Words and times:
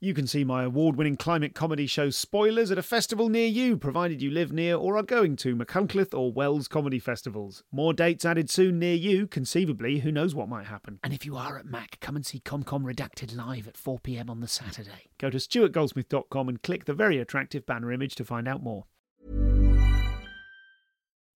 You 0.00 0.14
can 0.14 0.28
see 0.28 0.44
my 0.44 0.62
award 0.62 0.94
winning 0.94 1.16
climate 1.16 1.56
comedy 1.56 1.88
show 1.88 2.08
Spoilers 2.10 2.70
at 2.70 2.78
a 2.78 2.82
festival 2.82 3.28
near 3.28 3.48
you, 3.48 3.76
provided 3.76 4.22
you 4.22 4.30
live 4.30 4.52
near 4.52 4.76
or 4.76 4.96
are 4.96 5.02
going 5.02 5.34
to 5.38 5.56
Machynlleth 5.56 6.16
or 6.16 6.30
Wells 6.30 6.68
comedy 6.68 7.00
festivals. 7.00 7.64
More 7.72 7.92
dates 7.92 8.24
added 8.24 8.48
soon 8.48 8.78
near 8.78 8.94
you, 8.94 9.26
conceivably, 9.26 9.98
who 9.98 10.12
knows 10.12 10.36
what 10.36 10.48
might 10.48 10.66
happen. 10.66 11.00
And 11.02 11.12
if 11.12 11.26
you 11.26 11.36
are 11.36 11.58
at 11.58 11.66
Mac, 11.66 11.98
come 11.98 12.14
and 12.14 12.24
see 12.24 12.38
ComCom 12.38 12.84
Redacted 12.84 13.36
live 13.36 13.66
at 13.66 13.74
4pm 13.74 14.30
on 14.30 14.38
the 14.38 14.46
Saturday. 14.46 15.10
Go 15.18 15.30
to 15.30 15.38
stuartgoldsmith.com 15.38 16.48
and 16.48 16.62
click 16.62 16.84
the 16.84 16.94
very 16.94 17.18
attractive 17.18 17.66
banner 17.66 17.90
image 17.90 18.14
to 18.14 18.24
find 18.24 18.46
out 18.46 18.62
more. 18.62 18.84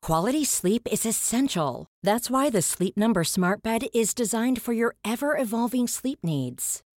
Quality 0.02 0.44
sleep 0.44 0.86
is 0.90 1.04
essential. 1.04 1.88
That's 2.04 2.30
why 2.30 2.48
the 2.48 2.62
Sleep 2.62 2.96
Number 2.96 3.24
Smart 3.24 3.62
Bed 3.62 3.86
is 3.92 4.14
designed 4.14 4.62
for 4.62 4.72
your 4.72 4.94
ever 5.04 5.36
evolving 5.36 5.88
sleep 5.88 6.20
needs. 6.22 6.82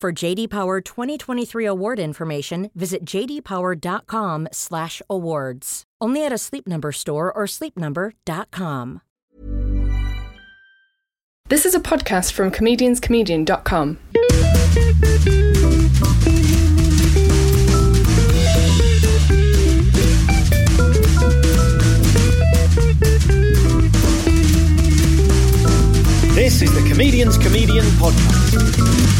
For 0.00 0.12
JD 0.12 0.48
Power 0.48 0.80
2023 0.80 1.66
award 1.66 1.98
information, 1.98 2.70
visit 2.74 3.04
jdpower.com/awards. 3.04 5.82
Only 6.00 6.24
at 6.24 6.32
a 6.32 6.38
Sleep 6.38 6.66
Number 6.66 6.90
store 6.90 7.30
or 7.30 7.44
sleepnumber.com. 7.44 9.02
This 11.50 11.66
is 11.66 11.74
a 11.74 11.80
podcast 11.80 12.32
from 12.32 12.50
comedianscomedian.com. 12.50 13.98
This 26.34 26.62
is 26.62 26.72
the 26.72 26.88
Comedian's 26.88 27.36
Comedian 27.36 27.84
Podcast. 28.00 29.19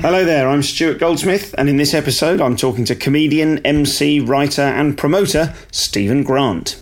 Hello 0.00 0.24
there, 0.24 0.48
I'm 0.48 0.62
Stuart 0.62 0.98
Goldsmith, 0.98 1.54
and 1.56 1.68
in 1.68 1.76
this 1.76 1.94
episode, 1.94 2.40
I'm 2.40 2.56
talking 2.56 2.84
to 2.86 2.94
comedian, 2.94 3.58
MC, 3.64 4.20
writer, 4.20 4.62
and 4.62 4.98
promoter 4.98 5.54
Stephen 5.70 6.22
Grant. 6.22 6.80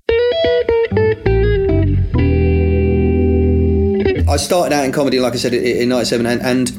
I 4.28 4.36
started 4.36 4.74
out 4.74 4.84
in 4.84 4.92
comedy, 4.92 5.20
like 5.20 5.34
I 5.34 5.36
said, 5.36 5.52
in 5.52 5.82
in 5.82 5.88
'97, 5.90 6.26
and, 6.26 6.42
and 6.42 6.70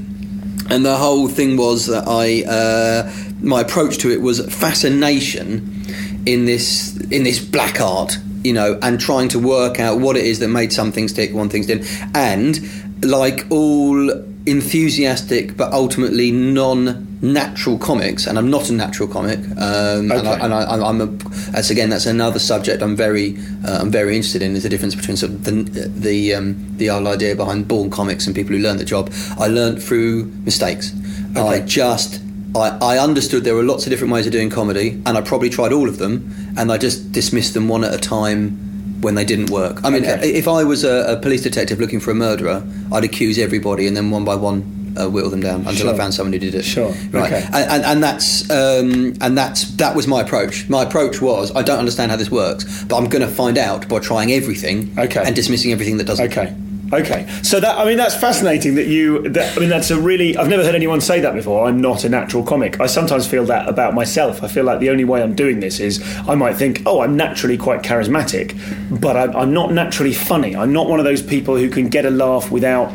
and 0.71 0.85
the 0.85 0.97
whole 0.97 1.27
thing 1.27 1.55
was 1.55 1.85
that 1.85 2.05
I 2.07 2.43
uh, 2.43 3.11
my 3.41 3.61
approach 3.61 3.99
to 3.99 4.11
it 4.11 4.21
was 4.21 4.45
fascination 4.53 5.83
in 6.25 6.45
this 6.45 6.97
in 7.11 7.23
this 7.23 7.39
black 7.39 7.79
art, 7.79 8.17
you 8.43 8.53
know, 8.53 8.79
and 8.81 8.99
trying 8.99 9.29
to 9.29 9.39
work 9.39 9.79
out 9.79 9.99
what 9.99 10.17
it 10.17 10.25
is 10.25 10.39
that 10.39 10.47
made 10.49 10.73
some 10.73 10.91
things 10.91 11.13
tick, 11.13 11.33
one 11.33 11.49
things 11.49 11.67
didn't, 11.67 11.87
and 12.15 12.59
like 13.03 13.45
all 13.51 14.23
enthusiastic 14.45 15.55
but 15.55 15.71
ultimately 15.71 16.31
non-natural 16.31 17.77
comics, 17.77 18.27
and 18.27 18.37
I'm 18.37 18.49
not 18.49 18.69
a 18.69 18.73
natural 18.73 19.07
comic, 19.07 19.39
um, 19.39 20.11
and, 20.11 20.27
I, 20.27 20.39
and 20.39 20.53
I, 20.53 20.87
I'm 20.87 21.01
a, 21.01 21.05
that's 21.51 21.69
again 21.69 21.89
that's 21.89 22.05
another 22.05 22.39
subject 22.39 22.81
I'm 22.81 22.95
very 22.95 23.37
uh, 23.65 23.79
I'm 23.81 23.91
very 23.91 24.15
interested 24.15 24.41
in. 24.41 24.55
Is 24.55 24.63
the 24.63 24.69
difference 24.69 24.95
between 24.95 25.17
sort 25.17 25.31
of 25.31 25.43
the 25.45 25.51
the 25.87 26.35
um, 26.35 26.77
the 26.77 26.89
idea 26.89 27.35
behind 27.35 27.67
born 27.67 27.89
comics 27.89 28.27
and 28.27 28.35
people 28.35 28.55
who 28.55 28.61
learn 28.61 28.77
the 28.77 28.85
job. 28.85 29.11
I 29.37 29.47
learned 29.47 29.81
through 29.81 30.25
mistakes. 30.45 30.93
okay. 31.31 31.41
I 31.41 31.59
just 31.61 32.21
I, 32.55 32.77
I 32.81 32.97
understood 32.97 33.43
there 33.43 33.55
were 33.55 33.63
lots 33.63 33.85
of 33.85 33.89
different 33.89 34.13
ways 34.13 34.25
of 34.25 34.31
doing 34.31 34.49
comedy, 34.49 35.01
and 35.05 35.17
I 35.17 35.21
probably 35.21 35.49
tried 35.49 35.71
all 35.71 35.87
of 35.87 35.97
them, 35.97 36.53
and 36.57 36.71
I 36.71 36.77
just 36.77 37.11
dismissed 37.11 37.53
them 37.53 37.67
one 37.67 37.83
at 37.83 37.93
a 37.93 37.97
time 37.97 38.72
when 39.03 39.15
they 39.15 39.25
didn't 39.25 39.49
work. 39.49 39.83
I 39.83 39.89
mean, 39.89 40.03
Okay. 40.05 40.33
if 40.33 40.47
I 40.47 40.63
was 40.63 40.83
a, 40.83 41.13
a 41.13 41.17
police 41.17 41.41
detective 41.41 41.79
looking 41.79 41.99
for 41.99 42.11
a 42.11 42.15
murderer, 42.15 42.63
I'd 42.91 43.03
accuse 43.03 43.37
everybody, 43.37 43.87
and 43.87 43.95
then 43.95 44.09
one 44.11 44.23
by 44.25 44.35
one 44.35 44.79
uh, 44.99 45.09
whittle 45.09 45.29
them 45.31 45.41
down 45.41 45.65
until 45.67 45.89
I 45.89 45.97
found 45.97 46.13
someone 46.13 46.33
who 46.33 46.39
did 46.39 46.53
it. 46.55 46.63
Sure. 46.63 46.91
right? 47.11 47.31
Okay. 47.31 47.43
And, 47.51 47.71
and, 47.71 47.83
and 47.83 48.03
that's 48.03 48.49
um, 48.49 49.15
and 49.21 49.37
that's 49.37 49.65
that 49.77 49.95
was 49.95 50.07
my 50.07 50.21
approach. 50.21 50.69
My 50.69 50.83
approach 50.83 51.21
was 51.21 51.53
I 51.55 51.61
don't 51.63 51.79
understand 51.79 52.11
how 52.11 52.17
this 52.17 52.29
works, 52.31 52.83
but 52.85 52.97
I'm 52.97 53.09
going 53.09 53.21
to 53.27 53.33
find 53.33 53.57
out 53.57 53.87
by 53.89 53.99
trying 53.99 54.31
everything 54.31 54.93
Okay. 54.97 55.23
and 55.25 55.35
dismissing 55.35 55.71
everything 55.71 55.97
that 55.97 56.05
doesn't. 56.07 56.31
Okay. 56.31 56.55
Okay. 56.93 57.27
So 57.41 57.59
that 57.59 57.77
I 57.79 57.85
mean 57.85 57.97
that's 57.97 58.15
fascinating 58.15 58.75
that 58.75 58.85
you 58.85 59.27
that 59.29 59.57
I 59.57 59.59
mean 59.59 59.69
that's 59.69 59.89
a 59.89 59.99
really 59.99 60.37
I've 60.37 60.47
never 60.47 60.63
heard 60.63 60.75
anyone 60.75 61.01
say 61.01 61.19
that 61.21 61.33
before. 61.33 61.67
I'm 61.67 61.81
not 61.81 62.03
a 62.03 62.09
natural 62.09 62.43
comic. 62.43 62.79
I 62.79 62.85
sometimes 62.85 63.25
feel 63.25 63.45
that 63.45 63.67
about 63.67 63.95
myself. 63.95 64.43
I 64.43 64.47
feel 64.47 64.63
like 64.63 64.79
the 64.79 64.91
only 64.91 65.03
way 65.03 65.23
I'm 65.23 65.33
doing 65.33 65.59
this 65.59 65.79
is 65.79 66.03
I 66.27 66.35
might 66.35 66.55
think, 66.55 66.83
"Oh, 66.85 67.01
I'm 67.01 67.17
naturally 67.17 67.57
quite 67.57 67.81
charismatic, 67.81 68.55
but 69.01 69.17
I'm, 69.17 69.35
I'm 69.35 69.53
not 69.53 69.73
naturally 69.73 70.13
funny. 70.13 70.55
I'm 70.55 70.71
not 70.71 70.87
one 70.87 70.99
of 70.99 71.05
those 71.05 71.23
people 71.23 71.57
who 71.57 71.69
can 71.69 71.89
get 71.89 72.05
a 72.05 72.11
laugh 72.11 72.51
without 72.51 72.93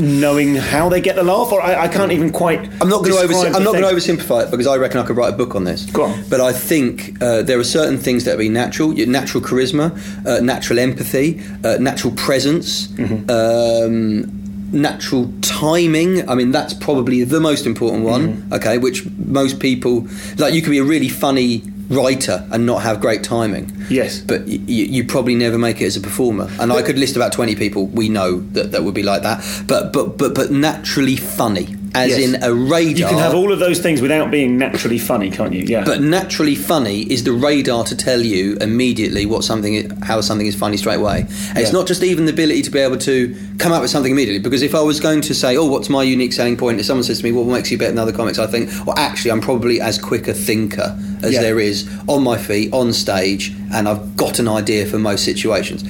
knowing 0.00 0.56
how 0.56 0.88
they 0.88 1.00
get 1.00 1.16
the 1.16 1.22
laugh 1.22 1.52
or 1.52 1.60
I, 1.62 1.84
I 1.84 1.88
can't 1.88 2.12
even 2.12 2.30
quite 2.30 2.60
I'm 2.80 2.88
not 2.88 3.04
going 3.04 3.12
to 3.12 3.18
over, 3.18 3.32
I'm 3.56 3.62
not 3.64 3.74
going 3.74 3.82
to 3.82 3.94
oversimplify 3.94 4.44
it 4.44 4.50
because 4.50 4.66
I 4.66 4.76
reckon 4.76 5.00
I 5.00 5.04
could 5.06 5.16
write 5.16 5.32
a 5.34 5.36
book 5.36 5.54
on 5.54 5.64
this. 5.64 5.86
Go 5.86 6.04
on. 6.04 6.24
But 6.28 6.40
I 6.40 6.52
think 6.52 7.22
uh, 7.22 7.42
there 7.42 7.58
are 7.58 7.64
certain 7.64 7.98
things 7.98 8.24
that 8.24 8.38
be 8.38 8.48
natural, 8.48 8.94
your 8.94 9.06
natural 9.06 9.42
charisma, 9.42 9.92
uh, 10.26 10.40
natural 10.40 10.78
empathy, 10.78 11.40
uh, 11.64 11.76
natural 11.78 12.12
presence, 12.14 12.88
Mm-hmm. 12.88 13.30
um, 13.30 14.36
natural 14.72 15.32
timing. 15.40 16.28
I 16.28 16.34
mean, 16.34 16.52
that's 16.52 16.74
probably 16.74 17.24
the 17.24 17.40
most 17.40 17.66
important 17.66 18.04
one. 18.04 18.28
Mm-hmm. 18.36 18.52
Okay, 18.54 18.78
which 18.78 19.04
most 19.16 19.58
people 19.60 20.06
like. 20.38 20.54
You 20.54 20.62
could 20.62 20.70
be 20.70 20.78
a 20.78 20.84
really 20.84 21.08
funny 21.08 21.62
writer 21.90 22.46
and 22.52 22.64
not 22.64 22.82
have 22.82 23.00
great 23.00 23.22
timing. 23.22 23.70
Yes. 23.90 24.20
But 24.20 24.42
y- 24.46 24.60
you 24.68 25.04
probably 25.04 25.34
never 25.34 25.58
make 25.58 25.80
it 25.82 25.86
as 25.86 25.96
a 25.96 26.00
performer. 26.00 26.48
And 26.60 26.72
I 26.72 26.82
could 26.82 26.98
list 26.98 27.16
about 27.16 27.32
20 27.32 27.56
people 27.56 27.86
we 27.88 28.08
know 28.08 28.40
that, 28.52 28.72
that 28.72 28.84
would 28.84 28.94
be 28.94 29.02
like 29.02 29.22
that. 29.22 29.44
But 29.66 29.92
but 29.92 30.16
but 30.16 30.34
but 30.34 30.50
naturally 30.50 31.16
funny, 31.16 31.74
as 31.94 32.10
Yes. 32.10 32.18
in 32.20 32.42
a 32.42 32.52
radar. 32.54 32.90
You 32.90 33.06
can 33.06 33.18
have 33.18 33.34
all 33.34 33.52
of 33.52 33.58
those 33.58 33.80
things 33.80 34.00
without 34.00 34.30
being 34.30 34.56
naturally 34.58 34.98
funny, 34.98 35.30
can't 35.30 35.52
you? 35.52 35.64
Yeah. 35.66 35.82
But 35.84 36.02
naturally 36.02 36.54
funny 36.54 37.00
is 37.02 37.24
the 37.24 37.32
radar 37.32 37.84
to 37.84 37.96
tell 37.96 38.20
you 38.22 38.56
immediately 38.60 39.26
what 39.26 39.42
something, 39.44 39.90
how 40.02 40.20
something 40.20 40.46
is 40.46 40.54
funny 40.54 40.76
straight 40.76 40.96
away. 40.98 41.26
And 41.50 41.58
It's 41.58 41.72
not 41.72 41.86
just 41.86 42.02
even 42.02 42.26
the 42.26 42.32
ability 42.32 42.62
to 42.62 42.70
be 42.70 42.78
able 42.78 42.98
to 42.98 43.34
come 43.58 43.72
up 43.72 43.82
with 43.82 43.90
something 43.90 44.12
immediately. 44.12 44.38
Because 44.40 44.62
if 44.62 44.74
I 44.74 44.80
was 44.80 45.00
going 45.00 45.20
to 45.22 45.34
say, 45.34 45.56
"Oh, 45.56 45.66
what's 45.66 45.88
my 45.88 46.02
unique 46.02 46.32
selling 46.32 46.56
point?" 46.56 46.78
If 46.80 46.86
someone 46.86 47.04
says 47.04 47.18
to 47.18 47.24
me, 47.24 47.32
"What 47.32 47.46
makes 47.46 47.70
you 47.70 47.78
better 47.78 47.90
than 47.92 47.98
other 47.98 48.12
comics?" 48.12 48.38
I 48.38 48.46
think, 48.46 48.70
"Well, 48.86 48.96
actually, 48.98 49.32
I'm 49.32 49.40
probably 49.40 49.80
as 49.80 49.98
quick 49.98 50.28
a 50.28 50.34
thinker 50.34 50.96
as 51.22 51.32
Yeah. 51.34 51.42
there 51.42 51.58
is 51.60 51.86
on 52.08 52.22
my 52.22 52.36
feet 52.38 52.72
on 52.72 52.92
stage, 52.92 53.52
and 53.74 53.88
I've 53.88 54.16
got 54.16 54.38
an 54.38 54.48
idea 54.48 54.86
for 54.86 54.98
most 54.98 55.24
situations." 55.24 55.82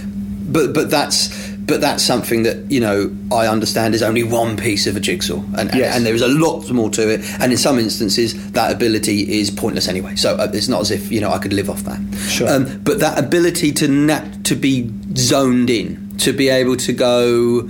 But 0.51 0.73
but 0.73 0.91
that's. 0.91 1.29
But 1.67 1.81
that's 1.81 2.03
something 2.05 2.43
that 2.45 2.71
you 2.71 2.81
know 2.81 3.15
I 3.31 3.47
understand 3.47 3.95
is 3.95 4.03
only 4.03 4.23
one 4.25 4.57
piece 4.57 4.87
of 4.89 4.97
a 4.97 5.01
jigsaw, 5.01 5.41
and, 5.57 5.71
Yes. 5.75 5.95
and 5.97 6.05
there 6.05 6.15
is 6.15 6.23
a 6.23 6.29
lot 6.29 6.69
more 6.71 6.91
to 6.91 7.09
it. 7.09 7.21
And 7.41 7.53
in 7.53 7.59
some 7.59 7.79
instances, 7.79 8.35
that 8.53 8.73
ability 8.73 9.39
is 9.41 9.51
pointless 9.51 9.87
anyway. 9.87 10.17
So 10.17 10.35
uh, 10.37 10.51
it's 10.53 10.69
not 10.69 10.81
as 10.81 10.91
if 10.91 11.13
you 11.13 11.21
know 11.21 11.31
I 11.31 11.39
could 11.39 11.53
live 11.53 11.71
off 11.71 11.83
that. 11.85 12.01
Sure. 12.29 12.49
Um, 12.49 12.81
but 12.83 12.99
that 13.01 13.19
ability 13.19 13.73
to 13.73 13.89
nat- 13.89 14.45
to 14.45 14.57
be 14.57 14.91
zoned 15.17 15.71
in, 15.71 16.17
to 16.19 16.33
be 16.33 16.49
able 16.49 16.77
to 16.79 16.93
go, 16.93 17.69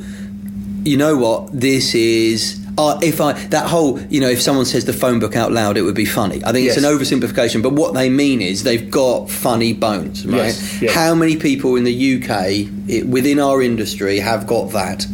you 0.85 0.97
know 0.97 1.17
what, 1.17 1.51
this 1.53 1.95
is. 1.95 2.60
Uh, 2.81 2.99
if 3.03 3.21
I 3.21 3.33
that 3.49 3.67
whole 3.67 4.01
you 4.09 4.21
know 4.21 4.29
if 4.29 4.41
someone 4.41 4.65
says 4.65 4.87
the 4.87 4.95
phone 4.95 5.19
book 5.21 5.37
out 5.37 5.53
loud 5.53 5.77
it 5.77 5.83
would 5.83 5.95
be 5.95 6.07
funny. 6.07 6.43
I 6.45 6.53
think 6.53 6.67
it's 6.67 6.79
an 6.79 6.85
oversimplification 6.85 7.63
but 7.63 7.75
what 7.75 7.93
they 7.93 8.09
mean 8.09 8.41
is 8.41 8.63
they've 8.63 8.91
got 8.91 9.29
funny 9.29 9.75
bones 9.75 10.27
right? 10.27 10.37
Yes, 10.37 10.83
yes. 10.83 10.95
how 10.95 11.15
many 11.15 11.37
people 11.37 11.77
in 11.77 11.85
the 11.85 12.15
UK 12.17 12.31
i 12.31 13.03
within 13.07 13.39
our 13.39 13.61
industry 13.61 14.19
have 14.19 14.47
got 14.47 14.73
that? 14.73 15.07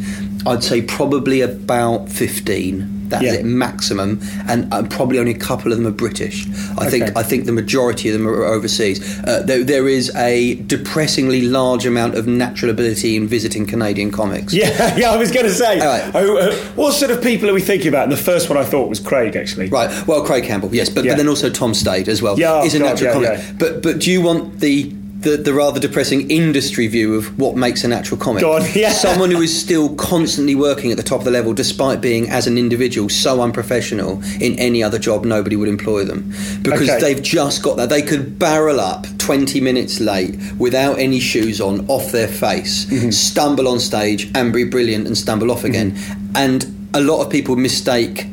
I'd 0.46 0.62
say 0.62 0.80
probably 0.80 1.40
about 1.40 2.08
15 2.08 2.95
that's 3.08 3.22
Yeah. 3.24 3.34
it 3.34 3.44
maximum 3.44 4.20
and 4.48 4.72
uh, 4.72 4.82
probably 4.84 5.18
only 5.18 5.32
a 5.32 5.38
couple 5.38 5.72
of 5.72 5.78
them 5.78 5.86
are 5.86 5.90
British 5.96 6.46
I 6.78 6.88
think 6.90 7.16
I 7.16 7.22
think 7.22 7.46
the 7.46 7.52
majority 7.52 8.08
of 8.08 8.14
them 8.18 8.26
are 8.28 8.44
overseas 8.44 9.00
uh, 9.24 9.42
there, 9.44 9.62
there 9.64 9.88
is 9.88 10.14
a 10.16 10.54
depressingly 10.66 11.42
large 11.42 11.86
amount 11.86 12.14
of 12.14 12.26
natural 12.26 12.70
ability 12.70 13.16
in 13.16 13.26
visiting 13.26 13.66
Canadian 13.66 14.10
comics 14.10 14.52
Yeah, 14.52 14.96
yeah, 15.02 15.10
I 15.10 15.16
was 15.16 15.30
going 15.30 15.46
to 15.46 15.54
say. 15.54 15.78
Right. 15.80 16.10
oh, 16.14 16.36
uh, 16.38 16.54
what 16.74 16.92
sort 16.92 17.10
of 17.10 17.22
people 17.22 17.48
are 17.50 17.54
we 17.54 17.60
thinking 17.60 17.88
about? 17.88 18.04
And 18.04 18.12
the 18.12 18.16
first 18.16 18.48
one 18.48 18.58
I 18.58 18.64
thought 18.64 18.88
was 18.88 19.00
Craig, 19.00 19.36
actually. 19.36 19.68
Right. 19.68 19.90
Well, 20.06 20.24
Craig 20.24 20.44
Campbell, 20.44 20.74
yes, 20.74 20.88
but, 20.88 21.04
Yeah. 21.04 21.12
but 21.12 21.18
then 21.18 21.28
also 21.28 21.50
Tom 21.50 21.74
Stade 21.74 22.08
as 22.08 22.22
well. 22.22 22.38
Yeah, 22.38 22.62
is 22.64 22.74
a 22.74 22.78
God, 22.78 22.84
natural 23.00 23.22
yeah, 23.22 23.28
comic. 23.36 23.44
yeah. 23.46 23.52
But 23.58 23.82
but 23.82 23.98
do 24.00 24.10
you 24.10 24.20
want 24.22 24.60
the 24.60 24.92
the, 25.26 25.36
the 25.36 25.52
rather 25.52 25.80
depressing 25.80 26.30
industry 26.30 26.86
view 26.86 27.14
of 27.16 27.36
what 27.38 27.56
makes 27.56 27.82
a 27.84 27.88
natural 27.88 28.18
comic. 28.20 28.42
Go 28.42 28.52
on, 28.54 28.62
yeah. 28.74 28.90
Someone 28.90 29.30
who 29.30 29.40
is 29.42 29.58
still 29.60 29.94
constantly 29.96 30.54
working 30.54 30.90
at 30.92 30.96
the 30.96 31.02
top 31.02 31.18
of 31.18 31.24
the 31.24 31.30
level, 31.32 31.52
despite 31.52 32.00
being, 32.00 32.28
as 32.30 32.46
an 32.46 32.56
individual, 32.56 33.08
so 33.08 33.42
unprofessional 33.42 34.22
in 34.40 34.58
any 34.58 34.82
other 34.82 34.98
job, 34.98 35.24
nobody 35.24 35.56
would 35.56 35.68
employ 35.68 36.04
them. 36.04 36.32
Because 36.62 36.88
Okay. 36.88 37.00
they've 37.00 37.22
just 37.22 37.62
got 37.62 37.76
that. 37.78 37.88
They 37.88 38.02
could 38.02 38.38
barrel 38.38 38.78
up 38.80 39.06
20 39.18 39.60
minutes 39.60 39.98
late 40.00 40.38
without 40.58 40.98
any 40.98 41.18
shoes 41.18 41.60
on, 41.60 41.84
off 41.88 42.12
their 42.12 42.28
face, 42.28 42.84
Mm-hmm. 42.86 43.10
stumble 43.10 43.66
on 43.68 43.80
stage 43.80 44.30
and 44.34 44.52
be 44.52 44.62
brilliant 44.64 45.06
and 45.06 45.18
stumble 45.18 45.50
off 45.50 45.64
again. 45.64 45.92
Mm-hmm. 45.92 46.36
And 46.36 46.88
a 46.94 47.00
lot 47.00 47.24
of 47.24 47.30
people 47.32 47.56
mistake 47.56 48.26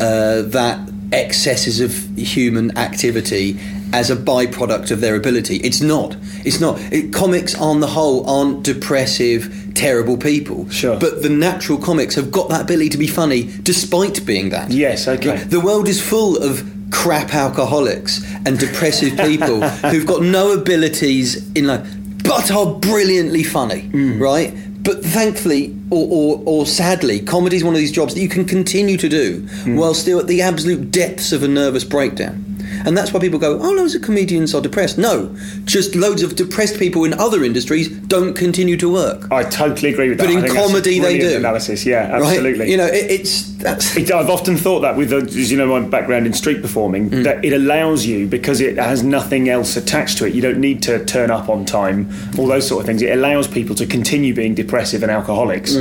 uh, 0.00 0.42
that 0.42 0.78
excesses 1.12 1.80
of 1.80 1.92
human 2.16 2.76
activity 2.78 3.58
as 3.92 4.10
a 4.10 4.16
byproduct 4.16 4.90
of 4.90 5.00
their 5.00 5.16
ability. 5.16 5.56
It's 5.56 5.80
not. 5.80 6.16
It's 6.44 6.60
not. 6.60 6.78
It, 6.92 7.12
comics, 7.12 7.54
on 7.54 7.80
the 7.80 7.86
whole, 7.88 8.28
aren't 8.28 8.62
depressive, 8.62 9.72
terrible 9.74 10.16
people. 10.16 10.68
Sure. 10.70 10.98
But 10.98 11.22
the 11.22 11.28
natural 11.28 11.78
comics 11.78 12.14
have 12.14 12.30
got 12.30 12.48
that 12.50 12.62
ability 12.62 12.90
to 12.90 12.98
be 12.98 13.06
funny 13.06 13.50
despite 13.62 14.24
being 14.26 14.50
that. 14.50 14.70
Yes, 14.70 15.08
okay. 15.08 15.38
The 15.44 15.60
world 15.60 15.88
is 15.88 16.00
full 16.00 16.42
of 16.42 16.62
crap 16.90 17.34
alcoholics 17.34 18.22
and 18.46 18.58
depressive 18.58 19.16
people 19.18 19.60
who've 19.90 20.06
got 20.06 20.22
no 20.22 20.52
abilities 20.52 21.50
in 21.52 21.66
life, 21.66 21.86
but 22.24 22.50
are 22.50 22.66
brilliantly 22.74 23.42
funny, 23.44 23.82
Mm. 23.92 24.20
right? 24.20 24.54
But 24.82 25.04
thankfully, 25.04 25.76
or, 25.90 26.06
or, 26.10 26.42
or 26.46 26.66
sadly, 26.66 27.20
comedy 27.20 27.56
is 27.56 27.62
one 27.64 27.74
of 27.74 27.80
these 27.80 27.92
jobs 27.92 28.14
that 28.14 28.20
you 28.20 28.28
can 28.30 28.44
continue 28.46 28.96
to 28.96 29.08
do 29.08 29.42
Mm. 29.64 29.76
while 29.76 29.94
still 29.94 30.18
at 30.18 30.26
the 30.26 30.40
absolute 30.42 30.90
depths 30.90 31.32
of 31.32 31.42
a 31.42 31.48
nervous 31.48 31.84
breakdown. 31.84 32.49
And 32.86 32.96
that's 32.96 33.12
why 33.12 33.20
people 33.20 33.38
go, 33.38 33.58
oh, 33.60 33.70
loads 33.72 33.94
of 33.94 34.02
comedians 34.02 34.54
are 34.54 34.60
depressed. 34.60 34.98
No, 34.98 35.34
just 35.64 35.94
loads 35.94 36.22
of 36.22 36.36
depressed 36.36 36.78
people 36.78 37.04
in 37.04 37.12
other 37.14 37.44
industries 37.44 37.88
don't 37.88 38.34
continue 38.34 38.76
to 38.78 38.90
work. 38.92 39.30
I 39.30 39.44
totally 39.44 39.92
agree 39.92 40.08
with 40.10 40.18
that. 40.18 40.24
But 40.24 40.32
in 40.32 40.38
I 40.38 40.40
think 40.42 40.54
that's 40.54 40.64
a 40.66 40.68
comedy 40.68 40.98
they 41.00 41.18
do. 41.18 41.36
Analysis, 41.36 41.84
yeah, 41.86 42.10
Right? 42.10 42.22
absolutely. 42.22 42.70
You 42.70 42.76
know, 42.76 42.86
it, 42.86 43.10
it's 43.10 43.50
that's 43.60 43.96
It- 43.96 44.10
I've 44.10 44.30
often 44.30 44.56
thought 44.56 44.80
that 44.80 44.96
with, 44.96 45.12
as 45.12 45.50
you 45.50 45.56
know, 45.58 45.66
my 45.80 45.86
background 45.86 46.26
in 46.26 46.32
street 46.32 46.62
performing, 46.62 47.10
Mm. 47.10 47.24
that 47.24 47.44
it 47.44 47.52
allows 47.52 48.06
you 48.06 48.26
because 48.26 48.60
it 48.60 48.76
has 48.76 49.02
nothing 49.02 49.48
else 49.48 49.76
attached 49.76 50.18
to 50.18 50.24
it. 50.26 50.34
You 50.34 50.40
don't 50.42 50.58
need 50.58 50.82
to 50.84 51.04
turn 51.04 51.30
up 51.30 51.48
on 51.48 51.64
time, 51.64 52.08
all 52.38 52.46
those 52.46 52.66
sort 52.66 52.80
of 52.80 52.86
things. 52.86 53.02
It 53.02 53.12
allows 53.12 53.46
people 53.48 53.74
to 53.76 53.86
continue 53.86 54.34
being 54.34 54.54
depressive 54.54 55.02
and 55.02 55.10
alcoholics 55.12 55.74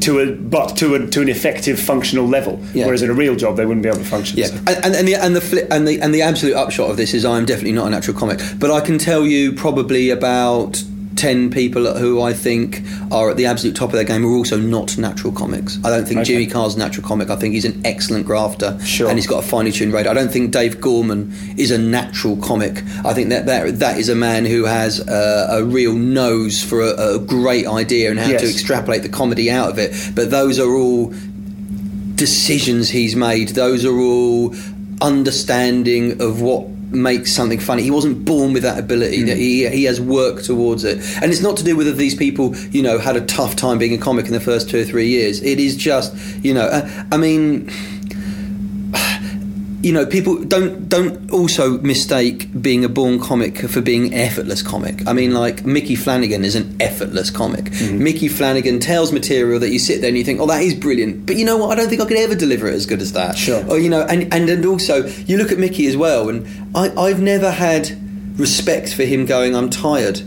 to 0.00 0.18
a 0.20 0.26
but 0.32 0.76
to 0.76 0.94
a, 0.94 1.06
to 1.08 1.20
an 1.22 1.28
effective 1.28 1.78
functional 1.80 2.26
level. 2.26 2.54
Mm. 2.58 2.74
Yeah. 2.74 2.84
Whereas 2.86 3.02
in 3.02 3.10
a 3.10 3.14
real 3.14 3.34
job, 3.36 3.56
they 3.56 3.66
wouldn't 3.66 3.82
be 3.82 3.88
able 3.88 3.98
to 3.98 4.04
function. 4.04 4.38
Yeah, 4.38 4.46
so. 4.46 4.56
and, 4.66 4.94
and, 4.94 5.08
the 5.08 5.14
and 5.14 5.34
the 5.36 5.40
flip, 5.40 5.66
and 5.70 5.86
the 5.86 6.00
and 6.00 6.14
the 6.14 6.22
absolute 6.36 6.54
upshot 6.54 6.90
of 6.90 6.96
this 6.98 7.14
is 7.14 7.24
I 7.24 7.38
am 7.38 7.46
definitely 7.46 7.72
not 7.72 7.86
a 7.86 7.90
natural 7.90 8.16
comic, 8.16 8.38
but 8.58 8.70
I 8.70 8.80
can 8.80 8.98
tell 8.98 9.24
you 9.26 9.52
probably 9.52 10.10
about 10.10 10.82
ten 11.16 11.48
people 11.50 11.94
who 11.96 12.20
I 12.20 12.34
think 12.34 12.82
are 13.10 13.30
at 13.30 13.38
the 13.38 13.46
absolute 13.46 13.74
top 13.74 13.88
of 13.88 13.92
their 13.94 14.04
game 14.04 14.22
are 14.26 14.28
also 14.36 14.58
not 14.58 14.98
natural 14.98 15.32
comics. 15.32 15.78
I 15.82 15.88
don't 15.88 16.04
think 16.06 16.20
Okay. 16.20 16.24
Jimmy 16.34 16.46
Carr's 16.46 16.74
a 16.74 16.78
natural 16.78 17.06
comic. 17.06 17.30
I 17.30 17.36
think 17.36 17.54
he's 17.54 17.64
an 17.64 17.80
excellent 17.86 18.26
grafter, 18.26 18.78
Sure. 18.84 19.08
and 19.08 19.16
he's 19.18 19.26
got 19.26 19.42
a 19.42 19.46
finely 19.48 19.72
tuned 19.72 19.94
radar. 19.94 20.10
I 20.10 20.14
don't 20.14 20.30
think 20.30 20.50
Dave 20.50 20.78
Gorman 20.78 21.32
is 21.56 21.70
a 21.70 21.78
natural 21.78 22.36
comic. 22.36 22.82
I 23.02 23.14
think 23.14 23.30
that 23.30 23.46
that, 23.46 23.78
that 23.78 23.98
is 23.98 24.10
a 24.10 24.14
man 24.14 24.44
who 24.44 24.64
has 24.66 25.00
a, 25.08 25.46
a 25.52 25.64
real 25.64 25.94
nose 25.94 26.62
for 26.62 26.82
a, 26.82 27.14
a 27.14 27.18
great 27.18 27.66
idea 27.66 28.10
and 28.10 28.18
how 28.20 28.28
Yes. 28.28 28.42
to 28.42 28.50
extrapolate 28.50 29.02
the 29.02 29.08
comedy 29.08 29.50
out 29.50 29.70
of 29.70 29.78
it. 29.78 29.94
But 30.14 30.30
those 30.30 30.58
are 30.58 30.70
all 30.74 31.14
decisions 32.14 32.90
he's 32.90 33.16
made. 33.16 33.48
Those 33.50 33.86
are 33.86 33.98
all 33.98 34.54
understanding 35.00 36.20
of 36.20 36.40
what 36.40 36.68
makes 36.90 37.34
something 37.34 37.58
funny. 37.58 37.82
He 37.82 37.90
wasn't 37.90 38.24
born 38.24 38.52
with 38.52 38.62
that 38.62 38.78
ability. 38.78 39.22
That 39.24 39.36
he 39.36 39.68
he 39.68 39.84
has 39.84 40.00
worked 40.00 40.44
towards 40.44 40.84
it, 40.84 40.98
and 41.22 41.32
it's 41.32 41.42
not 41.42 41.56
to 41.58 41.64
do 41.64 41.76
with 41.76 41.86
whether 41.86 41.96
these 41.96 42.14
people 42.14 42.56
you 42.56 42.82
know 42.82 42.98
had 42.98 43.16
a 43.16 43.24
tough 43.26 43.56
time 43.56 43.78
being 43.78 43.94
a 43.94 43.98
comic 43.98 44.26
in 44.26 44.32
the 44.32 44.40
first 44.40 44.70
two 44.70 44.80
or 44.80 44.84
three 44.84 45.08
years. 45.08 45.42
It 45.42 45.58
is 45.58 45.76
just 45.76 46.14
you 46.42 46.54
know. 46.54 46.66
Uh, 46.66 47.04
I 47.12 47.16
mean. 47.16 47.70
You 49.86 49.92
know, 49.92 50.04
people 50.04 50.42
don't 50.42 50.88
don't 50.88 51.30
also 51.30 51.78
mistake 51.78 52.50
being 52.60 52.84
a 52.84 52.88
born 52.88 53.20
comic 53.20 53.58
for 53.58 53.80
being 53.80 54.12
effortless 54.14 54.60
comic. 54.60 55.06
I 55.06 55.12
mean, 55.12 55.32
like 55.32 55.64
Micky 55.64 55.94
Flanagan 55.94 56.44
is 56.44 56.56
an 56.56 56.76
effortless 56.80 57.30
comic. 57.30 57.66
Mm-hmm. 57.66 58.02
Micky 58.02 58.26
Flanagan 58.26 58.80
tells 58.80 59.12
material 59.12 59.60
that 59.60 59.68
you 59.70 59.78
sit 59.78 60.00
there 60.00 60.08
and 60.08 60.18
you 60.18 60.24
think, 60.24 60.40
"Oh, 60.40 60.46
that 60.48 60.60
is 60.60 60.74
brilliant," 60.74 61.24
but 61.24 61.36
you 61.36 61.44
know 61.44 61.56
what? 61.56 61.70
I 61.70 61.76
don't 61.76 61.88
think 61.88 62.02
I 62.02 62.04
could 62.04 62.16
ever 62.16 62.34
deliver 62.34 62.66
it 62.66 62.74
as 62.74 62.84
good 62.84 63.00
as 63.00 63.12
that. 63.12 63.38
Sure. 63.38 63.64
Or 63.70 63.78
you 63.78 63.88
know, 63.88 64.02
and 64.02 64.24
and, 64.34 64.50
and 64.50 64.66
also 64.66 65.06
you 65.06 65.36
look 65.36 65.52
at 65.52 65.58
Micky 65.60 65.86
as 65.86 65.96
well, 65.96 66.30
and 66.30 66.48
I, 66.74 66.88
I've 67.00 67.22
never 67.22 67.52
had 67.52 67.96
respect 68.40 68.92
for 68.92 69.04
him 69.04 69.24
going, 69.24 69.54
"I'm 69.54 69.70
tired." 69.70 70.20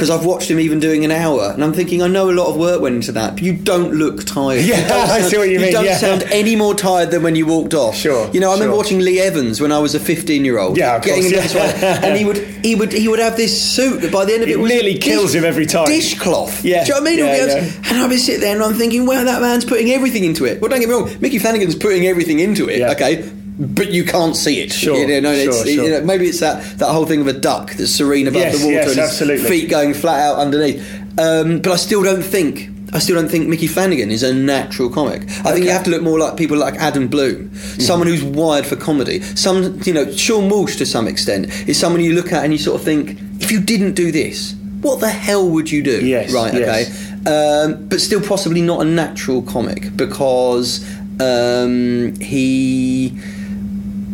Because 0.00 0.10
I've 0.10 0.24
watched 0.24 0.50
him 0.50 0.58
even 0.58 0.80
doing 0.80 1.04
an 1.04 1.10
hour, 1.10 1.50
and 1.52 1.62
I'm 1.62 1.74
thinking 1.74 2.00
I 2.02 2.06
know 2.06 2.30
a 2.30 2.32
lot 2.32 2.48
of 2.48 2.56
work 2.56 2.80
went 2.80 2.94
into 2.94 3.12
that, 3.12 3.34
but 3.34 3.42
you 3.42 3.52
don't 3.54 3.92
look 3.92 4.24
tired. 4.24 4.64
Yeah, 4.64 4.88
don't 4.88 5.10
I 5.10 5.20
see 5.20 5.36
what 5.36 5.50
you 5.50 5.58
mean, 5.58 5.66
You 5.66 5.72
don't 5.72 5.84
yeah. 5.84 5.98
sound 5.98 6.22
any 6.24 6.56
more 6.56 6.74
tired 6.74 7.10
than 7.10 7.22
when 7.22 7.36
you 7.36 7.44
walked 7.44 7.74
off. 7.74 7.94
Sure, 7.94 8.30
You 8.32 8.40
know, 8.40 8.48
I 8.50 8.54
remember 8.54 8.72
sure. 8.72 8.78
watching 8.78 9.00
Lee 9.00 9.20
Evans 9.20 9.60
when 9.60 9.72
I 9.72 9.78
was 9.78 9.94
a 9.94 10.00
15 10.00 10.42
year 10.44 10.58
old. 10.58 10.78
Yeah, 10.78 10.96
of 10.96 11.02
getting 11.02 11.30
course, 11.30 11.52
into 11.54 11.58
yeah. 11.58 11.94
one, 12.00 12.04
and 12.04 12.16
he 12.18 12.24
would 12.24 12.38
he 12.64 12.74
would 12.74 12.92
he 12.92 13.08
would 13.08 13.18
have 13.18 13.36
this 13.36 13.52
suit 13.60 14.00
that 14.00 14.10
by 14.10 14.24
the 14.24 14.32
end 14.32 14.42
of 14.44 14.48
it, 14.48 14.52
It 14.52 14.58
was 14.60 14.70
nearly 14.70 14.96
kills 14.96 15.34
him 15.34 15.44
every 15.44 15.66
time. 15.66 15.84
Dishcloth. 15.86 16.64
Yeah, 16.64 16.84
Do 16.84 16.88
you 16.88 16.94
know 16.94 17.00
what 17.02 17.08
I 17.08 17.16
mean? 17.16 17.18
yeah, 17.26 17.46
yeah. 17.46 17.72
And 17.90 17.98
I 17.98 18.06
would 18.06 18.18
sit 18.18 18.40
there 18.40 18.54
and 18.54 18.62
I'm 18.64 18.74
thinking, 18.74 19.04
wow, 19.04 19.22
that 19.24 19.42
man's 19.42 19.66
putting 19.66 19.90
everything 19.90 20.24
into 20.24 20.46
it. 20.46 20.60
Well, 20.62 20.70
don't 20.70 20.80
get 20.80 20.88
me 20.88 20.94
wrong, 20.94 21.10
Micky 21.20 21.38
Flanagan's 21.38 21.74
putting 21.74 22.06
everything 22.06 22.40
into 22.40 22.68
it. 22.68 22.80
Okay. 22.82 23.30
But 23.60 23.90
you 23.92 24.04
can't 24.04 24.34
see 24.34 24.60
it. 24.62 24.72
Sure, 24.72 24.96
You 24.96 25.20
know, 25.20 25.30
it's, 25.32 25.64
sure, 25.64 25.66
you 25.68 25.90
know, 25.90 26.00
maybe 26.00 26.26
it's 26.26 26.40
that, 26.40 26.78
that 26.78 26.90
whole 26.90 27.04
thing 27.04 27.20
of 27.20 27.26
a 27.26 27.34
duck 27.34 27.72
that's 27.74 27.90
serene 27.92 28.26
above 28.26 28.40
Yes, 28.40 28.58
the 28.58 28.64
water 28.64 28.76
yes, 28.76 28.90
and 28.92 28.98
absolutely. 29.00 29.48
feet 29.48 29.68
going 29.68 29.92
flat 29.92 30.20
out 30.20 30.38
underneath. 30.38 30.82
Um, 31.18 31.60
but 31.60 31.72
I 31.72 31.76
still 31.76 32.02
don't 32.02 32.22
think. 32.22 32.70
I 32.92 32.98
still 32.98 33.14
don't 33.16 33.28
think 33.28 33.46
Micky 33.48 33.66
Flanagan 33.68 34.10
is 34.10 34.22
a 34.22 34.32
natural 34.34 34.88
comic. 34.90 35.22
I 35.44 35.52
think 35.52 35.64
you 35.64 35.70
have 35.70 35.84
to 35.84 35.90
look 35.90 36.02
more 36.02 36.18
like 36.18 36.36
people 36.36 36.56
like 36.56 36.74
Adam 36.76 37.06
Bloom, 37.06 37.50
Mm-hmm. 37.50 37.80
someone 37.82 38.08
who's 38.08 38.24
wired 38.24 38.64
for 38.66 38.74
comedy. 38.76 39.20
Some, 39.20 39.78
you 39.84 39.92
know, 39.92 40.06
Seann 40.06 40.50
Walsh 40.50 40.76
to 40.76 40.86
some 40.86 41.06
extent 41.06 41.68
is 41.68 41.78
someone 41.78 42.00
you 42.02 42.14
look 42.14 42.32
at 42.32 42.42
and 42.42 42.52
you 42.52 42.58
sort 42.58 42.80
of 42.80 42.84
think, 42.84 43.18
if 43.40 43.52
you 43.52 43.60
didn't 43.60 43.92
do 43.94 44.10
this, 44.10 44.54
what 44.80 44.98
the 45.00 45.08
hell 45.10 45.48
would 45.50 45.70
you 45.70 45.82
do? 45.82 46.04
Yes, 46.04 46.32
right. 46.32 46.52
yes. 46.54 46.88
Okay, 47.26 47.30
um, 47.30 47.86
but 47.88 48.00
still 48.00 48.22
possibly 48.22 48.62
not 48.62 48.80
a 48.80 48.84
natural 48.84 49.42
comic 49.42 49.94
because 49.96 50.82
um, 51.20 52.14
he 52.20 53.10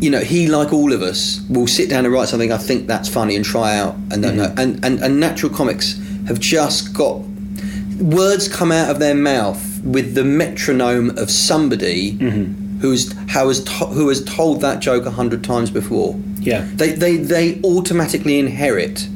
you 0.00 0.10
know, 0.10 0.20
he, 0.20 0.46
like 0.46 0.72
all 0.72 0.92
of 0.92 1.02
us, 1.02 1.40
will 1.48 1.66
sit 1.66 1.88
down 1.88 2.04
and 2.04 2.12
write 2.12 2.28
something 2.28 2.52
I 2.52 2.58
think 2.58 2.86
that's 2.86 3.08
funny 3.08 3.36
and 3.36 3.44
try 3.44 3.76
out 3.76 3.94
and 4.10 4.22
don't 4.22 4.36
know. 4.36 4.52
And, 4.56 4.84
and, 4.84 5.00
and 5.00 5.20
natural 5.20 5.52
comics 5.52 5.98
have 6.26 6.38
just 6.38 6.92
got 6.92 7.20
words 8.00 8.48
come 8.48 8.72
out 8.72 8.90
of 8.90 8.98
their 8.98 9.14
mouth 9.14 9.82
with 9.82 10.14
the 10.14 10.24
metronome 10.24 11.16
of 11.16 11.30
somebody 11.30 12.10
who's 12.80 13.12
how 13.28 13.48
has 13.48 13.64
to, 13.64 13.70
who 13.70 14.08
has 14.08 14.22
told 14.24 14.60
that 14.60 14.80
joke 14.80 15.06
a 15.06 15.10
hundred 15.10 15.42
times 15.42 15.70
before. 15.70 16.14
Yeah. 16.40 16.68
They, 16.74 16.92
they, 16.92 17.16
they 17.16 17.60
automatically 17.62 18.38
inherit 18.38 19.08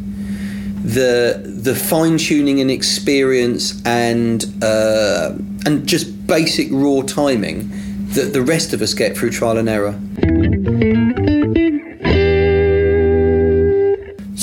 the 0.82 1.42
the 1.44 1.74
fine 1.74 2.16
tuning 2.16 2.58
and 2.60 2.70
experience 2.70 3.82
and 3.84 4.46
uh, 4.62 5.32
and 5.66 5.86
just 5.86 6.26
basic 6.26 6.68
raw 6.70 7.02
timing 7.02 7.70
that 8.14 8.32
the 8.32 8.40
rest 8.40 8.72
of 8.72 8.80
us 8.80 8.94
get 8.94 9.14
through 9.16 9.30
trial 9.30 9.58
and 9.58 9.68
error. 9.68 10.00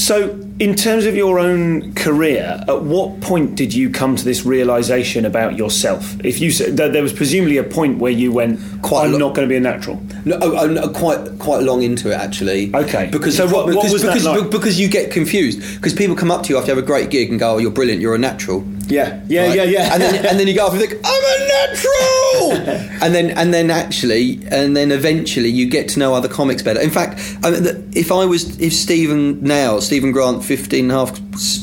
So, 0.07 0.39
in 0.59 0.73
terms 0.73 1.05
of 1.05 1.17
your 1.17 1.37
own 1.37 1.93
career, 1.93 2.63
at 2.69 2.81
what 2.83 3.19
point 3.19 3.55
did 3.55 3.73
you 3.73 3.89
come 3.89 4.15
to 4.15 4.23
this 4.23 4.45
realization 4.45 5.25
about 5.25 5.57
yourself? 5.57 6.15
If 6.23 6.39
you 6.39 6.49
said 6.49 6.77
there 6.77 7.03
was 7.03 7.11
presumably 7.11 7.57
a 7.57 7.63
point 7.65 7.97
where 7.99 8.13
you 8.13 8.31
went, 8.31 8.61
Quite 8.83 9.07
"I'm 9.07 9.11
lo- 9.11 9.17
not 9.17 9.35
going 9.35 9.45
to 9.45 9.51
be 9.51 9.57
a 9.57 9.59
natural." 9.59 10.01
No, 10.23 10.37
oh, 10.41 10.59
oh, 10.59 10.67
no, 10.67 10.87
quite 10.87 11.37
quite 11.39 11.63
long 11.63 11.81
into 11.81 12.09
it 12.09 12.13
actually. 12.13 12.73
Okay. 12.73 13.09
Because 13.11 13.35
So 13.35 13.47
what- 13.47 13.65
what 13.65 13.75
because, 13.83 13.91
was 13.91 14.01
that 14.03 14.23
like? 14.23 14.49
because 14.49 14.79
you 14.79 14.87
get 14.87 15.11
confused 15.11 15.59
because 15.75 15.93
people 15.93 16.15
come 16.15 16.31
up 16.31 16.43
to 16.43 16.49
you 16.53 16.57
after 16.57 16.71
you 16.71 16.75
have 16.77 16.83
a 16.85 16.87
great 16.87 17.09
gig 17.09 17.29
and 17.29 17.37
go, 17.37 17.55
"Oh, 17.55 17.57
you're 17.57 17.69
brilliant. 17.69 17.99
You're 18.01 18.15
a 18.15 18.17
natural." 18.17 18.63
Yeah, 18.87 19.21
yeah, 19.27 19.47
Right? 19.47 19.55
yeah, 19.55 19.63
yeah. 19.63 19.93
And 19.93 20.01
then 20.01 20.25
and 20.25 20.39
then 20.39 20.47
you 20.47 20.55
go 20.55 20.65
off 20.65 20.71
and 20.73 20.81
think, 20.81 20.93
"I'm 21.03 21.23
a 21.23 21.47
natural," 21.47 22.51
and 23.03 23.13
then 23.13 23.31
and 23.31 23.53
then 23.53 23.69
actually 23.69 24.39
and 24.49 24.75
then 24.77 24.91
eventually 24.91 25.49
you 25.49 25.69
get 25.69 25.89
to 25.89 25.99
know 25.99 26.13
other 26.13 26.29
comics 26.29 26.61
better. 26.63 26.79
In 26.79 26.89
fact, 26.89 27.19
I 27.43 27.51
mean, 27.51 27.91
if 27.95 28.11
I 28.11 28.25
was 28.25 28.59
if 28.59 28.73
Stephen 28.73 29.43
now 29.43 29.79
Stephen 29.79 30.11
Grant, 30.11 30.43
15 30.43 30.85
and 30.85 30.91
a 30.91 30.95
half, 30.95 31.19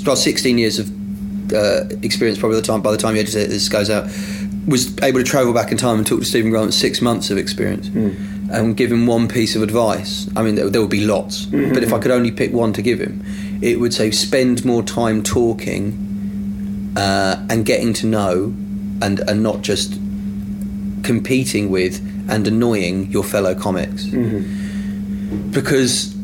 well, 0.06 0.16
sixteen 0.16 0.58
years 0.58 0.78
of 0.78 0.90
uh, 1.54 1.84
experience 2.02 2.38
probably 2.38 2.60
the 2.60 2.66
time 2.66 2.82
by 2.82 2.90
the 2.90 2.98
time 2.98 3.14
you 3.14 3.20
edit 3.22 3.34
it, 3.36 3.48
this 3.48 3.68
goes 3.68 3.90
out 3.90 4.04
was 4.66 4.96
able 5.02 5.18
to 5.20 5.24
travel 5.24 5.52
back 5.52 5.70
in 5.70 5.76
time 5.76 5.98
and 5.98 6.06
talk 6.06 6.20
to 6.20 6.24
Stephen 6.24 6.50
Grant 6.50 6.72
six 6.72 7.02
months 7.02 7.30
of 7.30 7.36
experience 7.36 7.88
and 8.50 8.74
give 8.76 8.90
him 8.90 9.06
one 9.06 9.28
piece 9.28 9.54
of 9.56 9.62
advice. 9.62 10.26
I 10.36 10.42
mean, 10.42 10.54
there, 10.54 10.70
there 10.70 10.80
would 10.80 10.90
be 10.90 11.04
lots, 11.04 11.44
but 11.46 11.82
if 11.82 11.92
I 11.92 11.98
could 11.98 12.10
only 12.10 12.30
pick 12.30 12.52
one 12.52 12.72
to 12.74 12.80
give 12.82 12.98
him, 12.98 13.22
it 13.60 13.78
would 13.78 13.92
say 13.92 14.10
spend 14.10 14.64
more 14.64 14.82
time 14.82 15.22
talking 15.22 16.03
uh, 16.96 17.44
and 17.48 17.64
getting 17.64 17.92
to 17.94 18.06
know 18.06 18.54
and, 19.02 19.20
and 19.20 19.42
not 19.42 19.62
just 19.62 19.94
competing 21.02 21.70
with 21.70 22.00
and 22.28 22.46
annoying 22.46 23.10
your 23.10 23.24
fellow 23.24 23.54
comics. 23.54 24.06
Because 25.50 26.14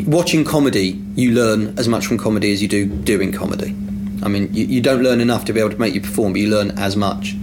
watching 0.06 0.44
comedy, 0.44 1.00
you 1.14 1.32
learn 1.32 1.78
as 1.78 1.88
much 1.88 2.06
from 2.06 2.18
comedy 2.18 2.52
as 2.52 2.62
you 2.62 2.68
do 2.68 2.86
doing 2.86 3.32
comedy. 3.32 3.74
I 4.22 4.28
mean, 4.28 4.52
you, 4.52 4.66
you 4.66 4.80
don't 4.80 5.02
learn 5.02 5.20
enough 5.20 5.44
to 5.46 5.52
be 5.52 5.60
able 5.60 5.70
to 5.70 5.78
make 5.78 5.94
you 5.94 6.00
perform, 6.00 6.32
but 6.32 6.40
you 6.40 6.48
learn 6.50 6.72
as 6.72 6.96
much. 6.96 7.36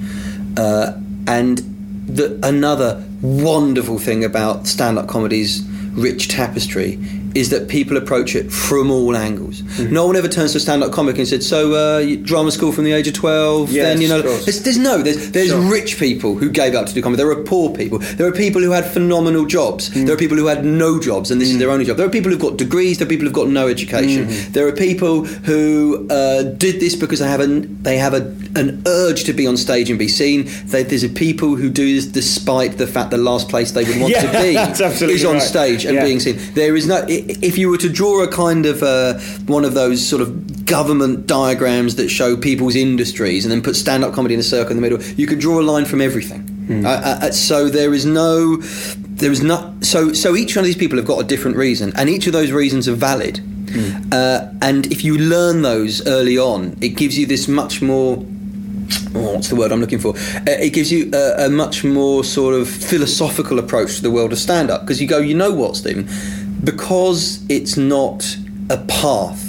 Uh, 0.57 0.93
and 1.27 1.59
the, 2.07 2.39
another 2.43 3.03
wonderful 3.21 4.00
thing 4.00 4.24
about 4.24 4.67
stand-up 4.67 5.07
comedy's 5.07 5.63
rich 5.91 6.27
tapestry 6.27 7.00
is 7.36 7.50
that 7.50 7.67
people 7.67 7.98
approach 7.98 8.36
it 8.36 8.51
from 8.51 8.89
all 8.91 9.15
angles. 9.15 9.62
Mm-hmm. 9.62 9.93
No 9.93 10.05
one 10.07 10.15
ever 10.15 10.27
turns 10.27 10.51
to 10.53 10.57
a 10.57 10.62
stand-up 10.62 10.91
comic 10.91 11.17
and 11.17 11.27
said, 11.27 11.43
"So, 11.43 11.74
uh, 11.74 12.15
drama 12.24 12.51
school 12.51 12.72
from 12.72 12.84
the 12.86 12.91
age 12.93 13.07
of 13.07 13.13
twelve? 13.13 13.72
Yes, 13.72 13.86
then 13.86 14.01
you 14.01 14.07
know." 14.07 14.22
There's, 14.22 14.63
there's 14.63 14.77
no. 14.77 15.01
There's, 15.01 15.31
there's 15.31 15.50
Sure. 15.50 15.62
rich 15.72 16.00
people 16.00 16.36
who 16.36 16.50
gave 16.50 16.74
up 16.75 16.88
to 16.88 16.93
do 16.93 17.01
comedy. 17.01 17.22
There 17.24 17.31
are 17.31 17.43
poor 17.43 17.74
people. 17.75 18.00
There 18.00 18.27
are 18.27 18.31
people 18.31 18.62
who 18.62 18.72
had 18.72 18.86
phenomenal 18.86 19.46
jobs. 19.46 19.89
Mm. 19.89 20.05
There 20.05 20.15
are 20.15 20.17
people 20.17 20.38
who 20.38 20.48
had 20.48 20.65
no 20.65 21.00
jobs, 21.00 21.31
and 21.31 21.39
this 21.41 21.50
is 21.50 21.57
their 21.57 21.69
only 21.69 21.86
job. 21.86 21.98
There 21.98 22.05
are 22.07 22.10
people 22.10 22.31
who've 22.31 22.39
got 22.41 22.57
degrees. 22.57 22.98
There 22.98 23.05
are 23.05 23.10
people 23.10 23.25
who've 23.25 23.34
got 23.34 23.50
no 23.50 23.67
education. 23.67 24.27
Mm-hmm. 24.27 24.51
There 24.53 24.67
are 24.67 24.72
people 24.72 25.25
who 25.25 26.07
uh, 26.10 26.43
did 26.43 26.79
this 26.79 26.96
because 26.96 27.19
they 27.19 27.27
have 27.27 27.39
an 27.39 27.81
they 27.84 27.98
have 27.98 28.13
a, 28.13 28.24
an 28.55 28.81
urge 28.88 29.24
to 29.25 29.34
be 29.34 29.46
on 29.48 29.57
stage 29.57 29.89
and 29.89 30.00
be 30.00 30.07
seen. 30.07 30.48
They, 30.65 30.84
there's 30.84 31.03
a 31.03 31.10
people 31.10 31.55
who 31.55 31.69
do 31.69 31.93
this 31.96 32.05
despite 32.05 32.77
the 32.77 32.88
fact 32.88 33.12
the 33.12 33.17
last 33.17 33.50
place 33.50 33.72
they 33.72 33.84
would 33.84 34.00
want 34.00 34.13
Yeah, 34.17 34.22
to 34.74 35.05
be 35.07 35.13
is 35.13 35.25
on 35.25 35.34
right. 35.36 35.41
stage 35.41 35.86
and 35.86 35.96
Yeah. 35.96 36.03
being 36.03 36.19
seen. 36.19 36.38
There 36.53 36.75
is 36.75 36.88
no. 36.88 36.98
i- 37.10 37.16
If 37.25 37.57
you 37.57 37.69
were 37.69 37.77
to 37.77 37.89
draw 37.89 38.24
a 38.24 38.27
kind 38.27 38.65
of 38.65 38.83
uh, 38.83 39.19
one 39.45 39.65
of 39.65 39.74
those 39.74 40.05
sort 40.05 40.21
of 40.21 40.65
government 40.65 41.27
diagrams 41.27 41.95
that 41.95 42.09
show 42.09 42.38
people's 42.38 42.75
industries 42.75 43.45
and 43.45 43.51
then 43.51 43.62
put 43.62 43.75
stand-up 43.75 44.13
comedy 44.13 44.33
in 44.33 44.39
a 44.39 44.43
circle 44.43 44.71
in 44.71 44.77
the 44.77 44.81
middle, 44.81 45.01
you 45.15 45.27
could 45.27 45.39
draw 45.39 45.59
a 45.59 45.63
line 45.63 45.86
from 45.86 46.01
everything. 46.01 46.41
Hmm. 46.41 46.86
Uh, 46.86 46.89
uh, 46.89 47.31
so 47.31 47.69
there 47.69 47.93
is 47.93 48.05
no. 48.05 48.57
There 48.57 49.31
is 49.31 49.41
not. 49.41 49.86
So 49.86 50.13
so 50.13 50.36
each 50.36 50.55
one 50.55 50.63
of 50.63 50.67
these 50.67 50.77
people 50.77 50.97
have 50.97 51.07
got 51.07 51.19
a 51.19 51.24
different 51.24 51.57
reason, 51.57 51.93
and 51.95 52.09
each 52.09 52.27
of 52.27 52.33
those 52.33 52.51
reasons 52.51 52.88
are 52.88 52.95
valid. 52.95 53.38
Hmm. 53.69 54.09
Uh, 54.12 54.50
and 54.62 54.91
if 54.91 55.03
you 55.03 55.17
learn 55.17 55.62
those 55.62 56.05
early 56.07 56.38
on, 56.38 56.77
it 56.81 56.89
gives 56.89 57.17
you 57.17 57.25
this 57.25 57.47
much 57.47 57.81
more 57.81 58.24
oh, 59.15 59.33
what's 59.33 59.50
the 59.50 59.55
word 59.55 59.71
I'm 59.71 59.81
looking 59.81 60.00
for? 60.00 60.15
Uh, 60.15 60.57
it 60.59 60.74
gives 60.74 60.91
you 60.91 61.09
a, 61.13 61.45
a 61.45 61.50
much 61.50 61.83
more 61.83 62.24
sort 62.24 62.55
of 62.55 62.69
philosophical 62.69 63.59
approach 63.59 63.97
to 63.97 64.01
the 64.01 64.12
world 64.12 64.31
of 64.31 64.39
stand 64.39 64.69
up 64.69 64.81
because 64.81 65.01
you 65.01 65.07
go, 65.07 65.19
you 65.19 65.33
know 65.33 65.51
what, 65.51 65.75
Stephen? 65.75 66.07
Because 66.63 67.45
it's 67.49 67.77
not 67.77 68.37
a 68.69 68.77
path. 68.77 69.45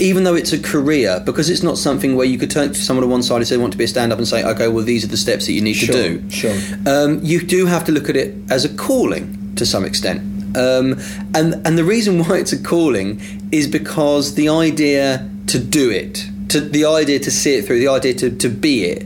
Even 0.00 0.24
though 0.24 0.34
it's 0.34 0.52
a 0.52 0.58
career, 0.60 1.20
because 1.24 1.48
it's 1.50 1.62
not 1.62 1.78
something 1.78 2.14
where 2.14 2.26
you 2.26 2.38
could 2.38 2.50
turn 2.50 2.68
to 2.68 2.74
someone 2.74 3.04
on 3.04 3.10
one 3.10 3.22
side 3.22 3.36
and 3.36 3.46
say, 3.48 3.56
want 3.56 3.72
to 3.72 3.78
be 3.78 3.84
a 3.84 3.88
stand 3.88 4.12
up 4.12 4.18
and 4.18 4.28
say, 4.28 4.44
okay, 4.44 4.68
well, 4.68 4.84
these 4.84 5.04
are 5.04 5.08
the 5.08 5.16
steps 5.16 5.46
that 5.46 5.52
you 5.52 5.60
need 5.60 5.74
Sure, 5.74 5.94
to 5.94 6.18
do. 6.18 6.30
sure. 6.30 6.54
Um, 6.86 7.20
you 7.22 7.40
do 7.40 7.66
have 7.66 7.84
to 7.86 7.92
look 7.92 8.08
at 8.08 8.16
it 8.16 8.34
as 8.50 8.64
a 8.64 8.74
calling 8.76 9.54
to 9.56 9.64
some 9.66 9.84
extent. 9.84 10.20
Um, 10.56 10.98
and, 11.34 11.66
and 11.66 11.78
the 11.78 11.84
reason 11.84 12.18
why 12.22 12.36
it's 12.38 12.52
a 12.52 12.62
calling 12.62 13.20
is 13.50 13.66
because 13.66 14.34
the 14.34 14.48
idea 14.50 15.28
to 15.46 15.58
do 15.58 15.90
it, 15.90 16.26
to, 16.50 16.60
the 16.60 16.84
idea 16.84 17.18
to 17.20 17.30
see 17.30 17.54
it 17.54 17.64
through, 17.64 17.78
the 17.78 17.88
idea 17.88 18.14
to, 18.14 18.30
to 18.36 18.48
be 18.48 18.84
it, 18.84 19.02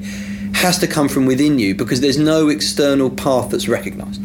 has 0.56 0.78
to 0.78 0.86
come 0.86 1.08
from 1.08 1.26
within 1.26 1.58
you 1.58 1.75
because 1.75 2.00
there's 2.00 2.18
no 2.18 2.48
external 2.48 3.10
path 3.10 3.50
that's 3.50 3.68
recognised. 3.68 4.20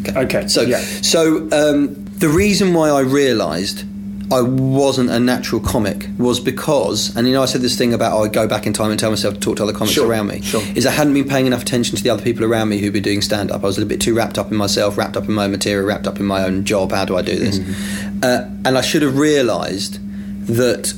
Okay, 0.00 0.18
okay. 0.20 0.48
So, 0.48 0.62
yeah. 0.62 0.78
so 0.80 1.48
um, 1.52 2.05
the 2.18 2.28
reason 2.28 2.74
why 2.74 2.88
I 2.90 3.00
realised 3.00 3.84
I 4.32 4.40
wasn't 4.40 5.10
a 5.10 5.20
natural 5.20 5.60
comic 5.60 6.08
was 6.18 6.40
because, 6.40 7.14
and 7.14 7.28
you 7.28 7.32
know, 7.34 7.42
I 7.42 7.46
said 7.46 7.60
this 7.60 7.78
thing 7.78 7.94
about 7.94 8.12
oh, 8.12 8.24
I 8.24 8.28
go 8.28 8.48
back 8.48 8.66
in 8.66 8.72
time 8.72 8.90
and 8.90 8.98
tell 8.98 9.10
myself 9.10 9.34
to 9.34 9.40
talk 9.40 9.56
to 9.58 9.62
other 9.62 9.72
comics 9.72 9.92
Sure, 9.94 10.08
around 10.08 10.26
me. 10.26 10.40
sure. 10.42 10.62
Is 10.74 10.84
I 10.84 10.90
hadn't 10.90 11.14
been 11.14 11.28
paying 11.28 11.46
enough 11.46 11.62
attention 11.62 11.96
to 11.96 12.02
the 12.02 12.10
other 12.10 12.22
people 12.24 12.44
around 12.44 12.68
me 12.68 12.78
who'd 12.78 12.92
been 12.92 13.04
doing 13.04 13.22
stand 13.22 13.52
up. 13.52 13.62
I 13.62 13.66
was 13.66 13.76
a 13.76 13.80
little 13.80 13.88
bit 13.88 14.00
too 14.00 14.14
wrapped 14.14 14.36
up 14.36 14.50
in 14.50 14.56
myself, 14.56 14.98
wrapped 14.98 15.16
up 15.16 15.28
in 15.28 15.34
my 15.34 15.44
own 15.44 15.52
material, 15.52 15.86
wrapped 15.86 16.08
up 16.08 16.18
in 16.18 16.26
my 16.26 16.42
own 16.44 16.64
job. 16.64 16.90
How 16.90 17.04
do 17.04 17.16
I 17.16 17.22
do 17.22 17.36
this? 17.36 17.60
Mm-hmm. 17.60 18.18
Uh, 18.24 18.40
and 18.64 18.76
I 18.76 18.80
should 18.80 19.02
have 19.02 19.16
realised 19.16 20.00
that 20.48 20.92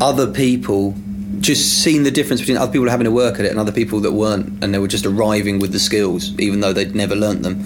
other 0.00 0.26
people 0.32 0.94
just 1.38 1.82
seen 1.84 2.02
the 2.02 2.10
difference 2.10 2.40
between 2.40 2.56
other 2.56 2.72
people 2.72 2.88
having 2.88 3.04
to 3.04 3.10
work 3.12 3.38
at 3.38 3.44
it 3.46 3.50
and 3.50 3.58
other 3.60 3.72
people 3.72 4.00
that 4.00 4.12
weren't 4.12 4.62
and 4.64 4.74
they 4.74 4.78
were 4.78 4.88
just 4.88 5.06
arriving 5.06 5.58
with 5.58 5.72
the 5.72 5.78
skills 5.78 6.38
even 6.38 6.60
though 6.60 6.72
they'd 6.72 6.94
never 6.94 7.14
learnt 7.16 7.42
them 7.42 7.60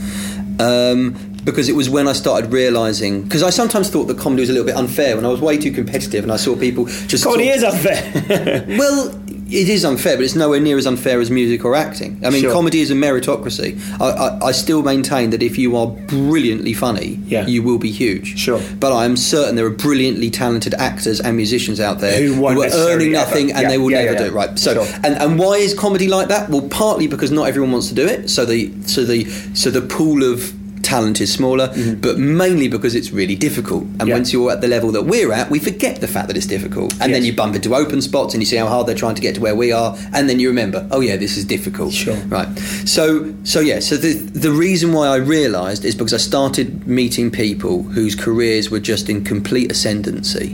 um, 0.60 1.14
because 1.44 1.68
it 1.68 1.74
was 1.76 1.88
when 1.90 2.08
I 2.08 2.12
started 2.12 2.52
realising 2.52 3.22
because 3.22 3.42
I 3.42 3.50
sometimes 3.50 3.90
thought 3.90 4.04
that 4.04 4.18
comedy 4.18 4.40
was 4.42 4.50
a 4.50 4.52
little 4.52 4.66
bit 4.66 4.76
unfair 4.76 5.16
when 5.16 5.24
I 5.24 5.28
was 5.28 5.40
way 5.40 5.58
too 5.58 5.72
competitive 5.72 6.24
and 6.24 6.32
I 6.32 6.36
saw 6.36 6.56
people 6.56 6.86
just 6.86 7.24
Comedy 7.24 7.46
sort 7.46 7.56
is 7.56 7.64
unfair. 7.64 8.64
well 8.78 9.20
it 9.50 9.68
is 9.68 9.84
unfair 9.84 10.16
but 10.16 10.24
it's 10.24 10.34
nowhere 10.34 10.58
near 10.58 10.78
as 10.78 10.86
unfair 10.86 11.20
as 11.20 11.30
music 11.30 11.64
or 11.66 11.74
acting 11.76 12.18
I 12.24 12.30
mean 12.30 12.40
Sure. 12.42 12.52
comedy 12.52 12.80
is 12.80 12.90
a 12.90 12.94
meritocracy 12.94 13.78
I, 14.00 14.08
I, 14.10 14.46
I 14.46 14.52
still 14.52 14.82
maintain 14.82 15.30
that 15.30 15.42
if 15.42 15.58
you 15.58 15.76
are 15.76 15.86
brilliantly 15.86 16.72
funny 16.72 17.20
Yeah. 17.26 17.46
you 17.46 17.62
will 17.62 17.78
be 17.78 17.90
huge 17.90 18.38
Sure. 18.38 18.60
but 18.80 18.92
I 18.92 19.04
am 19.04 19.16
certain 19.16 19.54
there 19.54 19.66
are 19.66 19.70
brilliantly 19.70 20.30
talented 20.30 20.72
actors 20.74 21.20
and 21.20 21.36
musicians 21.36 21.78
out 21.78 22.00
there 22.00 22.20
Who 22.22 22.40
won't 22.40 22.58
are 22.58 22.70
earning 22.88 23.14
ever- 23.14 23.26
nothing 23.26 23.52
and 23.52 23.62
yeah, 23.62 23.68
they 23.68 23.78
will 23.78 23.90
yeah, 23.90 24.04
never 24.04 24.16
do 24.18 24.24
it 24.24 24.32
right 24.32 24.58
so 24.58 24.74
Sure. 24.82 24.86
and, 25.04 25.14
and 25.16 25.38
why 25.38 25.56
is 25.56 25.74
comedy 25.74 26.08
like 26.08 26.28
that 26.28 26.48
well 26.48 26.66
partly 26.68 27.06
because 27.06 27.30
not 27.30 27.46
everyone 27.46 27.70
wants 27.72 27.88
to 27.88 27.94
do 27.94 28.06
it 28.06 28.30
so 28.30 28.44
the 28.46 28.72
so 28.86 29.04
the 29.04 29.26
so 29.52 29.70
the 29.70 29.82
pool 29.82 30.24
of 30.24 30.52
talent 30.84 31.20
is 31.20 31.32
smaller 31.32 31.68
but 32.06 32.18
mainly 32.18 32.68
because 32.68 32.94
it's 32.94 33.10
really 33.20 33.36
difficult. 33.36 33.82
And 33.82 33.92
Mm-hmm. 34.04 34.08
Yeah. 34.08 34.14
once 34.20 34.32
you're 34.34 34.50
at 34.52 34.60
the 34.60 34.68
level 34.68 34.90
that 34.92 35.04
we're 35.12 35.32
at 35.32 35.46
we 35.50 35.58
forget 35.58 36.00
the 36.00 36.08
fact 36.14 36.26
that 36.28 36.36
it's 36.36 36.46
difficult. 36.56 36.92
And 37.00 37.12
then 37.14 37.24
you 37.24 37.32
bump 37.42 37.54
into 37.56 37.74
open 37.74 38.00
spots 38.02 38.34
and 38.34 38.42
you 38.42 38.46
see 38.46 38.56
how 38.62 38.68
hard 38.74 38.86
they're 38.86 38.94
trying 39.04 39.14
to 39.20 39.22
get 39.22 39.34
to 39.36 39.40
where 39.40 39.56
we 39.64 39.72
are. 39.72 39.96
And 40.12 40.28
then 40.28 40.38
you 40.40 40.48
remember 40.54 40.86
oh 40.90 41.00
yeah 41.08 41.16
this 41.24 41.36
is 41.36 41.44
difficult. 41.56 41.92
Sure. 41.94 42.16
right. 42.38 42.48
So 42.96 43.04
so 43.44 43.58
yeah 43.60 43.80
so 43.88 43.96
the 43.96 44.12
the 44.46 44.50
reason 44.66 44.92
why 44.92 45.06
I 45.16 45.16
realized 45.16 45.84
is 45.84 45.94
because 45.94 46.14
I 46.20 46.22
started 46.32 46.86
meeting 46.86 47.30
people 47.30 47.74
whose 47.96 48.14
careers 48.26 48.70
were 48.70 48.80
just 48.92 49.08
in 49.08 49.24
complete 49.24 49.68
ascendancy 49.74 50.48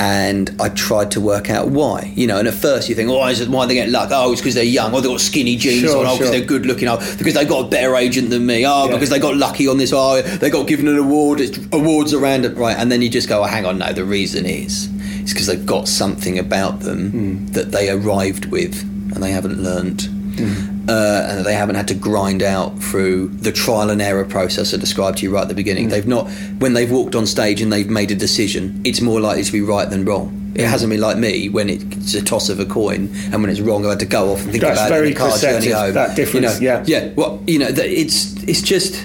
and 0.00 0.54
I 0.60 0.68
tried 0.68 1.10
to 1.12 1.20
work 1.20 1.50
out 1.50 1.68
why. 1.68 2.12
You 2.14 2.26
know, 2.26 2.38
and 2.38 2.46
at 2.46 2.54
first 2.54 2.88
you 2.88 2.94
think, 2.94 3.10
oh, 3.10 3.26
is 3.26 3.40
it 3.40 3.48
why 3.48 3.66
they 3.66 3.74
get 3.74 3.88
luck? 3.88 4.10
Oh, 4.12 4.30
it's 4.32 4.40
because 4.40 4.54
they're 4.54 4.62
young. 4.64 4.94
Oh, 4.94 5.00
they've 5.00 5.10
got 5.10 5.20
skinny 5.20 5.56
jeans 5.56 5.90
Sure, 5.90 5.98
on. 6.00 6.06
Oh, 6.06 6.12
because 6.16 6.28
sure. 6.30 6.38
they're 6.38 6.46
good 6.46 6.66
looking. 6.66 6.86
Oh, 6.88 6.98
because 7.18 7.34
they 7.34 7.44
got 7.44 7.66
a 7.66 7.68
better 7.68 7.96
agent 7.96 8.30
than 8.30 8.46
me. 8.46 8.64
Oh, 8.66 8.86
Yeah. 8.86 8.92
because 8.92 9.10
they 9.10 9.18
got 9.18 9.36
lucky 9.36 9.66
on 9.66 9.78
this. 9.78 9.92
Oh, 9.92 10.22
they 10.22 10.50
got 10.50 10.66
given 10.68 10.86
an 10.88 10.98
award. 10.98 11.40
It's 11.40 11.58
awards 11.72 12.14
are 12.14 12.18
random, 12.20 12.54
right? 12.54 12.76
And 12.76 12.92
then 12.92 13.02
you 13.02 13.08
just 13.10 13.28
go, 13.28 13.40
oh, 13.42 13.46
hang 13.46 13.66
on, 13.66 13.78
no. 13.78 13.92
The 13.92 14.04
reason 14.04 14.46
is, 14.46 14.88
it's 15.20 15.32
because 15.32 15.46
they've 15.46 15.66
got 15.66 15.88
something 15.88 16.38
about 16.38 16.80
them 16.80 17.10
Hmm. 17.10 17.46
that 17.52 17.72
they 17.72 17.90
arrived 17.90 18.46
with 18.46 18.80
and 18.82 19.22
they 19.22 19.30
haven't 19.32 19.58
learned. 19.62 20.02
Hmm. 20.38 20.67
Uh, 20.88 21.26
and 21.28 21.44
they 21.44 21.52
haven't 21.52 21.74
had 21.76 21.86
to 21.88 21.94
grind 21.94 22.42
out 22.42 22.78
through 22.82 23.28
the 23.28 23.52
trial 23.52 23.90
and 23.90 24.00
error 24.00 24.24
process 24.24 24.72
I 24.72 24.78
described 24.78 25.18
to 25.18 25.24
you 25.24 25.30
right 25.34 25.42
at 25.42 25.48
the 25.48 25.54
beginning. 25.54 25.84
Hmm. 25.84 25.90
They've 25.90 26.06
not, 26.06 26.30
when 26.60 26.72
they've 26.72 26.90
walked 26.90 27.14
on 27.14 27.26
stage 27.26 27.60
and 27.60 27.70
they've 27.70 27.90
made 27.90 28.10
a 28.10 28.14
decision, 28.14 28.80
it's 28.84 29.02
more 29.02 29.20
likely 29.20 29.44
to 29.44 29.52
be 29.52 29.60
right 29.60 29.88
than 29.88 30.04
wrong. 30.06 30.32
It 30.54 30.62
Hmm. 30.64 30.70
hasn't 30.70 30.90
been 30.90 31.00
like 31.02 31.18
me 31.18 31.50
when 31.50 31.68
it's 31.68 32.14
a 32.14 32.22
toss 32.22 32.48
of 32.48 32.58
a 32.58 32.64
coin, 32.64 33.10
and 33.32 33.42
when 33.42 33.50
it's 33.50 33.60
wrong, 33.60 33.84
I 33.84 33.90
had 33.90 34.00
to 34.00 34.06
go 34.06 34.32
off 34.32 34.40
and 34.42 34.50
think 34.50 34.62
That's 34.62 34.80
about 34.80 34.88
very 34.88 35.10
it 35.10 35.16
car 35.16 35.36
journey 35.36 35.70
home. 35.70 35.92
that 35.92 36.16
difference, 36.16 36.58
you 36.60 36.68
know, 36.68 36.82
yeah. 36.86 37.02
yeah. 37.04 37.12
Well, 37.14 37.42
you 37.46 37.58
know, 37.58 37.68
it's 37.68 38.34
it's 38.44 38.62
just. 38.62 39.04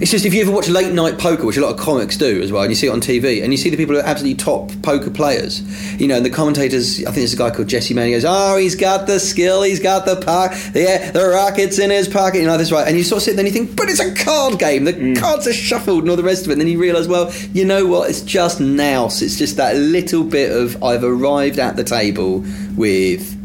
It's 0.00 0.10
just 0.10 0.24
if 0.24 0.32
you 0.32 0.40
ever 0.40 0.50
watch 0.50 0.66
late 0.70 0.94
night 0.94 1.18
poker, 1.18 1.44
which 1.44 1.58
a 1.58 1.60
lot 1.60 1.74
of 1.74 1.78
comics 1.78 2.16
do 2.16 2.40
as 2.40 2.50
well, 2.50 2.62
and 2.62 2.70
you 2.70 2.74
see 2.74 2.86
it 2.86 2.90
on 2.90 3.02
TV, 3.02 3.42
and 3.44 3.52
you 3.52 3.58
see 3.58 3.68
the 3.68 3.76
people 3.76 3.94
who 3.94 4.00
are 4.00 4.04
absolutely 4.06 4.36
top 4.42 4.70
poker 4.82 5.10
players, 5.10 5.60
you 6.00 6.08
know, 6.08 6.16
and 6.16 6.24
the 6.24 6.30
commentators, 6.30 7.00
I 7.00 7.04
think 7.12 7.16
there's 7.16 7.34
a 7.34 7.36
guy 7.36 7.50
called 7.50 7.68
Jesse 7.68 7.92
May, 7.92 8.06
he 8.06 8.12
goes, 8.12 8.24
Oh, 8.26 8.56
he's 8.56 8.74
got 8.76 9.06
the 9.06 9.20
skill, 9.20 9.62
he's 9.62 9.78
got 9.78 10.06
the 10.06 10.16
pocket, 10.16 10.56
yeah, 10.74 11.10
the 11.10 11.28
rocket's 11.28 11.78
in 11.78 11.90
his 11.90 12.08
pocket, 12.08 12.38
you 12.40 12.46
know, 12.46 12.56
this 12.56 12.72
right. 12.72 12.88
And 12.88 12.96
you 12.96 13.04
sort 13.04 13.18
of 13.18 13.24
sit 13.24 13.36
there 13.36 13.44
and 13.44 13.54
you 13.54 13.64
think, 13.66 13.76
But 13.76 13.90
it's 13.90 14.00
a 14.00 14.14
card 14.14 14.58
game, 14.58 14.84
the 14.84 14.94
Mm. 14.94 15.18
cards 15.18 15.46
are 15.46 15.52
shuffled 15.52 16.00
and 16.04 16.10
all 16.10 16.16
the 16.16 16.22
rest 16.22 16.44
of 16.44 16.48
it. 16.48 16.52
And 16.52 16.62
then 16.62 16.68
you 16.68 16.78
realise, 16.78 17.06
Well, 17.06 17.30
you 17.52 17.66
know 17.66 17.84
what, 17.86 18.08
it's 18.08 18.22
just 18.22 18.58
nous, 18.58 19.20
it's 19.20 19.36
just 19.36 19.58
that 19.58 19.76
little 19.76 20.24
bit 20.24 20.50
of 20.50 20.82
I've 20.82 21.04
arrived 21.04 21.58
at 21.58 21.76
the 21.76 21.84
table 21.84 22.42
with 22.74 23.36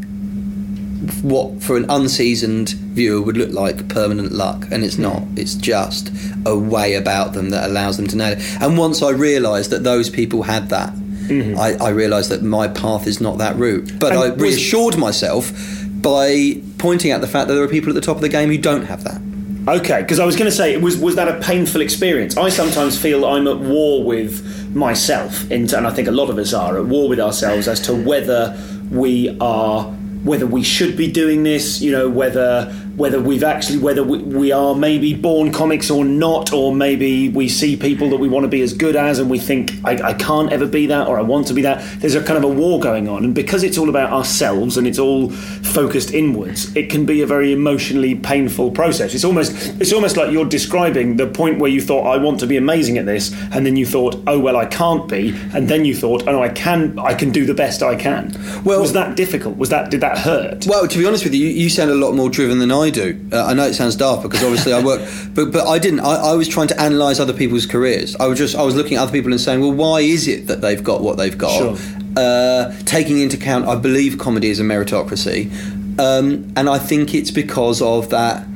what 1.22 1.62
for 1.62 1.76
an 1.76 1.84
unseasoned 1.90 2.74
viewer 2.96 3.22
would 3.22 3.36
look 3.36 3.52
like 3.52 3.88
permanent 3.88 4.32
luck, 4.32 4.66
and 4.72 4.82
it's 4.84 4.98
not. 4.98 5.20
Hmm. 5.22 5.38
It's 5.38 5.54
just 5.54 6.10
a 6.44 6.56
way 6.58 6.94
about 6.94 7.34
them 7.34 7.50
that 7.50 7.68
allows 7.70 7.96
them 7.96 8.08
to 8.08 8.16
nail 8.16 8.32
it. 8.32 8.42
And 8.60 8.76
once 8.76 9.02
I 9.02 9.10
realised 9.10 9.70
that 9.70 9.84
those 9.84 10.10
people 10.10 10.42
had 10.42 10.70
that, 10.70 10.92
mm-hmm. 10.92 11.58
I, 11.58 11.74
I 11.74 11.90
realised 11.90 12.30
that 12.30 12.42
my 12.42 12.66
path 12.68 13.06
is 13.06 13.20
not 13.20 13.38
that 13.38 13.56
route. 13.56 13.98
But 14.00 14.12
And 14.12 14.20
I 14.20 14.28
was- 14.30 14.42
reassured 14.42 14.96
myself 14.98 15.52
by 16.02 16.60
pointing 16.78 17.10
out 17.12 17.20
the 17.20 17.26
fact 17.28 17.48
that 17.48 17.54
there 17.54 17.64
are 17.64 17.68
people 17.68 17.90
at 17.90 17.94
the 17.94 18.00
top 18.00 18.16
of 18.16 18.22
the 18.22 18.28
game 18.28 18.48
who 18.48 18.58
don't 18.58 18.86
have 18.86 19.04
that. 19.04 19.20
Okay, 19.68 20.00
because 20.02 20.20
I 20.20 20.24
was 20.24 20.36
going 20.36 20.48
to 20.48 20.56
say, 20.56 20.76
was 20.76 20.96
was 20.96 21.16
that 21.16 21.26
a 21.26 21.40
painful 21.40 21.80
experience? 21.80 22.36
I 22.36 22.50
sometimes 22.50 22.96
feel 22.96 23.24
I'm 23.24 23.48
at 23.48 23.58
war 23.58 24.04
with 24.04 24.74
myself, 24.76 25.50
and 25.50 25.72
I 25.74 25.90
think 25.90 26.06
a 26.06 26.12
lot 26.12 26.30
of 26.30 26.38
us 26.38 26.52
are 26.54 26.78
at 26.78 26.86
war 26.86 27.08
with 27.08 27.18
ourselves 27.18 27.66
as 27.66 27.80
to 27.80 27.92
whether 27.92 28.56
we 28.92 29.36
are, 29.40 29.82
whether 30.22 30.46
we 30.46 30.62
should 30.62 30.96
be 30.96 31.10
doing 31.10 31.42
this. 31.42 31.82
You 31.82 31.90
know, 31.90 32.08
whether 32.08 32.72
whether 32.96 33.20
we've 33.20 33.44
actually 33.44 33.78
whether 33.78 34.02
we, 34.02 34.18
we 34.18 34.52
are 34.52 34.74
maybe 34.74 35.14
born 35.14 35.52
comics 35.52 35.90
or 35.90 36.04
not, 36.04 36.52
or 36.52 36.74
maybe 36.74 37.28
we 37.28 37.48
see 37.48 37.76
people 37.76 38.08
that 38.10 38.16
we 38.16 38.28
want 38.28 38.44
to 38.44 38.48
be 38.48 38.62
as 38.62 38.72
good 38.72 38.96
as, 38.96 39.18
and 39.18 39.30
we 39.30 39.38
think 39.38 39.72
I, 39.84 40.10
I 40.10 40.14
can't 40.14 40.52
ever 40.52 40.66
be 40.66 40.86
that, 40.86 41.06
or 41.06 41.18
I 41.18 41.22
want 41.22 41.46
to 41.48 41.54
be 41.54 41.62
that. 41.62 41.84
There's 42.00 42.14
a 42.14 42.22
kind 42.22 42.38
of 42.38 42.44
a 42.44 42.52
war 42.52 42.80
going 42.80 43.08
on, 43.08 43.24
and 43.24 43.34
because 43.34 43.62
it's 43.62 43.78
all 43.78 43.88
about 43.88 44.12
ourselves 44.12 44.76
and 44.76 44.86
it's 44.86 44.98
all 44.98 45.30
focused 45.30 46.14
inwards, 46.14 46.74
it 46.74 46.90
can 46.90 47.04
be 47.04 47.20
a 47.22 47.26
very 47.26 47.52
emotionally 47.52 48.14
painful 48.14 48.70
process. 48.70 49.14
It's 49.14 49.24
almost 49.24 49.52
it's 49.80 49.92
almost 49.92 50.16
like 50.16 50.32
you're 50.32 50.44
describing 50.48 51.16
the 51.16 51.26
point 51.26 51.58
where 51.58 51.70
you 51.70 51.80
thought 51.80 52.06
I 52.06 52.16
want 52.16 52.40
to 52.40 52.46
be 52.46 52.56
amazing 52.56 52.98
at 52.98 53.06
this, 53.06 53.34
and 53.52 53.66
then 53.66 53.76
you 53.76 53.84
thought, 53.84 54.16
oh 54.26 54.40
well, 54.40 54.56
I 54.56 54.66
can't 54.66 55.08
be, 55.08 55.34
and 55.52 55.68
then 55.68 55.84
you 55.84 55.94
thought, 55.94 56.26
oh 56.26 56.32
no, 56.32 56.42
I 56.42 56.48
can, 56.48 56.98
I 56.98 57.14
can 57.14 57.30
do 57.30 57.44
the 57.44 57.54
best 57.54 57.82
I 57.82 57.94
can. 57.96 58.32
Well- 58.64 58.80
was 58.86 58.92
that 58.92 59.16
difficult? 59.16 59.56
Was 59.56 59.70
that 59.70 59.90
did 59.90 60.00
that 60.00 60.18
hurt? 60.18 60.66
Well, 60.66 60.86
to 60.86 60.98
be 60.98 61.06
honest 61.06 61.24
with 61.24 61.34
you, 61.34 61.46
you, 61.46 61.54
you 61.64 61.70
sound 61.70 61.90
a 61.90 61.94
lot 61.94 62.12
more 62.12 62.30
driven 62.30 62.58
than 62.58 62.70
I 62.70 62.85
do. 62.90 63.28
Uh, 63.32 63.44
I 63.44 63.54
know 63.54 63.64
it 63.64 63.74
sounds 63.74 63.96
daft 63.96 64.22
because 64.22 64.42
obviously 64.42 64.72
I 64.72 64.82
work, 64.82 65.08
but 65.34 65.52
but 65.52 65.66
I 65.66 65.78
didn't. 65.78 66.00
I, 66.00 66.14
I 66.14 66.34
was 66.34 66.48
trying 66.48 66.68
to 66.68 66.84
analyse 66.84 67.20
other 67.20 67.32
people's 67.32 67.66
careers. 67.66 68.16
I 68.16 68.26
was 68.26 68.38
just 68.38 68.56
I 68.56 68.62
was 68.62 68.74
looking 68.74 68.96
at 68.96 69.02
other 69.02 69.12
people 69.12 69.32
and 69.32 69.40
saying, 69.40 69.60
well, 69.60 69.72
why 69.72 70.00
is 70.00 70.28
it 70.28 70.46
that 70.46 70.60
they've 70.60 70.82
got 70.82 71.02
what 71.02 71.16
they've 71.16 71.36
got? 71.36 71.56
Sure. 71.56 71.76
Uh, 72.16 72.72
taking 72.84 73.20
into 73.20 73.36
account, 73.36 73.66
I 73.66 73.74
believe 73.76 74.18
comedy 74.18 74.48
is 74.48 74.58
a 74.58 74.62
meritocracy, 74.62 75.50
um, 75.98 76.52
and 76.56 76.68
I 76.68 76.78
think 76.78 77.14
it's 77.14 77.30
because 77.30 77.82
of 77.82 78.10
that. 78.10 78.46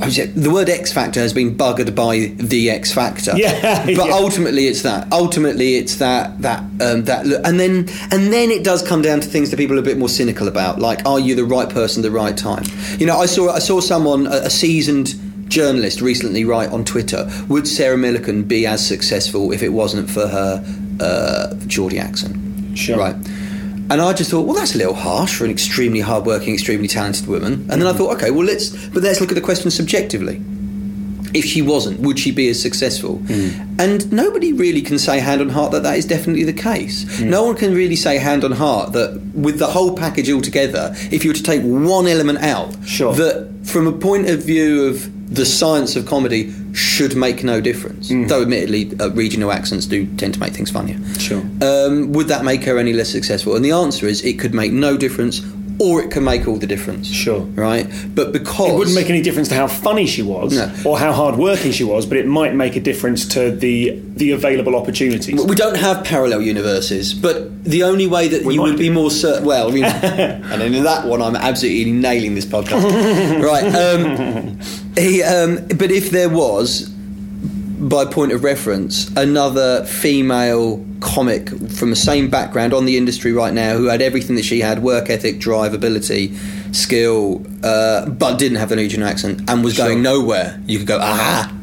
The 0.00 0.50
word 0.50 0.68
X 0.68 0.92
Factor 0.92 1.20
has 1.20 1.32
been 1.32 1.56
buggered 1.56 1.94
by 1.94 2.32
the 2.36 2.70
X 2.70 2.92
Factor. 2.92 3.32
Yeah, 3.36 3.84
but 3.86 4.08
yeah. 4.08 4.14
ultimately 4.14 4.66
it's 4.66 4.82
that. 4.82 5.12
Ultimately 5.12 5.76
it's 5.76 5.96
that 5.96 6.40
that 6.42 6.60
um, 6.80 7.04
that 7.04 7.26
look, 7.26 7.46
and 7.46 7.60
then 7.60 7.88
and 8.10 8.32
then 8.32 8.50
it 8.50 8.64
does 8.64 8.82
come 8.86 9.02
down 9.02 9.20
to 9.20 9.28
things 9.28 9.50
that 9.50 9.56
people 9.58 9.76
are 9.76 9.80
a 9.80 9.84
bit 9.84 9.98
more 9.98 10.08
cynical 10.08 10.48
about, 10.48 10.78
like 10.78 11.04
are 11.06 11.20
you 11.20 11.34
the 11.34 11.44
right 11.44 11.68
person 11.68 12.02
at 12.02 12.08
the 12.08 12.10
right 12.10 12.36
time? 12.36 12.64
You 12.98 13.06
know, 13.06 13.18
I 13.18 13.26
saw 13.26 13.50
I 13.50 13.58
saw 13.58 13.80
someone 13.80 14.26
a, 14.26 14.46
a 14.46 14.50
seasoned 14.50 15.14
journalist 15.48 16.00
recently 16.00 16.44
write 16.44 16.70
on 16.70 16.84
Twitter: 16.84 17.28
Would 17.48 17.68
Sarah 17.68 17.98
Millican 17.98 18.48
be 18.48 18.66
as 18.66 18.86
successful 18.86 19.52
if 19.52 19.62
it 19.62 19.70
wasn't 19.70 20.08
for 20.10 20.26
her 20.26 20.64
uh, 21.00 21.54
Geordie 21.66 21.98
accent? 21.98 22.78
Sure. 22.78 22.98
Right. 22.98 23.16
And 23.90 24.00
I 24.00 24.12
just 24.12 24.30
thought, 24.30 24.46
well, 24.46 24.54
that's 24.54 24.74
a 24.74 24.78
little 24.78 24.94
harsh 24.94 25.34
for 25.36 25.44
an 25.44 25.50
extremely 25.50 26.00
hardworking, 26.00 26.54
extremely 26.54 26.86
talented 26.88 27.26
woman. 27.26 27.66
And 27.68 27.82
then 27.82 27.86
I 27.86 27.92
thought, 27.92 28.14
okay, 28.16 28.30
well, 28.30 28.46
let's, 28.46 28.70
but 28.88 29.02
let's 29.02 29.20
look 29.20 29.30
at 29.30 29.34
the 29.34 29.40
question 29.40 29.70
subjectively 29.70 30.40
if 31.34 31.44
she 31.44 31.62
wasn't, 31.62 32.00
would 32.00 32.18
she 32.18 32.30
be 32.30 32.48
as 32.48 32.60
successful? 32.60 33.18
Hmm. 33.18 33.76
And 33.78 34.12
nobody 34.12 34.52
really 34.52 34.82
can 34.82 34.98
say 34.98 35.20
hand 35.20 35.40
on 35.40 35.48
heart 35.48 35.72
that 35.72 35.82
that 35.84 35.96
is 35.96 36.04
definitely 36.04 36.44
the 36.44 36.52
case. 36.52 37.18
Hmm. 37.18 37.30
No 37.30 37.44
one 37.44 37.56
can 37.56 37.74
really 37.74 37.96
say 37.96 38.18
hand 38.18 38.44
on 38.44 38.52
heart 38.52 38.92
that 38.92 39.20
with 39.34 39.58
the 39.58 39.66
whole 39.68 39.96
package 39.96 40.30
altogether, 40.30 40.92
if 41.10 41.24
you 41.24 41.30
were 41.30 41.34
to 41.34 41.42
take 41.42 41.62
one 41.62 42.06
element 42.06 42.40
out, 42.40 42.74
Sure. 42.86 43.14
that 43.14 43.48
from 43.64 43.86
a 43.86 43.92
point 43.92 44.28
of 44.28 44.44
view 44.44 44.84
of 44.86 45.34
the 45.34 45.46
science 45.46 45.94
of 45.94 46.06
comedy 46.06 46.52
should 46.72 47.16
make 47.16 47.42
no 47.44 47.60
difference. 47.60 48.08
Though, 48.10 48.42
admittedly, 48.42 48.92
uh, 49.00 49.10
regional 49.10 49.50
accents 49.52 49.86
do 49.86 50.06
tend 50.16 50.34
to 50.34 50.40
make 50.40 50.52
things 50.52 50.70
funnier. 50.70 50.98
Sure. 51.18 51.42
Um, 51.62 52.12
would 52.12 52.28
that 52.28 52.44
make 52.44 52.64
her 52.64 52.78
any 52.78 52.92
less 52.92 53.08
successful? 53.10 53.56
And 53.56 53.64
the 53.64 53.72
answer 53.72 54.06
is 54.06 54.24
it 54.24 54.38
could 54.38 54.54
make 54.54 54.72
no 54.72 54.96
difference, 54.96 55.40
or 55.78 56.02
it 56.02 56.10
can 56.10 56.22
make 56.24 56.46
all 56.46 56.56
the 56.58 56.66
difference. 56.66 57.08
Sure. 57.08 57.40
Right? 57.40 57.88
But 58.14 58.32
because 58.32 58.68
It 58.70 58.74
wouldn't 58.76 58.94
make 58.94 59.08
any 59.08 59.22
difference 59.22 59.48
to 59.48 59.54
how 59.54 59.66
funny 59.66 60.06
she 60.06 60.20
was 60.22 60.54
No. 60.54 60.70
or 60.84 60.98
how 60.98 61.12
hardworking 61.12 61.72
she 61.72 61.84
was, 61.84 62.04
but 62.06 62.18
it 62.18 62.26
might 62.26 62.54
make 62.54 62.76
a 62.76 62.80
difference 62.80 63.24
to 63.28 63.50
the 63.50 63.98
the 64.14 64.32
available 64.32 64.76
opportunities. 64.76 65.42
We 65.42 65.54
don't 65.56 65.78
have 65.78 66.04
parallel 66.04 66.42
universes, 66.42 67.14
but 67.14 67.64
the 67.64 67.82
only 67.84 68.06
way 68.06 68.28
that 68.28 68.44
We 68.44 68.54
you 68.54 68.62
would 68.62 68.76
be 68.76 68.90
more 68.90 69.10
certain. 69.10 69.46
Well, 69.46 69.70
I 69.70 69.72
mean, 69.72 69.84
and 70.52 70.62
in 70.62 70.82
that 70.84 71.06
one, 71.06 71.22
I'm 71.22 71.36
absolutely 71.36 71.90
nailing 71.92 72.34
this 72.34 72.44
podcast. 72.44 73.42
right. 73.42 73.64
Um, 73.74 74.60
he, 75.00 75.22
um, 75.22 75.66
but 75.76 75.90
if 75.90 76.10
there 76.10 76.28
was, 76.28 76.88
by 76.88 78.04
point 78.04 78.32
of 78.32 78.44
reference, 78.44 79.08
another 79.16 79.84
female 79.86 80.84
comic 81.00 81.48
from 81.70 81.90
the 81.90 81.96
same 81.96 82.28
background 82.28 82.74
on 82.74 82.84
the 82.84 82.96
industry 82.96 83.32
right 83.32 83.54
now 83.54 83.76
who 83.76 83.86
had 83.86 84.02
everything 84.02 84.36
that 84.36 84.44
she 84.44 84.60
had 84.60 84.82
work 84.82 85.08
ethic, 85.08 85.38
drive, 85.38 85.72
ability, 85.74 86.34
skill, 86.72 87.44
uh, 87.64 88.08
but 88.08 88.38
didn't 88.38 88.58
have 88.58 88.70
an 88.72 88.78
regional 88.78 89.08
accent 89.08 89.40
and 89.48 89.64
was 89.64 89.76
going 89.76 90.02
nowhere, 90.02 90.60
you 90.66 90.78
could 90.78 90.86
go, 90.86 90.98
aha. 90.98 91.56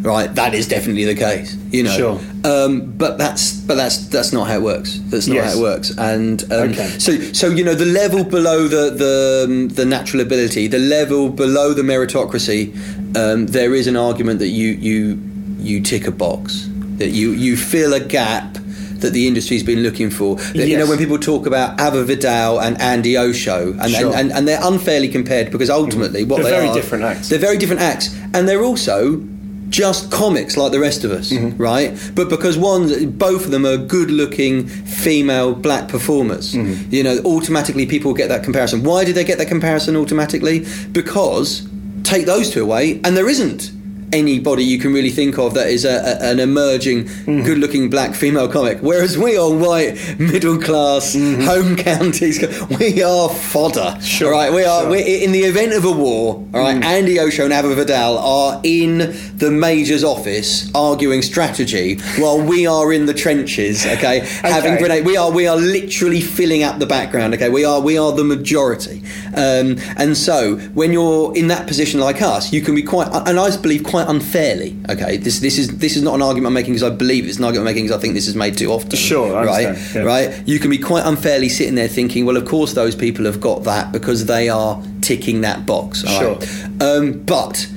Right, 0.00 0.32
that 0.36 0.54
is 0.54 0.68
definitely 0.68 1.04
the 1.04 1.14
case. 1.14 1.56
You 1.70 1.82
know, 1.82 1.96
Sure. 1.96 2.20
um, 2.44 2.92
but 2.96 3.18
that's 3.18 3.52
but 3.52 3.74
that's 3.74 4.06
that's 4.08 4.32
not 4.32 4.46
how 4.48 4.54
it 4.56 4.62
works. 4.62 5.00
That's 5.10 5.26
not 5.26 5.34
Yes. 5.36 5.52
how 5.52 5.58
it 5.58 5.62
works. 5.62 5.90
And 5.98 6.42
um, 6.52 6.70
Okay. 6.70 6.90
so 6.98 7.18
so 7.32 7.48
you 7.48 7.64
know 7.64 7.74
the 7.74 7.84
level 7.86 8.22
below 8.24 8.68
the 8.68 8.90
the 8.90 9.44
um, 9.46 9.68
the 9.68 9.84
natural 9.84 10.20
ability, 10.22 10.68
the 10.68 10.78
level 10.78 11.28
below 11.28 11.72
the 11.74 11.82
meritocracy, 11.82 12.72
um, 13.16 13.46
there 13.48 13.74
is 13.74 13.86
an 13.86 13.96
argument 13.96 14.38
that 14.38 14.48
you 14.48 14.68
you 14.88 15.18
you 15.60 15.80
tick 15.80 16.06
a 16.06 16.12
box 16.12 16.68
that 16.98 17.10
you 17.10 17.32
you 17.32 17.56
fill 17.56 17.92
a 17.92 18.00
gap 18.00 18.58
that 19.00 19.12
the 19.12 19.26
industry's 19.28 19.62
been 19.62 19.82
looking 19.82 20.10
for. 20.10 20.36
That, 20.36 20.66
You 20.68 20.76
know 20.78 20.86
when 20.86 20.98
people 20.98 21.18
talk 21.18 21.46
about 21.46 21.80
Ava 21.80 22.02
Vidal 22.04 22.58
and 22.60 22.76
Andi 22.78 23.16
Osho, 23.16 23.76
and, 23.80 23.90
Sure. 23.92 24.06
and, 24.08 24.14
and, 24.16 24.32
and 24.32 24.48
they're 24.48 24.58
unfairly 24.62 25.08
compared 25.08 25.50
because 25.52 25.70
ultimately 25.70 26.24
what 26.24 26.36
They're 26.42 26.50
they 26.50 26.56
very 26.58 26.68
are- 26.68 26.74
different 26.74 27.04
acts. 27.04 27.28
They're 27.28 27.38
very 27.38 27.56
different 27.58 27.80
acts, 27.82 28.10
and 28.34 28.48
they're 28.48 28.62
also 28.64 29.22
just 29.68 30.10
comics 30.10 30.56
like 30.56 30.72
the 30.72 30.80
rest 30.80 31.04
of 31.04 31.10
us, 31.10 31.30
Mm-hmm. 31.30 31.56
right? 31.62 31.90
But 32.14 32.28
because 32.30 32.56
one, 32.56 33.10
both 33.10 33.44
of 33.44 33.50
them 33.50 33.66
are 33.66 33.76
good-looking 33.76 34.66
female 34.68 35.54
black 35.54 35.88
performers, 35.88 36.54
Mm-hmm. 36.54 36.94
you 36.94 37.02
know, 37.02 37.18
automatically 37.24 37.86
people 37.86 38.14
get 38.14 38.28
that 38.28 38.42
comparison. 38.44 38.82
Why 38.82 39.04
did 39.04 39.14
they 39.14 39.24
get 39.24 39.38
that 39.38 39.48
comparison 39.48 39.96
automatically? 39.96 40.64
Because 40.92 41.66
take 42.04 42.26
those 42.26 42.50
two 42.50 42.62
away, 42.62 43.00
and 43.04 43.16
there 43.16 43.28
isn't 43.28 43.70
anybody 44.12 44.64
you 44.64 44.78
can 44.78 44.92
really 44.92 45.10
think 45.10 45.38
of 45.38 45.54
that 45.54 45.68
is 45.68 45.84
a, 45.84 45.90
a, 46.20 46.30
an 46.30 46.40
emerging, 46.40 47.04
Mm-hmm. 47.04 47.42
good-looking 47.44 47.90
black 47.90 48.14
female 48.14 48.48
comic. 48.48 48.78
Whereas 48.80 49.18
we 49.18 49.36
are 49.36 49.50
white, 49.52 49.98
middle-class, 50.18 51.14
home 51.14 51.76
counties. 51.76 52.38
We 52.78 53.02
are 53.02 53.28
fodder. 53.28 53.80
Mm-hmm. 53.80 54.00
Sure, 54.00 54.32
all 54.34 54.40
right, 54.40 54.52
we 54.52 54.64
are. 54.64 54.82
sure. 54.82 54.90
We're, 54.90 55.06
in 55.24 55.32
the 55.32 55.40
event 55.40 55.72
of 55.72 55.84
a 55.84 55.92
war, 55.92 56.34
all 56.54 56.68
Mm. 56.68 56.82
Andi 56.82 57.18
Osho 57.18 57.44
and 57.44 57.52
Ava 57.52 57.74
Vidal 57.74 58.18
are 58.18 58.60
in 58.62 58.98
the 59.36 59.50
major's 59.50 60.04
office 60.04 60.70
arguing 60.74 61.22
strategy 61.22 61.96
while 62.18 62.40
we 62.40 62.66
are 62.66 62.92
in 62.92 63.06
the 63.06 63.14
trenches, 63.14 63.86
okay, 63.86 64.20
having 64.42 64.72
Okay. 64.72 64.78
grenade. 64.82 65.04
We 65.06 65.16
are 65.16 65.30
we 65.30 65.46
are 65.48 65.56
literally 65.56 66.20
filling 66.20 66.62
up 66.62 66.78
the 66.78 66.86
background, 66.86 67.34
okay. 67.34 67.48
We 67.48 67.64
are 67.64 67.80
we 67.80 67.96
are 67.98 68.12
the 68.12 68.24
majority, 68.24 69.02
um, 69.34 69.76
and 69.96 70.16
so 70.16 70.56
when 70.74 70.92
you're 70.92 71.34
in 71.36 71.48
that 71.48 71.66
position 71.66 72.00
like 72.00 72.20
us, 72.22 72.52
you 72.52 72.60
can 72.60 72.74
be 72.74 72.82
quite, 72.82 73.08
and 73.26 73.38
I 73.40 73.56
believe 73.56 73.82
quite 73.84 73.97
unfairly, 74.06 74.76
okay. 74.90 75.16
This 75.16 75.40
this 75.40 75.58
is 75.58 75.78
this 75.78 75.96
is 75.96 76.02
not 76.02 76.14
an 76.14 76.22
argument 76.22 76.48
I'm 76.48 76.54
making 76.54 76.74
because 76.74 76.90
I 76.90 76.94
believe 76.94 77.26
it's 77.26 77.38
an 77.38 77.44
argument 77.44 77.68
I'm 77.68 77.74
making 77.74 77.84
because 77.86 77.98
I 77.98 78.00
think 78.00 78.14
this 78.14 78.28
is 78.28 78.36
made 78.36 78.56
too 78.56 78.70
often. 78.70 78.90
Sure, 78.90 79.36
I 79.36 79.44
right, 79.44 79.78
yeah. 79.94 80.02
right 80.02 80.18
right? 80.28 80.48
You 80.48 80.58
can 80.58 80.70
be 80.70 80.78
quite 80.78 81.06
unfairly 81.06 81.48
sitting 81.48 81.74
there 81.74 81.88
thinking, 81.88 82.26
well, 82.26 82.36
of 82.36 82.44
course, 82.44 82.74
those 82.74 82.94
people 82.94 83.24
have 83.24 83.40
got 83.40 83.64
that 83.64 83.92
because 83.92 84.26
they 84.26 84.48
are 84.48 84.82
ticking 85.00 85.42
that 85.42 85.66
box. 85.66 86.02
Sure. 86.06 86.34
right? 86.36 86.82
Um, 86.82 87.22
but 87.24 87.68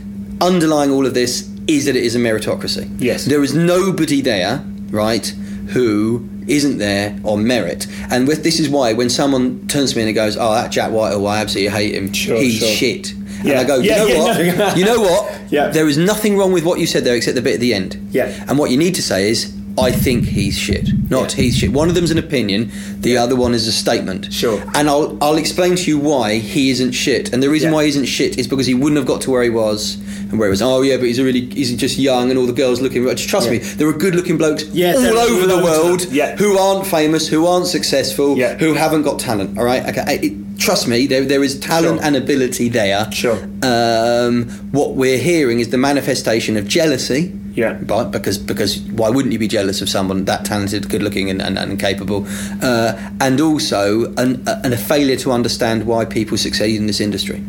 underlying 0.42 0.92
all 0.92 1.06
of 1.06 1.14
this 1.14 1.50
is 1.68 1.86
that 1.86 1.96
it 1.96 2.04
is 2.04 2.16
a 2.16 2.20
meritocracy. 2.20 2.90
Yes. 3.00 3.26
There 3.26 3.44
is 3.44 3.54
nobody 3.54 4.22
there, 4.22 4.64
right, 4.90 5.26
who 5.68 6.28
isn't 6.52 6.78
there 6.78 7.18
on 7.24 7.46
merit. 7.48 7.88
And 8.12 8.28
with, 8.28 8.44
this 8.44 8.60
is 8.60 8.70
why 8.70 8.94
when 8.94 9.10
someone 9.10 9.68
turns 9.68 9.92
to 9.94 9.98
me 10.00 10.04
and 10.06 10.14
goes, 10.16 10.38
oh, 10.38 10.52
that 10.54 10.72
Jack 10.72 10.92
White 10.92 11.10
Whitehall, 11.16 11.28
I 11.28 11.40
absolutely 11.42 11.72
hate 11.72 11.96
him. 11.96 12.12
Sure, 12.14 12.38
He's 12.38 12.60
sure. 12.60 12.68
shit. 12.68 13.12
And 13.12 13.48
Yeah. 13.48 13.60
I 13.62 13.64
go, 13.64 13.78
you 13.78 13.90
Yeah, 13.90 13.98
know 13.98 14.08
yeah, 14.08 14.20
what? 14.22 14.58
no. 14.58 14.76
you 14.76 14.86
know 14.86 15.00
what? 15.02 15.42
Yeah. 15.50 15.70
There 15.70 15.88
is 15.88 15.98
nothing 15.98 16.38
wrong 16.38 16.52
with 16.54 16.64
what 16.66 16.80
you 16.80 16.86
said 16.86 17.04
there 17.04 17.16
except 17.16 17.36
the 17.36 17.42
bit 17.42 17.56
at 17.56 17.60
the 17.60 17.74
end. 17.74 17.98
Yeah. 18.12 18.46
And 18.48 18.60
what 18.60 18.70
you 18.70 18.78
need 18.78 18.96
to 18.96 19.02
say 19.02 19.30
is, 19.30 19.56
I 19.78 19.92
think 19.92 20.26
he's 20.26 20.58
shit, 20.58 20.90
not 21.10 21.36
Yeah. 21.36 21.44
he's 21.44 21.58
shit. 21.58 21.72
One 21.72 21.88
of 21.90 21.96
them's 21.96 22.12
an 22.12 22.18
opinion, 22.18 22.72
the 23.00 23.18
other 23.18 23.36
one 23.36 23.54
is 23.54 23.68
a 23.68 23.72
statement. 23.72 24.32
Sure. 24.32 24.62
And 24.76 24.90
I'll 24.90 25.18
I'll 25.22 25.38
explain 25.38 25.76
to 25.78 25.84
you 25.90 25.98
why 25.98 26.36
he 26.40 26.70
isn't 26.72 26.92
shit. 26.92 27.32
And 27.34 27.42
the 27.42 27.50
reason 27.50 27.70
Yeah. 27.70 27.76
why 27.76 27.84
he 27.84 27.90
isn't 27.90 28.06
shit 28.06 28.38
is 28.38 28.48
because 28.48 28.66
he 28.68 28.74
wouldn't 28.74 28.98
have 28.98 29.06
got 29.08 29.22
to 29.22 29.32
where 29.32 29.44
he 29.44 29.50
was 29.50 29.98
and 30.30 30.38
where 30.40 30.50
he 30.50 30.52
was. 30.52 30.62
Oh 30.62 30.82
yeah, 30.82 30.98
but 30.98 31.06
he's 31.06 31.20
a 31.20 31.24
really 31.24 31.46
he's 31.46 31.74
just 31.76 31.98
young 31.98 32.30
and 32.30 32.38
all 32.38 32.46
the 32.46 32.54
girls 32.54 32.82
looking. 32.82 33.06
Just 33.08 33.30
trust 33.30 33.46
Yeah. 33.48 33.54
me, 33.54 33.58
there 33.60 33.88
are 33.88 33.94
good-looking 33.94 34.38
blokes 34.38 34.66
Yeah, 34.74 34.94
all 34.96 35.18
over 35.18 35.48
the 35.48 35.58
world. 35.64 36.06
Yeah. 36.12 36.36
who 36.36 36.58
aren't 36.58 36.86
famous, 36.88 37.28
who 37.28 37.46
aren't 37.46 37.68
successful, 37.68 38.38
Yeah. 38.38 38.58
who 38.58 38.74
haven't 38.74 39.04
got 39.04 39.20
talent. 39.20 39.58
All 39.58 39.64
right, 39.64 39.84
okay. 39.90 40.20
It, 40.22 40.34
trust 40.60 40.88
me, 40.88 41.08
there 41.08 41.24
there 41.26 41.44
is 41.44 41.58
talent 41.60 41.98
Sure. 42.00 42.06
and 42.06 42.16
ability 42.16 42.70
there. 42.70 43.08
Sure. 43.12 43.40
Um, 43.64 44.48
what 44.72 44.96
we're 44.96 45.18
hearing 45.18 45.60
is 45.60 45.70
the 45.70 45.78
manifestation 45.78 46.58
of 46.58 46.68
jealousy. 46.68 47.32
Yeah. 47.54 47.74
But 47.74 48.12
because 48.12 48.38
because 48.38 48.80
why 48.80 49.10
wouldn't 49.10 49.34
you 49.34 49.40
be 49.40 49.48
jealous 49.48 49.82
of 49.82 49.90
someone 49.90 50.26
that 50.26 50.46
talented, 50.46 50.88
good 50.90 51.04
looking, 51.04 51.30
and, 51.30 51.42
and, 51.42 51.58
and 51.58 51.80
capable? 51.80 52.26
Uh, 52.62 52.94
and 53.20 53.42
also 53.42 54.14
an, 54.16 54.42
an, 54.48 54.74
a 54.74 54.78
failure 54.78 55.18
to 55.18 55.32
understand 55.32 55.86
why 55.86 56.06
people 56.06 56.38
succeed 56.38 56.76
in 56.78 56.88
this 56.88 57.00
industry. 57.02 57.44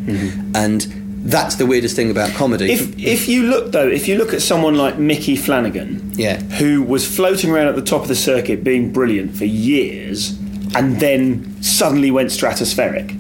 And 0.55 0.81
that's 1.25 1.55
the 1.55 1.67
weirdest 1.67 1.95
thing 1.95 2.11
about 2.11 2.31
comedy. 2.35 2.73
If 2.73 2.99
if 2.99 3.29
you 3.29 3.45
look 3.45 3.71
though, 3.73 3.87
if 3.89 4.09
you 4.09 4.17
look 4.19 4.35
at 4.35 4.43
someone 4.43 4.75
like 4.75 4.99
Micky 4.99 5.37
Flanagan, 5.37 6.11
Yeah. 6.15 6.41
who 6.59 6.83
was 6.83 7.07
floating 7.07 7.51
around 7.51 7.69
at 7.69 7.77
the 7.77 7.83
top 7.83 8.03
of 8.03 8.09
the 8.09 8.17
circuit 8.17 8.65
being 8.65 8.93
brilliant 8.93 9.37
for 9.37 9.45
years, 9.45 10.37
and 10.75 10.99
then 10.99 11.55
suddenly 11.63 12.11
went 12.11 12.31
stratospheric. 12.31 13.17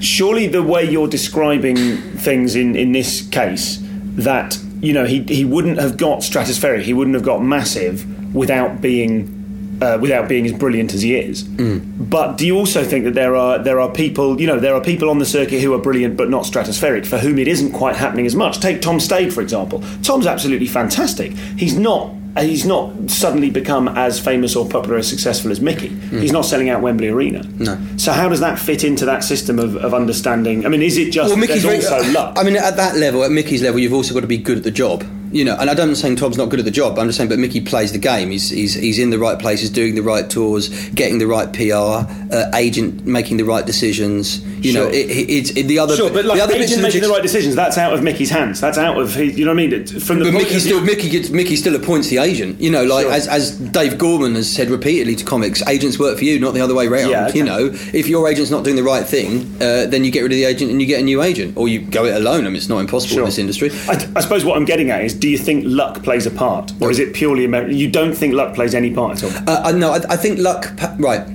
surely 0.00 0.46
the 0.46 0.62
way 0.62 0.84
you're 0.84 1.08
describing 1.08 1.76
things 2.18 2.54
in, 2.54 2.76
in 2.76 2.92
this 2.92 3.22
case, 3.28 3.78
that 4.16 4.58
you 4.80 4.92
know 4.92 5.04
he 5.04 5.22
he 5.22 5.44
wouldn't 5.44 5.78
have 5.78 5.96
got 5.96 6.20
stratospheric, 6.20 6.82
he 6.82 6.94
wouldn't 6.94 7.14
have 7.14 7.24
got 7.24 7.42
massive 7.42 8.34
without 8.34 8.80
being. 8.80 9.32
Uh, 9.78 9.98
without 10.00 10.26
being 10.26 10.46
as 10.46 10.54
brilliant 10.54 10.94
as 10.94 11.02
he 11.02 11.14
is, 11.14 11.42
but 11.42 12.38
do 12.38 12.46
you 12.46 12.56
also 12.56 12.82
think 12.82 13.04
that 13.04 13.12
there 13.12 13.36
are 13.36 13.58
there 13.58 13.78
are 13.78 13.90
people 13.92 14.40
you 14.40 14.46
know 14.46 14.58
there 14.58 14.74
are 14.74 14.80
people 14.80 15.10
on 15.10 15.18
the 15.18 15.26
circuit 15.26 15.60
who 15.60 15.74
are 15.74 15.78
brilliant 15.78 16.16
but 16.16 16.30
not 16.30 16.44
stratospheric 16.44 17.04
for 17.04 17.18
whom 17.18 17.38
it 17.38 17.46
isn't 17.46 17.72
quite 17.72 17.94
happening 17.94 18.24
as 18.24 18.34
much? 18.34 18.58
Take 18.58 18.80
Tom 18.80 18.98
Stade 18.98 19.34
for 19.34 19.42
example. 19.42 19.84
Tom's 20.02 20.26
absolutely 20.26 20.66
fantastic. 20.66 21.32
He's 21.58 21.78
not 21.78 22.10
Uh, 22.36 22.42
he's 22.42 22.66
not 22.66 22.92
suddenly 23.10 23.48
become 23.48 23.88
as 23.88 24.20
famous 24.20 24.54
or 24.54 24.68
popular 24.68 24.98
or 24.98 25.02
successful 25.02 25.50
as 25.50 25.60
Micky. 25.60 25.88
Hmm. 25.88 26.18
He's 26.20 26.32
not 26.32 26.42
selling 26.44 26.68
out 26.68 26.82
Wembley 26.82 27.08
Arena. 27.08 27.42
No. 27.58 27.78
So 27.96 28.12
how 28.12 28.28
does 28.28 28.40
that 28.40 28.58
fit 28.58 28.84
into 28.84 29.06
that 29.06 29.24
system 29.24 29.58
of, 29.58 29.76
of 29.76 29.94
understanding? 29.94 30.66
I 30.66 30.68
mean, 30.68 30.82
is 30.82 30.98
it 30.98 31.10
just 31.12 31.28
Well, 31.28 31.36
that 31.36 31.40
Micky's 31.40 31.62
there's 31.62 31.88
very, 31.88 31.98
also 31.98 32.12
luck? 32.12 32.36
I 32.38 32.42
mean, 32.42 32.56
at 32.56 32.76
that 32.76 32.96
level, 32.96 33.24
at 33.24 33.30
Micky's 33.30 33.62
level, 33.62 33.80
you've 33.80 33.94
also 33.94 34.12
got 34.12 34.20
to 34.20 34.26
be 34.26 34.36
good 34.38 34.58
at 34.58 34.64
the 34.64 34.70
job. 34.70 35.04
You 35.32 35.44
know, 35.44 35.56
and 35.58 35.68
I 35.68 35.74
don't 35.74 35.94
saying 35.96 36.16
Tom's 36.16 36.36
not 36.36 36.48
good 36.50 36.58
at 36.58 36.64
the 36.64 36.70
job. 36.70 36.98
I'm 36.98 37.06
just 37.06 37.16
saying, 37.18 37.28
but 37.28 37.38
Micky 37.38 37.60
plays 37.60 37.92
the 37.92 37.98
game. 37.98 38.30
He's 38.30 38.50
he's, 38.50 38.74
he's 38.74 38.98
in 38.98 39.10
the 39.10 39.18
right 39.18 39.38
places, 39.38 39.70
doing 39.70 39.94
the 39.94 40.02
right 40.02 40.28
tours, 40.28 40.68
getting 40.90 41.18
the 41.18 41.26
right 41.26 41.52
PR, 41.52 42.06
uh, 42.34 42.50
agent 42.54 43.06
making 43.06 43.36
the 43.36 43.44
right 43.44 43.64
decisions. 43.66 44.40
You 44.64 44.72
know, 44.72 44.84
Sure. 44.86 44.92
it, 44.94 45.10
it, 45.10 45.30
it's 45.30 45.50
it, 45.50 45.64
the 45.64 45.78
other. 45.78 45.96
Sure, 45.96 46.10
but 46.10 46.24
like 46.24 46.38
the 46.38 46.44
other 46.44 46.54
agent 46.54 46.76
the 46.76 46.82
making 46.82 47.02
the 47.02 47.08
right 47.08 47.22
decisions, 47.22 47.54
that's 47.54 47.78
out 47.78 47.92
of 47.92 48.02
Micky's 48.02 48.30
hands. 48.30 48.60
That's 48.60 48.78
out 48.78 48.98
of 49.00 49.16
you 49.16 49.44
know 49.44 49.52
what 49.54 49.62
I 49.62 49.66
mean? 49.66 49.86
From 49.86 50.18
the 50.20 50.24
But 50.26 50.34
Micky 50.34 50.58
still 50.58 50.80
Micky 50.80 51.08
gets 51.08 51.30
Micky 51.30 51.56
still 51.56 51.74
appoints 51.76 52.08
the 52.08 52.18
agent. 52.18 52.60
You 52.60 52.70
know, 52.70 52.84
like 52.84 53.04
Sure. 53.04 53.12
as, 53.12 53.28
as 53.28 53.58
Dave 53.58 53.98
Gorman 53.98 54.34
has 54.34 54.50
said 54.52 54.70
repeatedly 54.70 55.14
to 55.16 55.24
comics, 55.24 55.66
agents 55.68 55.98
work 55.98 56.18
for 56.18 56.24
you, 56.24 56.38
not 56.40 56.54
the 56.54 56.60
other 56.60 56.74
way 56.74 56.88
round. 56.88 57.10
Yeah, 57.10 57.28
okay. 57.28 57.38
You 57.38 57.44
know, 57.44 57.70
if 57.92 58.08
your 58.08 58.28
agent's 58.28 58.50
not 58.50 58.64
doing 58.64 58.76
the 58.76 58.82
right 58.82 59.06
thing, 59.06 59.42
uh, 59.60 59.86
then 59.86 60.04
you 60.04 60.10
get 60.10 60.22
rid 60.22 60.32
of 60.32 60.36
the 60.36 60.44
agent 60.44 60.70
and 60.70 60.80
you 60.80 60.86
get 60.86 61.00
a 61.00 61.04
new 61.04 61.22
agent, 61.22 61.56
or 61.56 61.68
you 61.68 61.80
go 61.80 62.04
it 62.04 62.14
alone. 62.16 62.40
I 62.46 62.48
mean, 62.48 62.56
it's 62.56 62.68
not 62.68 62.78
impossible 62.78 63.14
Sure. 63.14 63.22
in 63.22 63.26
this 63.26 63.38
industry. 63.38 63.70
I, 63.88 64.08
I 64.16 64.20
suppose 64.20 64.44
what 64.44 64.56
I'm 64.56 64.64
getting 64.64 64.90
at 64.90 65.04
is, 65.04 65.15
do 65.18 65.28
you 65.28 65.38
think 65.38 65.64
luck 65.66 66.02
plays 66.02 66.26
a 66.26 66.30
part, 66.30 66.72
or 66.80 66.90
is 66.90 66.98
it 66.98 67.14
purely 67.14 67.44
American? 67.44 67.76
You 67.76 67.90
don't 67.90 68.14
think 68.14 68.34
luck 68.34 68.54
plays 68.54 68.74
any 68.74 68.92
part 68.92 69.22
at 69.22 69.24
all? 69.24 69.48
Uh, 69.48 69.72
no, 69.72 69.92
I, 69.92 70.00
I 70.10 70.16
think 70.16 70.38
luck. 70.38 70.76
pa- 70.76 70.94
Right. 70.98 71.26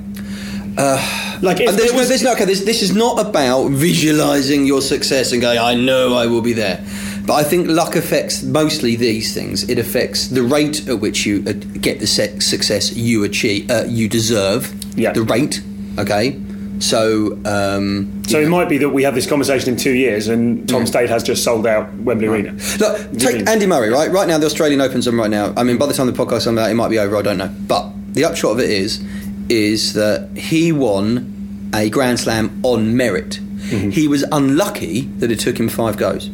Like, 1.42 1.60
if 1.60 1.76
there's, 1.76 1.92
was, 1.94 2.08
there's 2.08 2.24
no, 2.24 2.34
okay, 2.34 2.46
this, 2.46 2.64
this 2.66 2.82
is 2.84 2.96
not 2.96 3.20
about 3.20 3.70
visualizing 3.70 4.66
your 4.66 4.82
success 4.82 5.32
and 5.32 5.42
going, 5.42 5.58
I 5.58 5.74
know 5.74 6.14
I 6.16 6.28
will 6.28 6.42
be 6.42 6.54
there. 6.54 6.84
But 7.26 7.34
I 7.34 7.44
think 7.44 7.68
luck 7.68 7.96
affects 7.96 8.44
mostly 8.44 8.96
these 8.96 9.34
things. 9.34 9.68
It 9.70 9.78
affects 9.80 10.28
the 10.28 10.44
rate 10.44 10.88
at 10.88 11.00
which 11.00 11.26
you 11.26 11.44
uh, 11.48 11.54
get 11.54 12.00
the 12.00 12.08
success 12.08 12.96
you 12.96 13.24
achieve, 13.24 13.70
uh, 13.70 13.86
you 13.88 14.08
deserve. 14.10 14.72
Yeah. 14.98 15.14
The 15.14 15.22
rate, 15.24 15.62
okay? 15.98 16.40
So, 16.82 17.40
um, 17.46 18.24
so 18.28 18.40
it 18.40 18.50
might 18.50 18.68
be 18.68 18.80
that 18.80 18.90
we 18.90 19.04
have 19.04 19.14
this 19.14 19.28
conversation 19.28 19.70
in 19.70 19.78
two 19.78 19.94
years, 19.94 20.28
and 20.28 20.68
Tom 20.68 20.86
Stade 20.86 21.10
has 21.10 21.24
just 21.24 21.44
sold 21.44 21.68
out 21.68 21.94
Wembley 21.96 22.28
Arena. 22.28 22.54
Look, 22.80 23.12
take 23.18 23.36
mean- 23.38 23.48
Andy 23.48 23.68
Murray, 23.68 23.90
right? 23.90 24.10
Right 24.12 24.28
now, 24.28 24.38
the 24.38 24.48
Australian 24.48 24.82
Open's 24.82 25.08
on 25.08 25.16
right 25.16 25.30
now. 25.30 25.54
I 25.56 25.64
mean, 25.64 25.78
by 25.78 25.86
the 25.86 25.94
time 25.94 26.08
the 26.08 26.14
podcast 26.14 26.46
comes 26.46 26.60
out, 26.60 26.70
it 26.70 26.74
might 26.74 26.90
be 26.90 26.98
over. 27.00 27.16
I 27.16 27.22
don't 27.22 27.38
know. 27.38 27.54
But 27.68 27.92
the 28.14 28.26
upshot 28.26 28.54
of 28.54 28.60
it 28.60 28.70
is, 28.70 29.04
is 29.48 29.94
that 29.94 30.30
he 30.36 30.72
won 30.72 31.70
a 31.74 31.90
Grand 31.90 32.20
Slam 32.20 32.60
on 32.64 32.98
merit. 32.98 33.40
Mm-hmm. 33.70 33.92
He 33.92 34.08
was 34.08 34.24
unlucky 34.32 35.02
that 35.20 35.32
it 35.32 35.40
took 35.40 35.60
him 35.60 35.70
five 35.70 35.98
goes. 35.98 36.30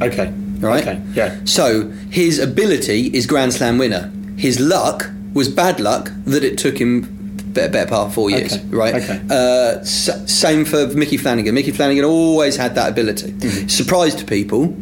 Okay. 0.00 0.32
Right? 0.60 0.82
Okay. 0.82 1.00
Yeah. 1.12 1.38
So 1.44 1.88
his 2.10 2.38
ability 2.38 3.08
is 3.08 3.26
Grand 3.26 3.52
Slam 3.52 3.76
winner. 3.78 4.10
His 4.36 4.58
luck 4.60 5.10
was 5.34 5.48
bad 5.48 5.78
luck 5.78 6.10
that 6.24 6.42
it 6.42 6.58
took 6.58 6.78
him 6.78 7.19
better, 7.52 7.72
better 7.72 7.88
part 7.88 8.08
of 8.08 8.14
four 8.14 8.30
years. 8.30 8.52
Okay, 8.54 8.64
Right. 8.70 8.94
okay. 8.94 9.20
Uh, 9.30 9.82
same 9.84 10.64
for 10.64 10.86
Micky 10.88 11.16
Flanagan. 11.16 11.54
Micky 11.54 11.70
Flanagan 11.72 12.04
always 12.04 12.56
had 12.56 12.74
that 12.76 12.90
ability. 12.90 13.32
Mm-hmm. 13.32 13.68
Surprised 13.68 14.26
people. 14.26 14.74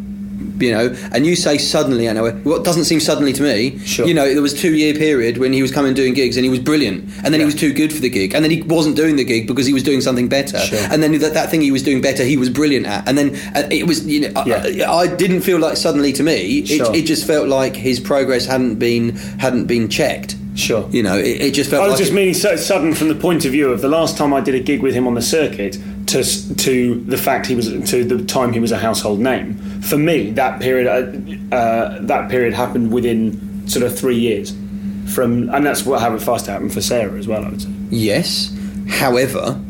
You 0.60 0.72
know, 0.72 0.96
and 1.12 1.24
you 1.24 1.36
say 1.36 1.56
suddenly, 1.56 2.08
I 2.08 2.12
know 2.14 2.30
what 2.42 2.64
doesn't 2.64 2.84
seem 2.84 2.98
suddenly 2.98 3.32
to 3.34 3.42
me. 3.44 3.78
Sure. 3.78 4.06
You 4.08 4.12
know, 4.14 4.32
there 4.32 4.42
was 4.42 4.54
two 4.60 4.74
year 4.74 4.92
period 4.92 5.38
when 5.38 5.52
he 5.52 5.62
was 5.62 5.70
coming 5.70 5.94
doing 5.94 6.14
gigs 6.14 6.36
and 6.36 6.42
he 6.44 6.50
was 6.50 6.58
brilliant, 6.58 7.04
and 7.24 7.32
then 7.32 7.38
he 7.40 7.44
was 7.46 7.54
too 7.54 7.72
good 7.72 7.92
for 7.92 8.00
the 8.00 8.08
gig, 8.10 8.34
and 8.34 8.42
then 8.44 8.50
he 8.50 8.62
wasn't 8.62 8.96
doing 8.96 9.14
the 9.14 9.22
gig 9.24 9.46
because 9.46 9.66
he 9.66 9.72
was 9.72 9.84
doing 9.84 10.00
something 10.00 10.28
better, 10.28 10.58
Sure. 10.58 10.80
and 10.90 11.00
then 11.00 11.16
that, 11.20 11.34
that 11.34 11.48
thing 11.48 11.60
he 11.60 11.70
was 11.70 11.84
doing 11.84 12.00
better, 12.00 12.24
he 12.24 12.36
was 12.36 12.50
brilliant 12.50 12.86
at, 12.86 13.08
and 13.08 13.16
then 13.16 13.36
uh, 13.54 13.68
it 13.70 13.86
was, 13.86 14.04
you 14.04 14.20
know, 14.22 14.32
I- 14.34 14.66
Yeah. 14.68 14.90
I, 14.90 15.02
I 15.02 15.06
didn't 15.06 15.42
feel 15.42 15.58
like 15.60 15.76
suddenly 15.76 16.12
to 16.14 16.24
me. 16.24 16.58
It, 16.58 16.66
Sure. 16.66 16.92
it 16.94 17.02
just 17.06 17.24
felt 17.24 17.46
like 17.48 17.76
his 17.76 18.00
progress 18.00 18.44
hadn't 18.46 18.76
been 18.80 19.14
hadn't 19.38 19.66
been 19.66 19.88
checked. 19.88 20.34
Sure. 20.58 20.88
You 20.90 21.02
know, 21.04 21.16
it, 21.16 21.40
it 21.40 21.54
just 21.54 21.70
felt 21.70 21.82
I 21.82 21.86
was 21.86 21.92
like 21.92 21.98
just 22.00 22.12
it- 22.12 22.14
meaning 22.16 22.34
so 22.34 22.56
sudden 22.56 22.92
from 22.94 23.08
the 23.08 23.14
point 23.14 23.44
of 23.44 23.52
view 23.52 23.70
of 23.70 23.80
the 23.80 23.88
last 23.88 24.16
time 24.16 24.32
I 24.34 24.40
did 24.40 24.54
a 24.54 24.60
gig 24.60 24.82
with 24.82 24.92
him 24.94 25.06
on 25.06 25.14
the 25.14 25.22
circuit 25.22 25.78
to 26.08 26.22
to 26.56 27.00
the 27.06 27.16
fact 27.16 27.46
he 27.46 27.54
was 27.54 27.68
to 27.90 28.04
the 28.04 28.24
time 28.24 28.52
he 28.52 28.60
was 28.60 28.72
a 28.72 28.78
household 28.78 29.20
name. 29.20 29.54
For 29.82 29.96
me, 29.96 30.30
that 30.32 30.60
period 30.60 30.86
uh, 30.88 31.54
uh, 31.56 31.98
that 32.02 32.28
period 32.28 32.54
happened 32.54 32.92
within 32.92 33.66
sort 33.68 33.84
of 33.86 33.96
three 33.96 34.18
years 34.18 34.52
from, 35.14 35.48
and 35.50 35.64
that's 35.64 35.86
what 35.86 36.00
how 36.00 36.14
it 36.14 36.20
fast 36.22 36.46
happened 36.46 36.72
for 36.74 36.80
Sarah 36.80 37.16
as 37.18 37.28
well. 37.28 37.44
I 37.44 37.50
would 37.50 37.62
say. 37.62 37.68
yes. 37.90 38.52
However, 38.88 39.60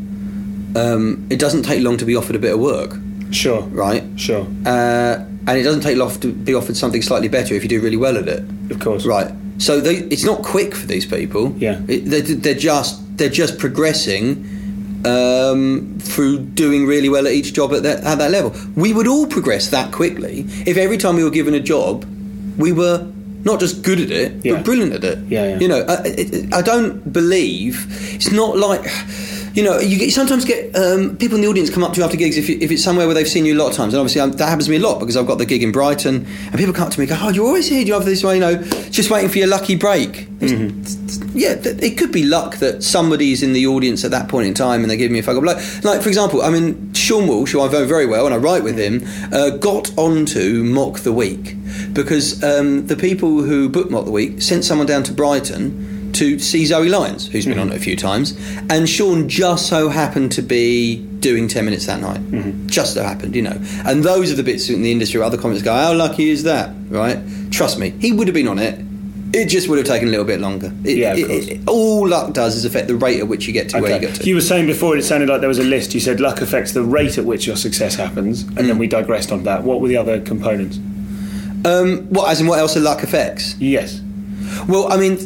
um, 0.76 1.26
it 1.30 1.38
doesn't 1.38 1.64
take 1.64 1.82
long 1.82 1.96
to 1.98 2.04
be 2.04 2.14
offered 2.16 2.36
a 2.36 2.38
bit 2.38 2.54
of 2.54 2.60
work, 2.60 2.96
Sure. 3.30 3.62
right? 3.62 4.04
Sure. 4.16 4.46
Uh, 4.64 5.24
and 5.46 5.58
it 5.58 5.62
doesn't 5.64 5.80
take 5.82 5.96
long 5.96 6.10
to 6.20 6.32
be 6.32 6.54
offered 6.54 6.76
something 6.76 7.02
slightly 7.02 7.28
better 7.28 7.54
if 7.54 7.62
you 7.62 7.68
do 7.68 7.80
really 7.80 7.96
well 7.96 8.16
at 8.16 8.28
it. 8.28 8.42
Of 8.70 8.78
course. 8.80 9.04
Right. 9.06 9.30
So 9.58 9.80
they, 9.80 9.96
it's 10.10 10.24
not 10.24 10.42
quick 10.42 10.74
for 10.74 10.86
these 10.86 11.04
people. 11.06 11.52
Yeah. 11.58 11.80
It, 11.88 12.04
they're, 12.06 12.22
they're 12.22 12.54
just 12.54 13.00
they're 13.18 13.28
just 13.28 13.58
progressing 13.58 14.44
um, 15.04 15.98
through 16.00 16.38
doing 16.40 16.86
really 16.86 17.08
well 17.08 17.26
at 17.26 17.32
each 17.32 17.52
job 17.54 17.72
at 17.72 17.82
that, 17.82 18.04
at 18.04 18.18
that 18.18 18.30
level. 18.30 18.52
We 18.76 18.92
would 18.92 19.06
all 19.08 19.26
progress 19.26 19.70
that 19.70 19.92
quickly 19.92 20.40
if 20.66 20.76
every 20.76 20.96
time 20.96 21.16
we 21.16 21.24
were 21.24 21.30
given 21.30 21.54
a 21.54 21.60
job, 21.60 22.04
we 22.56 22.72
were 22.72 23.06
not 23.44 23.60
just 23.60 23.82
good 23.82 24.00
at 24.00 24.10
it, 24.10 24.44
Yeah. 24.44 24.54
but 24.56 24.64
brilliant 24.64 24.92
at 24.92 25.04
it. 25.04 25.18
Yeah, 25.28 25.48
yeah. 25.50 25.58
You 25.60 25.68
know, 25.68 25.84
I, 25.88 25.94
I, 26.54 26.58
I 26.58 26.62
don't 26.62 27.12
believe 27.12 27.86
it's 28.14 28.30
not 28.32 28.56
like. 28.56 28.84
You 29.58 29.64
know, 29.64 29.80
you, 29.80 29.98
get, 29.98 30.04
you 30.04 30.12
sometimes 30.12 30.44
get 30.44 30.72
um, 30.76 31.16
people 31.16 31.34
in 31.34 31.42
the 31.42 31.48
audience 31.48 31.68
come 31.68 31.82
up 31.82 31.92
to 31.94 31.98
you 31.98 32.04
after 32.04 32.16
gigs 32.16 32.36
if, 32.36 32.48
you, 32.48 32.58
if 32.60 32.70
it's 32.70 32.84
somewhere 32.84 33.06
where 33.06 33.14
they've 33.16 33.26
seen 33.26 33.44
you 33.44 33.54
a 33.54 33.58
lot 33.58 33.70
of 33.70 33.74
times, 33.74 33.92
and 33.92 33.98
obviously 33.98 34.20
um, 34.20 34.30
that 34.30 34.48
happens 34.48 34.66
to 34.66 34.70
me 34.70 34.76
a 34.76 34.80
lot 34.80 35.00
because 35.00 35.16
I've 35.16 35.26
got 35.26 35.38
the 35.38 35.46
gig 35.46 35.64
in 35.64 35.72
Brighton, 35.72 36.24
and 36.46 36.54
people 36.54 36.72
come 36.72 36.86
up 36.86 36.92
to 36.92 37.00
me 37.00 37.06
and 37.06 37.10
go, 37.10 37.18
"Oh, 37.20 37.30
you're 37.30 37.44
always 37.44 37.66
here. 37.66 37.80
Do 37.80 37.88
you 37.88 37.94
have 37.94 38.04
this 38.04 38.22
way? 38.22 38.34
You 38.34 38.40
know, 38.40 38.62
just 38.90 39.10
waiting 39.10 39.28
for 39.28 39.38
your 39.38 39.48
lucky 39.48 39.74
break." 39.74 40.28
Yeah, 41.34 41.56
th- 41.56 41.82
it 41.82 41.98
could 41.98 42.12
be 42.12 42.22
luck 42.22 42.58
that 42.58 42.84
somebody's 42.84 43.42
in 43.42 43.52
the 43.52 43.66
audience 43.66 44.04
at 44.04 44.12
that 44.12 44.28
point 44.28 44.46
in 44.46 44.54
time 44.54 44.82
and 44.82 44.90
they 44.92 44.96
give 44.96 45.10
me 45.10 45.18
a 45.18 45.24
fuck 45.24 45.36
up. 45.36 45.42
Like, 45.42 45.56
like 45.82 46.02
for 46.02 46.08
example, 46.08 46.42
I 46.42 46.50
mean, 46.50 46.90
Seann 46.92 47.26
Walsh, 47.26 47.50
who 47.50 47.60
I 47.60 47.68
know 47.68 47.84
very 47.84 48.06
well 48.06 48.26
and 48.26 48.34
I 48.36 48.38
write 48.38 48.62
with 48.62 48.78
him, 48.78 49.02
uh, 49.32 49.50
got 49.56 49.90
onto 49.98 50.62
Mock 50.62 51.00
the 51.00 51.12
Week 51.12 51.56
because 51.92 52.44
um, 52.44 52.86
the 52.86 52.94
people 52.94 53.42
who 53.42 53.68
booked 53.68 53.90
Mock 53.90 54.04
the 54.04 54.12
Week 54.12 54.40
sent 54.40 54.64
someone 54.64 54.86
down 54.86 55.02
to 55.02 55.12
Brighton 55.12 55.97
to 56.18 56.38
see 56.38 56.64
Zoe 56.66 56.88
Lyons, 56.88 57.28
who's 57.28 57.46
been 57.46 57.58
on 57.58 57.70
it 57.70 57.76
a 57.76 57.80
few 57.80 57.96
times, 57.96 58.32
and 58.70 58.86
Seann 58.86 59.26
just 59.28 59.66
so 59.68 59.88
happened 59.88 60.32
to 60.32 60.42
be 60.42 60.96
doing 61.20 61.48
10 61.48 61.64
minutes 61.64 61.86
that 61.86 62.00
night. 62.00 62.66
Just 62.66 62.94
so 62.94 63.02
happened, 63.02 63.34
you 63.34 63.42
know. 63.42 63.56
And 63.84 64.02
those 64.04 64.30
are 64.32 64.36
the 64.36 64.42
bits 64.42 64.68
in 64.70 64.82
the 64.82 64.92
industry 64.92 65.18
where 65.18 65.26
other 65.26 65.38
comics 65.38 65.62
go, 65.62 65.72
How 65.74 65.92
lucky 65.94 66.30
is 66.30 66.42
that? 66.44 66.70
Right? 66.88 67.18
Trust 67.50 67.78
me, 67.78 67.90
he 68.00 68.12
would 68.12 68.26
have 68.28 68.34
been 68.34 68.48
on 68.48 68.58
it. 68.58 68.84
It 69.34 69.46
just 69.46 69.68
would 69.68 69.76
have 69.78 69.86
taken 69.86 70.08
a 70.08 70.10
little 70.10 70.24
bit 70.24 70.40
longer. 70.40 70.72
It- 70.84 70.96
Yeah, 70.96 71.14
it- 71.14 71.48
it- 71.50 71.60
all 71.66 72.08
luck 72.08 72.32
does 72.32 72.56
is 72.56 72.64
affect 72.64 72.88
the 72.88 72.96
rate 72.96 73.18
at 73.20 73.28
which 73.28 73.46
you 73.46 73.52
get 73.52 73.68
to 73.70 73.78
where 73.80 73.94
you 73.94 74.00
get 74.00 74.14
to. 74.14 74.26
You 74.26 74.34
were 74.36 74.40
saying 74.40 74.66
before 74.66 74.96
it 74.96 75.02
sounded 75.04 75.28
like 75.28 75.40
there 75.40 75.48
was 75.48 75.58
a 75.58 75.64
list. 75.64 75.92
You 75.94 76.00
said 76.00 76.18
luck 76.18 76.40
affects 76.40 76.72
the 76.72 76.82
rate 76.82 77.18
at 77.18 77.26
which 77.26 77.46
your 77.46 77.56
success 77.56 77.94
happens, 77.96 78.42
and 78.42 78.58
Mm. 78.60 78.66
then 78.68 78.78
we 78.78 78.86
digressed 78.86 79.30
on 79.30 79.44
that. 79.44 79.64
What 79.64 79.80
were 79.80 79.88
the 79.88 79.96
other 79.98 80.18
components? 80.20 80.78
um, 81.64 82.06
what, 82.10 82.30
as 82.30 82.40
in 82.40 82.46
what 82.46 82.58
else 82.60 82.76
are 82.76 82.80
luck 82.80 83.02
affects? 83.02 83.54
Yes. 83.58 84.00
Well, 84.68 84.90
I 84.90 84.96
mean, 84.96 85.18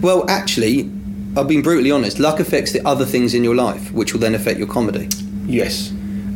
well, 0.00 0.28
actually, 0.28 0.90
I've 1.36 1.48
been 1.48 1.62
brutally 1.62 1.90
honest. 1.90 2.18
Luck 2.18 2.40
affects 2.40 2.72
the 2.72 2.86
other 2.86 3.04
things 3.04 3.34
in 3.34 3.42
your 3.44 3.54
life, 3.54 3.92
which 3.92 4.12
will 4.12 4.20
then 4.20 4.34
affect 4.34 4.58
your 4.58 4.68
comedy. 4.68 5.08
Yes. 5.46 5.90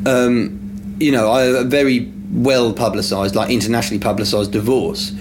Um, 0.07 0.97
you 0.99 1.13
know, 1.13 1.31
I 1.31 1.43
have 1.43 1.55
a 1.55 1.65
very 1.65 2.13
well 2.31 2.73
publicised, 2.73 3.35
like 3.35 3.51
internationally 3.51 4.01
publicised 4.01 4.53
divorce, 4.53 5.13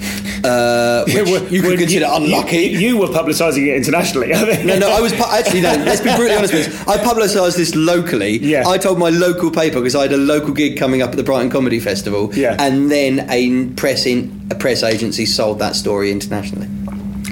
uh, 0.44 1.04
which 1.08 1.16
Well, 1.26 1.44
you 1.48 1.62
could 1.62 1.80
consider 1.80 2.06
unlucky. 2.10 2.58
You, 2.64 2.80
you 2.80 2.98
were 2.98 3.08
publicising 3.08 3.68
it 3.68 3.76
internationally. 3.76 4.34
I 4.36 4.40
think. 4.40 4.66
No, 4.66 4.78
no, 4.78 4.90
I 4.90 5.00
was 5.00 5.14
pu- 5.14 5.24
actually. 5.32 5.62
No, 5.62 5.74
let's 5.76 6.02
be 6.02 6.14
brutally 6.16 6.36
honest 6.36 6.54
with 6.54 6.66
this. 6.66 6.88
I 6.88 6.98
publicised 7.02 7.58
this 7.58 7.76
locally. 7.76 8.40
Yeah. 8.40 8.68
I 8.68 8.78
told 8.78 9.00
my 9.00 9.10
local 9.10 9.52
paper 9.52 9.80
because 9.80 9.96
I 9.96 10.04
had 10.04 10.14
a 10.14 10.18
local 10.18 10.54
gig 10.54 10.78
coming 10.78 11.02
up 11.02 11.12
at 11.12 11.18
the 11.18 11.24
Brighton 11.24 11.50
Comedy 11.50 11.80
Festival. 11.80 12.34
Yeah. 12.34 12.56
And 12.60 12.92
then 12.92 13.28
a 13.30 13.68
press 13.76 14.06
in 14.06 14.48
a 14.52 14.56
press 14.56 14.84
agency 14.84 15.26
sold 15.26 15.60
that 15.60 15.76
story 15.76 16.12
internationally. 16.12 16.68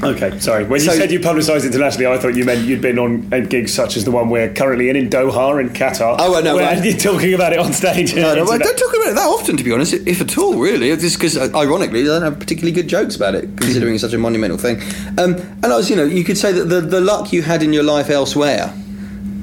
Okay, 0.03 0.39
sorry. 0.39 0.65
When 0.65 0.81
you 0.81 0.88
So- 0.91 0.97
said 0.97 1.12
you 1.12 1.19
publicised 1.19 1.65
internationally, 1.65 2.08
I 2.08 2.17
thought 2.17 2.36
you 2.36 2.43
meant 2.43 2.65
you'd 2.65 2.81
been 2.81 2.99
on 2.99 3.27
uh, 3.31 3.39
gigs 3.39 3.73
such 3.73 3.95
as 3.97 4.03
the 4.03 4.12
one 4.12 4.29
we're 4.29 4.49
currently 4.53 4.89
in 4.89 4.95
in 4.95 5.10
Doha 5.10 5.60
in 5.62 5.69
Qatar. 5.69 6.17
Oh, 6.19 6.39
no, 6.41 6.55
where 6.55 6.65
well- 6.75 6.86
you're 6.86 6.97
talking 6.97 7.34
about 7.34 7.53
it 7.53 7.60
on 7.60 7.71
stage. 7.73 8.13
No, 8.15 8.36
no, 8.36 8.43
I 8.51 8.58
don't 8.58 8.77
talk 8.77 8.93
about 8.93 9.08
it 9.12 9.15
that 9.15 9.27
often, 9.27 9.58
to 9.58 9.63
be 9.63 9.71
honest, 9.71 9.93
if 9.93 10.21
at 10.21 10.38
all, 10.38 10.55
really. 10.58 10.95
Just 10.97 11.17
because, 11.17 11.38
ironically, 11.38 12.01
I 12.01 12.05
don't 12.05 12.21
have 12.23 12.39
particularly 12.39 12.73
good 12.73 12.88
jokes 12.88 13.15
about 13.15 13.36
it, 13.36 13.55
considering 13.58 13.93
it's 13.95 14.03
such 14.03 14.13
a 14.13 14.17
monumental 14.17 14.58
thing. 14.58 14.81
Um, 15.17 15.36
and 15.63 15.65
I 15.65 15.77
was, 15.77 15.89
you 15.89 15.95
know, 15.95 16.03
you 16.03 16.23
could 16.23 16.38
say 16.38 16.51
that 16.51 16.65
the, 16.65 16.81
the 16.81 17.01
luck 17.01 17.31
you 17.31 17.41
had 17.41 17.63
in 17.63 17.71
your 17.73 17.84
life 17.84 18.10
elsewhere 18.10 18.73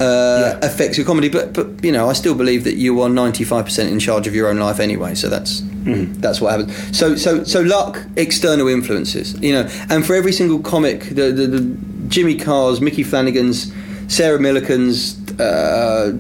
uh, 0.03 0.59
Yeah. 0.61 0.67
affects 0.69 0.97
your 0.99 1.07
comedy. 1.07 1.29
But 1.29 1.53
but 1.53 1.67
you 1.85 1.93
know, 1.93 2.11
I 2.11 2.15
still 2.15 2.35
believe 2.35 2.63
that 2.65 2.77
you 2.77 3.01
are 3.03 3.09
ninety 3.09 3.45
five 3.45 3.65
percent 3.65 3.91
in 3.93 3.99
charge 4.01 4.27
of 4.29 4.35
your 4.35 4.49
own 4.51 4.59
life 4.59 4.81
anyway. 4.83 5.15
So 5.15 5.29
that's 5.29 5.63
Mm-hmm. 5.83 6.21
that's 6.21 6.41
what 6.41 6.51
happens. 6.53 6.97
So 6.99 7.17
so 7.17 7.43
so 7.45 7.61
luck, 7.63 7.99
external 8.17 8.69
influences. 8.69 9.35
You 9.41 9.53
know, 9.55 9.69
and 9.91 10.05
for 10.07 10.15
every 10.15 10.33
single 10.33 10.61
comic, 10.61 10.99
the 11.19 11.33
the, 11.33 11.47
the 11.47 11.61
Jimmy 12.09 12.37
Carr's, 12.37 12.81
Micky 12.81 13.03
Flanagan's, 13.05 13.73
Sarah 14.09 14.39
Millican's. 14.39 15.17
Uh, 15.41 16.13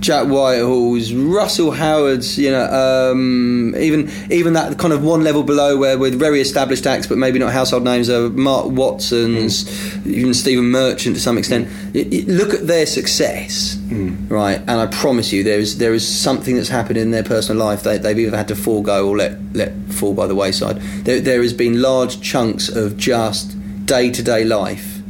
Jack 0.00 0.26
Whitehall's, 0.26 1.12
Russell 1.12 1.70
Howard's, 1.70 2.38
you 2.38 2.50
know, 2.50 2.64
um, 3.12 3.74
even 3.78 4.10
even 4.30 4.54
that 4.54 4.78
kind 4.78 4.92
of 4.92 5.04
one 5.04 5.22
level 5.22 5.42
below 5.42 5.76
where 5.76 5.98
with 5.98 6.18
very 6.18 6.40
established 6.40 6.86
acts 6.86 7.06
but 7.06 7.18
maybe 7.18 7.38
not 7.38 7.52
household 7.52 7.84
names 7.84 8.08
are 8.08 8.30
Mark 8.30 8.66
Watson's, 8.66 9.68
hmm. 10.02 10.10
even 10.10 10.34
Stephen 10.34 10.70
Merchant 10.70 11.16
to 11.16 11.20
some 11.20 11.36
extent. 11.36 11.68
Look 11.94 12.54
at 12.54 12.66
their 12.66 12.86
success, 12.86 13.76
hmm. 13.88 14.26
right? 14.28 14.58
And 14.58 14.72
I 14.72 14.86
promise 14.86 15.32
you, 15.32 15.44
there 15.44 15.60
is 15.60 15.78
there 15.78 15.92
is 15.92 16.06
something 16.06 16.56
that's 16.56 16.70
happened 16.70 16.98
in 16.98 17.10
their 17.10 17.24
personal 17.24 17.64
life 17.64 17.82
that 17.82 18.02
they've 18.02 18.18
either 18.18 18.36
had 18.36 18.48
to 18.48 18.56
forego 18.56 19.08
or 19.08 19.16
let 19.16 19.38
let 19.54 19.72
fall 19.92 20.14
by 20.14 20.26
the 20.26 20.34
wayside. 20.34 20.80
There, 21.04 21.20
there 21.20 21.42
has 21.42 21.52
been 21.52 21.82
large 21.82 22.20
chunks 22.20 22.68
of 22.68 22.96
just 22.96 23.56
day 23.86 24.10
to 24.10 24.22
day 24.22 24.44
life 24.44 25.00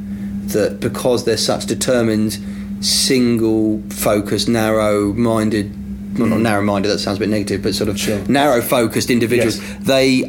that 0.53 0.81
because 0.81 1.25
they're 1.25 1.37
such 1.37 1.67
determined, 1.67 2.39
single 2.81 3.83
focused, 3.91 4.49
narrow 4.49 5.13
minded, 5.13 5.75
well, 6.19 6.29
not 6.29 6.41
narrow 6.41 6.63
minded, 6.63 6.89
that 6.89 6.99
sounds 6.99 7.19
a 7.19 7.21
bit 7.21 7.29
negative, 7.29 7.63
but 7.63 7.75
sort 7.75 7.89
of 7.89 7.99
Sure. 7.99 8.19
narrow 8.29 8.61
focused 8.63 9.11
individuals, 9.11 9.59
Yes. 9.59 9.77
they, 9.81 10.23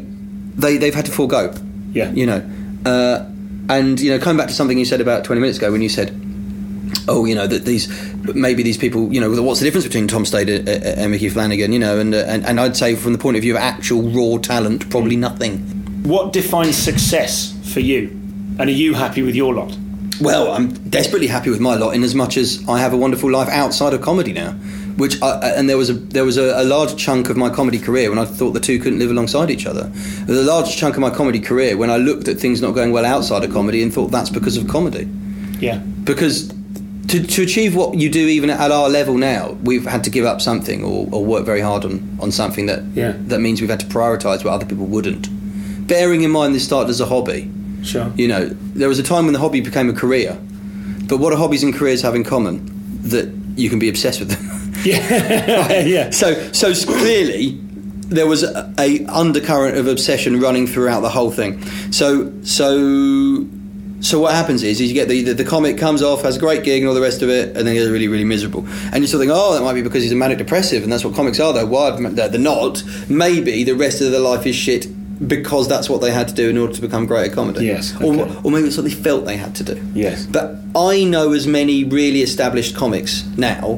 they, 0.58 0.78
they've 0.78 0.94
had 0.96 1.06
to 1.06 1.12
forego. 1.12 1.54
Yeah. 1.94 2.12
You 2.12 2.26
know. 2.26 2.50
Uh, 2.86 3.26
and, 3.70 4.00
you 4.00 4.10
know, 4.12 4.20
coming 4.20 4.38
back 4.38 4.48
to 4.48 4.54
something 4.54 4.78
you 4.78 4.86
said 4.86 5.02
about 5.02 5.24
20 5.24 5.40
minutes 5.42 5.58
ago 5.58 5.72
when 5.72 5.82
you 5.82 5.90
said, 5.90 6.14
oh, 7.08 7.26
you 7.26 7.36
know, 7.36 7.48
that 7.48 7.64
these 7.66 7.88
maybe 8.36 8.64
these 8.64 8.78
people, 8.78 9.12
you 9.14 9.20
know, 9.22 9.42
what's 9.42 9.60
the 9.60 9.66
difference 9.66 9.86
between 9.86 10.08
Tom 10.08 10.26
Stade 10.26 10.50
and, 10.50 10.68
and 10.68 11.12
Micky 11.12 11.30
Flanagan, 11.30 11.72
you 11.72 11.80
know, 11.80 11.98
and, 12.00 12.14
and 12.14 12.46
and 12.46 12.60
I'd 12.60 12.76
say 12.76 12.96
from 12.96 13.14
the 13.14 13.18
point 13.20 13.38
of 13.38 13.42
view 13.42 13.56
of 13.56 13.62
actual 13.62 14.02
raw 14.04 14.38
talent, 14.40 14.90
probably 14.90 15.16
nothing. 15.16 15.60
What 16.04 16.34
defines 16.34 16.76
success 16.78 17.58
for 17.74 17.80
you? 17.80 18.10
And 18.60 18.70
are 18.70 18.74
you 18.74 18.94
happy 18.94 19.22
with 19.24 19.36
your 19.36 19.54
lot? 19.54 19.76
Well, 20.22 20.52
I'm 20.52 20.70
desperately 20.90 21.28
happy 21.28 21.50
with 21.50 21.60
my 21.60 21.76
lot 21.76 21.96
in 21.96 22.04
as 22.04 22.14
much 22.16 22.38
as 22.38 22.64
I 22.70 22.80
have 22.80 22.94
a 22.94 22.98
wonderful 22.98 23.32
life 23.32 23.50
outside 23.50 23.94
of 23.94 24.02
comedy 24.02 24.34
now. 24.34 24.54
Which 24.98 25.22
I, 25.22 25.40
and 25.56 25.70
there 25.70 25.78
was 25.78 25.90
a 25.90 25.94
there 25.94 26.26
was 26.26 26.38
a, 26.38 26.62
a 26.62 26.66
large 26.66 26.96
chunk 26.98 27.30
of 27.30 27.38
my 27.38 27.50
comedy 27.50 27.80
career 27.80 28.10
when 28.10 28.20
I 28.20 28.26
thought 28.26 28.52
the 28.52 28.60
two 28.60 28.78
couldn't 28.78 29.00
live 29.00 29.10
alongside 29.10 29.50
each 29.50 29.66
other. 29.66 29.84
The 30.26 30.44
large 30.44 30.76
chunk 30.76 30.96
of 30.96 31.02
my 31.02 31.10
comedy 31.10 31.40
career 31.40 31.78
when 31.78 31.90
I 31.90 31.96
looked 31.98 32.28
at 32.28 32.38
things 32.38 32.62
not 32.62 32.76
going 32.76 32.92
well 32.92 33.06
outside 33.06 33.44
of 33.44 33.52
comedy 33.52 33.82
and 33.82 33.92
thought 33.94 34.12
that's 34.12 34.30
because 34.30 34.58
of 34.58 34.68
comedy. 34.68 35.10
Yeah. 35.60 35.78
Because 36.04 36.50
to, 37.08 37.24
to 37.26 37.42
achieve 37.44 37.74
what 37.76 37.96
you 37.98 38.10
do 38.10 38.28
even 38.28 38.50
at 38.50 38.70
our 38.70 38.90
level 38.90 39.18
now, 39.18 39.52
we've 39.64 39.86
had 39.86 40.04
to 40.04 40.10
give 40.10 40.26
up 40.26 40.42
something 40.42 40.84
or, 40.84 41.08
or 41.12 41.24
work 41.26 41.46
very 41.46 41.62
hard 41.62 41.84
on, 41.86 42.18
on 42.22 42.32
something 42.32 42.66
that 42.68 42.84
Yeah. 42.94 43.14
that 43.28 43.40
means 43.40 43.62
we've 43.62 43.70
had 43.70 43.80
to 43.80 43.86
prioritise 43.88 44.44
what 44.44 44.54
other 44.54 44.66
people 44.66 44.86
wouldn't. 44.86 45.30
Bearing 45.88 46.22
in 46.24 46.32
mind 46.32 46.54
this 46.54 46.66
started 46.66 46.90
as 46.90 47.00
a 47.00 47.06
hobby. 47.06 47.50
Sure. 47.84 48.12
You 48.16 48.28
know, 48.28 48.46
there 48.50 48.88
was 48.88 49.00
a 49.00 49.04
time 49.04 49.26
when 49.26 49.34
the 49.34 49.40
hobby 49.40 49.62
became 49.62 49.90
a 49.90 49.94
career. 49.94 50.38
But 51.08 51.18
what 51.18 51.32
do 51.32 51.36
hobbies 51.36 51.64
and 51.64 51.74
careers 51.74 52.02
have 52.02 52.16
in 52.16 52.24
common? 52.24 52.70
That 53.04 53.34
you 53.58 53.70
can 53.70 53.80
be 53.80 53.90
obsessed 53.90 54.20
with 54.20 54.30
them. 54.32 54.48
Yeah. 54.84 55.82
yeah. 55.82 56.10
so, 56.10 56.34
so 56.54 56.74
clearly, 56.74 57.52
there 58.08 58.26
was 58.26 58.42
a, 58.42 58.74
a 58.80 59.06
undercurrent 59.06 59.78
of 59.78 59.86
obsession 59.86 60.40
running 60.40 60.66
throughout 60.66 61.02
the 61.02 61.10
whole 61.10 61.30
thing. 61.30 61.62
So, 61.92 62.34
so, 62.42 63.46
so 64.00 64.20
what 64.20 64.34
happens 64.34 64.64
is, 64.64 64.82
is 64.82 64.90
you 64.90 64.96
get 64.96 65.08
the, 65.08 65.22
the 65.22 65.34
the 65.36 65.44
comic 65.44 65.78
comes 65.78 66.02
off, 66.02 66.24
has 66.24 66.38
a 66.38 66.40
great 66.40 66.64
gig 66.64 66.82
and 66.82 66.90
all 66.90 66.96
the 66.96 67.02
rest 67.02 67.22
of 67.22 67.30
it, 67.30 67.56
and 67.56 67.68
then 67.68 67.76
he's 67.76 67.90
really, 67.90 68.08
really 68.08 68.24
miserable. 68.24 68.66
And 68.92 69.04
you 69.04 69.08
sort 69.08 69.22
of 69.22 69.28
think, 69.28 69.32
oh, 69.34 69.54
that 69.54 69.62
might 69.62 69.74
be 69.74 69.84
because 69.84 70.02
he's 70.02 70.14
a 70.14 70.16
manic 70.16 70.40
depressive, 70.40 70.82
and 70.82 70.92
that's 70.92 71.06
what 71.06 71.14
comics 71.14 71.40
are. 71.40 71.54
Though, 71.54 71.68
why? 71.68 71.92
They're 71.92 72.30
they're 72.30 72.40
not. 72.40 72.84
Maybe 73.08 73.64
the 73.64 73.76
rest 73.76 74.02
of 74.02 74.12
their 74.12 74.20
life 74.20 74.48
is 74.48 74.56
shit 74.56 74.88
because 75.28 75.68
that's 75.68 75.90
what 75.90 76.02
they 76.02 76.12
had 76.12 76.28
to 76.30 76.34
do 76.34 76.50
in 76.50 76.58
order 76.58 76.74
to 76.74 76.82
become 76.82 77.06
great 77.06 77.30
at 77.30 77.34
comedy. 77.34 77.66
Yes, 77.66 77.94
Or, 78.02 78.14
okay. 78.16 78.36
or 78.44 78.52
maybe 78.52 78.68
it's 78.68 78.78
what 78.78 78.84
they 78.86 78.92
felt 78.92 79.26
they 79.26 79.38
had 79.38 79.56
to 79.56 79.64
do. 79.64 79.82
Yes. 79.94 80.26
But 80.26 80.56
I 80.76 81.04
know 81.04 81.34
as 81.34 81.46
many 81.46 81.84
really 81.84 82.22
established 82.22 82.76
comics 82.76 83.24
now 83.38 83.76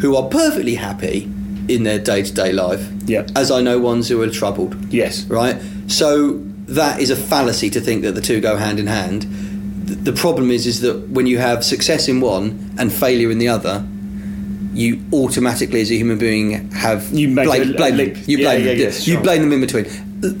who 0.00 0.16
are 0.16 0.28
perfectly 0.28 0.74
happy 0.74 1.30
in 1.68 1.84
their 1.84 1.98
day 1.98 2.22
to 2.22 2.32
day 2.32 2.52
life 2.52 2.86
Yeah. 3.06 3.26
as 3.36 3.50
I 3.50 3.60
know 3.62 3.78
ones 3.78 4.08
who 4.08 4.20
are 4.22 4.28
troubled. 4.30 4.74
Yes. 4.92 5.24
Right? 5.26 5.56
So 5.86 6.40
that 6.66 7.00
is 7.00 7.10
a 7.10 7.16
fallacy 7.16 7.70
to 7.70 7.80
think 7.80 8.02
that 8.02 8.14
the 8.14 8.20
two 8.20 8.40
go 8.40 8.56
hand 8.56 8.80
in 8.80 8.86
hand. 8.88 9.22
The 9.86 10.12
problem 10.12 10.50
is 10.50 10.66
is 10.66 10.80
that 10.80 11.08
when 11.10 11.26
you 11.26 11.38
have 11.38 11.64
success 11.64 12.08
in 12.08 12.20
one 12.20 12.74
and 12.78 12.92
failure 12.92 13.30
in 13.30 13.38
the 13.38 13.48
other, 13.48 13.86
you 14.72 15.00
automatically, 15.12 15.80
as 15.82 15.90
a 15.92 15.94
human 15.94 16.18
being, 16.18 16.68
have 16.72 17.08
You 17.12 17.32
blame, 17.32 17.74
blame 17.74 17.96
them. 17.96 18.14
You 18.26 18.38
blame 18.38 18.60
yeah, 18.62 18.66
them. 18.72 18.78
yes, 18.78 19.06
you 19.06 19.18
blame 19.20 19.42
them 19.42 19.52
in 19.52 19.60
between. 19.60 19.86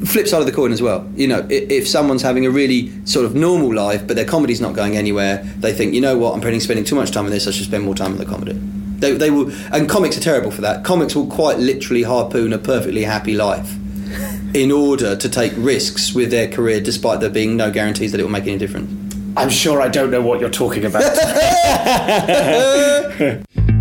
Flip 0.06 0.26
side 0.26 0.40
of 0.40 0.46
the 0.46 0.52
coin 0.52 0.72
as 0.72 0.80
well. 0.80 1.08
You 1.14 1.28
know, 1.28 1.46
if 1.50 1.86
someone's 1.86 2.22
having 2.22 2.46
a 2.46 2.50
really 2.50 2.90
sort 3.06 3.26
of 3.26 3.34
normal 3.34 3.74
life, 3.74 4.06
but 4.06 4.16
their 4.16 4.24
comedy's 4.24 4.60
not 4.60 4.74
going 4.74 4.96
anywhere, 4.96 5.42
they 5.58 5.72
think, 5.72 5.94
you 5.94 6.00
know 6.00 6.16
what, 6.16 6.34
I'm 6.34 6.40
probably 6.40 6.60
spending 6.60 6.84
too 6.84 6.94
much 6.94 7.10
time 7.10 7.24
on 7.24 7.30
this. 7.30 7.46
I 7.46 7.50
should 7.50 7.66
spend 7.66 7.84
more 7.84 7.94
time 7.94 8.12
on 8.12 8.18
the 8.18 8.24
comedy. 8.24 8.58
They, 8.98 9.12
they 9.12 9.30
will, 9.30 9.52
and 9.72 9.88
comics 9.88 10.16
are 10.16 10.20
terrible 10.20 10.50
for 10.50 10.62
that. 10.62 10.84
Comics 10.84 11.14
will 11.14 11.26
quite 11.26 11.58
literally 11.58 12.02
harpoon 12.02 12.52
a 12.52 12.58
perfectly 12.58 13.02
happy 13.02 13.34
life 13.34 13.74
in 14.54 14.70
order 14.70 15.16
to 15.16 15.28
take 15.28 15.52
risks 15.56 16.14
with 16.14 16.30
their 16.30 16.48
career, 16.48 16.80
despite 16.80 17.20
there 17.20 17.30
being 17.30 17.56
no 17.56 17.70
guarantees 17.70 18.12
that 18.12 18.20
it 18.20 18.24
will 18.24 18.30
make 18.30 18.46
any 18.46 18.58
difference. 18.58 19.14
I'm 19.36 19.50
sure 19.50 19.82
I 19.82 19.88
don't 19.88 20.10
know 20.10 20.22
what 20.22 20.40
you're 20.40 20.48
talking 20.48 20.84
about. 20.84 21.02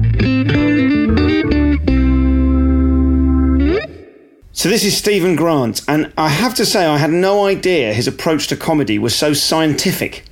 So 4.64 4.70
this 4.70 4.86
is 4.86 4.96
Stephen 4.96 5.36
Grant, 5.36 5.82
and 5.90 6.14
I 6.18 6.30
have 6.30 6.56
to 6.56 6.66
say 6.66 6.86
I 6.86 6.98
had 6.98 7.12
no 7.12 7.46
idea 7.46 7.94
his 7.94 8.08
approach 8.08 8.48
to 8.48 8.56
comedy 8.56 8.98
was 8.98 9.14
so 9.14 9.34
scientific. 9.34 10.24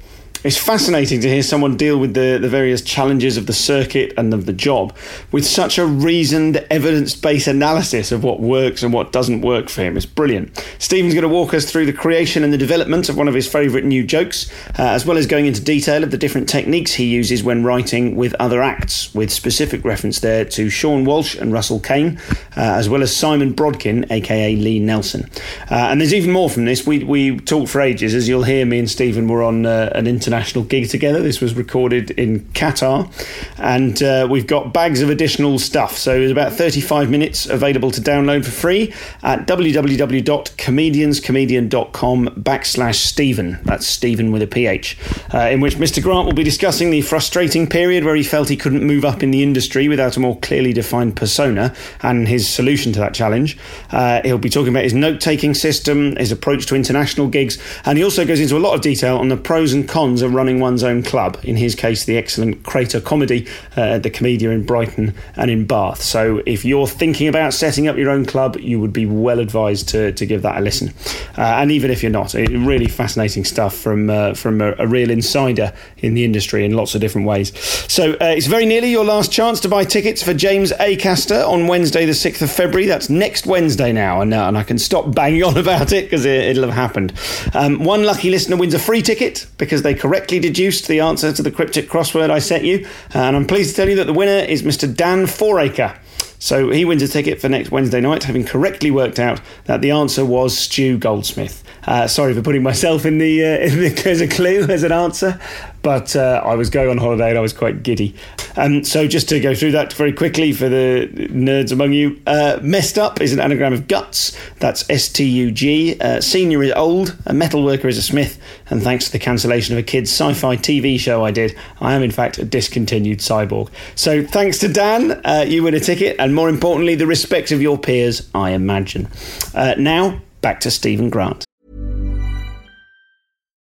It's 0.43 0.58
fascinating 0.58 1.21
to 1.21 1.30
hear 1.30 1.43
someone 1.43 1.77
deal 1.77 1.99
with 1.99 2.15
the, 2.15 2.39
the 2.41 2.49
various 2.49 2.82
challenges 2.82 3.38
of 3.38 3.45
the 3.45 3.54
circuit 3.54 4.12
and 4.17 4.34
of 4.34 4.47
the 4.47 4.54
job 4.54 4.97
with 5.32 5.45
such 5.45 5.77
a 5.77 5.86
reasoned, 5.86 6.65
evidence 6.71 7.13
based 7.13 7.45
analysis 7.47 8.12
of 8.12 8.23
what 8.23 8.39
works 8.39 8.82
and 8.82 8.91
what 8.91 9.12
doesn't 9.12 9.41
work 9.41 9.69
for 9.69 9.84
him. 9.84 9.95
It's 9.95 10.08
brilliant. 10.08 10.58
Stephen's 10.80 11.13
going 11.13 11.21
to 11.21 11.30
walk 11.30 11.54
us 11.54 11.69
through 11.69 11.86
the 11.86 11.93
creation 11.93 12.43
and 12.43 12.51
the 12.51 12.58
development 12.58 13.08
of 13.08 13.17
one 13.17 13.27
of 13.27 13.36
his 13.36 13.47
favourite 13.47 13.86
new 13.86 14.04
jokes, 14.04 14.51
uh, 14.80 14.82
as 14.82 15.06
well 15.06 15.15
as 15.15 15.27
going 15.27 15.45
into 15.45 15.62
detail 15.62 16.04
of 16.04 16.10
the 16.10 16.17
different 16.17 16.49
techniques 16.49 16.93
he 16.93 17.06
uses 17.06 17.43
when 17.43 17.63
writing 17.63 18.15
with 18.15 18.34
other 18.39 18.63
acts, 18.63 19.13
with 19.13 19.32
specific 19.32 19.86
reference 19.86 20.21
there 20.21 20.43
to 20.43 20.71
Seann 20.71 21.06
Walsh 21.06 21.36
and 21.36 21.54
Russell 21.54 21.80
Kane, 21.80 22.19
uh, 22.58 22.62
as 22.62 22.89
well 22.89 23.04
as 23.04 23.15
Simon 23.15 23.54
Brodkin, 23.54 24.10
aka 24.10 24.56
Lee 24.56 24.80
Nelson. 24.80 25.30
Uh, 25.69 25.75
and 25.91 26.01
there's 26.01 26.15
even 26.15 26.32
more 26.32 26.49
from 26.49 26.65
this. 26.65 26.88
We, 26.88 27.04
we 27.04 27.39
talked 27.39 27.69
for 27.69 27.80
ages. 27.80 28.15
As 28.15 28.27
you'll 28.27 28.41
hear, 28.41 28.65
me 28.65 28.80
and 28.80 28.89
Stephen 28.89 29.27
were 29.27 29.43
on 29.43 29.67
uh, 29.67 29.91
an 29.93 30.08
international 30.31 30.63
gig 30.63 30.89
together. 30.89 31.21
This 31.21 31.41
was 31.41 31.55
recorded 31.55 32.11
in 32.11 32.45
Qatar, 32.53 33.11
and 33.57 34.01
uh, 34.01 34.29
we've 34.31 34.47
got 34.47 34.73
bags 34.73 35.01
of 35.01 35.09
additional 35.09 35.59
stuff. 35.59 35.97
So 35.97 36.17
there's 36.17 36.31
about 36.31 36.53
35 36.53 37.09
minutes 37.09 37.47
available 37.47 37.91
to 37.91 37.99
download 37.99 38.45
for 38.45 38.51
free 38.51 38.93
at 39.23 39.45
www.comedianscomedian.com 39.45 42.27
backslash 42.29 42.95
Stephen. 42.95 43.59
That's 43.65 43.85
Stephen 43.85 44.31
with 44.31 44.41
a 44.41 44.47
PH, 44.47 44.97
uh, 45.33 45.49
in 45.51 45.59
which 45.59 45.75
Mr. 45.75 46.01
Grant 46.01 46.27
will 46.27 46.33
be 46.33 46.45
discussing 46.45 46.91
the 46.91 47.01
frustrating 47.01 47.67
period 47.67 48.05
where 48.05 48.15
he 48.15 48.23
felt 48.23 48.47
he 48.47 48.55
couldn't 48.55 48.85
move 48.85 49.03
up 49.03 49.21
in 49.21 49.31
the 49.31 49.43
industry 49.43 49.89
without 49.89 50.15
a 50.15 50.21
more 50.21 50.39
clearly 50.39 50.71
defined 50.71 51.17
persona 51.17 51.75
and 52.03 52.29
his 52.29 52.47
solution 52.47 52.93
to 52.93 52.99
that 52.99 53.13
challenge. 53.13 53.57
Uh, 53.91 54.21
he'll 54.23 54.37
be 54.37 54.49
talking 54.49 54.69
about 54.69 54.85
his 54.85 54.93
note 54.93 55.19
taking 55.19 55.53
system, 55.53 56.15
his 56.15 56.31
approach 56.31 56.67
to 56.67 56.75
international 56.75 57.27
gigs, 57.27 57.57
and 57.83 57.97
he 57.97 58.03
also 58.03 58.25
goes 58.25 58.39
into 58.39 58.55
a 58.55 58.59
lot 58.59 58.73
of 58.73 58.79
detail 58.79 59.17
on 59.17 59.27
the 59.27 59.41
pros 59.41 59.73
and 59.73 59.89
cons 59.89 60.20
of 60.21 60.34
running 60.34 60.60
one's 60.60 60.84
own 60.84 61.03
club. 61.03 61.38
In 61.43 61.55
his 61.55 61.75
case, 61.75 62.05
the 62.05 62.17
excellent 62.17 62.63
Krater 62.63 63.03
Comedy 63.03 63.47
uh, 63.75 63.99
the 63.99 64.10
Komedia 64.10 64.51
in 64.53 64.65
Brighton 64.65 65.13
and 65.36 65.49
in 65.49 65.65
Bath. 65.65 66.01
So 66.01 66.41
if 66.45 66.65
you're 66.65 66.88
thinking 66.88 67.27
about 67.27 67.53
setting 67.53 67.88
up 67.88 67.97
your 67.97 68.10
own 68.10 68.25
club, 68.25 68.57
you 68.57 68.79
would 68.79 68.93
be 68.93 69.05
well 69.05 69.39
advised 69.39 69.89
to, 69.89 70.12
to 70.13 70.25
give 70.25 70.41
that 70.41 70.57
a 70.57 70.62
listen. 70.62 70.93
Uh, 71.38 71.41
and 71.41 71.71
even 71.71 71.91
if 71.91 72.03
you're 72.03 72.12
not, 72.12 72.36
it, 72.36 72.49
really 72.49 72.88
fascinating 72.88 73.45
stuff 73.45 73.75
from 73.75 74.10
uh, 74.10 74.34
from 74.34 74.62
a, 74.62 74.73
a 74.77 74.88
real 74.88 75.10
insider 75.10 75.73
in 75.97 76.13
the 76.13 76.23
industry 76.23 76.65
in 76.65 76.73
lots 76.73 76.95
of 76.95 77.01
different 77.01 77.27
ways. 77.27 77.57
So 77.91 78.13
uh, 78.13 78.17
it's 78.36 78.47
very 78.47 78.65
nearly 78.65 78.91
your 78.91 79.05
last 79.05 79.31
chance 79.31 79.60
to 79.62 79.69
buy 79.69 79.84
tickets 79.84 80.21
for 80.21 80.34
James 80.34 80.71
Acaster 80.73 81.47
on 81.47 81.67
Wednesday, 81.67 82.05
the 82.05 82.12
6th 82.12 82.41
of 82.41 82.51
February. 82.51 82.88
That's 82.88 83.10
next 83.10 83.45
Wednesday 83.45 83.91
now, 83.91 84.21
and, 84.21 84.34
uh, 84.34 84.47
and 84.47 84.57
I 84.57 84.63
can 84.63 84.77
stop 84.77 85.13
banging 85.13 85.43
on 85.43 85.57
about 85.57 85.91
it 85.91 86.05
because 86.05 86.25
it, 86.25 86.41
it'll 86.41 86.63
have 86.63 86.73
happened. 86.73 87.13
Um, 87.53 87.84
one 87.84 88.03
lucky 88.03 88.29
listener 88.29 88.57
wins 88.57 88.73
a 88.73 88.79
free 88.79 89.01
ticket 89.01 89.47
because 89.57 89.81
they 89.81 89.93
correctly 90.12 90.39
deduced 90.39 90.89
the 90.89 91.00
answer 91.00 91.32
to 91.32 91.41
the 91.41 91.50
cryptic 91.50 91.88
crossword 91.88 92.30
I 92.30 92.39
set 92.39 92.65
you. 92.65 92.86
And 93.13 93.34
I'm 93.34 93.47
pleased 93.47 93.69
to 93.69 93.76
tell 93.78 93.88
you 93.88 93.95
that 93.95 94.08
the 94.08 94.13
winner 94.13 94.45
is 94.45 94.62
Mr. 94.62 94.93
Dan 94.93 95.24
Foraker. 95.24 95.97
So 96.38 96.69
he 96.69 96.84
wins 96.84 97.02
a 97.02 97.08
ticket 97.08 97.39
for 97.39 97.47
next 97.47 97.71
Wednesday 97.71 98.02
night, 98.02 98.24
having 98.24 98.43
correctly 98.43 98.91
worked 98.91 99.19
out 99.19 99.39
that 99.65 99.80
the 99.80 99.91
answer 99.91 100.26
was 100.26 100.58
Stu 100.58 100.97
Goldsmith. 100.97 101.63
Uh, 101.86 102.08
sorry 102.08 102.34
for 102.34 102.41
putting 102.41 102.62
myself 102.62 103.06
in 103.06 103.19
the, 103.19 103.41
uh, 103.41 103.47
in 103.60 103.80
the 103.80 104.04
as 104.06 104.19
a 104.19 104.28
clue 104.28 104.63
as 104.63 104.84
an 104.84 104.91
answer, 104.91 105.39
but 105.81 106.15
uh, 106.15 106.41
I 106.43 106.55
was 106.55 106.69
going 106.69 106.89
on 106.89 106.97
holiday 106.97 107.29
and 107.29 107.37
I 107.37 107.41
was 107.41 107.53
quite 107.53 107.83
giddy. 107.83 108.15
Um, 108.55 108.83
so 108.83 109.07
just 109.07 109.29
to 109.29 109.39
go 109.39 109.55
through 109.55 109.71
that 109.71 109.93
very 109.93 110.13
quickly 110.13 110.51
for 110.51 110.69
the 110.69 111.09
nerds 111.31 111.71
among 111.71 111.93
you, 111.93 112.21
uh, 112.27 112.59
messed 112.61 112.97
up 112.97 113.21
is 113.21 113.33
an 113.33 113.39
anagram 113.39 113.73
of 113.73 113.87
guts. 113.87 114.37
That's 114.59 114.87
S 114.89 115.07
T 115.09 115.23
U 115.23 115.51
G. 115.51 115.99
Uh, 115.99 116.21
senior 116.21 116.63
is 116.63 116.71
old. 116.73 117.17
A 117.25 117.33
metal 117.33 117.63
worker 117.63 117.87
is 117.87 117.97
a 117.97 118.01
smith. 118.01 118.39
And 118.69 118.81
thanks 118.81 119.05
to 119.05 119.11
the 119.11 119.19
cancellation 119.19 119.75
of 119.75 119.79
a 119.79 119.83
kids' 119.83 120.11
sci-fi 120.11 120.57
TV 120.57 120.99
show 120.99 121.23
I 121.23 121.31
did, 121.31 121.55
I 121.79 121.93
am 121.93 122.03
in 122.03 122.11
fact 122.11 122.37
a 122.37 122.45
discontinued 122.45 123.19
cyborg. 123.19 123.69
So 123.95 124.25
thanks 124.25 124.59
to 124.59 124.67
Dan, 124.67 125.21
uh, 125.25 125.45
you 125.47 125.63
win 125.63 125.73
a 125.73 125.79
ticket, 125.79 126.15
and 126.19 126.35
more 126.35 126.49
importantly, 126.49 126.95
the 126.95 127.07
respect 127.07 127.51
of 127.51 127.61
your 127.61 127.77
peers, 127.77 128.29
I 128.33 128.51
imagine. 128.51 129.07
Uh, 129.53 129.75
now 129.77 130.21
back 130.41 130.59
to 130.61 130.71
Stephen 130.71 131.09
Grant. 131.09 131.45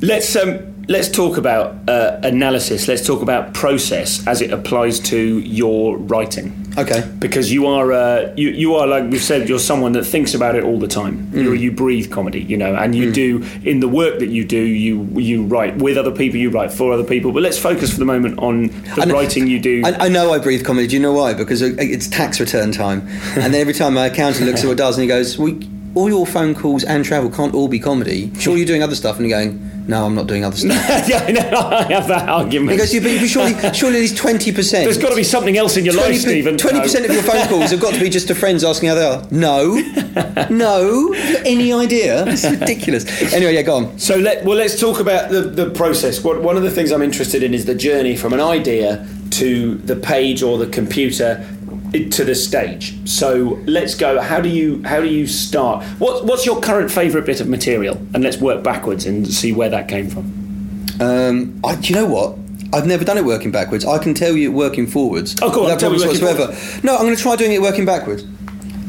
Let's 0.00 0.36
um, 0.36 0.75
let's 0.88 1.08
talk 1.08 1.36
about 1.36 1.76
uh, 1.88 2.20
analysis. 2.22 2.88
Let's 2.88 3.06
talk 3.06 3.22
about 3.22 3.54
process 3.54 4.26
as 4.26 4.40
it 4.40 4.50
applies 4.52 5.00
to 5.00 5.38
your 5.40 5.96
writing. 5.98 6.62
Okay. 6.78 7.10
Because 7.18 7.50
you 7.50 7.66
are 7.66 7.92
uh, 7.92 8.34
you 8.36 8.50
you 8.50 8.74
are 8.74 8.86
like 8.86 9.10
we've 9.10 9.22
said, 9.22 9.48
you're 9.48 9.58
someone 9.58 9.92
that 9.92 10.04
thinks 10.04 10.34
about 10.34 10.54
it 10.54 10.62
all 10.62 10.78
the 10.78 10.88
time. 10.88 11.30
You 11.32 11.52
you 11.54 11.72
breathe 11.72 12.10
comedy, 12.10 12.42
you 12.42 12.56
know, 12.56 12.74
and 12.74 12.94
you 12.94 13.12
do 13.12 13.44
in 13.64 13.80
the 13.80 13.88
work 13.88 14.18
that 14.18 14.28
you 14.28 14.44
do. 14.44 14.60
You 14.60 15.04
you 15.18 15.44
write 15.44 15.76
with 15.76 15.96
other 15.96 16.10
people, 16.10 16.38
you 16.38 16.50
write 16.50 16.72
for 16.72 16.92
other 16.92 17.04
people. 17.04 17.32
But 17.32 17.42
let's 17.42 17.58
focus 17.58 17.92
for 17.92 17.98
the 17.98 18.04
moment 18.04 18.38
on 18.38 18.68
the 18.94 19.10
writing 19.12 19.46
you 19.46 19.58
do. 19.58 19.82
I, 19.84 20.06
I 20.06 20.08
know 20.08 20.32
I 20.32 20.38
breathe 20.38 20.64
comedy. 20.64 20.86
Do 20.86 20.96
you 20.96 21.02
know 21.02 21.14
why? 21.14 21.32
Because 21.32 21.62
it's 21.62 22.08
tax 22.08 22.40
return 22.40 22.72
time, 22.72 23.00
and 23.36 23.54
then 23.54 23.60
every 23.60 23.74
time 23.74 23.94
my 23.94 24.06
accountant 24.06 24.46
looks 24.46 24.62
at 24.62 24.66
what 24.66 24.74
it 24.74 24.78
does 24.78 24.98
and 24.98 25.02
he 25.02 25.08
goes, 25.08 25.38
"We, 25.38 25.66
all 25.94 26.10
your 26.10 26.26
phone 26.26 26.54
calls 26.54 26.84
and 26.84 27.04
travel 27.04 27.30
can't 27.30 27.54
all 27.54 27.68
be 27.68 27.78
comedy. 27.78 28.34
Sure, 28.34 28.54
you're 28.54 28.66
doing 28.66 28.82
other 28.82 28.94
stuff." 28.94 29.18
And 29.18 29.26
you're 29.26 29.38
going, 29.38 29.65
"No, 29.88 30.04
I'm 30.04 30.14
not 30.14 30.26
doing 30.26 30.44
other 30.44 30.56
stuff." 30.56 30.72
yeah, 31.08 31.24
I 31.26 31.32
know. 31.32 31.40
I 31.70 31.82
have 31.92 32.08
that 32.08 32.28
argument. 32.28 32.72
He 32.72 32.76
goes, 32.78 32.92
but 32.92 33.26
surely, 33.28 33.54
surely 33.74 33.96
at 33.96 34.00
least 34.00 34.16
twenty 34.16 34.52
percent. 34.52 34.84
There's 34.84 34.98
got 34.98 35.10
to 35.10 35.16
be 35.16 35.24
something 35.24 35.56
else 35.56 35.76
in 35.76 35.84
your 35.84 35.94
life, 35.94 36.16
Stephen. 36.18 36.56
Twenty 36.56 36.80
percent 36.80 37.06
of 37.06 37.12
your 37.12 37.22
phone 37.22 37.46
calls 37.48 37.70
have 37.70 37.80
got 37.80 37.94
to 37.94 38.00
be 38.00 38.08
just 38.10 38.28
to 38.28 38.34
friends 38.34 38.64
asking 38.64 38.88
how 38.88 38.94
they 38.94 39.06
are. 39.06 39.26
No, 39.30 39.74
no. 40.50 41.12
Have 41.12 41.28
you 41.30 41.36
got 41.36 41.46
Any 41.46 41.72
idea? 41.72 42.26
It's 42.26 42.44
ridiculous. 42.44 43.04
Anyway, 43.32 43.54
yeah, 43.54 43.62
go 43.62 43.76
on. 43.76 43.98
So 43.98 44.16
let 44.16 44.44
well, 44.44 44.56
let's 44.56 44.78
talk 44.78 45.00
about 45.00 45.30
the, 45.30 45.42
the 45.42 45.70
process. 45.70 46.22
What, 46.22 46.42
one 46.42 46.56
of 46.56 46.62
the 46.62 46.70
things 46.70 46.92
I'm 46.92 47.02
interested 47.02 47.42
in 47.42 47.54
is 47.54 47.64
the 47.66 47.74
journey 47.74 48.16
from 48.16 48.32
an 48.32 48.40
idea 48.40 49.06
to 49.32 49.74
the 49.76 49.96
page 49.96 50.42
or 50.42 50.56
the 50.58 50.66
computer 50.68 51.44
i- 51.44 51.55
to 52.04 52.24
the 52.24 52.34
stage. 52.34 52.96
So 53.08 53.60
let's 53.66 53.94
go. 53.94 54.20
How 54.20 54.40
do 54.40 54.48
you 54.48 54.82
how 54.84 55.00
do 55.00 55.08
you 55.08 55.26
start? 55.26 55.84
What, 55.98 56.24
what's 56.24 56.46
your 56.46 56.60
current 56.60 56.90
favourite 56.90 57.26
bit 57.26 57.40
of 57.40 57.48
material? 57.48 57.96
And 58.14 58.22
let's 58.22 58.38
work 58.38 58.62
backwards 58.62 59.06
and 59.06 59.26
see 59.26 59.52
where 59.52 59.68
that 59.70 59.88
came 59.88 60.08
from. 60.08 60.24
Um, 61.00 61.60
I, 61.64 61.76
do 61.76 61.88
you 61.88 61.94
know 61.94 62.06
what? 62.06 62.38
I've 62.72 62.86
never 62.86 63.04
done 63.04 63.18
it 63.18 63.24
working 63.24 63.50
backwards. 63.50 63.84
I 63.84 63.98
can 63.98 64.14
tell 64.14 64.36
you 64.36 64.50
working 64.50 64.86
forwards. 64.86 65.36
Oh, 65.40 65.50
go 65.50 65.60
on, 65.60 65.64
without 65.64 65.80
tell 65.80 65.90
me 65.90 65.98
problems 65.98 66.20
whatsoever. 66.22 66.80
No, 66.82 66.96
I'm 66.96 67.04
going 67.04 67.16
to 67.16 67.22
try 67.22 67.36
doing 67.36 67.52
it 67.52 67.62
working 67.62 67.84
backwards. 67.84 68.24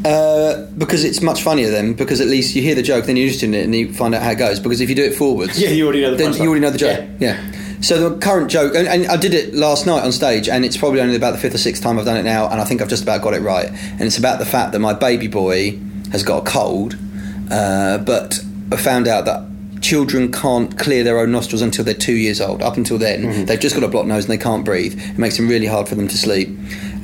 Uh, 0.05 0.67
because 0.77 1.03
it's 1.03 1.21
much 1.21 1.41
funnier 1.43 1.69
then. 1.69 1.93
Because 1.93 2.21
at 2.21 2.27
least 2.27 2.55
you 2.55 2.61
hear 2.61 2.75
the 2.75 2.81
joke, 2.81 3.05
then 3.05 3.17
you're 3.17 3.25
interested 3.25 3.47
in 3.47 3.53
it, 3.55 3.65
and 3.65 3.75
you 3.75 3.93
find 3.93 4.15
out 4.15 4.21
how 4.21 4.31
it 4.31 4.37
goes. 4.37 4.59
Because 4.59 4.81
if 4.81 4.89
you 4.89 4.95
do 4.95 5.03
it 5.03 5.13
forwards, 5.15 5.59
Yeah, 5.61 5.69
you 5.69 5.83
already 5.85 6.01
know 6.01 6.11
the 6.11 6.17
then 6.17 6.33
you 6.33 6.49
already 6.49 6.61
know 6.61 6.69
the 6.69 6.77
joke. 6.77 7.07
Yeah. 7.19 7.41
So 7.81 8.09
the 8.09 8.17
current 8.17 8.49
joke, 8.49 8.73
and, 8.75 8.87
and 8.87 9.05
I 9.07 9.17
did 9.17 9.33
it 9.33 9.53
last 9.53 9.85
night 9.85 10.03
on 10.03 10.11
stage, 10.11 10.49
and 10.49 10.65
it's 10.65 10.77
probably 10.77 10.99
only 11.01 11.15
about 11.15 11.31
the 11.31 11.37
fifth 11.37 11.53
or 11.55 11.59
sixth 11.59 11.83
time 11.83 11.99
I've 11.99 12.05
done 12.05 12.17
it 12.17 12.23
now, 12.23 12.49
and 12.49 12.59
I 12.59 12.63
think 12.65 12.81
I've 12.81 12.89
just 12.89 13.03
about 13.03 13.21
got 13.21 13.33
it 13.33 13.41
right. 13.41 13.67
And 13.67 14.01
it's 14.01 14.17
about 14.17 14.39
the 14.39 14.45
fact 14.45 14.71
that 14.71 14.79
my 14.79 14.93
baby 14.93 15.27
boy 15.27 15.77
has 16.11 16.23
got 16.23 16.47
a 16.47 16.49
cold, 16.49 16.95
uh, 17.51 17.99
but 17.99 18.39
I 18.71 18.77
found 18.77 19.07
out 19.07 19.25
that 19.25 19.43
children 19.81 20.31
can't 20.31 20.77
clear 20.79 21.03
their 21.03 21.19
own 21.19 21.31
nostrils 21.31 21.61
until 21.61 21.85
they're 21.85 21.93
two 21.93 22.15
years 22.15 22.41
old. 22.41 22.61
Up 22.63 22.77
until 22.77 22.97
then, 22.97 23.21
Mm-hmm. 23.23 23.45
they've 23.45 23.59
just 23.59 23.75
got 23.75 23.83
a 23.83 23.87
blocked 23.87 24.07
nose 24.07 24.23
and 24.25 24.31
they 24.31 24.43
can't 24.43 24.65
breathe. 24.65 24.99
It 24.99 25.17
makes 25.19 25.37
it 25.39 25.43
really 25.43 25.67
hard 25.67 25.87
for 25.87 25.93
them 25.95 26.07
to 26.07 26.17
sleep. 26.17 26.49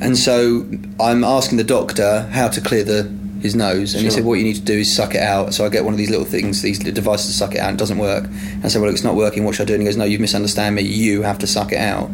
And 0.00 0.18
so 0.18 0.66
I'm 0.98 1.22
asking 1.22 1.58
the 1.58 1.64
doctor 1.64 2.22
how 2.32 2.48
to 2.48 2.60
clear 2.60 2.82
the 2.82 3.04
his 3.44 3.54
nose, 3.54 3.94
and 3.94 4.02
he 4.02 4.10
said, 4.10 4.24
"What 4.24 4.34
you 4.34 4.44
need 4.44 4.56
to 4.56 4.62
do 4.62 4.78
is 4.78 4.94
suck 4.94 5.14
it 5.14 5.20
out." 5.20 5.54
So 5.54 5.64
I 5.64 5.68
get 5.68 5.84
one 5.84 5.94
of 5.94 5.98
these 5.98 6.10
little 6.10 6.24
things, 6.24 6.62
these 6.62 6.78
devices 6.78 7.26
to 7.26 7.32
suck 7.32 7.54
it 7.54 7.58
out, 7.58 7.68
and 7.68 7.78
it 7.78 7.78
doesn't 7.78 7.98
work. 7.98 8.24
And 8.24 8.64
I 8.64 8.68
said, 8.68 8.80
"Well, 8.80 8.90
it's 8.90 9.04
not 9.04 9.14
working. 9.14 9.44
What 9.44 9.54
should 9.54 9.64
I 9.64 9.66
do?" 9.66 9.74
And 9.74 9.82
he 9.82 9.86
goes, 9.86 9.96
"No, 9.96 10.04
you 10.04 10.18
misunderstand 10.18 10.74
me. 10.74 10.82
You 10.82 11.22
have 11.22 11.38
to 11.40 11.46
suck 11.46 11.70
it 11.70 11.78
out." 11.78 12.10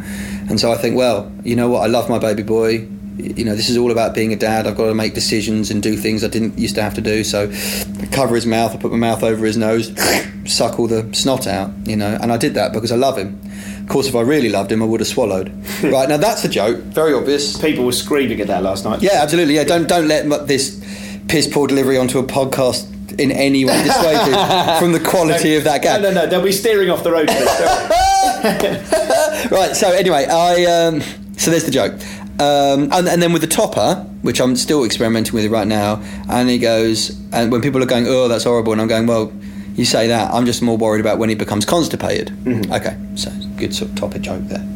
And 0.50 0.58
so 0.58 0.72
I 0.72 0.76
think, 0.76 0.96
well, 0.96 1.30
you 1.44 1.54
know 1.54 1.68
what? 1.68 1.84
I 1.84 1.86
love 1.86 2.10
my 2.10 2.18
baby 2.18 2.42
boy. 2.42 2.88
You 3.16 3.44
know, 3.44 3.54
this 3.54 3.68
is 3.68 3.76
all 3.76 3.92
about 3.92 4.14
being 4.14 4.32
a 4.32 4.36
dad. 4.36 4.66
I've 4.66 4.76
got 4.76 4.86
to 4.86 4.94
make 4.94 5.14
decisions 5.14 5.70
and 5.70 5.80
do 5.80 5.96
things 5.96 6.24
I 6.24 6.28
didn't 6.28 6.58
used 6.58 6.74
to 6.74 6.82
have 6.82 6.94
to 6.94 7.00
do. 7.00 7.22
So, 7.22 7.48
I 8.00 8.06
cover 8.06 8.34
his 8.34 8.46
mouth. 8.46 8.74
I 8.74 8.78
put 8.78 8.90
my 8.90 8.98
mouth 8.98 9.22
over 9.22 9.46
his 9.46 9.56
nose, 9.56 9.92
suck 10.46 10.80
all 10.80 10.88
the 10.88 11.08
snot 11.14 11.46
out. 11.46 11.70
You 11.84 11.96
know, 11.96 12.18
and 12.20 12.32
I 12.32 12.36
did 12.36 12.54
that 12.54 12.72
because 12.72 12.90
I 12.90 12.96
love 12.96 13.16
him. 13.16 13.40
Of 13.80 13.88
course, 13.88 14.08
if 14.08 14.16
I 14.16 14.22
really 14.22 14.48
loved 14.48 14.72
him, 14.72 14.82
I 14.82 14.86
would 14.86 15.00
have 15.00 15.08
swallowed. 15.08 15.52
right 15.84 16.08
now, 16.08 16.16
that's 16.16 16.44
a 16.44 16.48
joke. 16.48 16.78
Very 16.78 17.14
obvious. 17.14 17.56
People 17.60 17.84
were 17.84 17.92
screaming 17.92 18.40
at 18.40 18.48
that 18.48 18.64
last 18.64 18.84
night. 18.84 19.02
Yeah, 19.02 19.22
absolutely. 19.22 19.54
Yeah, 19.54 19.64
don't 19.64 19.88
don't 19.88 20.08
let 20.08 20.48
this 20.48 20.80
piss 21.30 21.46
poor 21.46 21.68
delivery 21.68 21.96
onto 21.96 22.18
a 22.18 22.24
podcast 22.24 22.88
in 23.20 23.30
any 23.30 23.64
way 23.64 23.82
dissuade 23.84 24.26
you 24.26 24.32
from 24.80 24.92
the 24.92 25.00
quality 25.00 25.54
of 25.54 25.64
that 25.64 25.80
gag. 25.80 26.02
No, 26.02 26.10
no, 26.10 26.22
no. 26.22 26.26
They'll 26.28 26.42
be 26.42 26.50
steering 26.52 26.90
off 26.90 27.04
the 27.04 27.12
road. 27.12 27.28
this. 27.28 27.50
Right. 29.50 29.74
So 29.74 29.90
anyway, 29.90 30.26
I 30.26 30.64
um, 30.64 31.00
so 31.36 31.50
there's 31.50 31.64
the 31.64 31.70
joke, 31.70 31.92
um, 32.40 32.90
and, 32.92 33.08
and 33.08 33.22
then 33.22 33.32
with 33.32 33.42
the 33.42 33.48
topper, 33.48 33.94
which 34.22 34.40
I'm 34.40 34.54
still 34.56 34.84
experimenting 34.84 35.32
with 35.34 35.50
right 35.50 35.66
now, 35.66 36.02
and 36.28 36.48
he 36.48 36.58
goes, 36.58 37.18
and 37.32 37.50
when 37.50 37.62
people 37.62 37.82
are 37.82 37.86
going, 37.86 38.06
oh, 38.06 38.28
that's 38.28 38.44
horrible, 38.44 38.72
and 38.72 38.80
I'm 38.80 38.88
going, 38.88 39.06
well. 39.06 39.32
You 39.76 39.84
say 39.86 40.08
that. 40.08 40.34
I'm 40.34 40.44
just 40.44 40.60
more 40.60 40.76
worried 40.76 41.00
about 41.00 41.18
when 41.18 41.30
he 41.30 41.34
becomes 41.34 41.64
constipated. 41.64 42.30
Okay, 42.70 42.98
so 43.14 43.30
good 43.56 43.74
sort 43.74 43.92
of 43.92 43.96
topper 43.96 44.18
joke 44.18 44.42
there. 44.42 44.66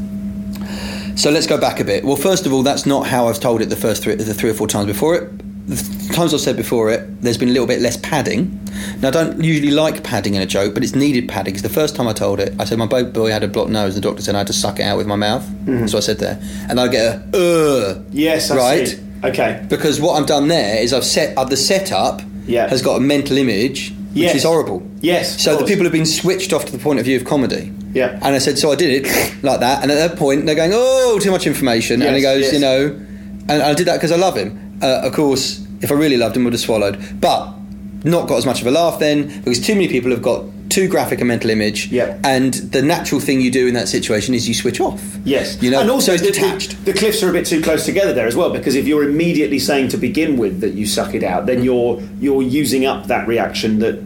So 1.17 1.31
let's 1.31 1.47
go 1.47 1.59
back 1.59 1.79
a 1.81 1.85
bit. 1.85 2.05
Well, 2.05 2.17
first 2.17 2.47
of 2.47 2.53
all, 2.55 2.63
that's 2.63 2.87
not 2.87 3.07
how 3.09 3.29
I've 3.29 3.41
told 3.41 3.61
it 3.61 3.67
the 3.67 3.77
first 3.77 4.03
three, 4.03 4.15
the 4.15 4.33
three 4.33 4.49
or 4.49 4.55
four 4.55 4.67
times 4.67 4.87
before 4.87 5.17
it. 5.17 5.31
The 5.67 6.13
times 6.13 6.35
I've 6.35 6.41
said 6.41 6.57
before 6.57 6.91
it, 6.91 7.23
there's 7.23 7.39
been 7.39 7.49
a 7.49 7.53
little 7.53 7.67
bit 7.67 7.81
less 7.81 7.97
padding. 7.97 8.61
Now, 9.01 9.09
I 9.09 9.11
don't 9.11 9.43
usually 9.43 9.71
like 9.71 10.05
padding 10.05 10.35
in 10.35 10.43
a 10.43 10.47
joke, 10.47 10.75
but 10.75 10.83
it's 10.83 10.95
needed 10.95 11.27
padding. 11.29 11.53
Because 11.55 11.63
the 11.63 11.71
first 11.71 11.97
time 11.97 12.07
I 12.07 12.13
told 12.13 12.39
it, 12.39 12.55
I 12.61 12.65
said 12.65 12.79
my 12.79 12.87
boat 12.87 13.15
boy 13.15 13.31
had 13.31 13.43
a 13.43 13.49
blocked 13.49 13.71
nose, 13.71 13.95
and 13.95 14.03
the 14.03 14.07
doctor 14.09 14.23
said 14.23 14.35
I 14.35 14.39
had 14.39 14.47
to 14.49 14.53
suck 14.53 14.79
it 14.79 14.83
out 14.83 14.99
with 14.99 15.07
my 15.07 15.17
mouth. 15.17 15.43
So 15.89 15.97
I 15.97 16.01
said 16.01 16.19
there, 16.19 16.39
and 16.69 16.79
I 16.79 16.89
get 16.89 17.35
a 17.35 17.97
uh, 17.97 18.03
Yes, 18.11 18.51
I 18.51 18.57
right. 18.57 18.89
see. 18.89 18.99
Okay. 19.25 19.65
Because 19.71 20.01
what 20.03 20.21
I've 20.21 20.27
done 20.27 20.49
there 20.49 20.83
is 20.83 20.93
I've 20.93 21.05
set 21.05 21.37
uh, 21.39 21.45
the 21.45 21.57
setup 21.57 22.21
Yeah. 22.47 22.69
has 22.69 22.83
got 22.83 22.97
a 22.97 23.01
mental 23.01 23.39
image, 23.39 23.89
which 24.13 24.25
Yes. 24.25 24.35
is 24.35 24.43
horrible. 24.45 24.83
Yes, 25.01 25.43
So 25.43 25.57
the 25.57 25.65
people 25.65 25.85
have 25.85 25.93
been 25.95 26.05
switched 26.05 26.53
off 26.53 26.67
to 26.67 26.73
the 26.73 26.79
point 26.79 26.99
of 26.99 27.07
view 27.07 27.17
of 27.17 27.25
comedy. 27.25 27.73
Yeah. 27.95 28.19
And 28.21 28.35
I 28.35 28.39
said, 28.39 28.59
so 28.59 28.71
I 28.71 28.75
did 28.75 29.07
it 29.07 29.35
like 29.43 29.61
that. 29.61 29.83
And 29.83 29.91
at 29.91 29.95
that 29.95 30.19
point, 30.19 30.45
they're 30.45 30.55
going, 30.55 30.73
oh, 30.75 31.19
too 31.23 31.31
much 31.31 31.47
information. 31.47 32.03
and 32.03 32.15
he 32.15 32.21
goes, 32.21 32.43
yes. 32.43 32.53
you 32.53 32.59
know, 32.59 32.87
and 33.49 33.63
I 33.63 33.73
did 33.73 33.87
that 33.87 33.95
because 33.97 34.13
I 34.13 34.17
love 34.17 34.37
him. 34.37 34.64
Uh, 34.83 35.03
of 35.05 35.13
course, 35.13 35.67
if 35.81 35.91
I 35.91 35.95
really 35.95 36.17
loved 36.17 36.37
him, 36.37 36.45
would 36.45 36.53
have 36.53 36.61
swallowed. 36.61 36.99
But 37.21 37.53
not 38.05 38.29
got 38.29 38.37
as 38.37 38.47
much 38.47 38.61
of 38.61 38.67
a 38.67 38.71
laugh 38.71 38.99
then 38.99 39.29
because 39.41 39.59
too 39.65 39.75
many 39.75 39.89
people 39.89 40.11
have 40.11 40.21
got 40.21 40.45
too 40.69 40.89
graphic 40.89 41.21
a 41.21 41.25
mental 41.25 41.51
image. 41.51 41.91
And 42.25 42.53
the 42.53 42.83
natural 42.83 43.21
thing 43.21 43.41
you 43.41 43.51
do 43.51 43.67
in 43.67 43.75
that 43.75 43.89
situation 43.89 44.35
is 44.35 44.47
you 44.49 44.55
switch 44.55 44.81
off. 44.81 45.01
Yes, 45.25 45.63
You 45.63 45.71
know, 45.71 45.81
and 45.81 45.91
also 45.91 46.17
so 46.17 46.25
it's 46.25 46.37
detached. 46.37 46.71
The, 46.85 46.93
the 46.93 46.99
cliffs 46.99 47.23
are 47.23 47.31
a 47.31 47.33
bit 47.33 47.47
too 47.47 47.63
close 47.63 47.85
together 47.87 48.13
there 48.13 48.27
as 48.27 48.35
well 48.37 48.51
because 48.51 48.75
if 48.75 48.87
you're 48.87 49.05
immediately 49.09 49.59
saying 49.59 49.89
to 49.89 49.97
begin 49.97 50.37
with 50.37 50.61
that 50.61 50.75
you 50.75 50.85
suck 50.87 51.15
it 51.15 51.23
out, 51.23 51.45
Mm. 51.45 51.47
then 51.47 51.65
you're 51.65 52.01
you're 52.21 52.43
using 52.43 52.85
up 52.87 53.07
that 53.07 53.27
reaction 53.29 53.79
that 53.79 54.03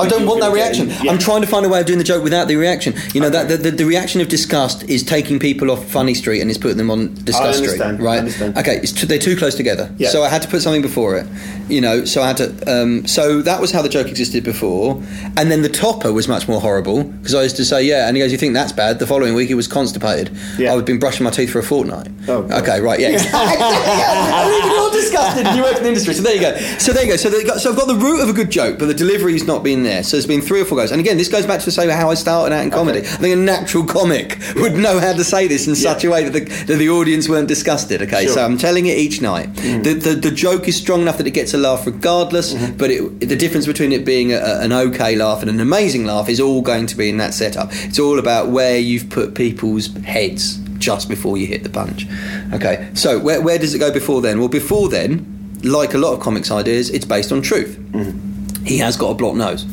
I 0.00 0.08
don't 0.08 0.26
want 0.26 0.40
that 0.40 0.52
reaction. 0.52 0.88
yeah. 0.88 1.10
I'm 1.10 1.18
trying 1.18 1.42
to 1.42 1.46
find 1.46 1.64
a 1.66 1.68
way 1.68 1.80
of 1.80 1.86
doing 1.86 1.98
the 1.98 2.04
joke 2.04 2.22
without 2.22 2.48
the 2.48 2.56
reaction. 2.56 2.94
You 3.14 3.20
know 3.20 3.30
that 3.30 3.48
the, 3.48 3.56
the, 3.56 3.70
the 3.70 3.84
reaction 3.84 4.20
of 4.20 4.28
disgust 4.28 4.84
is 4.88 5.02
taking 5.02 5.38
people 5.38 5.70
off 5.70 5.84
Funny 5.86 6.14
Street 6.14 6.40
and 6.40 6.50
is 6.50 6.58
putting 6.58 6.78
them 6.78 6.90
on 6.90 7.14
Disgust 7.24 7.58
Street, 7.64 7.80
right? 8.00 8.40
Okay, 8.56 8.80
they're 8.80 9.18
too 9.18 9.36
close 9.36 9.54
together. 9.54 9.92
Yeah. 9.98 10.08
So 10.08 10.22
I 10.22 10.28
had 10.28 10.42
to 10.42 10.48
put 10.48 10.62
something 10.62 10.82
before 10.82 11.16
it. 11.16 11.26
You 11.68 11.80
know, 11.80 12.04
so 12.04 12.22
I 12.22 12.28
had 12.28 12.36
to. 12.38 12.52
Um, 12.82 13.06
so 13.06 13.40
that 13.42 13.60
was 13.60 13.70
how 13.70 13.82
the 13.82 13.88
joke 13.88 14.08
existed 14.08 14.44
before, 14.44 14.94
and 15.36 15.50
then 15.50 15.62
the 15.62 15.68
topper 15.68 16.12
was 16.12 16.28
much 16.28 16.48
more 16.48 16.60
horrible 16.60 17.04
because 17.04 17.34
I 17.34 17.42
used 17.42 17.56
to 17.56 17.64
say, 17.64 17.82
yeah, 17.84 18.08
and 18.08 18.16
he 18.16 18.22
goes, 18.22 18.32
you 18.32 18.38
think 18.38 18.54
that's 18.54 18.72
bad? 18.72 18.98
The 18.98 19.06
following 19.06 19.34
week 19.34 19.48
he 19.48 19.54
was 19.54 19.68
constipated. 19.68 20.36
Yeah. 20.58 20.74
I've 20.74 20.84
been 20.84 20.98
brushing 20.98 21.24
my 21.24 21.30
teeth 21.30 21.50
for 21.50 21.58
a 21.58 21.62
fortnight. 21.62 22.08
Oh, 22.28 22.42
God. 22.42 22.62
okay, 22.62 22.80
right, 22.80 23.00
yeah. 23.00 23.08
I'm 23.32 24.52
even 24.64 24.76
more 24.78 24.90
disgusted. 24.90 25.46
You 25.56 25.62
work 25.62 25.76
in 25.76 25.82
the 25.82 25.88
industry, 25.88 26.14
so 26.14 26.22
there 26.22 26.34
you 26.34 26.40
go. 26.40 26.56
So 26.78 26.92
there 26.92 27.04
you 27.04 27.10
go. 27.10 27.16
So, 27.16 27.30
got, 27.44 27.60
so 27.60 27.70
I've 27.70 27.76
got 27.76 27.88
the 27.88 27.94
root 27.94 28.20
of 28.20 28.28
a 28.28 28.32
good 28.32 28.50
joke, 28.50 28.78
but 28.78 28.86
the 28.86 28.94
delivery's 28.94 29.46
not 29.46 29.62
been 29.62 29.81
there. 29.82 30.02
So 30.02 30.16
there's 30.16 30.26
been 30.26 30.40
three 30.40 30.60
or 30.60 30.64
four 30.64 30.78
goes. 30.78 30.90
And 30.92 31.00
again, 31.00 31.16
this 31.16 31.28
goes 31.28 31.46
back 31.46 31.60
to 31.62 31.70
say 31.70 31.88
how 31.90 32.10
I 32.10 32.14
started 32.14 32.54
out 32.54 32.62
in 32.64 32.70
comedy. 32.70 33.00
I 33.00 33.02
think 33.02 33.34
a 33.34 33.36
natural 33.36 33.84
comic 33.84 34.38
would 34.56 34.74
know 34.74 34.98
how 35.00 35.12
to 35.12 35.24
say 35.24 35.46
this 35.48 35.66
in 35.66 35.74
such 35.74 36.04
a 36.04 36.10
way 36.10 36.28
that 36.28 36.32
the, 36.32 36.44
that 36.66 36.76
the 36.76 36.88
audience 36.88 37.28
weren't 37.28 37.48
disgusted. 37.48 38.02
Okay, 38.02 38.24
Sure. 38.24 38.34
so 38.34 38.44
I'm 38.44 38.58
telling 38.58 38.86
it 38.86 38.98
each 38.98 39.20
night. 39.20 39.52
Mm. 39.54 39.84
The, 39.84 39.94
the 39.94 40.14
the 40.14 40.30
joke 40.30 40.68
is 40.68 40.76
strong 40.76 41.02
enough 41.02 41.18
that 41.18 41.26
it 41.26 41.32
gets 41.32 41.54
a 41.54 41.58
laugh 41.58 41.86
regardless. 41.86 42.54
Mm-hmm. 42.54 42.76
But 42.76 42.90
it, 42.90 43.20
the 43.28 43.36
difference 43.36 43.66
between 43.66 43.92
it 43.92 44.04
being 44.04 44.32
a, 44.32 44.38
an 44.60 44.72
okay 44.72 45.16
laugh 45.16 45.40
and 45.42 45.50
an 45.50 45.60
amazing 45.60 46.04
laugh 46.04 46.28
is 46.28 46.40
all 46.40 46.62
going 46.62 46.86
to 46.86 46.96
be 46.96 47.08
in 47.08 47.16
that 47.18 47.34
setup. 47.34 47.68
It's 47.72 47.98
all 47.98 48.18
about 48.18 48.48
where 48.48 48.78
you've 48.78 49.08
put 49.10 49.34
people's 49.34 49.88
heads 50.04 50.58
just 50.78 51.08
before 51.08 51.36
you 51.38 51.46
hit 51.46 51.62
the 51.62 51.68
punch. 51.70 52.06
Okay, 52.52 52.90
so 52.94 53.18
where, 53.18 53.40
where 53.40 53.58
does 53.58 53.74
it 53.74 53.78
go 53.78 53.92
before 53.92 54.20
then? 54.20 54.38
Well, 54.40 54.48
before 54.48 54.88
then, 54.88 55.58
like 55.62 55.94
a 55.94 55.98
lot 55.98 56.12
of 56.12 56.20
comics 56.20 56.50
ideas, 56.50 56.90
it's 56.90 57.04
based 57.04 57.30
on 57.30 57.40
truth. 57.40 57.78
Mm-hmm. 57.92 58.31
He 58.64 58.78
has 58.78 58.96
got 58.96 59.10
a 59.10 59.14
blocked 59.14 59.36
nose. 59.36 59.66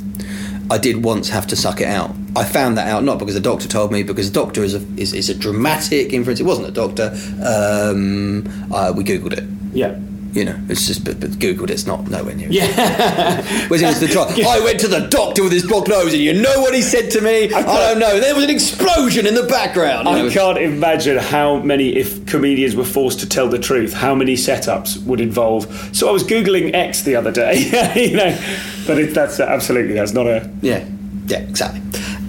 I 0.71 0.77
did 0.77 1.03
once 1.03 1.29
have 1.29 1.47
to 1.47 1.55
suck 1.55 1.81
it 1.81 1.87
out. 1.87 2.13
I 2.35 2.43
found 2.43 2.77
that 2.77 2.87
out 2.87 3.03
not 3.03 3.17
because 3.17 3.33
the 3.33 3.41
doctor 3.41 3.67
told 3.67 3.91
me, 3.91 4.03
because 4.03 4.31
the 4.31 4.39
doctor 4.39 4.63
is 4.63 4.75
a, 4.75 4.85
is, 4.97 5.13
is 5.13 5.29
a 5.29 5.35
dramatic 5.35 6.13
inference. 6.13 6.39
It 6.39 6.45
wasn't 6.45 6.67
a 6.67 6.71
doctor. 6.71 7.11
Um, 7.43 8.47
uh, 8.71 8.93
we 8.95 9.03
googled 9.03 9.33
it. 9.33 9.45
Yeah. 9.73 9.97
You 10.31 10.45
know, 10.45 10.59
it's 10.69 10.85
just 10.85 11.03
but, 11.03 11.19
but 11.19 11.31
googled. 11.31 11.69
It's 11.71 11.87
not 11.87 12.07
nowhere 12.07 12.35
near. 12.35 12.49
Yeah. 12.51 13.41
Whereas 13.67 13.81
it 13.81 13.87
was 13.87 13.99
the 13.99 14.07
trial. 14.07 14.27
I 14.47 14.59
went 14.63 14.79
to 14.81 14.87
the 14.87 15.07
doctor 15.07 15.43
with 15.43 15.51
his 15.51 15.65
blocked 15.65 15.87
nose, 15.89 16.13
and 16.13 16.21
you 16.21 16.33
know 16.33 16.61
what 16.61 16.73
he 16.75 16.81
said 16.81 17.09
to 17.11 17.21
me? 17.21 17.51
I, 17.51 17.61
don't 17.63 17.99
know. 17.99 18.19
There 18.19 18.35
was 18.35 18.43
an 18.43 18.49
explosion 18.51 19.25
in 19.25 19.33
the 19.33 19.43
background. 19.43 20.07
I 20.07 20.17
it's- 20.19 20.33
can't 20.33 20.57
imagine 20.59 21.17
how 21.17 21.59
many, 21.59 21.95
if 21.95 22.25
comedians 22.27 22.75
were 22.75 22.85
forced 22.85 23.19
to 23.21 23.27
tell 23.29 23.47
the 23.47 23.57
truth, 23.59 23.93
how 23.93 24.13
many 24.13 24.35
setups 24.35 25.03
would 25.05 25.19
involve. 25.19 25.65
So 25.95 26.07
I 26.07 26.11
was 26.11 26.23
googling 26.23 26.73
X 26.75 27.01
the 27.01 27.15
other 27.15 27.31
day, 27.31 27.57
you 28.09 28.15
know, 28.15 28.37
but 28.85 28.99
it, 28.99 29.13
that's 29.15 29.39
absolutely 29.39 29.93
that's 29.95 30.13
not 30.13 30.27
a. 30.27 30.49
Yeah, 30.61 30.85
yeah, 31.25 31.39
exactly. 31.39 31.81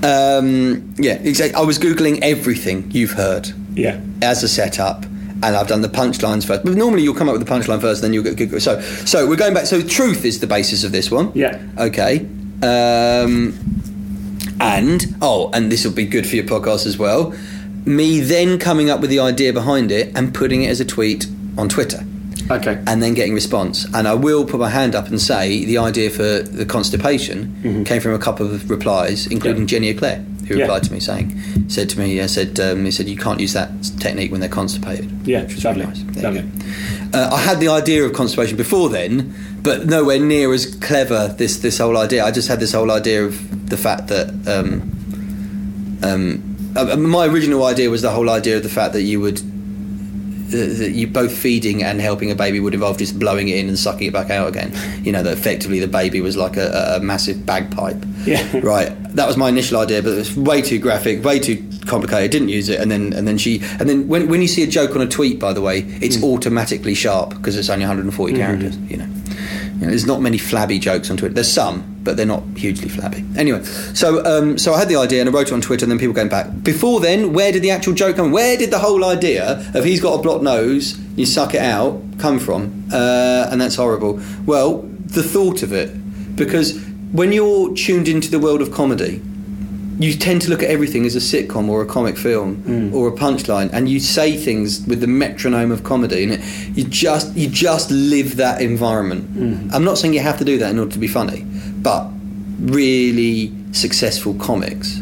Um, 0.03 0.95
yeah, 0.99 1.15
exactly. 1.15 1.55
I 1.55 1.61
was 1.65 1.79
googling 1.79 2.21
everything 2.23 2.91
you've 2.93 3.13
heard. 3.13 3.53
Yeah. 3.75 4.01
as 4.23 4.43
a 4.43 4.49
setup, 4.49 5.05
and 5.43 5.57
I've 5.57 5.67
done 5.69 5.81
the 5.83 5.89
punchlines 5.89 6.47
first. 6.47 6.65
But 6.65 6.75
normally 6.75 7.03
you'll 7.03 7.15
come 7.15 7.29
up 7.29 7.37
with 7.39 7.47
the 7.47 7.53
punchline 7.53 7.81
first, 7.81 8.03
then 8.03 8.13
you'll 8.13 8.25
get 8.25 8.37
good. 8.37 8.63
So, 8.63 8.81
so 8.81 9.29
we're 9.29 9.37
going 9.37 9.55
back. 9.55 9.67
So, 9.67 9.81
truth 9.83 10.25
is 10.25 10.41
the 10.41 10.47
basis 10.47 10.85
of 10.85 10.93
this 10.93 11.11
one. 11.11 11.33
Yeah. 11.35 11.61
Okay. 11.79 12.27
Um, 12.63 13.55
and 14.61 15.07
oh, 15.23 15.51
and 15.53 15.73
this 15.73 15.85
will 15.85 15.93
be 15.93 16.05
good 16.05 16.27
for 16.29 16.37
your 16.37 16.45
podcast 16.45 16.87
as 16.87 16.99
well. 16.99 17.35
Me 17.87 18.21
then 18.21 18.59
coming 18.59 18.91
up 18.91 19.01
with 19.01 19.09
the 19.11 19.19
idea 19.21 19.53
behind 19.53 19.91
it 19.91 20.13
and 20.15 20.35
putting 20.35 20.63
it 20.65 20.69
as 20.69 20.81
a 20.81 20.85
tweet 20.85 21.27
on 21.57 21.69
Twitter 21.69 22.05
Okay. 22.51 22.83
and 22.87 23.03
then 23.03 23.15
getting 23.15 23.33
response. 23.33 23.87
And 23.95 24.07
I 24.07 24.13
will 24.15 24.45
put 24.45 24.61
my 24.61 24.69
hand 24.69 24.95
up 24.95 25.09
and 25.09 25.19
say 25.21 25.65
the 25.65 25.79
idea 25.79 26.11
for 26.11 26.23
the 26.43 26.67
constipation 26.67 27.85
came 27.87 28.03
from 28.03 28.13
a 28.13 28.19
couple 28.19 28.47
of 28.47 28.69
replies, 28.69 29.27
including 29.27 29.63
Mm-hmm. 29.63 29.63
Yeah. 29.63 29.67
Jenny 29.67 29.89
Eclair, 29.89 30.25
who 30.51 30.57
Yeah. 30.59 30.65
replied 30.65 30.83
to 30.83 30.93
me 30.93 31.01
saying, 31.01 31.41
said 31.69 31.89
to 31.91 31.99
me, 31.99 32.17
yeah, 32.17 32.27
said, 32.27 32.59
um, 32.61 32.85
he 32.85 32.91
said 32.91 33.09
you 33.09 33.17
can't 33.17 33.39
use 33.41 33.53
that 33.53 33.71
technique 34.01 34.31
when 34.33 34.41
they're 34.41 34.49
constipated. 34.51 35.09
Yeah, 35.25 35.47
lovely, 35.65 35.87
nice. 35.87 36.03
Lovely. 36.23 36.45
Uh, 37.15 37.31
I 37.33 37.39
had 37.39 37.61
the 37.61 37.69
idea 37.69 38.05
of 38.05 38.13
constipation 38.13 38.57
before 38.57 38.89
then, 38.89 39.33
but 39.63 39.87
nowhere 39.87 40.19
near 40.19 40.53
as 40.53 40.67
clever. 40.67 41.35
This 41.39 41.59
this 41.59 41.79
whole 41.79 41.97
idea. 41.97 42.25
I 42.25 42.31
just 42.33 42.49
had 42.49 42.59
this 42.61 42.73
whole 42.73 42.91
idea 42.91 43.25
of 43.25 43.69
the 43.71 43.77
fact 43.77 44.09
that. 44.09 44.29
Um, 44.47 44.93
um, 46.03 46.43
uh, 46.77 46.97
my 46.97 47.27
original 47.27 47.65
idea 47.65 47.91
was 47.91 48.03
the 48.03 48.11
whole 48.11 48.31
idea 48.31 48.57
of 48.57 48.63
the 48.63 48.69
fact 48.69 48.93
that 48.93 49.03
you 49.03 49.21
would 49.21 49.41
that 50.51 50.91
you 50.93 51.07
both 51.07 51.37
feeding 51.37 51.83
and 51.83 52.01
helping 52.01 52.31
a 52.31 52.35
baby 52.35 52.61
would 52.61 52.75
involve 52.75 52.99
just 52.99 53.19
blowing 53.19 53.49
it 53.49 53.57
in 53.59 53.69
and 53.69 53.79
sucking 53.79 54.09
it 54.09 54.13
back 54.13 54.31
out 54.31 54.49
again. 54.49 54.73
You 55.05 55.13
know 55.13 55.23
that 55.23 55.33
effectively 55.33 55.79
the 55.81 55.89
baby 55.89 56.21
was 56.21 56.37
like 56.37 56.57
a, 56.57 56.97
a 56.97 57.01
massive 57.01 57.45
bagpipe. 57.47 57.97
Yeah. 58.25 58.47
Right. 58.61 58.93
That 59.15 59.27
was 59.27 59.37
my 59.37 59.49
initial 59.49 59.79
idea, 59.79 60.03
but 60.03 60.13
it 60.13 60.17
was 60.17 60.37
way 60.37 60.63
too 60.63 60.79
graphic, 60.79 61.25
way 61.25 61.39
too 61.41 61.65
complicated. 61.87 62.31
Didn't 62.31 62.49
use 62.51 62.69
it, 62.69 62.79
and 62.81 62.91
then 62.91 63.13
and 63.13 63.27
then 63.27 63.39
she 63.39 63.61
and 63.81 63.89
then 63.89 64.07
when 64.07 64.29
when 64.29 64.41
you 64.43 64.49
see 64.49 64.63
a 64.63 64.67
joke 64.69 64.95
on 64.95 65.03
a 65.03 65.07
tweet, 65.09 65.39
by 65.41 65.53
the 65.53 65.61
way, 65.61 65.81
it's 66.01 66.17
Hmm. 66.17 66.25
automatically 66.25 66.95
sharp 66.95 67.31
because 67.31 67.57
it's 67.57 67.69
only 67.71 67.85
140 67.85 68.33
Mm-hmm. 68.33 68.43
characters. 68.43 68.77
You 68.91 68.99
know. 68.99 69.07
You 69.81 69.87
know, 69.87 69.93
there's 69.93 70.05
not 70.05 70.21
many 70.21 70.37
flabby 70.37 70.79
jokes 70.79 71.11
on 71.11 71.17
Twitter. 71.17 71.33
There's 71.33 71.51
some, 71.51 72.01
but 72.03 72.19
they're 72.19 72.27
not 72.27 72.43
hugely 72.55 72.91
flabby. 72.91 73.25
Anyway, 73.35 73.65
so 73.65 74.23
um, 74.27 74.59
so 74.59 74.75
I 74.75 74.79
had 74.79 74.91
the 74.91 74.97
idea 74.97 75.21
and 75.21 75.31
I 75.31 75.33
wrote 75.33 75.49
it 75.49 75.55
on 75.55 75.63
Twitter, 75.63 75.87
and 75.87 75.91
then 75.91 75.99
people 75.99 76.15
came 76.15 76.29
back. 76.29 76.63
Before 76.63 77.01
then, 77.01 77.33
where 77.33 77.51
did 77.51 77.63
the 77.63 77.71
actual 77.71 77.95
joke 77.95 78.17
come? 78.17 78.31
Where 78.31 78.59
did 78.59 78.71
the 78.71 78.79
whole 78.79 79.05
idea 79.07 79.65
of 79.75 79.85
he's 79.85 80.03
got 80.03 80.21
a 80.21 80.23
blocked 80.23 80.43
nose, 80.43 80.99
you 81.17 81.25
suck 81.25 81.55
it 81.55 81.63
out, 81.63 82.03
come 82.19 82.39
from? 82.39 82.89
Uh, 82.93 83.49
and 83.51 83.59
that's 83.59 83.77
horrible. 83.77 84.21
Well, 84.45 84.83
the 84.83 85.23
thought 85.23 85.63
of 85.63 85.73
it, 85.73 86.37
because 86.37 86.79
when 87.13 87.33
you're 87.33 87.75
tuned 87.75 88.07
into 88.07 88.31
the 88.31 88.39
world 88.39 88.61
of 88.61 88.71
comedy, 88.73 89.23
you 90.01 90.15
tend 90.15 90.41
to 90.41 90.49
look 90.49 90.63
at 90.63 90.71
everything 90.71 91.05
as 91.05 91.15
a 91.15 91.19
sitcom 91.19 91.69
or 91.69 91.83
a 91.83 91.87
comic 91.87 92.17
film 92.17 92.63
mm. 92.63 92.93
or 92.95 93.09
a 93.09 93.13
punchline, 93.13 93.69
and 93.73 93.87
you 93.87 94.01
say 94.01 94.35
things 94.35 94.87
with 94.87 95.01
the 95.01 95.07
metronome 95.07 95.71
of 95.71 95.85
comedy, 95.85 96.23
and 96.25 96.33
it, 96.33 96.41
you 96.75 96.85
just 96.85 97.37
you 97.37 97.49
just 97.49 97.91
live 97.91 98.37
that 98.37 98.63
environment. 98.63 99.31
Mm. 99.35 99.75
I'm 99.75 99.85
not 99.85 99.99
saying 99.99 100.15
you 100.15 100.21
have 100.21 100.39
to 100.39 100.45
do 100.45 100.57
that 100.59 100.71
in 100.71 100.79
order 100.79 100.91
to 100.93 100.99
be 100.99 101.07
funny, 101.07 101.45
but 101.83 102.09
really 102.61 103.53
successful 103.73 104.35
comics 104.35 104.97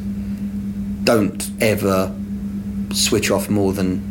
don't 1.05 1.49
ever 1.61 2.14
switch 2.92 3.30
off 3.30 3.49
more 3.49 3.72
than 3.72 4.03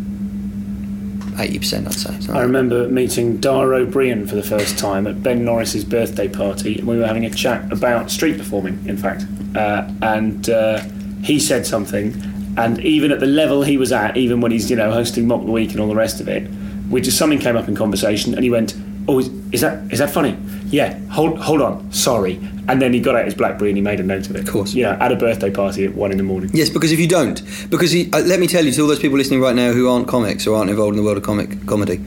eighty 1.37 1.59
percent. 1.59 1.87
I'd 1.87 1.93
say. 1.95 2.17
So- 2.21 2.33
I 2.33 2.43
remember 2.43 2.87
meeting 2.87 3.37
Dara 3.37 3.79
Ó 3.79 3.85
Briain 3.85 4.27
for 4.27 4.35
the 4.35 4.43
first 4.43 4.77
time 4.77 5.05
at 5.05 5.21
Ben 5.21 5.43
Norris's 5.43 5.83
birthday 5.83 6.29
party, 6.29 6.79
and 6.79 6.87
we 6.87 6.97
were 6.97 7.05
having 7.05 7.25
a 7.25 7.29
chat 7.29 7.71
about 7.73 8.09
street 8.09 8.37
performing, 8.37 8.81
in 8.87 8.95
fact. 8.95 9.25
Uh, 9.57 9.91
and 10.03 10.49
uh, 10.51 10.79
he 11.23 11.39
said 11.39 11.65
something, 11.65 12.13
and 12.57 12.79
even 12.81 13.11
at 13.11 13.19
the 13.19 13.25
level 13.25 13.63
he 13.63 13.75
was 13.75 13.91
at, 13.91 14.15
even 14.15 14.39
when 14.39 14.51
he's 14.51 14.69
you 14.69 14.75
know 14.75 14.91
hosting 14.91 15.27
Mock 15.27 15.43
the 15.43 15.51
Week 15.51 15.71
and 15.71 15.79
all 15.79 15.87
the 15.87 15.95
rest 15.95 16.21
of 16.21 16.27
it, 16.27 16.47
we 16.91 17.01
just 17.01 17.17
something 17.17 17.39
came 17.39 17.57
up 17.57 17.67
in 17.67 17.75
conversation, 17.75 18.35
and 18.35 18.43
he 18.43 18.51
went, 18.51 18.75
"Oh, 19.07 19.17
is, 19.17 19.29
is 19.51 19.61
that 19.61 19.91
is 19.91 19.97
that 19.97 20.11
funny? 20.11 20.37
Yeah, 20.67 20.99
hold 21.07 21.39
hold 21.39 21.61
on, 21.61 21.91
sorry." 21.91 22.39
And 22.67 22.79
then 22.79 22.93
he 22.93 22.99
got 22.99 23.15
out 23.15 23.25
his 23.25 23.33
BlackBerry 23.33 23.71
and 23.71 23.77
he 23.77 23.81
made 23.81 23.99
a 23.99 24.03
note 24.03 24.29
of 24.29 24.35
it. 24.35 24.41
Of 24.41 24.51
course. 24.51 24.73
you 24.73 24.83
know, 24.83 24.91
at 24.91 25.11
a 25.11 25.15
birthday 25.15 25.49
party 25.49 25.85
at 25.85 25.95
one 25.95 26.11
in 26.11 26.17
the 26.17 26.23
morning. 26.23 26.51
Yes, 26.53 26.69
because 26.69 26.91
if 26.91 26.99
you 26.99 27.07
don't, 27.07 27.41
because 27.69 27.91
he, 27.91 28.11
uh, 28.11 28.19
let 28.19 28.41
me 28.41 28.45
tell 28.45 28.65
you 28.65 28.73
to 28.73 28.81
all 28.81 28.87
those 28.89 28.99
people 28.99 29.17
listening 29.17 29.39
right 29.39 29.55
now 29.55 29.71
who 29.71 29.89
aren't 29.89 30.07
comics 30.07 30.45
or 30.45 30.55
aren't 30.55 30.69
involved 30.69 30.91
in 30.91 30.97
the 30.97 31.03
world 31.03 31.17
of 31.17 31.23
comic 31.23 31.65
comedy, 31.65 31.99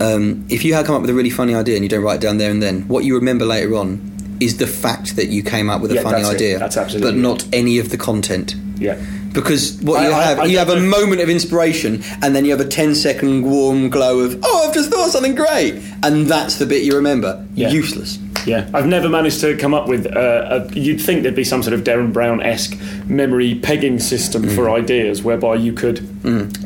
um, 0.00 0.44
if 0.48 0.64
you 0.64 0.74
have 0.74 0.86
come 0.86 0.94
up 0.96 1.02
with 1.02 1.10
a 1.10 1.14
really 1.14 1.30
funny 1.30 1.54
idea 1.54 1.76
and 1.76 1.84
you 1.84 1.88
don't 1.88 2.02
write 2.02 2.16
it 2.16 2.22
down 2.22 2.38
there 2.38 2.50
and 2.50 2.62
then, 2.62 2.88
what 2.88 3.04
you 3.04 3.14
remember 3.14 3.44
later 3.44 3.76
on 3.76 4.19
is 4.40 4.56
the 4.56 4.66
fact 4.66 5.16
that 5.16 5.28
you 5.28 5.42
came 5.42 5.68
up 5.70 5.80
with 5.82 5.90
a 5.92 5.94
Yeah, 5.96 6.02
funny 6.02 6.22
that's 6.22 6.30
it. 6.30 6.34
idea, 6.34 6.58
That's 6.58 6.76
absolutely 6.76 7.12
but 7.12 7.18
not 7.18 7.44
any 7.52 7.78
of 7.78 7.90
the 7.90 7.96
content. 7.98 8.54
Yeah. 8.78 8.96
Because 9.32 9.74
what 9.82 10.00
I- 10.00 10.06
you 10.08 10.12
have, 10.12 10.38
I 10.40 10.44
you 10.46 10.58
have 10.58 10.70
a 10.70 10.80
moment 10.80 11.20
of 11.20 11.28
inspiration, 11.28 12.02
and 12.22 12.34
then 12.34 12.44
you 12.44 12.50
have 12.50 12.60
a 12.60 12.64
10 12.64 12.94
second 12.94 13.42
warm 13.42 13.88
glow 13.90 14.20
of, 14.20 14.38
oh, 14.42 14.66
I've 14.66 14.74
just 14.74 14.90
thought 14.90 15.06
of 15.06 15.12
something 15.12 15.34
great, 15.34 15.74
and 16.02 16.26
that's 16.26 16.56
the 16.56 16.66
bit 16.66 16.82
you 16.82 16.94
remember. 16.96 17.44
Yeah. 17.54 17.70
Useless. 17.70 18.18
Yeah, 18.46 18.68
I've 18.72 18.86
never 18.86 19.08
managed 19.08 19.40
to 19.42 19.56
come 19.56 19.74
up 19.74 19.86
with. 19.86 20.06
Uh, 20.06 20.64
a, 20.70 20.72
you'd 20.78 21.00
think 21.00 21.22
there'd 21.22 21.34
be 21.34 21.44
some 21.44 21.62
sort 21.62 21.74
of 21.74 21.82
Derren 21.84 22.10
Brown 22.12 22.40
esque 22.42 22.74
memory 23.06 23.54
pegging 23.56 23.98
system 23.98 24.44
Mm. 24.44 24.54
for 24.54 24.70
ideas, 24.70 25.22
whereby 25.22 25.56
you 25.56 25.72
could 25.74 26.00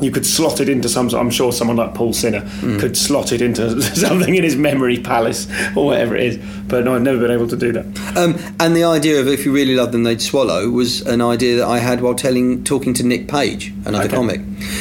you 0.01 0.11
could 0.11 0.27
slot 0.27 0.61
it 0.61 0.69
into 0.69 0.89
some. 0.89 1.09
I'm 1.15 1.31
sure 1.31 1.53
someone 1.53 1.77
like 1.77 1.95
Paul 1.95 2.13
Sinha 2.13 2.43
Mm. 2.61 2.79
could 2.79 2.97
slot 2.97 3.33
it 3.33 3.41
into 3.43 3.81
something 3.97 4.35
in 4.35 4.45
his 4.45 4.57
memory 4.57 4.99
palace 4.99 5.49
or 5.77 5.87
whatever 5.87 6.15
it 6.17 6.25
is. 6.25 6.39
But 6.69 6.85
no, 6.85 6.95
I've 6.95 7.03
never 7.03 7.19
been 7.19 7.31
able 7.33 7.49
to 7.49 7.57
do 7.57 7.73
that. 7.73 7.87
Um, 8.17 8.37
and 8.61 8.77
the 8.77 8.85
idea 8.85 9.21
of 9.21 9.27
if 9.27 9.45
you 9.45 9.53
really 9.53 9.75
loved 9.75 9.93
them, 9.93 10.05
they'd 10.05 10.23
swallow 10.23 10.69
was 10.71 11.01
an 11.03 11.21
idea 11.21 11.57
that 11.57 11.67
I 11.67 11.79
had 11.79 12.03
while 12.03 12.15
telling, 12.15 12.63
talking 12.65 12.95
to 12.95 13.03
Nick 13.03 13.27
Page, 13.27 13.73
another 13.85 14.05
Okay. 14.05 14.15
comic. 14.17 14.41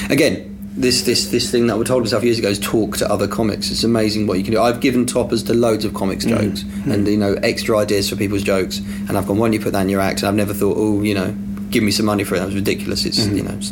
Again, 0.09 0.52
this 0.75 1.03
this 1.03 1.27
this 1.27 1.51
thing 1.51 1.67
that 1.67 1.77
we 1.77 1.85
told 1.85 2.03
myself 2.03 2.23
years 2.23 2.39
ago 2.39 2.49
is 2.49 2.59
talk 2.59 2.97
to 2.97 3.11
other 3.11 3.27
comics. 3.27 3.69
It's 3.69 3.83
amazing 3.83 4.27
what 4.27 4.37
you 4.37 4.43
can 4.43 4.53
do. 4.53 4.61
I've 4.61 4.79
given 4.79 5.05
toppers 5.05 5.43
to 5.43 5.53
loads 5.53 5.85
of 5.85 5.93
comics 5.93 6.25
jokes 6.25 6.63
and 6.85 7.07
you 7.07 7.17
know 7.17 7.33
extra 7.43 7.77
ideas 7.77 8.09
for 8.09 8.15
people's 8.15 8.43
jokes, 8.43 8.79
and 8.79 9.17
I've 9.17 9.27
gone, 9.27 9.37
why 9.37 9.47
don't 9.47 9.53
you 9.53 9.59
put 9.59 9.73
that 9.73 9.81
in 9.81 9.89
your 9.89 10.01
act? 10.01 10.19
And 10.19 10.27
I've 10.27 10.35
never 10.35 10.53
thought, 10.53 10.75
oh, 10.77 11.01
you 11.01 11.13
know, 11.13 11.35
give 11.69 11.83
me 11.83 11.91
some 11.91 12.05
money 12.05 12.23
for 12.23 12.35
it. 12.35 12.39
That 12.39 12.45
was 12.45 12.55
ridiculous. 12.55 13.05
It's 13.05 13.25
you 13.25 13.43
know, 13.43 13.53
it's 13.53 13.69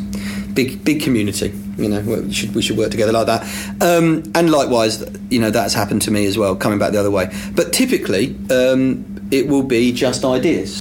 big 0.54 0.84
big 0.84 1.02
community. 1.02 1.52
You 1.76 1.88
know, 1.88 2.00
we 2.00 2.32
should 2.32 2.54
we 2.54 2.62
should 2.62 2.78
work 2.78 2.90
together 2.90 3.12
like 3.12 3.26
that. 3.26 3.42
Um, 3.80 4.22
and 4.34 4.50
likewise, 4.50 5.04
you 5.30 5.40
know, 5.40 5.50
that's 5.50 5.74
happened 5.74 6.02
to 6.02 6.10
me 6.10 6.26
as 6.26 6.38
well. 6.38 6.54
Coming 6.54 6.78
back 6.78 6.92
the 6.92 7.00
other 7.00 7.10
way, 7.10 7.32
but 7.54 7.72
typically. 7.72 8.36
Um, 8.50 9.08
it 9.32 9.48
will 9.48 9.62
be 9.62 9.92
just 9.92 10.26
ideas. 10.26 10.78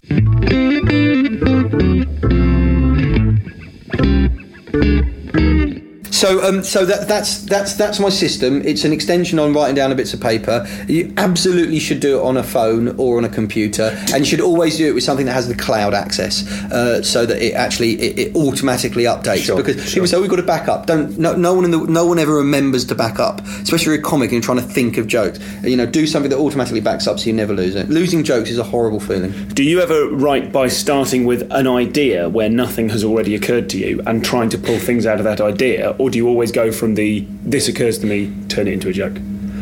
So, 6.22 6.40
um, 6.48 6.64
so 6.64 6.86
that, 6.86 7.08
that's 7.08 7.40
that's 7.46 7.74
that's 7.74 8.00
my 8.00 8.10
system. 8.10 8.62
It's 8.64 8.84
an 8.84 8.94
extension 8.94 9.40
on 9.40 9.54
writing 9.54 9.74
down 9.74 9.92
a 9.92 9.96
bits 9.96 10.14
of 10.14 10.22
paper. 10.22 10.68
You 10.88 11.12
absolutely 11.18 11.80
should 11.80 12.00
do 12.00 12.20
it 12.20 12.22
on 12.24 12.38
a 12.38 12.44
phone 12.44 12.90
or 13.00 13.18
on 13.18 13.26
a 13.26 13.30
computer, 13.30 13.90
and 14.14 14.20
you 14.20 14.26
should 14.26 14.40
always 14.40 14.78
do 14.78 14.88
it 14.88 14.94
with 14.94 15.04
something 15.04 15.26
that 15.26 15.34
has 15.34 15.48
the 15.48 15.56
cloud 15.56 15.96
access, 15.96 16.48
uh, 16.72 17.02
so 17.02 17.26
that 17.26 17.44
it 17.44 17.56
actually 17.56 17.94
it, 17.94 18.20
it 18.20 18.36
automatically 18.36 19.06
updates. 19.06 19.46
Sure, 19.46 19.58
because 19.58 19.84
sure. 19.84 19.94
people 19.94 20.08
say 20.08 20.20
we've 20.20 20.30
got 20.30 20.36
to 20.36 20.44
back 20.44 20.68
up. 20.68 20.86
Don't 20.86 21.18
no, 21.18 21.36
no 21.36 21.56
one 21.56 21.66
in 21.66 21.72
the 21.72 21.80
no 21.80 22.06
one 22.06 22.20
ever 22.20 22.36
remembers 22.36 22.86
to 22.86 22.94
back 22.94 23.20
up, 23.20 23.44
especially 23.64 23.96
a 23.96 24.00
comic 24.00 24.26
and 24.26 24.34
you're 24.34 24.42
trying 24.44 24.60
to 24.60 24.74
think 24.74 25.00
of 25.00 25.08
jokes. 25.08 25.40
You 25.64 25.76
know, 25.76 25.88
do 25.88 26.06
something 26.06 26.30
that 26.30 26.38
automatically 26.38 26.82
backs 26.82 27.08
up 27.08 27.18
so 27.18 27.26
you 27.26 27.34
never 27.34 27.56
lose 27.56 27.74
it. 27.74 27.90
Losing 27.90 28.24
jokes 28.24 28.52
is 28.52 28.60
a 28.60 28.64
horrible 28.64 29.00
feeling. 29.00 29.32
Do 29.56 29.64
you 29.64 29.82
ever 29.82 30.08
write 30.10 30.52
by 30.52 30.68
starting 30.68 31.26
with 31.26 31.52
an 31.52 31.66
idea 31.66 32.30
where 32.30 32.48
nothing 32.48 32.90
has 32.90 33.04
already 33.04 33.34
occurred 33.34 33.72
to 33.72 33.80
you 33.80 34.04
and 34.06 34.24
trying 34.24 34.50
to 34.50 34.60
pull 34.60 34.78
things 34.78 35.08
out 35.08 35.18
of 35.18 35.24
that 35.24 35.42
idea, 35.42 35.96
or 35.98 36.11
do 36.12 36.18
you 36.18 36.28
always 36.28 36.52
go 36.52 36.72
from 36.72 36.96
the 36.96 37.26
this 37.44 37.68
occurs 37.68 37.98
to 38.00 38.06
me, 38.06 38.34
turn 38.50 38.68
it 38.68 38.74
into 38.74 38.90
a 38.90 38.94
joke? 38.94 39.14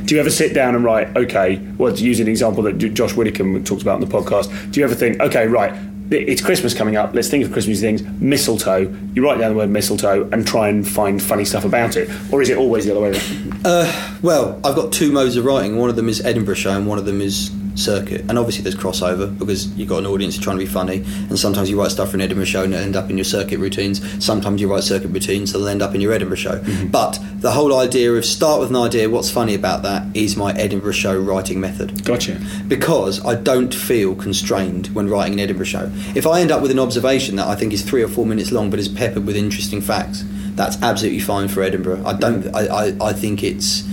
Do 0.06 0.16
you 0.16 0.20
ever 0.20 0.32
sit 0.32 0.54
down 0.56 0.76
and 0.76 0.84
write, 0.84 1.16
okay, 1.16 1.58
well, 1.78 1.96
to 1.96 2.04
use 2.04 2.20
an 2.20 2.28
example 2.28 2.64
that 2.64 2.74
Josh 2.80 3.14
Widdicombe 3.14 3.64
talked 3.64 3.84
about 3.84 4.02
in 4.02 4.10
the 4.10 4.12
podcast, 4.12 4.72
do 4.72 4.80
you 4.80 4.84
ever 4.84 4.96
think, 4.96 5.20
okay, 5.20 5.46
right, 5.46 5.72
it's 6.10 6.42
Christmas 6.42 6.74
coming 6.74 6.96
up, 6.96 7.14
let's 7.14 7.28
think 7.28 7.46
of 7.46 7.52
Christmas 7.52 7.80
things, 7.80 8.02
mistletoe, 8.20 8.92
you 9.14 9.24
write 9.24 9.38
down 9.38 9.52
the 9.52 9.58
word 9.58 9.70
mistletoe 9.70 10.28
and 10.32 10.48
try 10.48 10.68
and 10.68 10.88
find 10.88 11.22
funny 11.22 11.46
stuff 11.46 11.64
about 11.64 11.96
it? 11.96 12.10
Or 12.34 12.42
is 12.42 12.50
it 12.50 12.58
always 12.58 12.86
the 12.86 12.92
other 12.92 13.02
way 13.02 13.12
around? 13.12 13.62
Uh, 13.64 14.18
well, 14.24 14.60
I've 14.64 14.76
got 14.76 14.92
two 14.92 15.12
modes 15.12 15.36
of 15.36 15.46
writing. 15.46 15.78
One 15.78 15.92
of 15.92 15.96
them 15.96 16.10
is 16.10 16.26
Edinburgh 16.26 16.56
show, 16.56 16.72
and 16.72 16.88
one 16.88 16.98
of 16.98 17.06
them 17.06 17.22
is 17.22 17.52
circuit. 17.80 18.22
And 18.22 18.38
obviously, 18.38 18.64
there's 18.64 18.76
crossover 18.76 19.38
because 19.38 19.68
you've 19.78 19.90
got 19.90 20.00
an 20.00 20.06
audience 20.06 20.38
trying 20.38 20.58
to 20.58 20.66
be 20.66 20.70
funny. 20.70 20.98
And 21.30 21.40
sometimes 21.40 21.70
you 21.70 21.80
write 21.80 21.92
stuff 21.92 22.12
for 22.12 22.18
an 22.18 22.22
Edinburgh 22.22 22.46
show 22.46 22.64
and 22.64 22.74
it'll 22.74 22.86
end 22.86 22.96
up 22.96 23.10
in 23.10 23.18
your 23.18 23.26
circuit 23.26 23.60
routines. 23.60 24.24
Sometimes 24.24 24.62
you 24.62 24.72
write 24.72 24.84
circuit 24.84 25.10
routines 25.10 25.52
that'll 25.52 25.68
end 25.68 25.82
up 25.82 25.96
in 25.96 26.02
your 26.02 26.14
Edinburgh 26.14 26.38
show. 26.38 26.60
Mm-hmm. 26.60 26.88
But 26.88 27.20
the 27.38 27.52
whole 27.52 27.76
idea 27.78 28.12
of 28.14 28.26
start 28.26 28.60
with 28.60 28.70
an 28.70 28.76
idea. 28.76 29.10
What's 29.10 29.32
funny 29.32 29.56
about 29.56 29.84
that 29.84 30.16
is 30.16 30.36
my 30.36 30.54
Edinburgh 30.54 30.92
show 30.94 31.18
writing 31.20 31.60
method 31.60 32.04
Gotcha. 32.04 32.40
because 32.68 33.26
I 33.26 33.36
don't 33.36 33.74
feel 33.74 34.16
constrained 34.16 34.88
when 34.88 35.10
writing 35.10 35.34
an 35.34 35.40
Edinburgh 35.40 35.66
show. 35.66 35.92
If 36.16 36.28
I 36.28 36.42
end 36.42 36.52
up 36.52 36.62
with 36.62 36.72
an 36.72 36.80
observation 36.80 37.38
that 37.38 37.48
I 37.48 37.56
think 37.56 37.74
is 37.74 37.82
three 37.82 38.04
or 38.04 38.08
four 38.08 38.26
minutes 38.26 38.52
long 38.52 38.70
but 38.70 38.80
is 38.80 38.90
peppered 38.90 39.26
with 39.26 39.36
interesting 39.36 39.82
facts, 39.82 40.24
that's 40.56 40.82
absolutely 40.82 41.22
fine 41.22 41.48
for 41.48 41.64
Edinburgh. 41.64 42.04
I 42.06 42.14
don't. 42.14 42.54
I, 42.54 42.66
I, 42.68 43.10
I 43.10 43.14
think 43.14 43.44
it's 43.44 43.88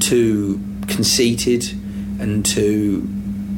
too 0.00 0.60
conceited 0.86 1.64
and 2.20 2.44
too 2.44 3.08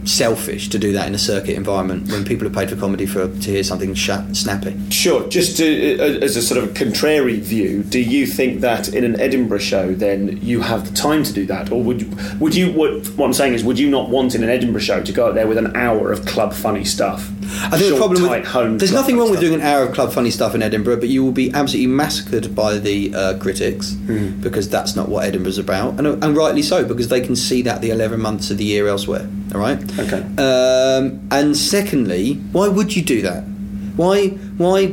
selfish 0.05 0.69
to 0.71 0.79
do 0.79 0.93
that 0.93 1.07
in 1.07 1.15
a 1.15 1.19
circuit 1.19 1.57
environment 1.57 2.11
when 2.11 2.25
people 2.25 2.47
have 2.47 2.55
paid 2.55 2.69
for 2.69 2.77
comedy 2.77 3.07
for 3.07 3.27
to 3.29 3.51
hear 3.51 3.63
something 3.63 3.95
sha- 3.95 4.25
snappy. 4.33 4.77
Sure. 4.91 5.29
Just 5.29 5.57
to, 5.59 5.99
uh, 5.99 6.25
as 6.25 6.37
a 6.37 6.43
sort 6.43 6.63
of 6.63 6.75
contrary 6.75 7.39
view, 7.41 7.83
do 7.83 8.01
you 8.01 8.27
think 8.27 8.61
that 8.61 8.89
in 8.89 9.05
an 9.05 9.19
Edinburgh 9.21 9.59
show, 9.59 9.95
then 9.95 10.39
you 10.43 10.61
have 10.61 10.89
the 10.89 10.95
time 10.95 11.23
to 11.25 11.33
do 11.33 11.47
that, 11.47 11.71
or 11.73 11.83
would 11.83 12.03
you, 12.03 12.11
would 12.41 12.55
you? 12.55 12.73
What, 12.73 13.07
what 13.17 13.27
I'm 13.27 13.33
saying 13.33 13.55
is, 13.55 13.65
would 13.65 13.79
you 13.79 13.89
not 13.91 14.09
want 14.11 14.35
in 14.35 14.43
an 14.43 14.51
Edinburgh 14.51 14.81
show 14.81 15.03
to 15.03 15.13
go 15.13 15.29
out 15.29 15.35
there 15.35 15.47
with 15.47 15.59
an 15.59 15.75
hour 15.77 16.11
of 16.13 16.25
club 16.27 16.53
funny 16.53 16.85
stuff? 16.85 17.29
I 17.65 17.77
think 17.79 17.93
the 17.93 17.99
problem 17.99 18.25
tight, 18.27 18.41
with 18.41 18.49
home 18.49 18.79
there's 18.79 18.93
nothing 18.93 19.19
wrong 19.19 19.29
with 19.31 19.39
stuff. 19.41 19.49
doing 19.51 19.61
an 19.61 19.67
hour 19.67 19.83
of 19.83 19.93
club 19.95 20.13
funny 20.13 20.31
stuff 20.31 20.55
in 20.55 20.63
Edinburgh, 20.63 20.97
but 21.01 21.09
you 21.11 21.23
will 21.23 21.33
be 21.33 21.53
absolutely 21.53 21.89
massacred 21.93 22.55
by 22.55 22.79
the 22.79 23.15
uh, 23.15 23.39
critics 23.39 23.93
Hmm. 23.93 24.41
because 24.41 24.69
that's 24.71 24.97
not 24.97 25.09
what 25.09 25.25
Edinburgh's 25.27 25.59
about, 25.59 25.99
and, 25.99 26.07
and 26.25 26.37
rightly 26.37 26.63
so 26.63 26.85
because 26.85 27.09
they 27.09 27.21
can 27.21 27.37
see 27.37 27.61
that 27.63 27.81
the 27.83 27.91
11 27.91 28.21
months 28.21 28.51
of 28.51 28.57
the 28.59 28.65
year 28.65 28.89
elsewhere. 28.89 29.29
All 29.55 29.61
right. 29.61 29.79
Okay. 29.99 30.23
Um, 30.39 31.29
and 31.31 31.57
secondly, 31.57 32.35
why 32.53 32.69
would 32.69 32.97
you 32.97 33.03
do 33.03 33.23
that? 33.23 33.45
Why 33.97 34.29
why 34.29 34.87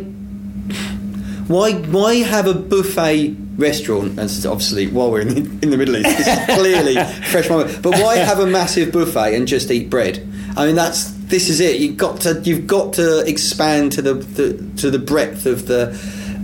why 1.48 1.74
why 1.74 2.16
have 2.16 2.48
a 2.48 2.54
buffet 2.54 3.36
restaurant? 3.58 4.20
And 4.20 4.30
obviously 4.46 4.88
while 4.88 5.12
we're 5.12 5.22
in 5.22 5.30
the, 5.30 5.42
in 5.64 5.70
the 5.70 5.78
Middle 5.78 5.96
East, 5.98 6.18
this 6.18 6.28
is 6.28 6.46
clearly 6.56 6.96
fresh 7.24 7.50
moment. 7.50 7.82
But 7.82 7.94
why 8.00 8.18
have 8.18 8.40
a 8.40 8.46
massive 8.46 8.92
buffet 8.92 9.36
and 9.36 9.48
just 9.48 9.72
eat 9.72 9.90
bread? 9.90 10.28
I 10.58 10.66
mean, 10.66 10.76
that's 10.76 11.12
this 11.30 11.50
is 11.50 11.62
it. 11.62 11.80
You've 11.80 11.98
got 11.98 12.22
to 12.22 12.42
you've 12.44 12.68
got 12.68 12.94
to 12.94 13.26
expand 13.26 13.94
to 13.94 14.02
the, 14.02 14.16
the 14.16 14.72
to 14.82 14.92
the 14.92 15.00
breadth 15.00 15.46
of 15.46 15.68
the 15.68 15.90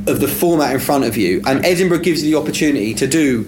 of 0.08 0.22
the 0.22 0.28
format 0.28 0.74
in 0.74 0.80
front 0.80 1.04
of 1.04 1.18
you. 1.18 1.42
And 1.46 1.66
Edinburgh 1.66 2.00
gives 2.00 2.24
you 2.24 2.32
the 2.32 2.40
opportunity 2.40 2.94
to 2.94 3.08
do 3.08 3.44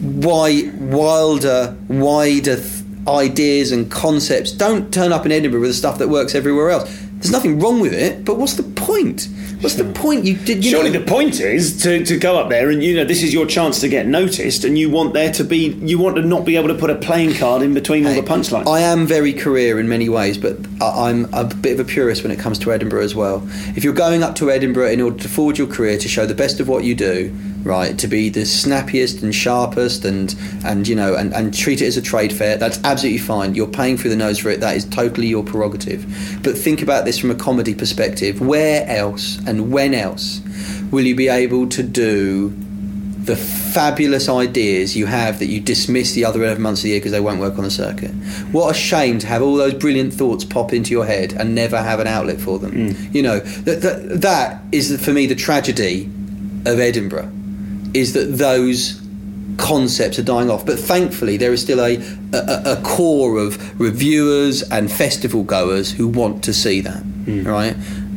why 0.00 0.70
wilder, 0.78 1.76
wider. 1.88 2.56
Th- 2.56 2.81
ideas 3.08 3.72
and 3.72 3.90
concepts 3.90 4.52
don't 4.52 4.92
turn 4.92 5.12
up 5.12 5.26
in 5.26 5.32
Edinburgh 5.32 5.60
with 5.60 5.70
the 5.70 5.74
stuff 5.74 5.98
that 5.98 6.08
works 6.08 6.34
everywhere 6.34 6.70
else. 6.70 6.90
There's 7.14 7.30
nothing 7.32 7.60
wrong 7.60 7.78
with 7.78 7.92
it, 7.92 8.24
but 8.24 8.36
what's 8.36 8.54
the 8.54 8.64
point? 8.64 9.28
What's 9.60 9.76
the 9.76 9.84
point? 9.84 10.24
You 10.24 10.36
did. 10.36 10.64
You 10.64 10.72
Surely 10.72 10.90
know, 10.90 10.98
the 10.98 11.06
point 11.06 11.38
is 11.38 11.80
to, 11.82 12.04
to 12.04 12.18
go 12.18 12.36
up 12.36 12.48
there 12.48 12.68
and 12.68 12.82
you 12.82 12.96
know 12.96 13.04
this 13.04 13.22
is 13.22 13.32
your 13.32 13.46
chance 13.46 13.80
to 13.82 13.88
get 13.88 14.08
noticed, 14.08 14.64
and 14.64 14.76
you 14.76 14.90
want 14.90 15.12
there 15.12 15.32
to 15.34 15.44
be 15.44 15.68
you 15.82 16.00
want 16.00 16.16
to 16.16 16.22
not 16.22 16.44
be 16.44 16.56
able 16.56 16.66
to 16.66 16.74
put 16.74 16.90
a 16.90 16.96
playing 16.96 17.34
card 17.34 17.62
in 17.62 17.74
between 17.74 18.04
all 18.04 18.14
the 18.14 18.22
punchlines. 18.22 18.66
I 18.66 18.80
am 18.80 19.06
very 19.06 19.32
career 19.32 19.78
in 19.78 19.88
many 19.88 20.08
ways, 20.08 20.36
but 20.36 20.56
I- 20.80 21.10
I'm 21.10 21.32
a 21.32 21.44
bit 21.44 21.74
of 21.78 21.80
a 21.80 21.84
purist 21.88 22.24
when 22.24 22.32
it 22.32 22.40
comes 22.40 22.58
to 22.60 22.72
Edinburgh 22.72 23.04
as 23.04 23.14
well. 23.14 23.46
If 23.76 23.84
you're 23.84 23.92
going 23.92 24.24
up 24.24 24.34
to 24.36 24.50
Edinburgh 24.50 24.90
in 24.90 25.00
order 25.00 25.18
to 25.22 25.28
forge 25.28 25.58
your 25.58 25.68
career, 25.68 25.98
to 25.98 26.08
show 26.08 26.26
the 26.26 26.34
best 26.34 26.58
of 26.58 26.66
what 26.66 26.82
you 26.82 26.96
do, 26.96 27.32
right, 27.62 27.98
to 27.98 28.08
be 28.08 28.28
the 28.28 28.44
snappiest 28.44 29.22
and 29.22 29.34
sharpest, 29.34 30.04
and 30.04 30.34
and 30.64 30.86
you 30.86 30.94
know, 30.94 31.14
and, 31.14 31.32
and 31.34 31.54
treat 31.54 31.80
it 31.80 31.86
as 31.86 31.96
a 31.96 32.02
trade 32.02 32.32
fair, 32.32 32.56
that's 32.56 32.82
absolutely 32.84 33.18
fine. 33.18 33.54
You're 33.54 33.66
paying 33.66 33.96
through 33.96 34.10
the 34.10 34.16
nose 34.16 34.38
for 34.38 34.50
it. 34.50 34.60
That 34.60 34.76
is 34.76 34.84
totally 34.84 35.26
your 35.26 35.44
prerogative. 35.44 36.04
But 36.42 36.56
think 36.56 36.82
about 36.82 37.04
this 37.04 37.18
from 37.18 37.30
a 37.30 37.34
comedy 37.34 37.74
perspective. 37.74 38.40
Where 38.40 38.86
else 38.88 39.38
and 39.46 39.72
when 39.72 39.94
else 39.94 40.40
will 40.90 41.04
you 41.04 41.14
be 41.14 41.28
able 41.28 41.68
to 41.70 41.82
do 41.82 42.54
the 43.24 43.36
fabulous 43.36 44.28
ideas 44.28 44.96
you 44.96 45.06
have 45.06 45.38
that 45.38 45.46
you 45.46 45.60
dismiss 45.60 46.12
the 46.12 46.24
other 46.24 46.42
11 46.42 46.60
months 46.60 46.80
of 46.80 46.84
the 46.84 46.88
year 46.90 46.98
because 46.98 47.12
they 47.12 47.20
won't 47.20 47.38
work 47.38 47.56
on 47.56 47.62
the 47.62 47.70
circuit. 47.70 48.10
What 48.50 48.70
a 48.70 48.74
shame 48.74 49.20
to 49.20 49.26
have 49.28 49.42
all 49.42 49.54
those 49.54 49.74
brilliant 49.74 50.12
thoughts 50.12 50.44
pop 50.44 50.72
into 50.72 50.90
your 50.90 51.06
head 51.06 51.32
and 51.32 51.54
never 51.54 51.80
have 51.80 52.00
an 52.00 52.08
outlet 52.08 52.40
for 52.40 52.58
them. 52.58 52.72
Mm. 52.72 53.14
You 53.14 53.22
know, 53.22 53.38
that, 53.38 53.82
that, 53.82 54.20
that 54.22 54.62
is 54.72 55.02
for 55.04 55.12
me 55.12 55.26
the 55.26 55.36
tragedy 55.36 56.06
of 56.66 56.80
Edinburgh, 56.80 57.32
is 57.94 58.12
that 58.14 58.36
those 58.36 59.00
concepts 59.56 60.18
are 60.18 60.22
dying 60.22 60.50
off. 60.50 60.64
But 60.64 60.78
thankfully, 60.78 61.36
there 61.36 61.52
is 61.52 61.62
still 61.62 61.80
a, 61.80 61.96
a, 62.32 62.78
a 62.78 62.82
core 62.82 63.38
of 63.38 63.80
reviewers 63.80 64.62
and 64.62 64.90
festival 64.90 65.42
goers 65.42 65.92
who 65.92 66.08
want 66.08 66.42
to 66.44 66.52
see 66.52 66.80
that, 66.80 67.02
hmm. 67.02 67.44
right? 67.44 67.74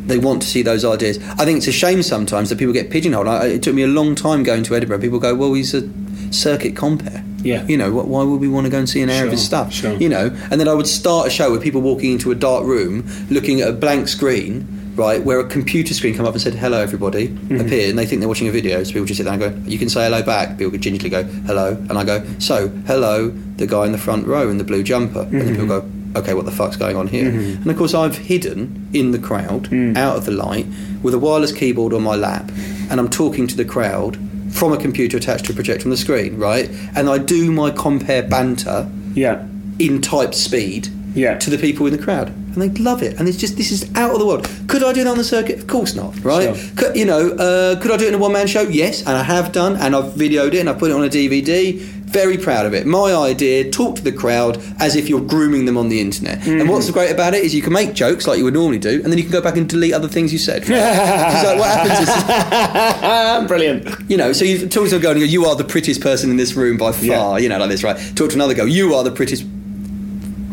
They 0.08 0.20
want 0.20 0.42
to 0.44 0.48
see 0.48 0.62
those 0.62 0.86
ideas. 0.86 1.18
I 1.32 1.46
think 1.46 1.58
it's 1.58 1.68
a 1.68 1.72
shame 1.72 2.04
sometimes 2.04 2.50
that 2.50 2.60
people 2.60 2.74
get 2.74 2.92
pigeonholed. 2.92 3.28
I, 3.28 3.48
it 3.48 3.64
took 3.64 3.74
me 3.74 3.82
a 3.82 3.88
long 3.88 4.16
time 4.16 4.44
going 4.44 4.64
to 4.64 4.76
Edinburgh. 4.76 5.00
People 5.00 5.20
go, 5.20 5.34
"Well, 5.34 5.54
he's 5.54 5.74
a 5.74 5.90
circuit 6.32 6.76
compère." 6.76 7.24
Yeah. 7.44 7.66
You 7.66 7.78
know, 7.78 7.92
wh- 7.92 8.08
why 8.08 8.24
would 8.24 8.40
we 8.40 8.48
want 8.48 8.66
to 8.66 8.72
go 8.72 8.80
and 8.80 8.90
see 8.90 9.02
an 9.02 9.10
hour 9.10 9.26
of 9.26 9.32
his 9.32 9.44
stuff? 9.44 9.74
sure. 9.74 9.94
You 9.94 10.10
know, 10.10 10.36
and 10.52 10.60
then 10.60 10.68
I 10.68 10.74
would 10.74 10.88
start 10.88 11.28
a 11.28 11.30
show 11.30 11.52
with 11.52 11.64
people 11.64 11.82
walking 11.82 12.12
into 12.12 12.32
a 12.32 12.36
dark 12.36 12.66
room, 12.66 13.08
looking 13.30 13.62
at 13.62 13.68
a 13.68 13.74
blank 13.74 14.08
screen, 14.08 14.75
right, 14.96 15.24
where 15.24 15.40
a 15.40 15.48
computer 15.48 15.94
screen 15.94 16.16
come 16.16 16.26
up 16.26 16.34
and 16.34 16.42
said, 16.42 16.56
"Hello, 16.56 16.82
everybody," 16.82 17.28
Mm-hmm. 17.28 17.62
appear, 17.62 17.90
and 17.90 17.98
they 17.98 18.06
think 18.06 18.22
they're 18.22 18.30
watching 18.30 18.48
a 18.48 18.52
video. 18.52 18.84
So 18.84 18.94
people 18.94 19.06
just 19.06 19.18
sit 19.18 19.24
there 19.24 19.34
and 19.34 19.42
go, 19.42 19.70
"You 19.70 19.78
can 19.78 19.90
say 19.90 20.06
hello 20.06 20.24
back." 20.24 20.58
People 20.58 20.72
could 20.72 20.82
gingerly 20.82 21.10
go, 21.10 21.24
"Hello," 21.24 21.78
and 21.90 21.98
I 21.98 22.04
go, 22.04 22.24
"So, 22.40 22.70
hello, 22.88 23.30
the 23.58 23.68
guy 23.68 23.86
in 23.86 23.92
the 23.92 23.98
front 23.98 24.28
row 24.28 24.50
in 24.50 24.58
the 24.58 24.64
blue 24.64 24.84
jumper," 24.84 25.22
and 25.22 25.34
then 25.34 25.48
people 25.50 25.66
mm-hmm. 25.66 25.90
go. 25.90 26.20
Okay, 26.20 26.34
what 26.34 26.46
the 26.46 26.52
fuck's 26.52 26.78
going 26.78 26.96
on 26.96 27.08
here? 27.08 27.30
Mm-hmm. 27.30 27.64
And 27.64 27.70
of 27.70 27.76
course, 27.78 27.94
I've 27.94 28.18
hidden 28.18 28.88
in 28.94 29.12
the 29.12 29.20
crowd, 29.20 29.64
mm. 29.64 29.98
out 29.98 30.16
of 30.16 30.24
the 30.24 30.32
light, 30.32 30.66
with 31.04 31.14
a 31.14 31.20
wireless 31.20 31.52
keyboard 31.52 31.92
on 31.92 32.04
my 32.04 32.16
lap, 32.16 32.50
and 32.90 33.02
I'm 33.02 33.10
talking 33.10 33.48
to 33.48 33.56
the 33.58 33.66
crowd 33.66 34.18
from 34.56 34.72
a 34.72 34.78
computer 34.78 35.18
attached 35.18 35.46
to 35.46 35.52
a 35.52 35.56
projector 35.56 35.86
on 35.86 35.90
the 35.90 35.98
screen, 35.98 36.38
right? 36.38 36.70
And 36.96 37.10
I 37.10 37.18
do 37.18 37.52
my 37.52 37.70
compère 37.70 38.30
banter 38.30 38.90
yeah. 39.14 39.46
in 39.78 40.02
type 40.02 40.34
speed 40.34 40.88
Yeah. 41.16 41.38
to 41.40 41.50
the 41.50 41.58
people 41.58 41.86
in 41.88 41.96
the 41.98 42.04
crowd, 42.04 42.28
and 42.30 42.56
they 42.62 42.70
love 42.82 43.02
it. 43.02 43.18
And 43.20 43.28
it's 43.28 43.38
just 43.38 43.58
this 43.58 43.72
is 43.72 43.90
out 43.96 44.12
of 44.12 44.20
the 44.20 44.26
world. 44.26 44.48
Could 44.68 44.84
I 44.84 44.94
do 44.94 45.04
that 45.04 45.10
on 45.10 45.18
the 45.18 45.24
circuit? 45.24 45.58
Of 45.60 45.68
course 45.68 45.96
not, 45.96 46.14
right? 46.24 46.56
Sure. 46.56 46.76
Could, 46.76 46.96
you 46.96 47.06
know, 47.06 47.30
uh, 47.32 47.80
could 47.82 47.92
I 47.92 47.98
do 47.98 48.06
it 48.06 48.10
in 48.10 48.14
a 48.16 48.18
one 48.18 48.34
man 48.34 48.48
show? 48.48 48.62
Yes, 48.62 49.00
and 49.02 49.10
I 49.18 49.24
have 49.24 49.52
done, 49.52 49.76
and 49.78 49.96
I've 49.96 50.14
videoed 50.14 50.54
it 50.54 50.60
and 50.60 50.70
I've 50.70 50.78
put 50.80 50.92
it 50.92 50.94
on 50.94 51.04
a 51.04 51.10
DVD. 51.10 51.80
Very 52.06 52.38
proud 52.38 52.66
of 52.66 52.74
it. 52.74 52.86
My 52.86 53.14
idea: 53.14 53.70
talk 53.72 53.96
to 53.98 54.02
the 54.02 54.12
crowd 54.12 54.58
as 54.80 54.96
if 54.96 55.10
you're 55.10 55.20
grooming 55.22 55.66
them 55.66 55.76
on 55.78 55.90
the 55.90 56.00
internet. 56.00 56.40
Mm-hmm. 56.40 56.62
And 56.62 56.70
what's 56.70 56.90
great 56.92 57.12
about 57.12 57.34
it 57.34 57.44
is 57.44 57.54
you 57.54 57.62
can 57.64 57.74
make 57.74 57.94
jokes 57.94 58.26
like 58.28 58.38
you 58.38 58.44
would 58.46 58.54
normally 58.54 58.78
do, 58.80 59.02
and 59.04 59.06
then 59.12 59.18
you 59.18 59.24
can 59.24 59.32
go 59.34 59.42
back 59.42 59.58
and 59.58 59.68
delete 59.68 59.94
other 59.94 60.08
things 60.08 60.32
you 60.32 60.40
said. 60.40 60.62
Because 60.66 61.44
like, 61.46 61.60
what 61.60 61.70
happens 61.70 62.08
is 62.08 63.48
Brilliant. 63.48 64.10
you 64.10 64.18
know, 64.18 64.32
so 64.34 64.46
you 64.46 64.68
talk 64.68 64.88
to 64.90 64.96
a 64.96 65.00
girl 65.00 65.12
and 65.12 65.20
you 65.20 65.26
go, 65.28 65.32
you 65.32 65.46
are 65.46 65.56
the 65.56 65.64
prettiest 65.64 66.00
person 66.02 66.30
in 66.30 66.38
this 66.38 66.54
room 66.56 66.78
by 66.78 66.92
far, 66.92 67.04
Yeah. 67.04 67.38
you 67.38 67.50
know, 67.50 67.58
like 67.58 67.70
this, 67.70 67.84
right? 67.84 67.98
Talk 68.16 68.30
to 68.30 68.36
another 68.36 68.54
girl, 68.54 68.68
you 68.68 68.94
are 68.96 69.04
the 69.04 69.12
prettiest. 69.12 69.46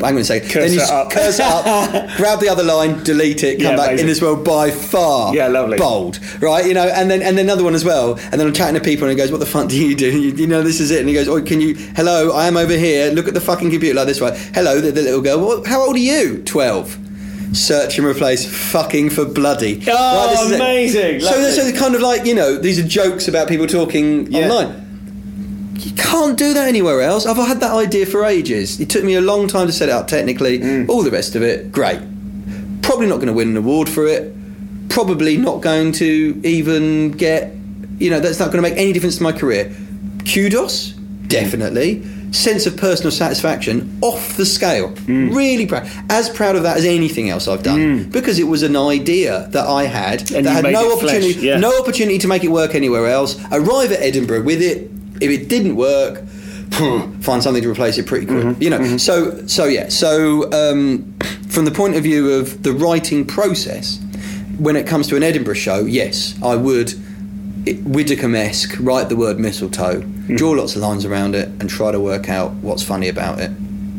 Hang 0.02 0.14
on 0.16 0.20
a 0.20 0.24
second. 0.24 0.48
then 0.48 0.62
Cursor 0.62 0.74
you 0.74 0.80
s- 0.80 0.90
up. 0.90 1.10
cursor 1.10 1.42
up, 1.44 2.10
grab 2.16 2.40
the 2.40 2.48
other 2.48 2.62
line, 2.62 3.02
delete 3.04 3.42
it, 3.44 3.56
come 3.56 3.72
Yeah, 3.72 3.76
back 3.76 3.88
amazing. 3.88 4.04
in 4.04 4.06
this 4.08 4.20
world 4.22 4.44
by 4.44 4.70
far. 4.70 5.34
Yeah, 5.34 5.48
lovely. 5.48 5.78
Bold, 5.78 6.18
right? 6.42 6.66
You 6.66 6.74
know, 6.74 6.88
and 6.88 7.10
then 7.10 7.22
and 7.22 7.36
then 7.38 7.46
another 7.46 7.64
one 7.64 7.74
as 7.74 7.84
well. 7.84 8.14
And 8.30 8.40
then 8.40 8.46
I'm 8.46 8.52
chatting 8.52 8.74
to 8.74 8.80
people, 8.80 9.08
and 9.08 9.16
he 9.18 9.22
goes, 9.22 9.30
"What 9.30 9.40
the 9.40 9.46
fuck 9.46 9.68
do 9.68 9.76
you 9.82 9.94
do? 9.94 10.10
You, 10.22 10.30
you 10.34 10.46
know, 10.46 10.62
this 10.62 10.80
is 10.80 10.90
it." 10.90 11.00
And 11.00 11.08
he 11.08 11.14
goes, 11.14 11.28
"Oh, 11.28 11.40
can 11.42 11.60
you? 11.60 11.74
Hello, 11.96 12.32
I 12.32 12.46
am 12.46 12.56
over 12.56 12.76
here. 12.76 13.10
Look 13.12 13.28
at 13.28 13.34
the 13.34 13.40
fucking 13.40 13.70
computer 13.70 13.94
like 13.94 14.06
this, 14.06 14.20
right? 14.20 14.36
Hello, 14.54 14.80
the, 14.80 14.90
the 14.92 15.02
little 15.02 15.20
girl. 15.22 15.40
What, 15.40 15.66
how 15.66 15.80
old 15.80 15.96
are 15.96 15.98
you? 15.98 16.42
Twelve. 16.44 16.98
Search 17.52 17.98
and 17.98 18.06
replace 18.06 18.46
fucking 18.72 19.10
for 19.10 19.26
bloody. 19.26 19.82
Oh, 19.86 20.50
it. 20.50 20.54
amazing. 20.56 21.20
So, 21.20 21.50
so 21.50 21.64
they're 21.64 21.78
kind 21.78 21.94
of 21.94 22.00
like 22.00 22.24
you 22.24 22.34
know, 22.34 22.56
these 22.56 22.78
are 22.78 22.82
jokes 22.86 23.28
about 23.28 23.46
people 23.48 23.66
talking 23.66 24.30
Yeah. 24.32 24.48
online. 24.48 24.91
You 25.74 25.92
can't 25.92 26.38
do 26.38 26.54
that 26.54 26.68
anywhere 26.68 27.00
else. 27.02 27.26
I've 27.26 27.36
had 27.36 27.60
that 27.60 27.72
idea 27.72 28.06
for 28.06 28.24
ages. 28.24 28.80
It 28.80 28.88
took 28.90 29.04
me 29.04 29.14
a 29.14 29.20
long 29.20 29.48
time 29.48 29.66
to 29.66 29.72
set 29.72 29.88
it 29.88 29.92
up 29.92 30.06
technically. 30.06 30.58
Mm. 30.60 30.88
All 30.88 31.02
the 31.02 31.10
rest 31.10 31.34
of 31.34 31.42
it, 31.42 31.72
great. 31.72 32.00
Probably 32.82 33.06
not 33.06 33.16
going 33.16 33.28
to 33.28 33.32
win 33.32 33.48
an 33.48 33.56
award 33.56 33.88
for 33.88 34.06
it. 34.06 34.34
Probably 34.88 35.36
not 35.36 35.62
going 35.62 35.92
to 35.92 36.40
even 36.44 37.12
get, 37.12 37.54
you 37.98 38.10
know, 38.10 38.20
that's 38.20 38.38
not 38.38 38.52
going 38.52 38.62
to 38.62 38.68
make 38.68 38.78
any 38.78 38.92
difference 38.92 39.16
to 39.16 39.22
my 39.22 39.32
career. 39.32 39.74
Kudos, 40.32 40.90
definitely. 41.26 42.04
Sense 42.32 42.66
of 42.66 42.76
personal 42.76 43.10
satisfaction, 43.10 43.98
off 44.00 44.36
the 44.36 44.46
scale. 44.46 44.90
Mm. 44.92 45.34
Really 45.34 45.66
proud. 45.66 45.88
As 46.08 46.30
proud 46.30 46.56
of 46.56 46.62
that 46.62 46.76
as 46.78 46.84
anything 46.84 47.28
else 47.28 47.46
I've 47.48 47.62
done. 47.62 48.08
Because 48.10 48.38
it 48.38 48.44
was 48.44 48.62
an 48.62 48.76
idea 48.76 49.48
that 49.50 49.66
I 49.66 49.84
had 49.84 50.30
And 50.32 50.46
that 50.46 50.64
had 50.64 50.72
no 50.72 50.96
opportunity, 50.96 51.40
yeah. 51.40 51.58
no 51.58 51.78
opportunity 51.78 52.18
to 52.18 52.28
make 52.28 52.42
it 52.44 52.48
work 52.48 52.74
anywhere 52.74 53.06
else. 53.06 53.38
Arrive 53.50 53.92
at 53.92 54.00
Edinburgh 54.00 54.42
with 54.42 54.62
it. 54.62 54.90
If 55.22 55.30
it 55.30 55.48
didn't 55.48 55.76
work, 55.76 56.24
find 57.20 57.42
something 57.42 57.62
to 57.62 57.70
replace 57.70 57.98
it 57.98 58.06
pretty 58.06 58.26
quick. 58.26 58.44
Mm-hmm. 58.44 58.62
You 58.62 58.70
know. 58.70 58.96
So 58.98 59.46
so 59.46 59.64
yeah. 59.64 59.88
So 59.88 60.50
um, 60.52 61.16
from 61.48 61.64
the 61.64 61.70
point 61.70 61.96
of 61.96 62.02
view 62.02 62.32
of 62.32 62.62
the 62.62 62.72
writing 62.72 63.26
process, 63.26 63.98
when 64.58 64.76
it 64.76 64.86
comes 64.86 65.06
to 65.08 65.16
an 65.16 65.22
Edinburgh 65.22 65.54
show, 65.54 65.84
yes, 65.84 66.34
I 66.42 66.56
would. 66.56 66.94
Widdicombe-esque, 67.64 68.76
write 68.80 69.08
the 69.08 69.14
word 69.14 69.38
mistletoe, 69.38 70.00
Mm-hmm. 70.02 70.36
draw 70.36 70.50
lots 70.50 70.74
of 70.76 70.82
lines 70.82 71.04
around 71.04 71.34
it, 71.34 71.48
and 71.60 71.68
try 71.70 71.90
to 71.92 72.00
work 72.00 72.28
out 72.28 72.52
what's 72.54 72.82
funny 72.82 73.08
about 73.08 73.40
it. 73.40 73.50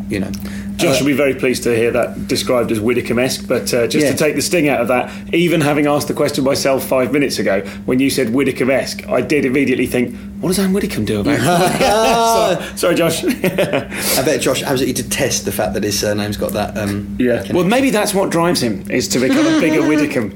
You 0.10 0.20
know, 0.22 0.32
Josh 0.76 0.96
Uh, 1.02 1.04
will 1.04 1.08
be 1.12 1.14
very 1.14 1.36
pleased 1.36 1.64
to 1.64 1.76
hear 1.76 1.92
that 1.92 2.28
described 2.28 2.72
as 2.72 2.80
Widdicombe-esque, 2.80 3.48
but 3.48 3.74
uh, 3.74 3.88
just 3.88 4.06
Yeah. 4.06 4.12
to 4.12 4.18
take 4.18 4.36
the 4.36 4.42
sting 4.42 4.68
out 4.70 4.82
of 4.82 4.88
that, 4.88 5.12
even 5.34 5.62
having 5.62 5.86
asked 5.88 6.08
the 6.08 6.14
question 6.14 6.44
myself 6.44 6.84
five 6.86 7.12
minutes 7.14 7.38
ago, 7.40 7.62
when 7.86 8.00
you 8.00 8.10
said 8.10 8.34
Widdicombe-esque, 8.34 9.08
I 9.08 9.22
did 9.22 9.46
immediately 9.46 9.86
think, 9.86 10.16
what 10.40 10.50
does 10.50 10.60
Ann 10.60 10.74
Widdecombe 10.74 11.06
do 11.06 11.20
about 11.22 11.36
it? 11.36 11.44
So- 12.74 12.76
sorry, 12.76 12.96
Josh. 12.96 13.24
I 13.24 14.24
bet 14.26 14.42
Josh 14.42 14.62
absolutely 14.64 14.94
detests 15.04 15.42
the 15.42 15.52
fact 15.52 15.74
that 15.76 15.84
his 15.84 15.98
surname's 16.00 16.38
got 16.38 16.54
that. 16.54 16.78
Um, 16.78 17.16
yeah. 17.20 17.44
Well, 17.54 17.66
maybe 17.66 17.90
that's 17.92 18.14
what 18.14 18.30
drives 18.32 18.62
him, 18.62 18.84
is 18.90 19.08
to 19.10 19.20
become 19.20 19.46
a 19.46 19.60
bigger 19.60 19.88
Widdicombe. 19.88 20.34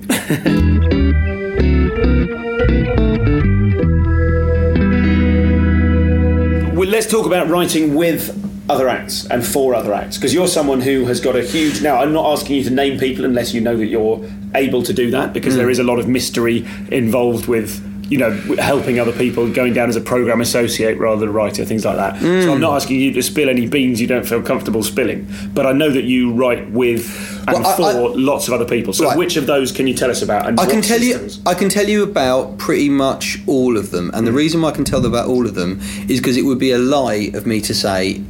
well, 6.75 6.87
let's 6.87 7.07
talk 7.07 7.25
about 7.25 7.49
writing 7.49 7.95
with 7.95 8.46
other 8.69 8.89
acts 8.89 9.25
and 9.27 9.45
for 9.45 9.73
other 9.73 9.93
acts 9.93 10.17
because 10.17 10.33
you're 10.33 10.47
someone 10.47 10.81
who 10.81 11.05
has 11.05 11.19
got 11.19 11.35
a 11.35 11.43
huge 11.43 11.81
now 11.81 11.97
i'm 11.97 12.13
not 12.13 12.31
asking 12.31 12.57
you 12.57 12.63
to 12.63 12.69
name 12.69 12.99
people 12.99 13.23
unless 13.23 13.53
you 13.53 13.61
know 13.61 13.77
that 13.77 13.87
you're 13.87 14.23
able 14.55 14.83
to 14.83 14.93
do 14.93 15.09
that 15.11 15.33
because 15.33 15.53
mm. 15.53 15.57
there 15.57 15.69
is 15.69 15.79
a 15.79 15.83
lot 15.83 15.99
of 15.99 16.07
mystery 16.07 16.65
involved 16.91 17.47
with 17.47 17.81
you 18.09 18.17
know 18.17 18.31
helping 18.57 18.99
other 18.99 19.11
people 19.11 19.49
going 19.51 19.73
down 19.73 19.89
as 19.89 19.95
a 19.95 20.01
program 20.01 20.41
associate 20.41 20.97
rather 20.97 21.21
than 21.21 21.29
a 21.29 21.31
writer 21.31 21.65
things 21.65 21.85
like 21.85 21.97
that 21.97 22.19
so 22.19 22.27
i'm 22.27 22.57
mm. 22.57 22.59
not 22.59 22.75
asking 22.75 22.99
you 22.99 23.11
to 23.11 23.21
spill 23.21 23.49
any 23.49 23.67
beans 23.67 23.99
you 23.99 24.07
don't 24.07 24.25
feel 24.25 24.41
comfortable 24.41 24.83
spilling 24.83 25.27
but 25.53 25.65
i 25.65 25.71
know 25.71 25.89
that 25.89 26.03
you 26.03 26.33
write 26.33 26.69
with 26.71 27.05
and 27.47 27.63
Well, 27.63 27.67
I- 27.67 27.75
for 27.75 27.83
I- 27.83 28.13
lots 28.15 28.47
of 28.47 28.53
other 28.53 28.65
people 28.65 28.93
so 28.93 29.05
Right. 29.05 29.17
which 29.17 29.37
of 29.37 29.45
those 29.45 29.71
can 29.71 29.87
you 29.87 29.93
tell 29.93 30.09
us 30.09 30.21
about 30.21 30.47
and 30.47 30.59
I 30.59 30.65
can 30.65 30.81
tell 30.81 30.99
systems? 30.99 31.37
you. 31.37 31.43
I 31.45 31.53
can 31.53 31.69
tell 31.69 31.87
you 31.87 32.03
about 32.03 32.57
pretty 32.57 32.89
much 32.89 33.39
all 33.47 33.77
of 33.77 33.91
them, 33.91 34.11
and 34.13 34.27
the 34.27 34.31
mm. 34.31 34.35
reason 34.35 34.61
why 34.61 34.69
I 34.69 34.71
can 34.73 34.83
tell 34.83 34.99
them 34.99 35.13
about 35.13 35.29
all 35.29 35.45
of 35.45 35.55
them 35.55 35.79
is 36.09 36.19
because 36.19 36.35
it 36.35 36.43
would 36.43 36.59
be 36.59 36.71
a 36.71 36.77
lie 36.77 37.31
of 37.33 37.45
me 37.45 37.61
to 37.61 37.73
say 37.73 38.21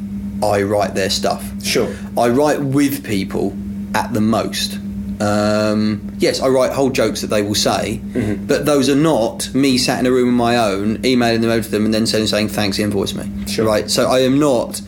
I 0.43 0.61
write 0.63 0.93
their 0.95 1.09
stuff. 1.09 1.43
Sure. 1.63 1.93
I 2.17 2.29
write 2.29 2.61
with 2.61 3.03
people 3.05 3.55
at 3.95 4.13
the 4.13 4.21
most. 4.21 4.79
Um, 5.19 6.15
yes, 6.19 6.39
I 6.41 6.47
write 6.47 6.71
whole 6.73 6.91
jokes 6.91 7.21
that 7.21 7.27
they 7.27 7.41
will 7.41 7.55
say, 7.55 7.99
Mm-hmm. 8.03 8.45
but 8.45 8.65
those 8.65 8.87
are 8.89 8.95
not 8.95 9.51
me 9.53 9.77
sat 9.77 9.99
in 9.99 10.05
a 10.05 10.11
room 10.11 10.27
on 10.29 10.35
my 10.35 10.57
own, 10.57 11.03
emailing 11.05 11.41
them 11.41 11.49
over 11.49 11.63
to 11.63 11.69
them, 11.71 11.85
and 11.85 11.93
then 11.93 12.05
saying, 12.05 12.27
saying 12.27 12.49
thanks, 12.49 12.77
invoice 12.79 13.13
me. 13.15 13.25
Sure. 13.47 13.65
Right. 13.65 13.89
So 13.89 14.07
I 14.09 14.19
am 14.19 14.37
not 14.39 14.79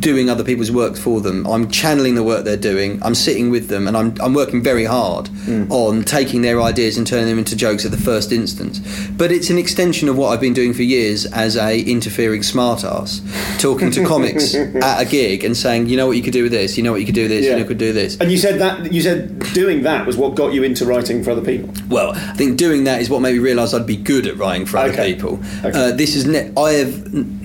doing 0.00 0.28
other 0.30 0.44
people's 0.44 0.70
work 0.70 0.96
for 0.96 1.20
them. 1.20 1.46
I'm 1.46 1.70
channeling 1.70 2.14
the 2.14 2.22
work 2.22 2.44
they're 2.44 2.56
doing. 2.56 3.00
I'm 3.02 3.14
sitting 3.14 3.50
with 3.50 3.68
them, 3.68 3.86
and 3.88 3.96
I'm 3.96 4.14
I'm 4.20 4.34
working 4.34 4.62
very 4.62 4.84
hard 4.84 5.28
on 5.70 6.02
taking 6.04 6.42
their 6.42 6.60
ideas 6.60 6.96
and 6.98 7.06
turning 7.06 7.26
them 7.28 7.38
into 7.38 7.56
jokes 7.56 7.84
at 7.84 7.90
the 7.90 7.96
first 7.96 8.32
instance. 8.32 8.80
But 9.16 9.30
it's 9.32 9.50
an 9.50 9.58
extension 9.58 10.08
of 10.08 10.16
what 10.18 10.28
I've 10.30 10.40
been 10.40 10.54
doing 10.54 10.72
for 10.74 10.82
years 10.82 11.26
as 11.26 11.56
a 11.56 11.80
interfering 11.80 12.42
smartass, 12.42 13.20
talking 13.60 13.90
to 13.92 14.04
comics 14.04 14.54
at 14.54 15.00
a 15.02 15.04
gig 15.08 15.44
and 15.44 15.56
saying, 15.56 15.86
you 15.86 15.96
know 15.96 16.06
what 16.06 16.16
you 16.16 16.22
could 16.22 16.32
do 16.32 16.42
with 16.42 16.52
this, 16.52 16.76
you 16.76 16.82
know 16.82 16.92
what 16.92 17.00
you 17.00 17.06
could 17.06 17.14
do 17.14 17.22
with 17.22 17.30
this, 17.30 17.44
you 17.44 17.50
know 17.50 17.56
what 17.56 17.62
you 17.62 17.68
could 17.68 17.78
do 17.78 17.92
this. 17.92 18.16
and 18.20 18.30
you 18.30 18.36
said 18.38 18.58
that 18.60 18.92
you 18.92 19.00
said 19.00 19.38
doing 19.54 19.82
that 19.82 20.06
was 20.06 20.16
what 20.16 20.34
got 20.34 20.52
you 20.52 20.62
into 20.62 20.84
writing 20.84 21.22
for 21.22 21.30
other 21.30 21.40
people 21.44 21.68
Well, 21.88 22.12
I 22.12 22.32
think 22.34 22.56
doing 22.58 22.84
that 22.84 23.00
is 23.00 23.08
what 23.10 23.20
made 23.20 23.32
me 23.32 23.38
realise 23.38 23.72
I'd 23.74 23.86
be 23.86 23.96
good 23.96 24.26
at 24.26 24.36
writing 24.36 24.66
for 24.66 24.78
other 24.78 24.92
Okay. 24.92 25.14
people. 25.14 25.40
Okay. 25.64 25.70
Uh, 25.72 25.92
this 25.92 26.14
is 26.16 26.26
ne- 26.26 26.52
I 26.56 26.72
have, 26.72 27.35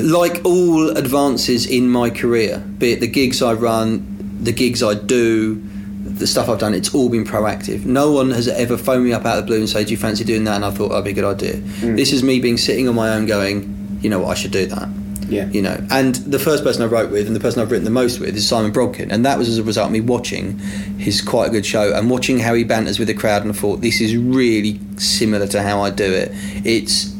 like 0.00 0.44
all 0.44 0.90
advances 0.96 1.66
in 1.66 1.88
my 1.88 2.10
career, 2.10 2.58
be 2.78 2.92
it 2.92 3.00
the 3.00 3.06
gigs 3.06 3.42
I 3.42 3.52
run, 3.54 4.38
the 4.40 4.52
gigs 4.52 4.82
I 4.82 4.94
do, 4.94 5.62
the 6.04 6.26
stuff 6.26 6.48
I've 6.48 6.58
done, 6.58 6.74
it's 6.74 6.94
all 6.94 7.08
been 7.08 7.24
proactive. 7.24 7.84
No 7.84 8.12
one 8.12 8.30
has 8.30 8.48
ever 8.48 8.76
phoned 8.76 9.04
me 9.04 9.12
up 9.12 9.24
out 9.24 9.38
of 9.38 9.44
the 9.44 9.46
blue 9.46 9.58
and 9.58 9.68
said, 9.68 9.86
"Do 9.86 9.92
you 9.92 9.96
fancy 9.96 10.24
doing 10.24 10.44
that?" 10.44 10.56
And 10.56 10.64
I 10.64 10.70
thought 10.70 10.88
that'd 10.88 11.04
be 11.04 11.10
a 11.10 11.14
good 11.14 11.24
idea. 11.24 11.56
Hmm. 11.56 11.96
This 11.96 12.12
is 12.12 12.22
me 12.22 12.40
being 12.40 12.58
sitting 12.58 12.88
on 12.88 12.94
my 12.94 13.14
own, 13.14 13.26
going, 13.26 13.98
"You 14.02 14.10
know 14.10 14.20
what? 14.20 14.30
I 14.30 14.34
should 14.34 14.50
do 14.50 14.66
that." 14.66 14.88
Yeah. 15.28 15.48
You 15.50 15.62
know, 15.62 15.82
and 15.90 16.16
the 16.16 16.38
first 16.38 16.62
person 16.62 16.82
I 16.82 16.86
wrote 16.86 17.10
with 17.10 17.26
and 17.26 17.34
the 17.34 17.40
person 17.40 17.62
I've 17.62 17.70
written 17.70 17.84
the 17.84 17.90
most 17.90 18.20
with 18.20 18.36
is 18.36 18.46
Simon 18.46 18.70
Brodkin, 18.70 19.10
and 19.10 19.24
that 19.24 19.38
was 19.38 19.48
as 19.48 19.58
a 19.58 19.62
result 19.62 19.86
of 19.86 19.92
me 19.92 20.00
watching 20.00 20.58
his 20.98 21.22
quite 21.22 21.48
a 21.48 21.50
good 21.50 21.64
show 21.64 21.94
and 21.94 22.10
watching 22.10 22.38
how 22.38 22.52
he 22.52 22.64
banters 22.64 22.98
with 22.98 23.08
the 23.08 23.14
crowd, 23.14 23.42
and 23.42 23.50
I 23.50 23.54
thought 23.54 23.80
this 23.80 24.00
is 24.00 24.14
really 24.14 24.78
similar 24.98 25.46
to 25.48 25.62
how 25.62 25.80
I 25.80 25.90
do 25.90 26.04
it. 26.04 26.32
It's 26.64 27.14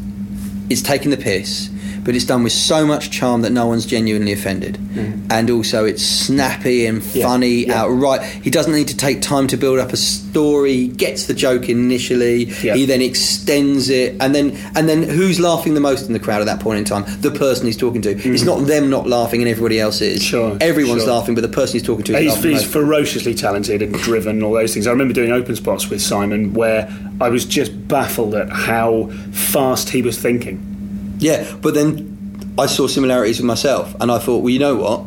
it's 0.68 0.82
taking 0.82 1.10
the 1.10 1.16
piss, 1.16 1.70
but 2.04 2.16
it's 2.16 2.24
done 2.24 2.42
with 2.42 2.52
so 2.52 2.84
much 2.84 3.10
charm 3.10 3.42
that 3.42 3.50
no 3.50 3.66
one's 3.66 3.86
genuinely 3.86 4.32
offended, 4.32 4.78
and 5.30 5.50
also 5.50 5.84
it's 5.84 6.02
snappy 6.02 6.86
and 6.86 7.02
funny 7.02 7.66
yeah. 7.66 7.82
outright. 7.82 8.22
He 8.22 8.50
doesn't 8.50 8.72
need 8.72 8.88
to 8.88 8.96
take 8.96 9.22
time 9.22 9.46
to 9.48 9.56
build 9.56 9.78
up 9.78 9.92
a 9.92 9.96
story. 9.96 10.72
He 10.72 10.88
gets 10.88 11.26
the 11.26 11.34
joke 11.34 11.68
initially. 11.68 12.44
Yeah. 12.44 12.74
He 12.74 12.86
then 12.86 13.02
extends 13.02 13.88
it, 13.88 14.16
and 14.20 14.34
then 14.34 14.56
and 14.74 14.88
then 14.88 15.02
who's 15.02 15.38
laughing 15.38 15.74
the 15.74 15.80
most 15.80 16.06
in 16.06 16.12
the 16.12 16.20
crowd 16.20 16.40
at 16.40 16.46
that 16.46 16.60
point 16.60 16.78
in 16.78 16.84
time? 16.84 17.04
The 17.20 17.30
person 17.30 17.66
he's 17.66 17.76
talking 17.76 18.02
to. 18.02 18.10
It's 18.10 18.44
not 18.44 18.66
them 18.66 18.90
not 18.90 19.06
laughing 19.06 19.40
and 19.40 19.48
everybody 19.48 19.78
else 19.78 20.00
is. 20.00 20.20
Mm. 20.20 20.30
Sure, 20.32 20.58
everyone's 20.60 21.04
sure. 21.04 21.12
laughing, 21.12 21.34
but 21.34 21.42
the 21.42 21.48
person 21.48 21.74
he's 21.74 21.82
talking 21.82 22.04
to 22.04 22.16
is 22.16 22.34
He's, 22.34 22.42
he's 22.42 22.64
ferociously 22.64 23.34
talented 23.34 23.82
and 23.82 23.94
driven, 23.94 24.42
all 24.42 24.52
those 24.52 24.72
things. 24.74 24.86
I 24.86 24.90
remember 24.90 25.14
doing 25.14 25.32
open 25.32 25.56
spots 25.56 25.88
with 25.88 26.00
Simon 26.02 26.54
where 26.54 26.92
I 27.20 27.28
was 27.28 27.44
just 27.44 27.88
baffled 27.88 28.34
at 28.34 28.50
how 28.50 29.08
fast 29.32 29.90
he 29.90 30.02
was 30.02 30.18
thinking. 30.20 30.71
Yeah, 31.22 31.56
but 31.62 31.74
then 31.74 32.52
I 32.58 32.66
saw 32.66 32.86
similarities 32.88 33.38
with 33.38 33.46
myself, 33.46 33.94
and 34.00 34.10
I 34.10 34.18
thought, 34.18 34.38
well, 34.42 34.50
you 34.50 34.58
know 34.58 34.74
what? 34.76 35.00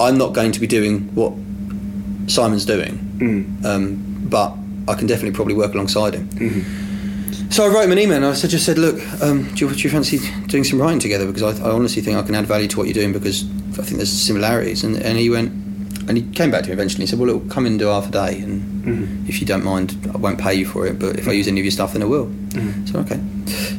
I'm 0.00 0.16
not 0.16 0.32
going 0.32 0.52
to 0.52 0.60
be 0.60 0.66
doing 0.66 1.14
what 1.14 1.32
Simon's 2.26 2.64
doing, 2.64 2.98
Mm. 3.18 3.64
um, 3.64 4.26
but 4.28 4.54
I 4.88 4.94
can 4.94 5.06
definitely 5.06 5.32
probably 5.32 5.54
work 5.54 5.74
alongside 5.74 6.14
him. 6.14 6.28
Mm-hmm. 6.30 7.50
So 7.50 7.64
I 7.64 7.68
wrote 7.68 7.84
him 7.84 7.92
an 7.92 7.98
email 7.98 8.16
and 8.16 8.24
I 8.24 8.32
said, 8.32 8.48
just 8.50 8.64
said, 8.64 8.78
look, 8.78 8.96
um, 9.22 9.44
do, 9.54 9.66
you, 9.68 9.74
do 9.74 9.78
you 9.82 9.90
fancy 9.90 10.18
doing 10.46 10.64
some 10.64 10.80
writing 10.80 10.98
together? 10.98 11.26
Because 11.26 11.60
I, 11.60 11.68
I 11.68 11.70
honestly 11.70 12.00
think 12.00 12.16
I 12.16 12.22
can 12.22 12.34
add 12.34 12.46
value 12.46 12.66
to 12.68 12.78
what 12.78 12.86
you're 12.86 12.94
doing 12.94 13.12
because 13.12 13.44
I 13.78 13.82
think 13.82 13.98
there's 13.98 14.10
similarities. 14.10 14.82
And, 14.84 14.96
and 14.96 15.18
he 15.18 15.28
went, 15.28 15.52
and 16.08 16.16
he 16.16 16.22
came 16.32 16.50
back 16.50 16.62
to 16.62 16.68
me 16.68 16.72
eventually 16.72 17.02
and 17.02 17.08
he 17.08 17.10
said, 17.10 17.18
well, 17.18 17.28
look, 17.34 17.50
come 17.50 17.66
in 17.66 17.72
and 17.74 17.78
do 17.78 17.86
half 17.88 18.08
a 18.08 18.10
day, 18.10 18.38
and 18.40 18.71
Mm-hmm. 18.82 19.28
if 19.28 19.40
you 19.40 19.46
don't 19.46 19.64
mind, 19.64 19.96
I 20.14 20.16
won't 20.18 20.40
pay 20.40 20.54
you 20.54 20.66
for 20.66 20.86
it, 20.86 20.98
but 20.98 21.18
if 21.18 21.26
I 21.28 21.32
use 21.32 21.46
any 21.48 21.60
of 21.60 21.64
your 21.64 21.70
stuff, 21.72 21.92
then 21.92 22.02
I 22.02 22.06
will. 22.06 22.26
Mm-hmm. 22.26 22.86
So 22.86 22.98
okay. 23.00 23.20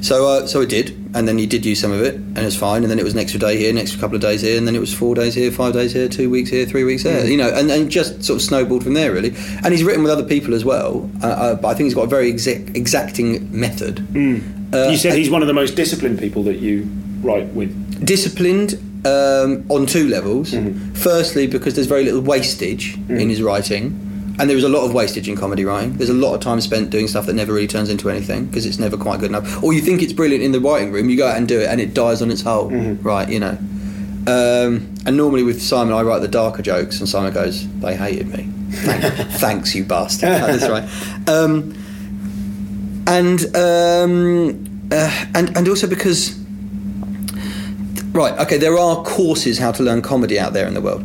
So 0.02 0.28
uh, 0.28 0.48
so 0.48 0.62
I 0.62 0.66
did, 0.66 0.90
and 1.16 1.28
then 1.28 1.38
he 1.38 1.46
did 1.46 1.66
use 1.66 1.80
some 1.80 1.92
of 1.92 2.02
it, 2.02 2.16
and 2.16 2.38
it's 2.40 2.56
fine. 2.56 2.84
And 2.84 2.90
then 2.92 3.00
it 3.00 3.04
was 3.04 3.14
an 3.14 3.20
extra 3.20 3.40
day 3.40 3.58
here, 3.58 3.70
an 3.70 3.78
extra 3.78 4.00
couple 4.00 4.16
of 4.16 4.22
days 4.22 4.42
here, 4.42 4.58
and 4.58 4.66
then 4.68 4.76
it 4.76 4.80
was 4.80 4.94
four 4.94 5.16
days 5.16 5.34
here, 5.36 5.52
five 5.52 5.74
days 5.74 5.94
here, 5.94 6.08
two 6.10 6.30
weeks 6.30 6.50
here, 6.50 6.66
three 6.66 6.84
weeks 6.84 7.04
Mm. 7.04 7.06
there. 7.06 7.26
You 7.30 7.38
know, 7.38 7.50
and, 7.50 7.70
and 7.72 7.90
just 7.90 8.24
sort 8.24 8.38
of 8.38 8.42
snowballed 8.42 8.84
from 8.84 8.94
there 8.94 9.12
really. 9.12 9.34
And 9.64 9.74
he's 9.74 9.84
written 9.84 10.04
with 10.04 10.12
other 10.12 10.24
people 10.26 10.54
as 10.54 10.64
well, 10.66 11.10
uh, 11.22 11.28
uh, 11.28 11.56
but 11.56 11.68
I 11.70 11.74
think 11.76 11.86
he's 11.88 11.94
got 11.96 12.04
a 12.06 12.08
very 12.08 12.30
exact, 12.30 12.76
exacting 12.76 13.50
method. 13.58 14.00
Uh, 14.74 14.90
you 14.90 14.98
said 14.98 15.14
he's 15.18 15.30
one 15.30 15.42
of 15.42 15.48
the 15.48 15.54
most 15.54 15.76
disciplined 15.76 16.20
people 16.20 16.44
that 16.44 16.60
you 16.60 16.88
write 17.22 17.48
with. 17.54 17.72
disciplined 18.06 18.74
um, 19.06 19.66
on 19.70 19.86
two 19.86 20.08
levels. 20.08 20.52
Mm-hmm. 20.52 20.94
Firstly, 20.94 21.46
because 21.48 21.76
there's 21.76 21.88
very 21.88 22.04
little 22.04 22.22
wastage 22.22 22.96
in 23.10 23.30
his 23.30 23.42
writing. 23.42 24.00
And 24.40 24.50
there 24.50 24.58
is 24.58 24.64
a 24.64 24.70
lot 24.70 24.84
of 24.84 24.94
wastage 24.94 25.30
in 25.30 25.36
comedy 25.36 25.64
writing. 25.64 25.94
There's 25.98 26.10
a 26.10 26.14
lot 26.14 26.34
of 26.34 26.42
time 26.42 26.60
spent 26.60 26.90
doing 26.90 27.08
stuff 27.08 27.28
that 27.28 27.34
never 27.34 27.54
really 27.54 27.68
turns 27.68 27.90
into 27.90 28.10
anything 28.10 28.46
because 28.46 28.66
it's 28.66 28.80
never 28.80 28.98
quite 28.98 29.20
good 29.20 29.30
enough. 29.30 29.64
Or 29.64 29.74
you 29.74 29.82
think 29.82 30.02
it's 30.02 30.14
brilliant 30.14 30.44
in 30.44 30.52
the 30.52 30.60
writing 30.60 30.92
room, 30.92 31.10
you 31.10 31.18
go 31.18 31.28
out 31.28 31.38
and 31.38 31.48
do 31.48 31.60
it, 31.60 31.68
and 31.70 31.80
it 31.80 31.94
dies 31.94 32.22
on 32.22 32.32
its 32.32 32.42
hole, 32.42 32.70
Mm-hmm. 32.72 33.04
right? 33.08 33.30
You 33.30 33.40
know. 33.40 33.58
Um, 34.26 34.90
and 35.06 35.18
normally 35.18 35.44
with 35.44 35.62
Simon, 35.62 35.94
I 35.94 36.02
write 36.02 36.20
the 36.22 36.28
darker 36.30 36.62
jokes, 36.64 37.00
and 37.00 37.08
Simon 37.10 37.34
goes, 37.34 37.68
"They 37.80 37.96
hated 37.96 38.28
me. 38.30 38.48
Thanks, 39.38 39.76
you 39.76 39.84
bastard." 39.84 40.30
That's 40.30 40.68
right. 40.70 40.84
Um, 41.30 41.74
and 43.06 43.44
um, 43.56 44.88
uh, 44.92 45.26
and 45.36 45.56
and 45.58 45.68
also 45.68 45.88
because 45.88 46.40
right, 48.14 48.34
okay, 48.40 48.58
there 48.58 48.78
are 48.78 49.04
courses 49.04 49.58
how 49.60 49.72
to 49.74 49.84
learn 49.84 50.02
comedy 50.02 50.40
out 50.40 50.54
there 50.54 50.68
in 50.68 50.74
the 50.74 50.82
world, 50.82 51.04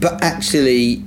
but 0.00 0.22
actually. 0.24 1.04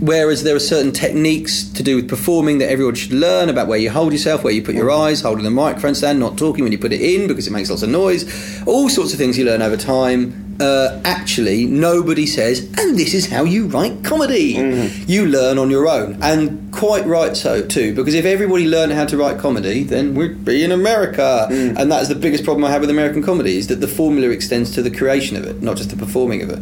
Whereas 0.00 0.42
there 0.44 0.56
are 0.56 0.60
certain 0.60 0.92
techniques 0.92 1.64
to 1.64 1.82
do 1.82 1.96
with 1.96 2.08
performing 2.08 2.58
that 2.58 2.70
everyone 2.70 2.94
should 2.94 3.12
learn 3.12 3.50
about 3.50 3.68
where 3.68 3.78
you 3.78 3.90
hold 3.90 4.12
yourself, 4.12 4.42
where 4.42 4.52
you 4.52 4.62
put 4.62 4.74
your 4.74 4.90
eyes, 4.90 5.20
holding 5.20 5.44
the 5.44 5.50
microphone 5.50 5.94
stand, 5.94 6.18
not 6.18 6.38
talking 6.38 6.64
when 6.64 6.72
you 6.72 6.78
put 6.78 6.92
it 6.92 7.02
in 7.02 7.28
because 7.28 7.46
it 7.46 7.50
makes 7.52 7.68
lots 7.68 7.82
of 7.82 7.90
noise, 7.90 8.24
all 8.66 8.88
sorts 8.88 9.12
of 9.12 9.18
things 9.18 9.36
you 9.36 9.44
learn 9.44 9.60
over 9.60 9.76
time. 9.76 10.46
Uh, 10.60 11.00
actually, 11.06 11.64
nobody 11.64 12.26
says, 12.26 12.60
and 12.78 12.98
this 12.98 13.14
is 13.14 13.30
how 13.30 13.44
you 13.44 13.66
write 13.66 14.04
comedy. 14.04 14.58
You 15.06 15.24
learn 15.24 15.56
on 15.56 15.70
your 15.70 15.88
own, 15.88 16.18
and 16.22 16.70
quite 16.70 17.06
right 17.06 17.34
so 17.34 17.66
too. 17.66 17.94
Because 17.94 18.14
if 18.14 18.26
everybody 18.26 18.66
learned 18.66 18.92
how 18.92 19.06
to 19.06 19.16
write 19.16 19.38
comedy, 19.38 19.84
then 19.84 20.14
we'd 20.14 20.44
be 20.44 20.62
in 20.62 20.70
America, 20.70 21.46
and 21.50 21.90
that's 21.90 22.08
the 22.08 22.14
biggest 22.14 22.44
problem 22.44 22.64
I 22.64 22.70
have 22.72 22.82
with 22.82 22.90
American 22.90 23.22
comedy 23.22 23.56
is 23.56 23.68
that 23.68 23.76
the 23.76 23.88
formula 23.88 24.28
extends 24.28 24.70
to 24.72 24.82
the 24.82 24.90
creation 24.90 25.36
of 25.38 25.44
it, 25.46 25.62
not 25.62 25.78
just 25.78 25.88
the 25.90 25.96
performing 25.96 26.42
of 26.42 26.50
it. 26.50 26.58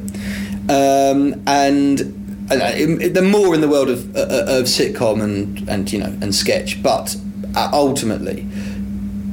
Um, 0.71 1.43
and 1.49 2.18
uh, 2.51 3.09
they're 3.11 3.23
more 3.23 3.55
in 3.55 3.61
the 3.61 3.69
world 3.69 3.89
of, 3.91 4.15
uh, 4.17 4.45
of 4.47 4.65
sitcom 4.65 5.23
and, 5.23 5.69
and 5.69 5.93
you 5.93 5.99
know 5.99 6.17
and 6.21 6.35
sketch, 6.35 6.83
but 6.83 7.17
uh, 7.55 7.71
ultimately, 7.73 8.47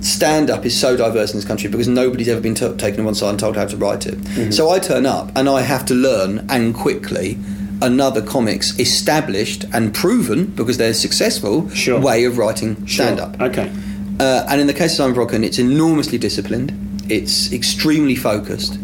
stand 0.02 0.50
up 0.50 0.66
is 0.66 0.80
so 0.80 0.96
diverse 0.96 1.32
in 1.34 1.38
this 1.38 1.46
country 1.46 1.70
because 1.70 1.88
nobody's 1.88 2.28
ever 2.30 2.42
been 2.42 2.56
t- 2.56 2.72
taken 2.78 2.98
to 2.98 3.04
one 3.04 3.16
side 3.16 3.30
and 3.32 3.40
told 3.40 3.56
how 3.56 3.66
to 3.66 3.78
write 3.78 4.06
it. 4.06 4.16
Mm-hmm. 4.16 4.52
So 4.52 4.70
I 4.70 4.80
turn 4.80 5.06
up 5.06 5.32
and 5.36 5.50
I 5.50 5.62
have 5.62 5.86
to 5.88 5.94
learn 5.96 6.46
and 6.50 6.76
quickly 6.76 7.38
another 7.82 8.22
comics 8.22 8.78
established 8.80 9.66
and 9.74 9.94
proven 9.94 10.46
because 10.46 10.78
they're 10.78 10.94
successful 10.94 11.70
Sure. 11.70 12.00
way 12.00 12.24
of 12.26 12.38
writing 12.38 12.88
stand 12.88 13.20
up. 13.20 13.40
Okay. 13.42 13.72
Uh, 14.20 14.46
and 14.48 14.62
in 14.62 14.68
the 14.68 14.74
case 14.74 14.92
of 14.92 14.98
Simon 14.98 15.16
Brodkin, 15.16 15.44
it's 15.44 15.60
enormously 15.60 16.18
disciplined, 16.18 16.72
it's 17.10 17.52
extremely 17.52 18.16
focused, 18.16 18.76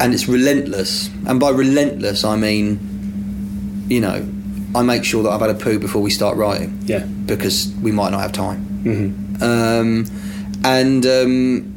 and 0.00 0.12
it's 0.12 0.26
relentless. 0.26 1.08
And 1.26 1.38
by 1.38 1.50
relentless, 1.50 2.24
I 2.24 2.34
mean, 2.36 2.80
you 3.88 4.00
know, 4.00 4.26
I 4.74 4.82
make 4.82 5.04
sure 5.04 5.22
that 5.22 5.30
I've 5.30 5.40
had 5.40 5.50
a 5.50 5.54
poo 5.54 5.78
before 5.78 6.02
we 6.02 6.10
start 6.10 6.36
writing. 6.36 6.78
Yeah. 6.84 7.04
Because 7.04 7.72
we 7.82 7.92
might 7.92 8.10
not 8.10 8.20
have 8.20 8.32
time. 8.32 8.64
Mm-hmm. 8.84 9.42
Um, 9.42 10.06
and 10.64 11.04
um, 11.06 11.72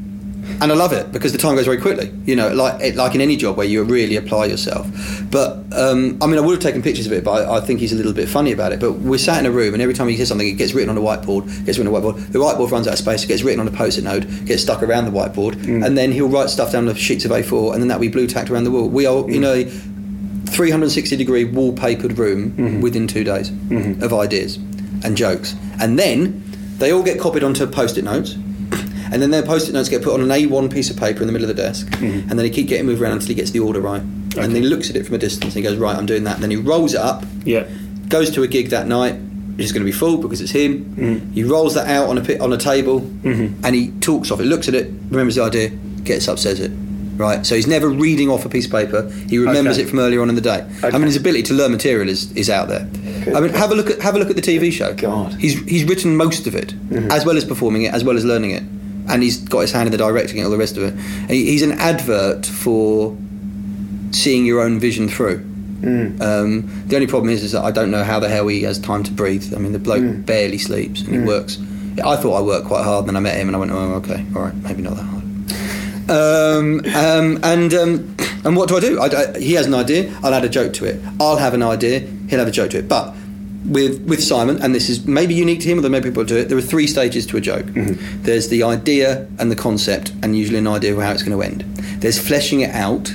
and 0.62 0.72
I 0.72 0.76
love 0.76 0.94
it 0.94 1.12
because 1.12 1.32
the 1.32 1.38
time 1.38 1.56
goes 1.56 1.66
very 1.66 1.80
quickly. 1.80 2.12
You 2.26 2.36
know, 2.36 2.54
like 2.54 2.82
it, 2.82 2.96
like 2.96 3.16
in 3.16 3.22
any 3.22 3.36
job 3.36 3.58
where 3.58 3.66
you 3.66 3.84
really 3.84 4.16
apply 4.16 4.46
yourself. 4.46 4.88
But 5.32 5.58
um, 5.74 6.18
I 6.22 6.28
mean, 6.28 6.38
I 6.38 6.42
would 6.42 6.54
have 6.54 6.62
taken 6.62 6.82
pictures 6.82 7.08
of 7.08 7.14
it, 7.14 7.24
but 7.24 7.50
I, 7.50 7.58
I 7.58 7.62
think 7.62 7.80
he's 7.80 7.92
a 7.92 7.96
little 7.96 8.14
bit 8.14 8.30
funny 8.30 8.52
about 8.52 8.72
it. 8.72 8.80
But 8.80 8.94
we're 8.94 9.18
sat 9.18 9.40
in 9.40 9.46
a 9.46 9.52
room, 9.52 9.74
and 9.74 9.82
every 9.82 9.94
time 9.94 10.08
he 10.08 10.16
says 10.18 10.30
something, 10.30 10.48
it 10.48 10.54
gets 10.54 10.74
written 10.74 10.90
on 10.90 10.98
a 10.98 11.02
whiteboard. 11.02 11.46
Gets 11.66 11.78
written 11.78 11.88
on 11.88 11.96
a 11.96 12.00
whiteboard. 12.00 12.32
The 12.32 12.40
whiteboard 12.40 12.72
runs 12.72 12.88
out 12.88 12.94
of 12.94 13.00
space. 13.00 13.24
It 13.24 13.28
gets 13.28 13.44
written 13.44 13.60
on 13.60 13.68
a 13.68 13.72
post-it 13.72 14.04
note. 14.04 14.26
Gets 14.46 14.64
stuck 14.64 14.84
around 14.84 15.06
the 15.06 15.12
whiteboard, 15.12 15.56
and 15.86 15.98
then 15.98 16.12
he'll 16.12 16.30
write 16.30 16.50
stuff 16.50 16.72
down 16.72 16.86
the 16.86 16.96
sheets 16.96 17.26
of 17.26 17.32
A4, 17.32 17.74
and 17.74 17.82
then 17.82 17.88
that 17.90 17.96
will 17.96 18.08
be 18.08 18.10
blue 18.10 18.28
tacked 18.28 18.50
around 18.50 18.64
the 18.64 18.72
wall. 18.72 18.88
We 18.88 19.06
are, 19.06 19.30
you 19.30 19.40
know. 19.40 19.66
360 20.56 21.18
degree 21.18 21.46
wallpapered 21.46 22.18
room 22.18 22.52
mm-hmm. 22.52 22.82
within 22.82 23.08
two 23.08 23.26
days 23.26 23.52
mm-hmm. 23.52 24.02
of 24.02 24.14
ideas 24.14 24.56
and 25.04 25.18
jokes. 25.18 25.54
And 25.82 26.00
then 26.00 26.44
they 26.78 26.92
all 26.92 27.04
get 27.04 27.20
copied 27.20 27.44
onto 27.44 27.68
post 27.68 27.98
it 27.98 28.04
notes. 28.04 28.36
And 29.12 29.22
then 29.22 29.32
their 29.32 29.44
post 29.44 29.68
it 29.70 29.74
notes 29.74 29.90
get 29.90 30.02
put 30.02 30.14
on 30.14 30.22
an 30.22 30.30
A1 30.30 30.72
piece 30.72 30.90
of 30.90 30.98
paper 30.98 31.22
in 31.22 31.28
the 31.28 31.34
middle 31.34 31.50
of 31.50 31.56
the 31.56 31.62
desk. 31.62 31.88
Mm-hmm. 31.88 32.30
And 32.30 32.40
then 32.40 32.46
he 32.46 32.50
keeps 32.50 32.70
getting 32.70 32.86
moved 32.86 33.02
around 33.02 33.14
until 33.14 33.28
he 33.28 33.36
gets 33.36 33.52
the 33.52 33.60
order 33.60 33.82
right. 33.82 34.02
And 34.02 34.34
then 34.34 34.56
he 34.56 34.62
looks 34.62 34.90
at 34.90 34.96
it 34.96 35.06
from 35.06 35.16
a 35.16 35.18
distance 35.18 35.56
and 35.56 35.64
he 35.64 35.70
goes, 35.70 35.78
Right, 35.78 35.96
I'm 35.96 36.06
doing 36.06 36.24
that. 36.24 36.36
And 36.36 36.44
then 36.44 36.52
he 36.52 36.58
rolls 36.58 36.94
it 36.94 37.02
up, 37.02 37.26
Yeah. 37.44 37.68
goes 38.08 38.32
to 38.32 38.44
a 38.44 38.48
gig 38.48 38.70
that 38.70 38.88
night, 38.88 39.16
which 39.56 39.66
is 39.66 39.72
going 39.74 39.82
to 39.82 39.86
be 39.86 39.92
full 39.92 40.18
because 40.18 40.40
it's 40.42 40.52
him. 40.52 40.96
He 41.34 41.44
rolls 41.44 41.74
that 41.76 41.88
out 41.88 42.08
on 42.10 42.18
a, 42.18 42.22
pi- 42.22 42.40
on 42.40 42.54
a 42.54 42.58
table 42.58 43.00
and 43.64 43.76
he 43.76 43.92
talks 44.00 44.32
off 44.32 44.40
it, 44.40 44.46
looks 44.46 44.68
at 44.70 44.74
it, 44.74 44.88
remembers 45.10 45.36
the 45.36 45.44
idea, 45.44 45.70
gets 46.04 46.28
up, 46.28 46.40
says 46.40 46.60
it. 46.62 46.72
Right, 47.16 47.46
so 47.46 47.56
he's 47.56 47.68
never 47.68 47.88
reading 47.88 48.30
off 48.30 48.46
a 48.46 48.50
piece 48.50 48.66
of 48.66 48.72
paper. 48.72 49.10
He 49.30 49.38
remembers 49.38 49.78
Okay. 49.78 49.88
it 49.88 49.90
from 49.90 50.00
earlier 50.00 50.22
on 50.22 50.30
in 50.30 50.36
the 50.36 50.42
day. 50.42 50.66
I 50.84 50.92
mean, 50.92 51.04
his 51.04 51.16
ability 51.16 51.44
to 51.44 51.54
learn 51.54 51.72
material 51.72 52.10
is, 52.10 52.32
is 52.34 52.50
out 52.50 52.68
there. 52.68 52.88
I 53.34 53.40
mean, 53.40 53.54
have 53.54 53.72
a 53.72 53.76
look 53.76 53.90
at 53.90 54.02
have 54.02 54.16
a 54.16 54.20
look 54.20 54.30
at 54.30 54.36
the 54.36 54.42
TV 54.42 54.72
show. 54.72 54.94
God. 54.94 55.34
he's 55.36 55.60
he's 55.64 55.84
written 55.86 56.18
most 56.18 56.46
of 56.46 56.56
it, 56.56 56.70
mm-hmm. 56.90 57.10
as 57.10 57.26
well 57.26 57.38
as 57.38 57.46
performing 57.46 57.84
it, 57.84 57.94
as 57.94 58.04
well 58.04 58.18
as 58.18 58.26
learning 58.26 58.52
it, 58.52 58.64
and 59.08 59.24
he's 59.24 59.38
got 59.38 59.62
his 59.62 59.72
hand 59.72 59.88
in 59.88 59.92
the 59.92 59.98
directing 59.98 60.40
and 60.40 60.46
all 60.46 60.52
the 60.52 60.58
rest 60.58 60.78
of 60.78 60.84
it. 60.84 60.94
And 60.94 61.32
he- 61.32 61.46
he's 61.46 61.62
an 61.62 61.74
advert 61.74 62.46
for 62.46 63.16
seeing 64.12 64.46
your 64.46 64.62
own 64.62 64.80
vision 64.80 65.08
through. 65.08 65.40
Mm. 65.82 66.22
Um, 66.22 66.84
the 66.88 66.96
only 66.96 67.08
problem 67.08 67.32
is, 67.32 67.44
is 67.44 67.52
that 67.52 67.64
I 67.64 67.72
don't 67.72 67.92
know 67.92 68.04
how 68.04 68.20
the 68.20 68.30
hell 68.30 68.48
he 68.48 68.64
has 68.64 68.80
time 68.80 69.04
to 69.04 69.12
breathe. 69.12 69.54
I 69.54 69.60
mean, 69.60 69.72
the 69.72 69.80
bloke 69.80 70.04
mm. 70.04 70.26
barely 70.26 70.58
sleeps 70.58 71.02
and 71.02 71.14
he 71.14 71.18
mm. 71.18 71.28
works. 71.28 71.60
I 72.04 72.18
thought 72.18 72.34
I 72.36 72.42
worked 72.42 72.68
quite 72.68 72.84
hard, 72.84 73.08
and 73.08 73.10
then 73.10 73.16
I 73.16 73.22
met 73.22 73.38
him, 73.38 73.48
and 73.48 73.56
I 73.56 73.60
went, 73.60 73.72
"Oh, 73.72 73.94
okay, 73.96 74.26
all 74.36 74.42
right, 74.42 74.56
maybe 74.56 74.82
not 74.82 74.96
that 74.96 75.04
hard." 75.04 75.15
Um, 76.10 76.82
um, 76.96 77.40
and 77.44 77.74
um, 77.74 78.16
and 78.44 78.56
what 78.56 78.70
do 78.70 78.78
I 78.78 78.80
do? 78.80 79.00
I, 79.00 79.08
I- 79.08 79.40
he 79.40 79.54
has 79.54 79.66
an 79.66 79.74
idea. 79.74 80.12
I'll 80.24 80.34
add 80.34 80.46
a 80.46 80.50
joke 80.50 80.74
to 80.74 80.86
it. 80.86 81.02
I'll 81.20 81.38
have 81.38 81.54
an 81.54 81.64
idea. 81.64 82.00
He'll 82.30 82.40
have 82.40 82.48
a 82.48 82.52
joke 82.52 82.72
to 82.72 82.80
it. 82.80 82.88
But 82.88 83.16
with 83.66 84.02
with 84.08 84.24
Simon, 84.24 84.62
and 84.62 84.76
this 84.76 84.90
is 84.90 85.06
maybe 85.08 85.34
unique 85.34 85.62
to 85.62 85.68
him, 85.68 85.78
although 85.80 85.90
maybe 85.90 86.10
people 86.10 86.24
do 86.24 86.38
it. 86.38 86.50
There 86.50 86.58
are 86.58 86.62
three 86.62 86.88
stages 86.88 87.26
to 87.28 87.38
a 87.38 87.42
joke. 87.42 87.66
There's 88.24 88.50
the 88.50 88.64
idea 88.64 89.28
and 89.40 89.50
the 89.52 89.56
concept, 89.56 90.12
and 90.22 90.38
usually 90.38 90.60
an 90.60 90.68
idea 90.68 90.94
of 90.96 91.02
how 91.02 91.12
it's 91.12 91.24
going 91.24 91.38
to 91.38 91.44
end. 91.44 91.62
There's 92.02 92.20
fleshing 92.20 92.62
it 92.62 92.70
out 92.76 93.14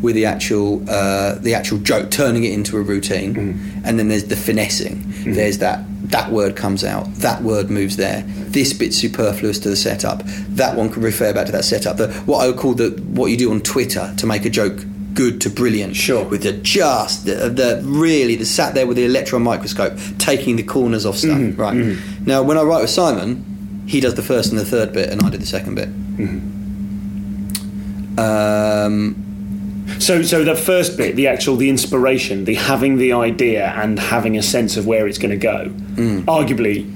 with 0.00 0.14
the 0.14 0.24
actual 0.24 0.82
uh, 0.88 1.34
the 1.36 1.52
actual 1.54 1.78
joke, 1.78 2.10
turning 2.10 2.44
it 2.44 2.52
into 2.52 2.76
a 2.78 2.80
routine, 2.82 3.36
and 3.84 3.98
then 3.98 4.08
there's 4.08 4.24
the 4.24 4.36
finessing. 4.36 5.04
There's 5.26 5.58
that 5.58 5.80
that 6.14 6.30
word 6.30 6.54
comes 6.54 6.84
out, 6.84 7.12
that 7.14 7.42
word 7.42 7.70
moves 7.70 7.96
there. 7.96 8.22
This 8.22 8.72
bit's 8.72 8.96
superfluous 8.96 9.58
to 9.58 9.68
the 9.68 9.74
setup. 9.74 10.22
That 10.24 10.76
one 10.76 10.88
can 10.88 11.02
refer 11.02 11.34
back 11.34 11.46
to 11.46 11.52
that 11.52 11.64
setup. 11.64 11.96
The, 11.96 12.12
what 12.24 12.38
I 12.38 12.46
would 12.46 12.56
call 12.56 12.74
the 12.74 12.90
what 12.90 13.32
you 13.32 13.36
do 13.36 13.50
on 13.50 13.60
Twitter 13.60 14.14
to 14.16 14.24
make 14.24 14.44
a 14.44 14.50
joke 14.50 14.84
good 15.14 15.40
to 15.40 15.50
brilliant. 15.50 15.96
Sure. 15.96 16.24
With 16.24 16.44
the 16.44 16.52
just 16.52 17.26
the, 17.26 17.48
the 17.48 17.82
really 17.82 18.36
the 18.36 18.44
sat 18.46 18.76
there 18.76 18.86
with 18.86 18.96
the 18.96 19.04
electron 19.04 19.42
microscope 19.42 19.98
taking 20.18 20.54
the 20.54 20.62
corners 20.62 21.04
off 21.04 21.16
stuff. 21.16 21.36
Mm-hmm. 21.36 21.60
Right. 21.60 21.74
Mm-hmm. 21.74 22.24
Now 22.26 22.44
when 22.44 22.58
I 22.58 22.62
write 22.62 22.82
with 22.82 22.90
Simon, 22.90 23.82
he 23.88 23.98
does 23.98 24.14
the 24.14 24.22
first 24.22 24.52
and 24.52 24.60
the 24.60 24.64
third 24.64 24.92
bit, 24.92 25.10
and 25.10 25.20
I 25.20 25.30
do 25.30 25.38
the 25.38 25.46
second 25.46 25.74
bit. 25.74 25.88
Mm-hmm. 26.16 26.54
Um, 28.20 29.23
So, 29.98 30.22
so 30.22 30.44
the 30.44 30.56
first 30.56 30.96
bit, 30.96 31.16
the 31.16 31.26
actual, 31.28 31.56
the 31.56 31.68
inspiration, 31.68 32.44
the 32.44 32.54
having 32.54 32.98
the 32.98 33.12
idea 33.12 33.68
and 33.76 33.98
having 33.98 34.36
a 34.36 34.42
sense 34.42 34.76
of 34.76 34.86
where 34.86 35.06
it's 35.06 35.18
going 35.18 35.30
to 35.30 35.36
go, 35.36 35.66
mm. 35.68 36.22
arguably, 36.24 36.90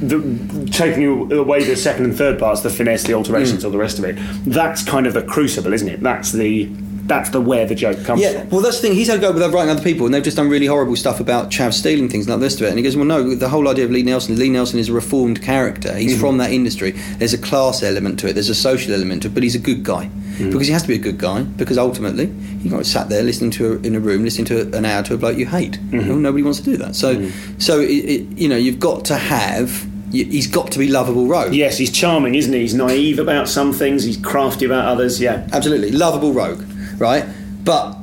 the, 0.00 0.70
taking 0.70 1.32
away 1.32 1.64
the 1.64 1.76
second 1.76 2.04
and 2.04 2.16
third 2.16 2.38
parts, 2.38 2.60
the 2.60 2.70
finesse, 2.70 3.04
the 3.04 3.14
alterations, 3.14 3.62
mm. 3.62 3.64
all 3.64 3.70
the 3.70 3.78
rest 3.78 3.98
of 3.98 4.04
it. 4.04 4.16
That's 4.44 4.84
kind 4.84 5.06
of 5.06 5.14
the 5.14 5.22
crucible, 5.22 5.72
isn't 5.72 5.88
it? 5.88 6.00
That's 6.00 6.32
the 6.32 6.70
that's 7.06 7.30
the 7.30 7.40
where 7.40 7.66
the 7.66 7.74
joke 7.74 8.04
comes 8.04 8.20
Yeah, 8.20 8.40
from. 8.40 8.50
well, 8.50 8.60
that's 8.60 8.80
the 8.80 8.88
thing. 8.88 8.96
He's 8.96 9.06
had 9.06 9.18
a 9.18 9.20
go 9.20 9.30
with 9.30 9.40
writing 9.54 9.70
other 9.70 9.82
people, 9.82 10.06
and 10.06 10.14
they've 10.14 10.24
just 10.24 10.36
done 10.36 10.48
really 10.48 10.66
horrible 10.66 10.96
stuff 10.96 11.20
about 11.20 11.50
Chav 11.50 11.72
stealing 11.72 12.08
things 12.08 12.26
and 12.26 12.34
like 12.34 12.40
this 12.40 12.56
to 12.56 12.66
it. 12.66 12.70
And 12.70 12.78
he 12.78 12.82
goes, 12.82 12.96
"Well, 12.96 13.04
no, 13.04 13.34
the 13.34 13.48
whole 13.48 13.68
idea 13.68 13.84
of 13.84 13.92
Lee 13.92 14.02
Nelson. 14.02 14.36
Lee 14.36 14.50
Nelson 14.50 14.80
is 14.80 14.88
a 14.88 14.92
reformed 14.92 15.40
character. 15.40 15.96
He's 15.96 16.16
mm. 16.16 16.20
from 16.20 16.38
that 16.38 16.50
industry. 16.50 16.92
There's 17.18 17.32
a 17.32 17.38
class 17.38 17.82
element 17.82 18.18
to 18.20 18.28
it. 18.28 18.32
There's 18.32 18.48
a 18.48 18.54
social 18.54 18.92
element 18.92 19.22
to 19.22 19.28
it. 19.28 19.34
But 19.34 19.44
he's 19.44 19.54
a 19.54 19.60
good 19.60 19.84
guy 19.84 20.10
Mm. 20.38 20.52
because 20.52 20.66
he 20.66 20.72
has 20.72 20.82
to 20.82 20.88
be 20.88 20.94
a 20.94 20.98
good 20.98 21.18
guy. 21.18 21.42
Because 21.42 21.78
ultimately, 21.78 22.26
you 22.60 22.70
got 22.70 22.84
sat 22.86 23.08
there 23.08 23.22
listening 23.22 23.50
to 23.52 23.74
a, 23.74 23.76
in 23.78 23.94
a 23.94 24.00
room, 24.00 24.24
listening 24.24 24.46
to 24.46 24.76
an 24.76 24.84
hour 24.84 25.02
to 25.04 25.14
a 25.14 25.16
bloke 25.16 25.38
you 25.38 25.46
hate. 25.46 25.72
Mm-hmm. 25.72 26.08
Well, 26.08 26.16
nobody 26.18 26.42
wants 26.42 26.58
to 26.60 26.64
do 26.64 26.76
that. 26.78 26.94
So, 26.94 27.16
mm. 27.16 27.62
so 27.62 27.80
it, 27.80 27.86
it, 27.86 28.38
you 28.38 28.48
know, 28.48 28.56
you've 28.56 28.80
got 28.80 29.04
to 29.06 29.16
have. 29.16 29.86
He's 30.12 30.46
got 30.46 30.70
to 30.72 30.78
be 30.78 30.88
lovable 30.88 31.26
rogue. 31.26 31.52
Yes, 31.52 31.76
he's 31.76 31.90
charming, 31.90 32.36
isn't 32.36 32.52
he? 32.52 32.60
He's 32.60 32.74
naive 32.74 33.18
about 33.18 33.48
some 33.48 33.72
things. 33.72 34.04
He's 34.04 34.16
crafty 34.16 34.64
about 34.64 34.86
others. 34.86 35.20
Yeah. 35.20 35.46
absolutely 35.52 35.90
lovable 35.90 36.32
rogue, 36.32 36.62
right? 36.96 37.26
But 37.64 37.98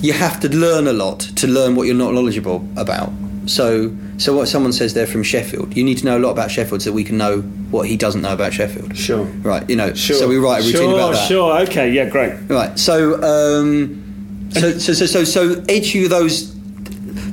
you 0.00 0.12
have 0.12 0.40
to 0.40 0.48
learn 0.48 0.86
a 0.86 0.92
lot 0.92 1.20
to 1.20 1.46
learn 1.46 1.74
what 1.74 1.86
you're 1.86 1.96
not 1.96 2.14
knowledgeable 2.14 2.66
about. 2.76 3.12
So, 3.46 3.94
so 4.18 4.34
what 4.34 4.48
someone 4.48 4.72
says 4.72 4.94
they're 4.94 5.06
from 5.06 5.22
Sheffield, 5.22 5.76
you 5.76 5.84
need 5.84 5.98
to 5.98 6.04
know 6.04 6.18
a 6.18 6.20
lot 6.20 6.30
about 6.30 6.50
Sheffield 6.50 6.82
so 6.82 6.92
we 6.92 7.04
can 7.04 7.18
know 7.18 7.40
what 7.70 7.86
he 7.86 7.96
doesn't 7.96 8.22
know 8.22 8.32
about 8.32 8.52
Sheffield. 8.52 8.96
Sure. 8.96 9.24
Right. 9.24 9.68
You 9.68 9.76
know. 9.76 9.92
Sure. 9.94 10.16
So 10.16 10.28
we 10.28 10.38
write 10.38 10.62
a 10.62 10.66
routine 10.66 10.90
sure, 10.90 10.94
about 10.94 11.12
that. 11.12 11.28
Sure. 11.28 11.60
Okay. 11.62 11.92
Yeah. 11.92 12.08
Great. 12.08 12.34
Right. 12.48 12.78
So, 12.78 13.22
um, 13.22 14.48
so, 14.52 14.78
so, 14.78 14.92
so, 14.92 15.06
so, 15.06 15.24
so, 15.24 15.64
each 15.68 15.94
of 15.96 16.10
those 16.10 16.56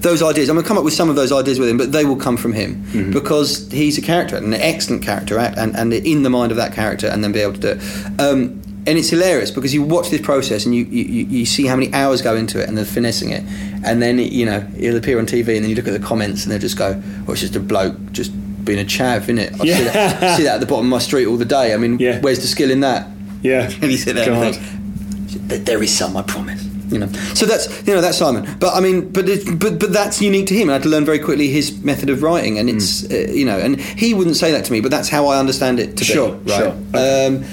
those 0.04 0.22
ideas. 0.22 0.50
I'm 0.50 0.56
going 0.56 0.64
to 0.64 0.68
come 0.68 0.78
up 0.78 0.84
with 0.84 0.94
some 0.94 1.10
of 1.10 1.16
those 1.16 1.32
ideas 1.32 1.60
with 1.60 1.70
him, 1.70 1.78
but 1.78 1.92
they 1.92 2.06
will 2.06 2.18
come 2.18 2.38
from 2.38 2.54
him 2.54 3.12
because 3.12 3.72
he's 3.72 3.98
a 3.98 4.02
character, 4.02 4.36
an 4.36 4.54
excellent 4.54 5.02
character, 5.02 5.40
act, 5.40 5.58
and, 5.58 5.76
and 5.76 5.94
in 5.94 6.24
the 6.24 6.30
mind 6.30 6.52
of 6.52 6.58
that 6.58 6.74
character, 6.74 7.08
and 7.08 7.24
then 7.24 7.32
be 7.32 7.40
able 7.40 7.54
to 7.54 7.60
do 7.60 7.68
it. 7.70 8.22
Um, 8.22 8.62
and 8.86 8.98
it's 8.98 9.10
hilarious 9.10 9.50
because 9.52 9.74
you 9.74 9.82
watch 9.84 10.10
this 10.10 10.22
process 10.22 10.66
and 10.66 10.76
you, 10.76 10.84
you, 10.86 11.04
you 11.06 11.26
you 11.40 11.46
see 11.46 11.66
how 11.66 11.76
many 11.76 11.94
hours 11.94 12.22
go 12.22 12.36
into 12.36 12.62
it 12.62 12.68
and 12.68 12.78
they're 12.78 12.86
finessing 12.86 13.30
it, 13.32 13.44
and 13.86 14.02
then 14.02 14.18
you 14.20 14.46
know 14.46 14.68
it'll 14.78 14.98
appear 14.98 15.20
on 15.20 15.26
TV, 15.26 15.56
and 15.56 15.64
then 15.64 15.70
you 15.70 15.76
look 15.76 15.88
at 15.88 15.94
the 15.94 16.06
comments 16.06 16.44
and 16.44 16.52
they'll 16.52 16.60
just 16.60 16.78
go, 16.78 17.02
"Well, 17.26 17.32
it's 17.32 17.42
just 17.42 17.56
a 17.56 17.60
bloke 17.60 17.96
just 18.12 18.32
being 18.66 18.80
a 18.80 18.84
chav, 18.86 19.22
isn't 19.24 19.38
it?" 19.40 19.54
I 19.54 19.58
see, 19.58 19.68
Yeah. 19.70 19.84
that, 19.92 20.38
see 20.38 20.44
that 20.44 20.56
at 20.56 20.60
the 20.60 20.66
bottom 20.66 20.86
of 20.86 20.90
my 20.92 21.00
street 21.00 21.26
all 21.28 21.38
the 21.38 21.46
day. 21.46 21.74
I 21.74 21.78
mean, 21.78 21.98
Yeah. 22.00 22.20
where's 22.22 22.40
the 22.40 22.48
skill 22.48 22.72
in 22.72 22.82
that? 22.82 23.08
Yeah. 23.42 23.70
And 23.82 23.92
you 23.92 23.98
sit 23.98 24.16
there 24.16 24.32
and 24.32 24.56
think, 24.56 25.66
There 25.66 25.82
is 25.84 25.96
some, 25.98 26.16
I 26.18 26.22
promise. 26.22 26.64
You 26.90 27.00
know, 27.00 27.08
so 27.34 27.48
that's 27.48 27.88
you 27.88 27.94
know 27.96 28.02
that's 28.02 28.18
Simon. 28.20 28.46
But 28.60 28.76
I 28.76 28.80
mean, 28.80 29.10
but 29.10 29.28
it, 29.28 29.58
but 29.58 29.80
but 29.80 29.92
that's 29.94 30.22
unique 30.22 30.46
to 30.48 30.54
him. 30.54 30.70
I 30.70 30.74
had 30.74 30.84
to 30.84 30.90
learn 30.90 31.06
very 31.06 31.18
quickly 31.18 31.48
his 31.48 31.82
method 31.84 32.10
of 32.12 32.22
writing, 32.22 32.60
and 32.60 32.70
it's 32.70 33.10
uh, 33.10 33.32
you 33.34 33.46
know, 33.46 33.58
and 33.58 33.80
he 33.82 34.14
wouldn't 34.14 34.36
say 34.36 34.52
that 34.52 34.64
to 34.66 34.72
me, 34.72 34.80
but 34.80 34.92
that's 34.92 35.10
how 35.10 35.26
I 35.26 35.40
understand 35.40 35.80
it 35.80 35.98
to 35.98 36.04
Sure, 36.04 36.34
be. 36.36 36.52
Right. 36.52 36.58
sure. 36.60 36.72
Um, 36.94 37.44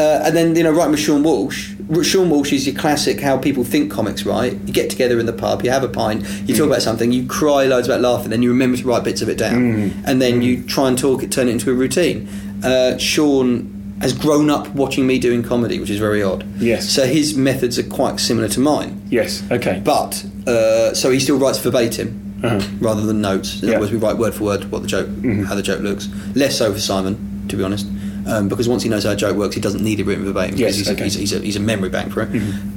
uh, 0.00 0.22
and 0.24 0.34
then 0.36 0.56
you 0.56 0.62
know, 0.64 0.72
writing 0.72 0.92
with 0.92 1.00
Seann 1.00 1.22
Walsh. 1.22 1.70
Seann 1.90 2.28
Walsh 2.28 2.52
is 2.52 2.66
your 2.66 2.74
classic 2.76 3.20
how 3.20 3.36
people 3.36 3.64
think 3.64 3.90
comics, 3.92 4.24
right? 4.24 4.52
You 4.66 4.72
get 4.72 4.88
together 4.90 5.18
in 5.20 5.26
the 5.26 5.32
pub, 5.32 5.62
you 5.64 5.70
have 5.70 5.84
a 5.84 5.88
pint, 5.88 6.22
you 6.46 6.54
Mm. 6.54 6.58
talk 6.58 6.66
about 6.66 6.82
something, 6.82 7.12
you 7.12 7.26
cry 7.26 7.66
loads 7.66 7.86
about 7.88 8.00
laughing, 8.00 8.30
then 8.30 8.42
you 8.42 8.48
remember 8.50 8.76
to 8.78 8.84
write 8.86 9.04
bits 9.04 9.22
of 9.22 9.28
it 9.28 9.38
down, 9.38 9.60
Mm. 9.60 9.90
and 10.06 10.22
then 10.22 10.40
you 10.42 10.62
try 10.62 10.88
and 10.88 10.96
talk 10.98 11.22
it, 11.22 11.30
turn 11.30 11.48
it 11.48 11.52
into 11.52 11.70
a 11.70 11.74
routine. 11.74 12.28
Uh, 12.64 12.94
Seann 12.98 13.66
has 14.00 14.12
grown 14.14 14.48
up 14.48 14.74
watching 14.74 15.06
me 15.06 15.18
doing 15.18 15.42
comedy, 15.42 15.78
which 15.78 15.90
is 15.90 15.98
very 15.98 16.22
odd. 16.22 16.44
Yes. 16.58 16.88
So 16.88 17.04
his 17.06 17.34
methods 17.36 17.78
are 17.78 17.82
quite 17.82 18.18
similar 18.20 18.48
to 18.48 18.60
mine, 18.60 19.02
Yes. 19.10 19.42
Okay. 19.50 19.80
but 19.84 20.24
uh, 20.46 20.94
so 20.94 21.10
he 21.10 21.20
still 21.20 21.36
writes 21.38 21.58
verbatim. 21.58 22.08
Uh-huh. 22.42 22.58
Rather 22.80 23.02
than 23.04 23.20
notes, 23.20 23.60
in 23.62 23.68
Yeah. 23.68 23.74
other 23.74 23.80
words, 23.80 23.92
we 23.92 23.98
write 23.98 24.16
word 24.16 24.32
for 24.32 24.44
word 24.44 24.70
what 24.72 24.80
the 24.80 24.88
joke, 24.88 25.08
how 25.46 25.54
the 25.54 25.60
joke 25.62 25.82
looks. 25.82 26.08
Less 26.34 26.56
so 26.56 26.72
for 26.72 26.78
Simon, 26.80 27.18
to 27.48 27.56
be 27.56 27.62
honest, 27.62 27.86
um, 28.30 28.48
because 28.48 28.68
once 28.68 28.82
he 28.82 28.88
knows 28.88 29.04
how 29.04 29.10
a 29.10 29.16
joke 29.16 29.36
works, 29.36 29.54
he 29.54 29.60
doesn't 29.60 29.82
need 29.82 30.00
it 30.00 30.06
written 30.06 30.24
verbatim. 30.24 30.56
Yes, 30.56 30.76
because 30.76 30.78
he's, 30.78 30.88
okay. 30.88 31.00
a, 31.00 31.04
he's, 31.04 31.14
he's, 31.14 31.32
a, 31.32 31.38
he's 31.40 31.56
a 31.56 31.60
memory 31.60 31.88
bank 31.88 32.12
for 32.12 32.22
it. 32.22 32.28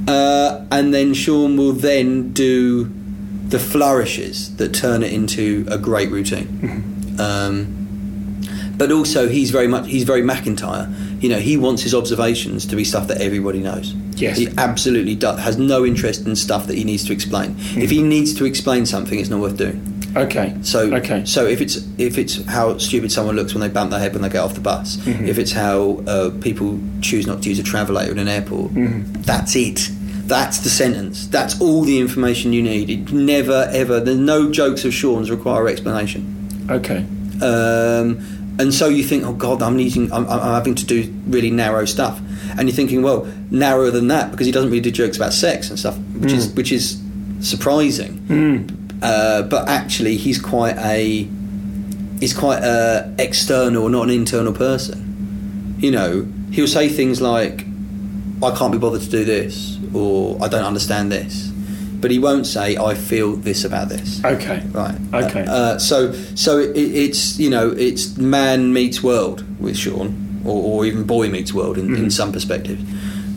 Uh, 0.08 0.64
and 0.70 0.92
then 0.92 1.12
Seann 1.12 1.56
will 1.56 1.72
then 1.72 2.32
do 2.32 2.90
the 3.48 3.58
flourishes 3.58 4.56
that 4.56 4.74
turn 4.74 5.02
it 5.02 5.12
into 5.12 5.66
a 5.70 5.78
great 5.78 6.10
routine. 6.10 7.16
Um, 7.18 7.84
but 8.76 8.90
also, 8.90 9.28
he's 9.28 9.50
very 9.50 9.68
much 9.68 9.86
he's 9.86 10.02
very 10.02 10.22
McIntyre. 10.22 11.22
You 11.22 11.28
know, 11.28 11.38
he 11.38 11.56
wants 11.56 11.82
his 11.82 11.94
observations 11.94 12.66
to 12.66 12.76
be 12.76 12.84
stuff 12.84 13.06
that 13.06 13.20
everybody 13.20 13.60
knows. 13.60 13.94
Yes. 14.16 14.36
he 14.36 14.48
absolutely 14.58 15.14
does, 15.14 15.40
has 15.40 15.58
no 15.58 15.84
interest 15.84 16.26
in 16.26 16.36
stuff 16.36 16.66
that 16.66 16.76
he 16.76 16.84
needs 16.84 17.04
to 17.06 17.12
explain. 17.12 17.56
If 17.76 17.90
he 17.90 18.02
needs 18.02 18.34
to 18.34 18.44
explain 18.44 18.86
something, 18.86 19.18
it's 19.18 19.28
not 19.28 19.40
worth 19.40 19.56
doing. 19.56 19.93
Okay. 20.16 20.54
So, 20.62 20.94
okay. 20.96 21.24
so 21.24 21.46
if 21.46 21.60
it's 21.60 21.76
if 21.98 22.18
it's 22.18 22.44
how 22.46 22.78
stupid 22.78 23.10
someone 23.10 23.34
looks 23.36 23.52
when 23.54 23.60
they 23.60 23.68
bump 23.68 23.90
their 23.90 24.00
head 24.00 24.12
when 24.12 24.22
they 24.22 24.28
get 24.28 24.42
off 24.44 24.54
the 24.54 24.60
bus, 24.60 24.96
Mm-hmm. 24.98 25.26
if 25.26 25.38
it's 25.38 25.52
how 25.52 26.02
uh, 26.06 26.30
people 26.40 26.78
choose 27.00 27.26
not 27.26 27.42
to 27.42 27.48
use 27.48 27.58
a 27.58 27.62
travelator 27.62 28.10
in 28.12 28.18
an 28.18 28.28
airport, 28.28 28.72
Mm-hmm. 28.72 29.22
that's 29.22 29.56
it. 29.56 29.90
That's 30.26 30.58
the 30.60 30.70
sentence. 30.70 31.26
That's 31.26 31.60
all 31.60 31.82
the 31.82 31.98
information 32.00 32.52
you 32.54 32.62
need. 32.62 32.88
It 32.90 33.12
never 33.12 33.68
ever. 33.72 34.00
There's 34.00 34.16
no 34.18 34.50
jokes 34.50 34.84
of 34.84 34.94
Seann's 34.94 35.30
require 35.30 35.68
explanation. 35.68 36.66
Okay. 36.70 37.04
Um, 37.42 38.54
and 38.58 38.72
so 38.72 38.88
you 38.88 39.02
think, 39.02 39.24
oh 39.24 39.32
God, 39.34 39.60
I'm 39.62 39.76
needing, 39.76 40.10
I'm, 40.12 40.26
I'm 40.28 40.40
having 40.54 40.76
to 40.76 40.86
do 40.86 41.12
really 41.26 41.50
narrow 41.50 41.84
stuff, 41.84 42.20
and 42.56 42.68
you're 42.68 42.74
thinking, 42.76 43.02
well, 43.02 43.26
narrower 43.50 43.90
than 43.90 44.06
that 44.08 44.30
because 44.30 44.46
he 44.46 44.52
doesn't 44.52 44.70
really 44.70 44.80
do 44.80 44.90
jokes 44.92 45.16
about 45.16 45.32
sex 45.32 45.68
and 45.70 45.78
stuff, 45.78 45.98
which 46.20 46.32
is 46.32 46.54
which 46.54 46.70
is 46.72 47.02
surprising. 47.40 48.83
Uh, 49.04 49.42
but 49.42 49.68
actually, 49.68 50.16
he's 50.16 50.40
quite 50.40 50.76
a 50.78 51.28
he's 52.20 52.32
quite 52.34 52.62
a 52.62 53.12
external, 53.18 53.88
not 53.88 54.04
an 54.04 54.10
internal 54.10 54.52
person. 54.52 55.76
You 55.78 55.90
know, 55.90 56.26
he'll 56.52 56.66
say 56.66 56.88
things 56.88 57.20
like, 57.20 57.66
"I 58.42 58.50
can't 58.56 58.72
be 58.72 58.78
bothered 58.78 59.02
to 59.02 59.10
do 59.10 59.24
this," 59.24 59.78
or 59.92 60.38
"I 60.42 60.48
don't 60.48 60.64
understand 60.64 61.12
this," 61.12 61.50
but 62.00 62.10
he 62.10 62.18
won't 62.18 62.46
say, 62.46 62.76
"I 62.78 62.94
feel 62.94 63.36
this 63.36 63.64
about 63.64 63.88
this." 63.90 64.24
Okay. 64.24 64.62
Right. 64.72 64.96
Okay. 65.12 65.44
Uh, 65.46 65.76
so 65.78 66.12
so 66.34 66.58
it, 66.58 66.72
it's 66.76 67.38
you 67.38 67.50
know 67.50 67.70
it's 67.76 68.16
man 68.16 68.72
meets 68.72 69.02
world 69.02 69.44
with 69.60 69.76
Seann, 69.76 70.40
or, 70.46 70.62
or 70.62 70.86
even 70.86 71.04
boy 71.04 71.28
meets 71.28 71.52
world 71.52 71.76
in, 71.76 71.88
Mm-hmm. 71.88 72.04
in 72.04 72.10
some 72.10 72.32
perspectives, 72.32 72.82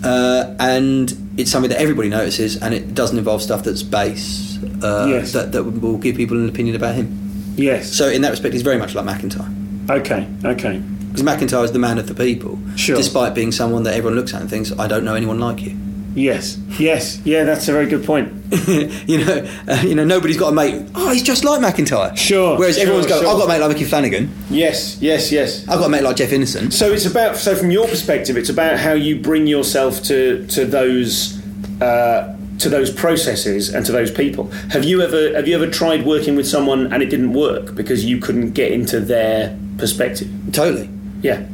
uh, 0.06 0.56
and 0.60 1.12
it's 1.38 1.52
something 1.52 1.70
that 1.72 1.82
everybody 1.82 2.08
notices, 2.10 2.56
and 2.56 2.74
it 2.74 2.96
doesn't 2.96 3.18
involve 3.18 3.42
stuff 3.42 3.64
that's 3.64 3.84
base. 3.84 4.46
Uh, 4.84 5.08
Yes. 5.10 5.32
that, 5.34 5.52
that 5.52 5.64
will 5.64 5.98
give 5.98 6.16
people 6.16 6.38
an 6.38 6.50
opinion 6.50 6.76
about 6.76 6.96
him. 6.96 7.08
yes. 7.56 7.92
So 7.94 8.08
in 8.10 8.22
that 8.22 8.30
respect, 8.32 8.54
he's 8.54 8.62
very 8.64 8.78
much 8.78 8.96
like 8.96 9.06
McIntyre. 9.06 9.50
okay. 9.90 10.28
Okay. 10.44 10.82
Because 11.08 11.24
McIntyre 11.24 11.64
is 11.64 11.72
the 11.72 11.80
man 11.80 11.98
of 11.98 12.08
the 12.08 12.14
people, 12.14 12.60
Sure. 12.76 12.96
despite 12.96 13.34
being 13.34 13.52
someone 13.52 13.84
that 13.84 13.94
everyone 13.96 14.16
looks 14.16 14.34
at 14.34 14.42
and 14.42 14.50
thinks, 14.50 14.72
"I 14.78 14.88
don't 14.88 15.04
know 15.04 15.16
anyone 15.16 15.40
like 15.40 15.64
you." 15.66 15.76
Yes. 16.14 16.58
Yes. 16.80 17.20
Yeah. 17.26 17.44
That's 17.44 17.68
a 17.68 17.72
very 17.72 17.86
good 17.88 18.04
point. 18.04 18.32
you 19.08 19.24
know, 19.26 19.48
uh, 19.68 19.84
you 19.86 19.94
know, 19.96 20.04
nobody's 20.06 20.38
got 20.38 20.50
a 20.50 20.52
mate. 20.52 20.82
Oh, 20.96 21.12
he's 21.12 21.22
just 21.24 21.44
like 21.44 21.60
McIntyre. 21.60 22.16
Sure, 22.16 22.58
Whereas 22.58 22.76
sure, 22.76 22.84
everyone's 22.84 23.06
going, 23.08 23.22
sure. 23.22 23.30
"I've 23.32 23.38
got 23.38 23.46
a 23.46 23.48
mate 23.48 23.60
like 23.60 23.70
Micky 23.70 23.84
Flanagan. 23.86 24.30
Yes. 24.50 24.98
Yes. 25.02 25.32
Yes. 25.32 25.68
I've 25.68 25.80
got 25.80 25.86
a 25.88 25.90
mate 25.90 26.04
like 26.04 26.16
Jeff 26.18 26.32
Innocent." 26.32 26.74
So 26.74 26.92
it's 26.92 27.06
about 27.06 27.36
so 27.38 27.56
from 27.56 27.72
your 27.72 27.88
perspective, 27.88 28.38
it's 28.38 28.50
about 28.50 28.78
how 28.80 28.94
you 28.94 29.20
bring 29.20 29.48
yourself 29.48 30.02
to 30.04 30.46
to 30.48 30.66
those 30.66 31.38
uh, 31.82 32.36
to 32.60 32.70
those 32.70 32.92
processes 32.92 33.74
and 33.74 33.86
to 33.86 33.92
those 33.92 34.12
people. 34.12 34.50
Have 34.72 34.84
you 34.84 35.02
ever 35.02 35.34
have 35.36 35.48
you 35.48 35.56
ever 35.56 35.70
tried 35.70 36.06
working 36.06 36.36
with 36.36 36.48
someone 36.48 36.92
and 36.92 37.04
it 37.04 37.10
didn't 37.10 37.34
work 37.34 37.76
because 37.76 38.06
you 38.06 38.20
couldn't 38.20 38.52
get 38.52 38.72
into 38.72 39.00
their 39.00 39.58
perspective? 39.78 40.28
Totally. 40.52 40.90
Yeah. 41.22 41.46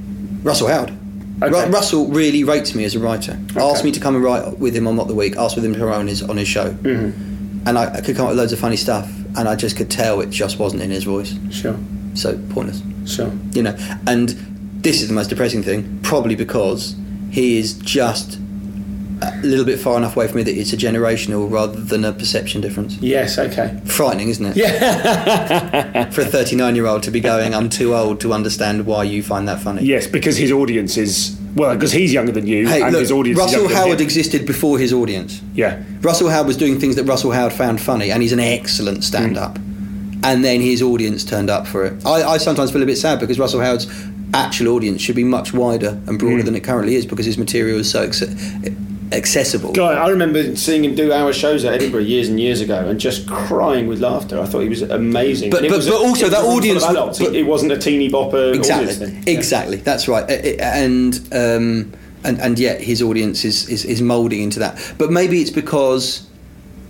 Russell 0.43 0.68
Howard. 0.68 0.93
Okay. 1.41 1.66
Ru- 1.66 1.72
Russell 1.72 2.08
really 2.08 2.43
rates 2.43 2.76
me 2.76 2.86
as 2.86 2.95
a 2.95 2.99
writer. 2.99 3.38
Asked 3.56 3.84
me 3.84 3.91
to 3.91 3.99
come 3.99 4.16
and 4.16 4.24
write 4.24 4.60
with 4.60 4.76
him 4.76 4.88
on 4.88 4.95
What 4.95 5.08
the 5.08 5.16
Week. 5.16 5.36
Asked 5.36 5.56
with 5.56 5.66
him 5.66 5.74
to 5.74 5.86
write 5.86 5.97
on 5.97 6.08
his 6.08 6.24
on 6.24 6.38
his 6.38 6.47
show, 6.47 6.72
mm-hmm. 6.72 7.68
and 7.68 7.78
I, 7.78 7.95
I 7.95 8.01
could 8.01 8.16
come 8.16 8.26
up 8.26 8.30
with 8.32 8.38
loads 8.39 8.54
of 8.54 8.60
funny 8.60 8.78
stuff, 8.78 9.10
and 9.38 9.49
I 9.49 9.56
just 9.56 9.76
could 9.76 9.89
tell 9.91 10.22
it 10.22 10.30
just 10.30 10.60
wasn't 10.60 10.84
in 10.84 10.91
his 10.91 11.04
voice. 11.04 11.36
Sure. 11.51 11.78
So 12.14 12.38
pointless, 12.49 12.82
Sure. 13.06 13.32
you 13.54 13.64
know. 13.64 13.76
And 14.08 14.30
this 14.84 15.01
is 15.01 15.08
the 15.08 15.14
most 15.14 15.30
depressing 15.30 15.64
thing, 15.64 15.99
probably 16.04 16.36
because 16.36 16.95
he 17.32 17.58
is 17.58 17.74
just 17.74 18.38
a 19.32 19.42
little 19.46 19.66
bit 19.66 19.80
far 19.80 19.98
enough 19.98 20.16
away 20.16 20.28
from 20.28 20.38
me 20.38 20.44
that 20.44 20.58
it's 20.58 20.74
a 20.74 20.78
generational 20.78 21.50
rather 21.52 21.80
than 21.80 22.04
a 22.06 22.12
perception 22.14 22.62
difference. 22.62 22.98
Yes. 22.98 23.38
Okay. 23.38 23.80
Frightening, 23.86 24.30
isn't 24.30 24.46
it? 24.46 24.58
Yeah. 24.58 26.10
For 26.12 26.22
a 26.22 26.26
39 26.26 26.76
year 26.76 26.86
old 26.86 27.04
to 27.04 27.12
be 27.12 27.20
going, 27.20 27.54
I'm 27.56 27.70
too 27.70 27.96
old 27.96 28.20
to 28.22 28.34
understand 28.34 28.86
why 28.86 29.04
you 29.04 29.24
find 29.24 29.48
that 29.48 29.60
funny. 29.62 29.84
Yes, 29.84 30.08
because 30.08 30.38
his 30.38 30.52
audience 30.52 30.98
is 30.98 31.40
well, 31.56 31.74
because 31.76 31.92
he's 31.92 32.12
younger 32.12 32.32
than 32.32 32.48
you, 32.48 32.68
Hey, 32.68 32.82
and 32.82 32.92
look, 32.94 33.02
his 33.02 33.12
audience. 33.12 33.40
is 33.40 33.46
Russell 33.46 33.70
Howard 33.70 34.02
existed 34.02 34.46
before 34.48 34.80
his 34.80 34.92
audience. 34.92 35.40
Yeah. 35.54 35.84
Russell 36.02 36.30
Howard 36.30 36.48
was 36.48 36.58
doing 36.58 36.80
things 36.80 36.96
that 36.96 37.04
Russell 37.04 37.32
Howard 37.32 37.54
found 37.54 37.80
funny, 37.80 38.10
and 38.12 38.24
he's 38.24 38.32
an 38.34 38.40
excellent 38.40 39.04
stand 39.04 39.38
up. 39.38 39.58
And 40.24 40.44
then 40.44 40.62
his 40.62 40.82
audience 40.82 41.24
turned 41.24 41.50
up 41.52 41.68
for 41.68 41.86
it. 41.86 42.04
I, 42.06 42.24
I 42.24 42.38
sometimes 42.38 42.72
feel 42.72 42.82
a 42.82 42.86
bit 42.86 42.98
sad 42.98 43.20
because 43.20 43.38
Russell 43.38 43.60
Howard's 43.60 43.86
actual 44.34 44.70
audience 44.70 45.00
should 45.02 45.16
be 45.16 45.24
much 45.24 45.54
wider 45.54 45.90
and 46.08 46.18
broader 46.18 46.42
Mm. 46.42 46.46
than 46.46 46.56
it 46.56 46.64
currently 46.64 46.96
is 46.96 47.06
because 47.06 47.26
his 47.28 47.38
material 47.38 47.78
is 47.80 47.92
so 47.92 48.08
acce- 48.08 48.76
accessible. 49.14 49.72
Guy, 49.74 49.93
I 49.93 50.09
remember 50.09 50.55
seeing 50.55 50.84
him 50.84 50.95
do 50.95 51.11
our 51.11 51.32
shows 51.34 51.64
at 51.66 51.74
Edinburgh 51.74 52.01
years 52.01 52.28
and 52.30 52.39
years 52.39 52.61
ago, 52.61 52.88
and 52.88 52.99
just 52.99 53.28
crying 53.28 53.88
with 53.88 53.99
laughter. 53.99 54.39
I 54.39 54.45
thought 54.45 54.61
he 54.61 54.70
was 54.70 54.82
amazing. 54.82 55.49
But- 55.51 55.61
but- 55.61 55.72
was 55.72 55.88
but 55.88 56.01
also 56.01 56.30
that 56.30 56.39
a 56.39 56.41
room 56.41 56.49
full 56.49 56.57
audience- 56.57 56.84
adults. 56.84 57.20
but- 57.20 57.36
it 57.36 57.43
wasn't 57.43 57.72
a 57.72 57.78
teeny 57.78 58.09
bopper. 58.09 58.53
exactly, 58.55 58.86
audience 58.93 58.99
thing. 58.99 59.24
Yeah. 59.26 59.34
exactly. 59.39 59.78
That's 59.78 60.07
right. 60.07 60.30
And 60.59 61.16
um, 61.32 61.91
and 62.24 62.39
and 62.39 62.57
yet 62.59 62.82
his 62.82 63.01
audience 63.01 63.43
is, 63.45 63.68
is 63.70 63.86
is 63.86 64.01
molding 64.01 64.41
into 64.41 64.59
that. 64.59 64.78
But 64.97 65.11
maybe 65.11 65.41
it's 65.41 65.49
because 65.51 66.28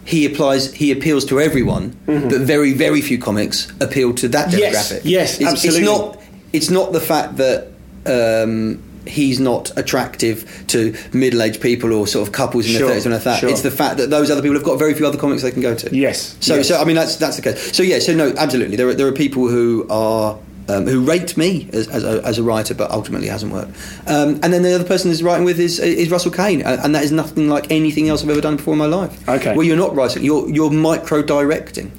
he 0.05 0.26
applies, 0.26 0.71
he 0.74 0.91
appeals 0.91 1.24
to 1.26 1.39
everyone, 1.39 1.95
but 2.05 2.41
very 2.41 2.74
very 2.74 3.01
few 3.01 3.17
comics 3.17 3.71
appeal 3.80 4.13
to 4.15 4.28
that 4.30 4.49
Mm-hmm. 4.49 4.59
Yes, 4.59 4.91
demographic. 4.91 5.01
yes, 5.05 5.39
it's, 5.39 5.49
absolutely. 5.51 5.82
It's 5.82 5.89
not 5.89 6.21
it's 6.53 6.69
not 6.69 6.91
the 6.93 6.99
fact 7.01 7.38
that. 7.38 7.67
Um, 8.05 8.84
He's 9.06 9.39
not 9.39 9.72
attractive 9.78 10.64
to 10.68 10.95
middle-aged 11.14 11.62
people 11.62 11.93
or 11.93 12.08
sort 12.08 12.28
of 12.28 12.34
couples 12.34 12.66
in 12.68 12.74
their 12.74 12.88
thirties 12.88 13.06
and 13.06 13.14
like 13.14 13.24
that. 13.24 13.39
sure. 13.39 13.49
It's 13.49 13.62
the 13.62 13.72
fact 13.72 13.97
that 13.97 14.10
those 14.10 14.32
other 14.32 14.41
people 14.41 14.56
have 14.56 14.64
got 14.64 14.80
very 14.80 14.93
few 14.93 15.06
other 15.06 15.18
comics 15.18 15.41
they 15.41 15.51
can 15.51 15.62
go 15.62 15.76
to. 15.76 15.95
Yes, 15.95 16.38
So, 16.39 16.56
yes. 16.56 16.68
so 16.68 16.80
I 16.80 16.86
mean, 16.86 16.95
that's 16.95 17.18
that's 17.18 17.36
the 17.36 17.41
case. 17.41 17.76
So 17.76 17.84
yeah, 17.84 17.99
so 17.99 18.14
no, 18.14 18.34
absolutely. 18.38 18.76
There 18.76 18.88
are 18.88 18.93
there 18.93 19.08
are 19.08 19.12
people 19.12 19.47
who 19.47 19.86
are 19.89 20.38
um, 20.70 20.88
who 20.88 21.04
rate 21.04 21.36
me 21.36 21.70
as, 21.74 21.88
as, 21.89 22.04
a, 22.04 22.22
as 22.24 22.38
a 22.38 22.43
writer, 22.43 22.74
but 22.74 22.89
ultimately 22.91 23.28
hasn't 23.28 23.51
worked. 23.51 23.72
Um, 24.08 24.39
and 24.41 24.54
then 24.54 24.64
the 24.64 24.74
other 24.74 24.86
person 24.86 25.12
is 25.12 25.22
writing 25.22 25.45
with 25.45 25.60
is 25.60 25.80
is 25.80 26.10
Russell 26.10 26.32
Kane, 26.32 26.62
and 26.62 26.80
and 26.82 26.95
that 26.95 27.04
is 27.04 27.12
nothing 27.12 27.49
like 27.49 27.70
anything 27.72 28.10
else 28.10 28.24
I've 28.24 28.30
ever 28.30 28.41
done 28.41 28.56
before 28.56 28.74
in 28.74 28.80
my 28.80 28.86
life. 28.86 29.28
Okay. 29.28 29.56
Well, 29.56 29.66
you're 29.66 29.78
not 29.78 29.95
writing. 29.95 30.24
You're 30.24 30.49
you're 30.49 30.72
micro 30.72 31.22
directing. 31.22 31.91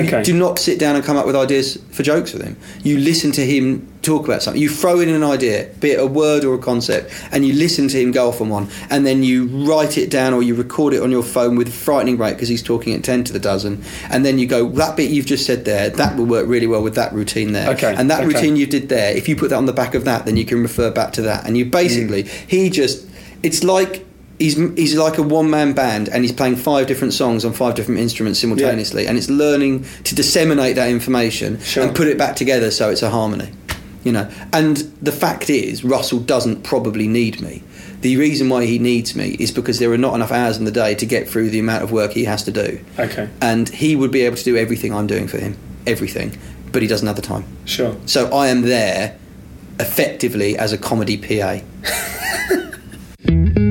You 0.00 0.06
Okay. 0.06 0.22
do 0.22 0.32
not 0.32 0.58
sit 0.58 0.78
down 0.78 0.96
and 0.96 1.04
come 1.04 1.16
up 1.16 1.26
with 1.26 1.36
ideas 1.36 1.78
for 1.90 2.02
jokes 2.02 2.32
with 2.32 2.42
him. 2.42 2.56
You 2.82 2.98
listen 2.98 3.32
to 3.32 3.44
him 3.44 3.86
talk 4.02 4.26
about 4.26 4.42
something. 4.42 4.60
You 4.62 4.68
throw 4.70 5.00
in 5.00 5.08
an 5.08 5.22
idea, 5.22 5.68
be 5.80 5.90
it 5.90 6.00
a 6.00 6.06
word 6.06 6.44
or 6.44 6.54
a 6.54 6.58
concept, 6.58 7.10
and 7.32 7.44
you 7.46 7.52
listen 7.52 7.88
to 7.88 8.00
him 8.00 8.10
go 8.12 8.28
off 8.28 8.40
on 8.40 8.48
one, 8.48 8.68
and 8.90 9.04
then 9.06 9.22
you 9.22 9.46
write 9.68 9.98
it 9.98 10.08
down 10.10 10.32
or 10.34 10.42
you 10.42 10.54
record 10.54 10.94
it 10.94 11.02
on 11.02 11.10
your 11.10 11.22
phone 11.22 11.56
with 11.56 11.72
frightening 11.72 12.16
rate 12.16 12.34
because 12.34 12.48
he's 12.48 12.62
talking 12.62 12.94
at 12.94 13.02
10 13.04 13.24
to 13.24 13.32
the 13.32 13.38
dozen. 13.40 13.82
And 14.10 14.24
then 14.24 14.38
you 14.38 14.46
go, 14.46 14.68
that 14.70 14.96
bit 14.96 15.10
you've 15.10 15.26
just 15.26 15.44
said 15.46 15.64
there, 15.64 15.90
that 15.90 16.16
will 16.16 16.26
work 16.26 16.46
really 16.48 16.66
well 16.66 16.82
with 16.82 16.94
that 16.94 17.12
routine 17.12 17.52
there. 17.52 17.70
Okay, 17.70 17.94
And 17.96 18.10
that 18.10 18.20
okay. 18.24 18.28
routine 18.34 18.56
you 18.56 18.66
did 18.66 18.88
there, 18.88 19.14
if 19.16 19.28
you 19.28 19.36
put 19.36 19.50
that 19.50 19.56
on 19.56 19.66
the 19.66 19.72
back 19.72 19.94
of 19.94 20.04
that, 20.04 20.24
then 20.26 20.36
you 20.36 20.44
can 20.44 20.62
refer 20.62 20.90
back 20.90 21.12
to 21.14 21.22
that. 21.22 21.46
And 21.46 21.56
you 21.58 21.64
basically, 21.66 22.24
Mm. 22.24 22.28
he 22.48 22.70
just, 22.70 23.06
it's 23.42 23.62
like. 23.64 24.04
He's, 24.38 24.54
he's 24.54 24.94
like 24.96 25.18
a 25.18 25.22
one 25.22 25.50
man 25.50 25.72
band 25.72 26.08
and 26.08 26.22
he's 26.22 26.32
playing 26.32 26.56
five 26.56 26.86
different 26.86 27.12
songs 27.12 27.44
on 27.44 27.52
five 27.52 27.74
different 27.74 28.00
instruments 28.00 28.38
simultaneously 28.40 29.06
and 29.08 29.18
it's 29.18 29.28
learning 29.28 29.84
to 30.04 30.14
disseminate 30.14 30.76
that 30.76 30.88
information 30.90 31.58
Sure. 31.60 31.82
and 31.84 31.96
put 31.96 32.06
it 32.06 32.16
back 32.16 32.36
together 32.36 32.70
so 32.70 32.88
it's 32.90 33.02
a 33.02 33.10
harmony. 33.10 33.50
You 34.04 34.12
know, 34.12 34.30
and 34.52 34.76
the 35.02 35.10
fact 35.12 35.50
is, 35.50 35.82
Russell 35.84 36.20
doesn't 36.20 36.62
probably 36.62 37.08
need 37.08 37.40
me. 37.42 37.64
The 38.00 38.16
reason 38.16 38.48
why 38.48 38.64
he 38.64 38.78
needs 38.78 39.16
me 39.16 39.30
is 39.40 39.50
because 39.50 39.80
there 39.80 39.90
are 39.92 39.98
not 39.98 40.14
enough 40.14 40.30
hours 40.30 40.56
in 40.56 40.64
the 40.64 40.70
day 40.70 40.94
to 40.94 41.04
get 41.04 41.28
through 41.28 41.50
the 41.50 41.58
amount 41.58 41.82
of 41.82 41.90
work 41.90 42.12
he 42.12 42.24
has 42.24 42.44
to 42.44 42.52
do. 42.52 42.80
Okay. 42.96 43.28
And 43.42 43.68
he 43.68 43.96
would 43.96 44.12
be 44.12 44.20
able 44.22 44.36
to 44.36 44.44
do 44.44 44.56
everything 44.56 44.94
I'm 44.94 45.08
doing 45.08 45.26
for 45.26 45.38
him, 45.38 45.58
everything, 45.84 46.38
but 46.70 46.80
he 46.80 46.86
doesn't 46.86 47.08
have 47.08 47.16
the 47.16 47.22
time. 47.22 47.44
Sure. 47.64 47.96
So 48.06 48.28
I 48.32 48.48
am 48.48 48.60
there 48.62 49.18
effectively 49.80 50.56
as 50.56 50.72
a 50.72 50.78
comedy 50.78 51.16
PA. 51.16 51.58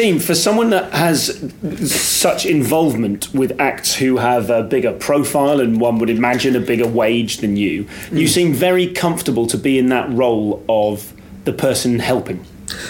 Seem, 0.00 0.18
for 0.18 0.34
someone 0.34 0.70
that 0.70 0.94
has 0.94 1.52
such 1.92 2.46
involvement 2.46 3.34
with 3.34 3.60
acts 3.60 3.94
who 3.94 4.16
have 4.16 4.48
a 4.48 4.62
bigger 4.62 4.94
profile 4.94 5.60
and 5.60 5.78
one 5.78 5.98
would 5.98 6.08
imagine 6.08 6.56
a 6.56 6.60
bigger 6.60 6.88
wage 6.88 7.36
than 7.36 7.58
you, 7.58 7.86
you 8.10 8.26
seem 8.26 8.54
very 8.54 8.86
comfortable 8.86 9.46
to 9.48 9.58
be 9.58 9.78
in 9.78 9.90
that 9.90 10.10
role 10.10 10.64
of 10.70 11.12
the 11.44 11.52
person 11.52 11.98
helping. 11.98 12.42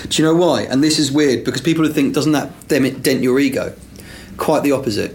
Do 0.08 0.22
you 0.22 0.28
know 0.28 0.36
why? 0.36 0.62
And 0.62 0.84
this 0.84 1.00
is 1.00 1.10
weird 1.10 1.44
because 1.44 1.62
people 1.62 1.82
would 1.82 1.94
think, 1.94 2.14
doesn't 2.14 2.30
that 2.30 2.68
dent 2.68 3.22
your 3.24 3.40
ego? 3.40 3.74
Quite 4.36 4.62
the 4.62 4.70
opposite. 4.70 5.10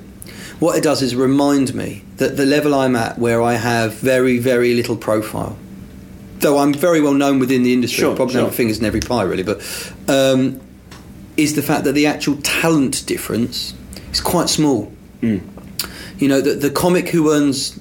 What 0.59 0.77
it 0.77 0.83
does 0.83 1.01
is 1.01 1.15
remind 1.15 1.73
me 1.73 2.03
that 2.17 2.35
the 2.35 2.45
level 2.45 2.73
I'm 2.73 2.97
at, 2.97 3.17
where 3.17 3.41
I 3.41 3.53
have 3.53 3.93
very, 3.93 4.37
very 4.37 4.73
little 4.73 4.97
profile, 4.97 5.57
though 6.39 6.57
I'm 6.57 6.73
very 6.73 6.99
well 6.99 7.13
known 7.13 7.39
within 7.39 7.63
the 7.63 7.71
industry, 7.71 8.01
Sure, 8.01 8.17
probably 8.17 8.33
sure. 8.33 8.51
fingers 8.51 8.79
in 8.79 8.85
every 8.85 8.99
pie, 8.99 9.23
really, 9.23 9.43
but 9.43 9.61
um, 10.09 10.59
is 11.37 11.55
the 11.55 11.61
fact 11.61 11.83
that 11.83 11.93
the 11.93 12.05
actual 12.05 12.37
talent 12.37 13.05
difference 13.05 13.73
is 14.11 14.21
quite 14.21 14.49
small. 14.49 14.85
Hmm. 15.21 15.37
You 16.17 16.27
know, 16.27 16.41
the, 16.41 16.53
the 16.53 16.69
comic 16.69 17.09
who 17.09 17.31
earns 17.31 17.79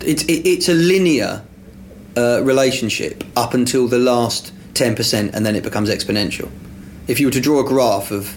it's 0.00 0.22
it, 0.24 0.46
it's 0.46 0.68
a 0.68 0.74
linear 0.74 1.42
uh, 2.16 2.40
relationship 2.42 3.24
up 3.36 3.54
until 3.54 3.88
the 3.88 3.98
last 3.98 4.52
ten 4.74 4.94
percent, 4.94 5.34
and 5.34 5.44
then 5.44 5.54
it 5.56 5.62
becomes 5.64 5.90
exponential. 5.90 6.50
If 7.08 7.20
you 7.20 7.26
were 7.26 7.32
to 7.32 7.40
draw 7.40 7.60
a 7.60 7.64
graph 7.64 8.10
of 8.10 8.36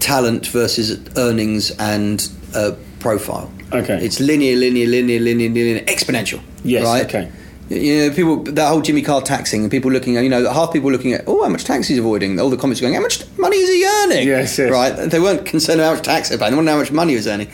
talent 0.00 0.46
versus 0.48 0.98
earnings 1.16 1.70
and 1.72 2.28
uh, 2.54 2.72
profile, 2.98 3.50
Okay. 3.72 4.04
it's 4.04 4.18
linear, 4.20 4.56
linear, 4.56 4.86
linear, 4.86 5.20
linear, 5.20 5.48
linear, 5.50 5.84
exponential. 5.84 6.40
Yes, 6.64 6.84
right? 6.84 7.04
okay. 7.06 7.30
You 7.70 8.08
know, 8.08 8.14
people 8.14 8.42
that 8.42 8.68
whole 8.68 8.80
Jimmy 8.80 9.00
Carr 9.00 9.22
taxing 9.22 9.62
and 9.62 9.70
people 9.70 9.92
looking 9.92 10.16
at 10.16 10.24
you 10.24 10.28
know 10.28 10.52
half 10.52 10.72
people 10.72 10.90
looking 10.90 11.12
at 11.12 11.22
oh 11.28 11.42
how 11.44 11.48
much 11.48 11.62
tax 11.64 11.86
he's 11.86 11.98
avoiding. 11.98 12.40
All 12.40 12.50
the 12.50 12.56
comments 12.56 12.80
are 12.80 12.84
going 12.84 12.94
how 12.94 13.00
much 13.00 13.24
money 13.38 13.56
is 13.58 13.68
he 13.70 13.86
earning? 13.86 14.26
Yes, 14.26 14.58
yes. 14.58 14.70
Right. 14.70 14.90
They 15.08 15.20
weren't 15.20 15.46
concerned 15.46 15.80
about 15.80 15.90
how 15.90 15.94
much 15.94 16.04
tax 16.04 16.28
they're 16.30 16.38
paying. 16.38 16.50
They 16.50 16.56
wanted 16.56 16.66
know 16.66 16.72
how 16.72 16.78
much 16.80 16.90
money 16.90 17.12
he 17.12 17.16
was 17.16 17.28
earning. 17.28 17.48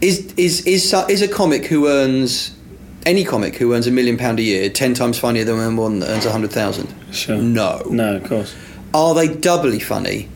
Is 0.00 0.32
is 0.38 0.66
is 0.66 0.94
is 1.10 1.20
a 1.20 1.28
comic 1.28 1.66
who 1.66 1.88
earns 1.88 2.56
any 3.04 3.22
comic 3.22 3.56
who 3.56 3.74
earns 3.74 3.86
a 3.86 3.90
million 3.90 4.16
pound 4.16 4.38
a 4.40 4.42
year 4.42 4.70
ten 4.70 4.94
times 4.94 5.18
funnier 5.18 5.44
than 5.44 5.76
one 5.76 5.98
that 6.00 6.08
earns 6.08 6.24
a 6.24 6.32
hundred 6.32 6.50
thousand? 6.52 6.88
Sure. 7.12 7.36
No. 7.36 7.82
No, 7.90 8.16
of 8.16 8.24
course. 8.24 8.54
Are 8.94 9.14
they 9.14 9.28
doubly 9.28 9.78
funny? 9.78 10.28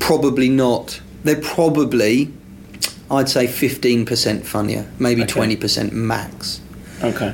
Probably 0.00 0.48
not. 0.48 1.00
They're 1.22 1.40
probably, 1.40 2.32
I'd 3.12 3.28
say, 3.28 3.46
fifteen 3.46 4.04
percent 4.04 4.44
funnier, 4.44 4.90
maybe 4.98 5.22
Okay. 5.22 5.32
twenty 5.32 5.54
percent 5.54 5.92
max. 5.92 6.60
Okay. 7.00 7.32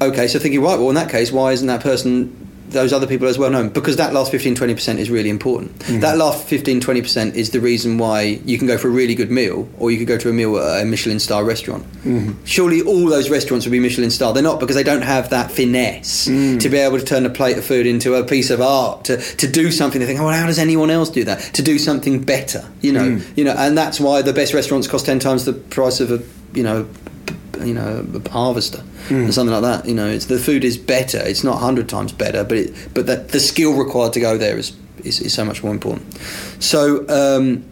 Okay, 0.00 0.28
so 0.28 0.38
thinking, 0.38 0.62
right, 0.62 0.78
well, 0.78 0.88
in 0.88 0.94
that 0.94 1.10
case, 1.10 1.30
why 1.30 1.52
isn't 1.52 1.66
that 1.66 1.82
person, 1.82 2.34
those 2.70 2.90
other 2.90 3.06
people 3.06 3.28
as 3.28 3.36
well 3.36 3.50
known? 3.50 3.68
Because 3.68 3.96
that 3.96 4.14
last 4.14 4.30
15 4.30 4.56
20% 4.56 4.96
is 4.96 5.10
really 5.10 5.28
important. 5.28 5.78
Mm. 5.80 6.00
That 6.00 6.16
last 6.16 6.46
15 6.46 6.80
20% 6.80 7.34
is 7.34 7.50
the 7.50 7.60
reason 7.60 7.98
why 7.98 8.22
you 8.22 8.56
can 8.56 8.66
go 8.66 8.78
for 8.78 8.88
a 8.88 8.90
really 8.90 9.14
good 9.14 9.30
meal 9.30 9.68
or 9.78 9.90
you 9.90 9.98
could 9.98 10.06
go 10.06 10.16
to 10.16 10.30
a 10.30 10.32
meal 10.32 10.56
at 10.58 10.82
a 10.82 10.84
Michelin 10.86 11.18
star 11.18 11.44
restaurant. 11.44 11.84
Mm-hmm. 12.02 12.44
Surely 12.44 12.80
all 12.80 13.08
those 13.10 13.28
restaurants 13.28 13.66
would 13.66 13.72
be 13.72 13.80
Michelin 13.80 14.10
star. 14.10 14.32
They're 14.32 14.42
not 14.42 14.58
because 14.58 14.76
they 14.76 14.82
don't 14.82 15.02
have 15.02 15.28
that 15.30 15.50
finesse 15.50 16.28
mm. 16.28 16.58
to 16.60 16.68
be 16.70 16.78
able 16.78 16.98
to 16.98 17.04
turn 17.04 17.26
a 17.26 17.30
plate 17.30 17.58
of 17.58 17.64
food 17.64 17.86
into 17.86 18.14
a 18.14 18.24
piece 18.24 18.48
of 18.48 18.62
art, 18.62 19.04
to, 19.04 19.18
to 19.18 19.50
do 19.50 19.70
something. 19.70 20.00
They 20.00 20.06
think, 20.06 20.20
oh, 20.20 20.24
well, 20.24 20.38
how 20.38 20.46
does 20.46 20.58
anyone 20.58 20.88
else 20.88 21.10
do 21.10 21.24
that? 21.24 21.40
To 21.54 21.62
do 21.62 21.78
something 21.78 22.22
better, 22.22 22.66
you 22.80 22.92
know, 22.92 23.18
mm. 23.18 23.36
you 23.36 23.44
know, 23.44 23.52
and 23.52 23.76
that's 23.76 24.00
why 24.00 24.22
the 24.22 24.32
best 24.32 24.54
restaurants 24.54 24.86
cost 24.86 25.04
10 25.04 25.18
times 25.18 25.44
the 25.44 25.52
price 25.52 26.00
of 26.00 26.10
a, 26.10 26.22
you 26.56 26.62
know, 26.62 26.88
you 27.64 27.74
know 27.74 28.06
a 28.14 28.28
harvester 28.30 28.82
or 29.10 29.32
something 29.32 29.52
like 29.52 29.62
that. 29.62 29.88
You 29.88 29.94
know, 29.94 30.08
it's 30.08 30.26
the 30.26 30.38
food 30.38 30.64
is 30.64 30.76
better. 30.76 31.18
It's 31.18 31.44
not 31.44 31.58
hundred 31.58 31.88
times 31.88 32.12
better, 32.12 32.44
but 32.44 32.58
it, 32.58 32.74
but 32.94 33.06
that 33.06 33.30
the 33.30 33.40
skill 33.40 33.74
required 33.74 34.12
to 34.14 34.20
go 34.20 34.36
there 34.38 34.58
is 34.58 34.76
is, 35.04 35.20
is 35.20 35.34
so 35.34 35.44
much 35.44 35.62
more 35.62 35.72
important. 35.72 36.14
So. 36.60 37.06
Um, 37.08 37.64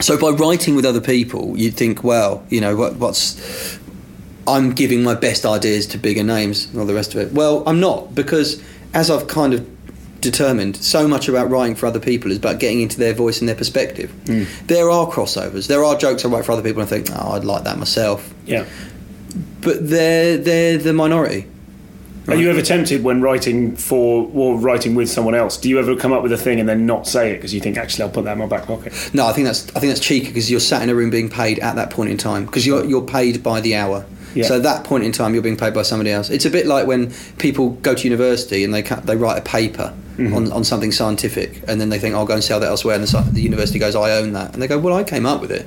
so 0.00 0.18
by 0.18 0.30
writing 0.30 0.74
with 0.74 0.84
other 0.84 1.00
people, 1.00 1.56
you'd 1.56 1.74
think, 1.74 2.02
well, 2.02 2.44
you 2.50 2.60
know, 2.60 2.74
what, 2.74 2.96
what's 2.96 3.78
I'm 4.46 4.72
giving 4.72 5.02
my 5.02 5.14
best 5.14 5.46
ideas 5.46 5.86
to 5.88 5.98
bigger 5.98 6.22
names 6.22 6.66
and 6.66 6.80
all 6.80 6.86
the 6.86 6.94
rest 6.94 7.14
of 7.14 7.20
it. 7.20 7.32
Well, 7.32 7.62
I'm 7.66 7.80
not 7.80 8.14
because 8.14 8.62
as 8.92 9.10
I've 9.10 9.26
kind 9.28 9.54
of 9.54 9.66
determined, 10.20 10.76
so 10.76 11.06
much 11.06 11.28
about 11.28 11.50
writing 11.50 11.74
for 11.74 11.86
other 11.86 12.00
people 12.00 12.30
is 12.30 12.38
about 12.38 12.58
getting 12.58 12.80
into 12.80 12.98
their 12.98 13.12
voice 13.12 13.40
and 13.40 13.48
their 13.48 13.56
perspective. 13.56 14.12
There 14.66 14.90
are 14.90 15.06
crossovers. 15.06 15.68
There 15.68 15.84
are 15.84 15.96
jokes 15.96 16.24
I 16.24 16.28
write 16.28 16.44
for 16.44 16.52
other 16.52 16.62
people 16.62 16.82
and 16.82 16.88
I 16.88 16.90
think, 16.90 17.08
oh, 17.12 17.32
I'd 17.32 17.44
like 17.44 17.64
that 17.64 17.78
myself 17.78 18.34
Yeah. 18.46 18.66
But 19.60 19.88
they're 19.88 20.36
they're 20.36 20.78
the 20.78 20.92
minority. 20.92 21.46
Are 22.26 22.34
you 22.34 22.48
ever 22.48 22.62
tempted 22.62 23.04
when 23.04 23.20
writing 23.20 23.76
for 23.76 24.30
or 24.32 24.58
writing 24.58 24.94
with 24.94 25.10
someone 25.10 25.34
else? 25.34 25.58
Do 25.58 25.68
you 25.68 25.78
ever 25.78 25.94
come 25.94 26.12
up 26.12 26.22
with 26.22 26.32
a 26.32 26.38
thing 26.38 26.58
and 26.58 26.66
then 26.66 26.86
not 26.86 27.06
say 27.06 27.32
it 27.32 27.34
because 27.34 27.52
you 27.52 27.60
think 27.60 27.76
actually 27.76 28.04
I'll 28.04 28.10
put 28.10 28.24
that 28.24 28.32
in 28.32 28.38
my 28.38 28.46
back 28.46 28.64
pocket? 28.64 28.94
No, 29.12 29.26
I 29.26 29.32
think 29.34 29.46
that's 29.46 29.68
I 29.76 29.80
think 29.80 29.90
that's 29.90 30.00
cheeky 30.00 30.28
because 30.28 30.50
you're 30.50 30.60
sat 30.60 30.82
in 30.82 30.88
a 30.88 30.94
room 30.94 31.10
being 31.10 31.28
paid 31.28 31.58
at 31.58 31.76
that 31.76 31.90
point 31.90 32.10
in 32.10 32.16
time 32.16 32.46
because 32.46 32.66
you're 32.66 32.84
you're 32.84 33.02
paid 33.06 33.42
by 33.42 33.60
the 33.60 33.74
hour. 33.74 34.06
Yeah. 34.34 34.44
So 34.46 34.56
at 34.56 34.62
that 34.64 34.84
point 34.84 35.04
in 35.04 35.12
time, 35.12 35.32
you're 35.34 35.42
being 35.42 35.56
paid 35.56 35.74
by 35.74 35.82
somebody 35.82 36.10
else. 36.10 36.30
It's 36.30 36.44
a 36.44 36.50
bit 36.50 36.66
like 36.66 36.86
when 36.86 37.12
people 37.38 37.70
go 37.82 37.94
to 37.94 38.04
university 38.04 38.64
and 38.64 38.74
they 38.74 38.82
ca- 38.82 39.00
they 39.00 39.16
write 39.16 39.38
a 39.38 39.42
paper 39.42 39.94
on, 40.16 40.52
on 40.52 40.62
something 40.62 40.92
scientific, 40.92 41.62
and 41.66 41.80
then 41.80 41.88
they 41.88 41.98
think, 41.98 42.14
"I'll 42.14 42.24
go 42.26 42.34
and 42.34 42.44
sell 42.44 42.60
that 42.60 42.68
elsewhere." 42.68 42.94
And 42.94 43.04
the, 43.04 43.30
the 43.32 43.40
university 43.42 43.80
goes, 43.80 43.96
"I 43.96 44.12
own 44.18 44.32
that," 44.34 44.52
and 44.54 44.62
they 44.62 44.68
go, 44.68 44.78
"Well, 44.78 44.94
I 44.94 45.02
came 45.02 45.26
up 45.26 45.40
with 45.40 45.50
it." 45.50 45.66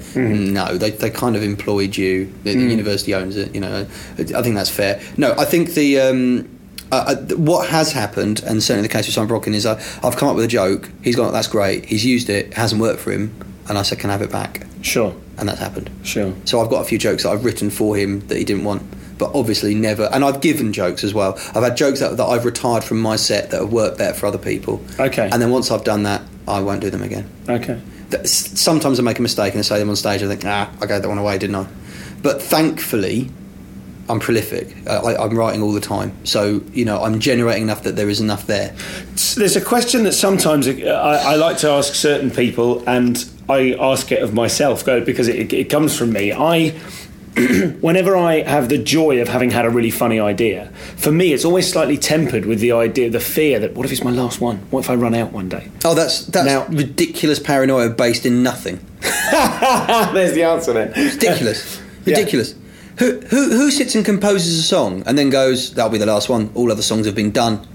No, 0.53 0.78
they, 0.78 0.91
they 0.91 1.09
kind 1.09 1.36
of 1.36 1.43
employed 1.43 1.97
you. 1.97 2.32
The, 2.43 2.53
the 2.53 2.63
university 2.70 3.13
owns 3.13 3.36
it. 3.36 3.53
You 3.53 3.59
know, 3.61 3.86
I 4.18 4.24
think 4.24 4.55
that's 4.55 4.70
fair. 4.70 5.01
No, 5.18 5.34
I 5.38 5.43
think 5.45 5.74
the. 5.74 5.99
Um, 5.99 6.49
uh, 6.89 7.15
uh, 7.30 7.36
what 7.36 7.68
has 7.70 7.91
happened, 7.91 8.41
and 8.47 8.63
certainly 8.63 8.88
the 8.88 8.93
case 8.93 9.05
with 9.07 9.13
Simon 9.15 9.30
Brodkin, 9.30 9.53
is 9.53 9.65
I, 9.65 9.74
I've 10.01 10.15
come 10.15 10.30
up 10.30 10.38
with 10.38 10.45
a 10.45 10.47
joke. 10.47 10.89
He's 11.03 11.18
gone, 11.18 11.34
that's 11.34 11.49
great. 11.49 11.84
He's 11.84 12.05
used 12.05 12.30
it. 12.30 12.45
It 12.47 12.53
hasn't 12.53 12.80
worked 12.82 13.01
for 13.01 13.11
him, 13.11 13.36
and 13.70 13.78
I 13.78 13.82
said, 13.84 13.99
can 13.99 14.09
I 14.09 14.13
have 14.13 14.22
it 14.22 14.32
back? 14.32 14.65
Sure, 14.82 15.15
And 15.38 15.49
that's 15.49 15.59
happened. 15.59 15.89
sure. 16.03 16.34
So 16.45 16.61
I've 16.61 16.70
got 16.70 16.82
a 16.82 16.86
few 16.86 16.97
jokes 16.97 17.24
that 17.24 17.30
I've 17.32 17.43
written 17.45 17.70
for 17.70 17.95
him 17.97 18.22
that 18.28 18.38
he 18.38 18.43
didn't 18.43 18.63
want, 18.63 18.84
but 19.18 19.32
obviously 19.34 19.74
never. 19.76 20.09
And 20.13 20.24
I've 20.24 20.39
given 20.41 20.72
jokes 20.74 21.03
as 21.03 21.13
well. 21.13 21.34
I've 21.55 21.63
had 21.63 21.76
jokes 21.76 21.99
that, 21.99 22.15
that 22.18 22.26
I've 22.26 22.45
retired 22.45 22.84
from 22.84 23.01
my 23.01 23.15
set 23.15 23.51
that 23.51 23.59
have 23.61 23.72
worked 23.74 23.97
better 23.97 24.13
for 24.13 24.26
other 24.28 24.38
people. 24.38 24.82
Okay. 24.99 25.30
And 25.32 25.41
then 25.41 25.49
once 25.51 25.72
I've 25.72 25.84
done 25.84 26.03
that, 26.03 26.22
I 26.47 26.61
won't 26.61 26.82
do 26.82 26.89
them 26.89 27.01
again. 27.03 27.30
Okay. 27.49 27.82
That- 28.11 28.28
Sometimes 28.28 28.99
I 28.99 29.03
make 29.03 29.20
a 29.20 29.22
mistake 29.22 29.53
and 29.53 29.59
I 29.59 29.63
say 29.63 29.80
them 29.80 29.89
on 29.89 29.95
stage. 29.95 30.22
And 30.22 30.32
I 30.32 30.36
think, 30.36 30.45
ah, 30.45 30.72
I 30.82 30.86
gave 30.86 31.01
that 31.01 31.09
one 31.09 31.18
away, 31.18 31.38
didn't 31.38 31.55
I? 31.55 31.68
But 32.22 32.41
thankfully, 32.41 33.30
I'm 34.10 34.20
prolific. 34.20 34.74
I, 34.88 35.16
I'm 35.16 35.38
writing 35.38 35.62
all 35.62 35.74
the 35.74 35.82
time, 35.82 36.12
so 36.24 36.62
you 36.74 36.86
know 36.86 37.03
I'm 37.03 37.20
generating 37.20 37.64
enough 37.64 37.84
that 37.84 37.95
there 37.95 38.10
is 38.10 38.22
enough 38.22 38.47
there. 38.47 38.74
There's 39.36 39.55
a 39.55 39.62
question 39.62 40.03
that 40.03 40.14
sometimes 40.14 40.68
uh, 40.68 40.72
I, 40.82 41.34
I 41.34 41.36
like 41.36 41.58
to 41.60 41.70
ask 41.70 41.93
certain 41.93 42.32
people, 42.32 42.84
and 42.88 43.24
I 43.49 43.74
ask 43.80 44.12
it 44.12 44.22
of 44.24 44.34
myself 44.34 44.86
because 44.86 45.28
it, 45.28 45.51
it 45.53 45.70
comes 45.70 45.97
from 45.97 46.14
me. 46.14 46.32
I, 46.34 46.70
whenever 47.82 48.16
I 48.18 48.41
have 48.41 48.68
the 48.70 48.78
joy 48.78 49.22
of 49.22 49.28
having 49.28 49.51
had 49.51 49.66
a 49.66 49.70
really 49.70 49.91
funny 49.91 50.20
idea, 50.20 50.68
for 50.95 51.12
me 51.12 51.34
it's 51.34 51.45
always 51.45 51.70
slightly 51.70 51.97
tempered 51.97 52.45
with 52.45 52.60
the 52.62 52.72
idea, 52.72 53.10
the 53.10 53.20
fear 53.20 53.60
that 53.60 53.74
what 53.76 53.86
if 53.86 53.91
it's 53.91 54.03
my 54.03 54.12
last 54.12 54.41
one? 54.41 54.58
What 54.72 54.80
if 54.86 54.89
I 54.89 54.95
run 54.95 55.14
out 55.14 55.34
one 55.34 55.49
day? 55.49 55.70
Oh, 55.86 55.93
that's 55.93 56.26
that's 56.28 56.45
Now- 56.47 56.66
ridiculous 56.68 57.39
paranoia 57.39 57.89
based 57.89 58.26
in 58.26 58.41
nothing. 58.41 58.80
There's 59.32 60.34
the 60.34 60.43
answer 60.43 60.74
then. 60.74 60.93
Ridiculous, 60.93 61.80
Yeah. 62.05 62.16
Who, 63.00 63.20
who 63.20 63.52
who 63.52 63.70
sits 63.70 63.93
and 63.93 64.04
composes 64.04 64.58
a 64.58 64.64
song 64.64 65.04
and 65.06 65.18
then 65.18 65.30
goes, 65.30 65.74
"That'll 65.74 65.91
be 65.91 66.00
the 66.00 66.06
last 66.08 66.30
one. 66.30 66.50
All 66.56 66.72
other 66.72 66.82
songs 66.82 67.06
have 67.06 67.16
been 67.16 67.32
done. 67.32 67.66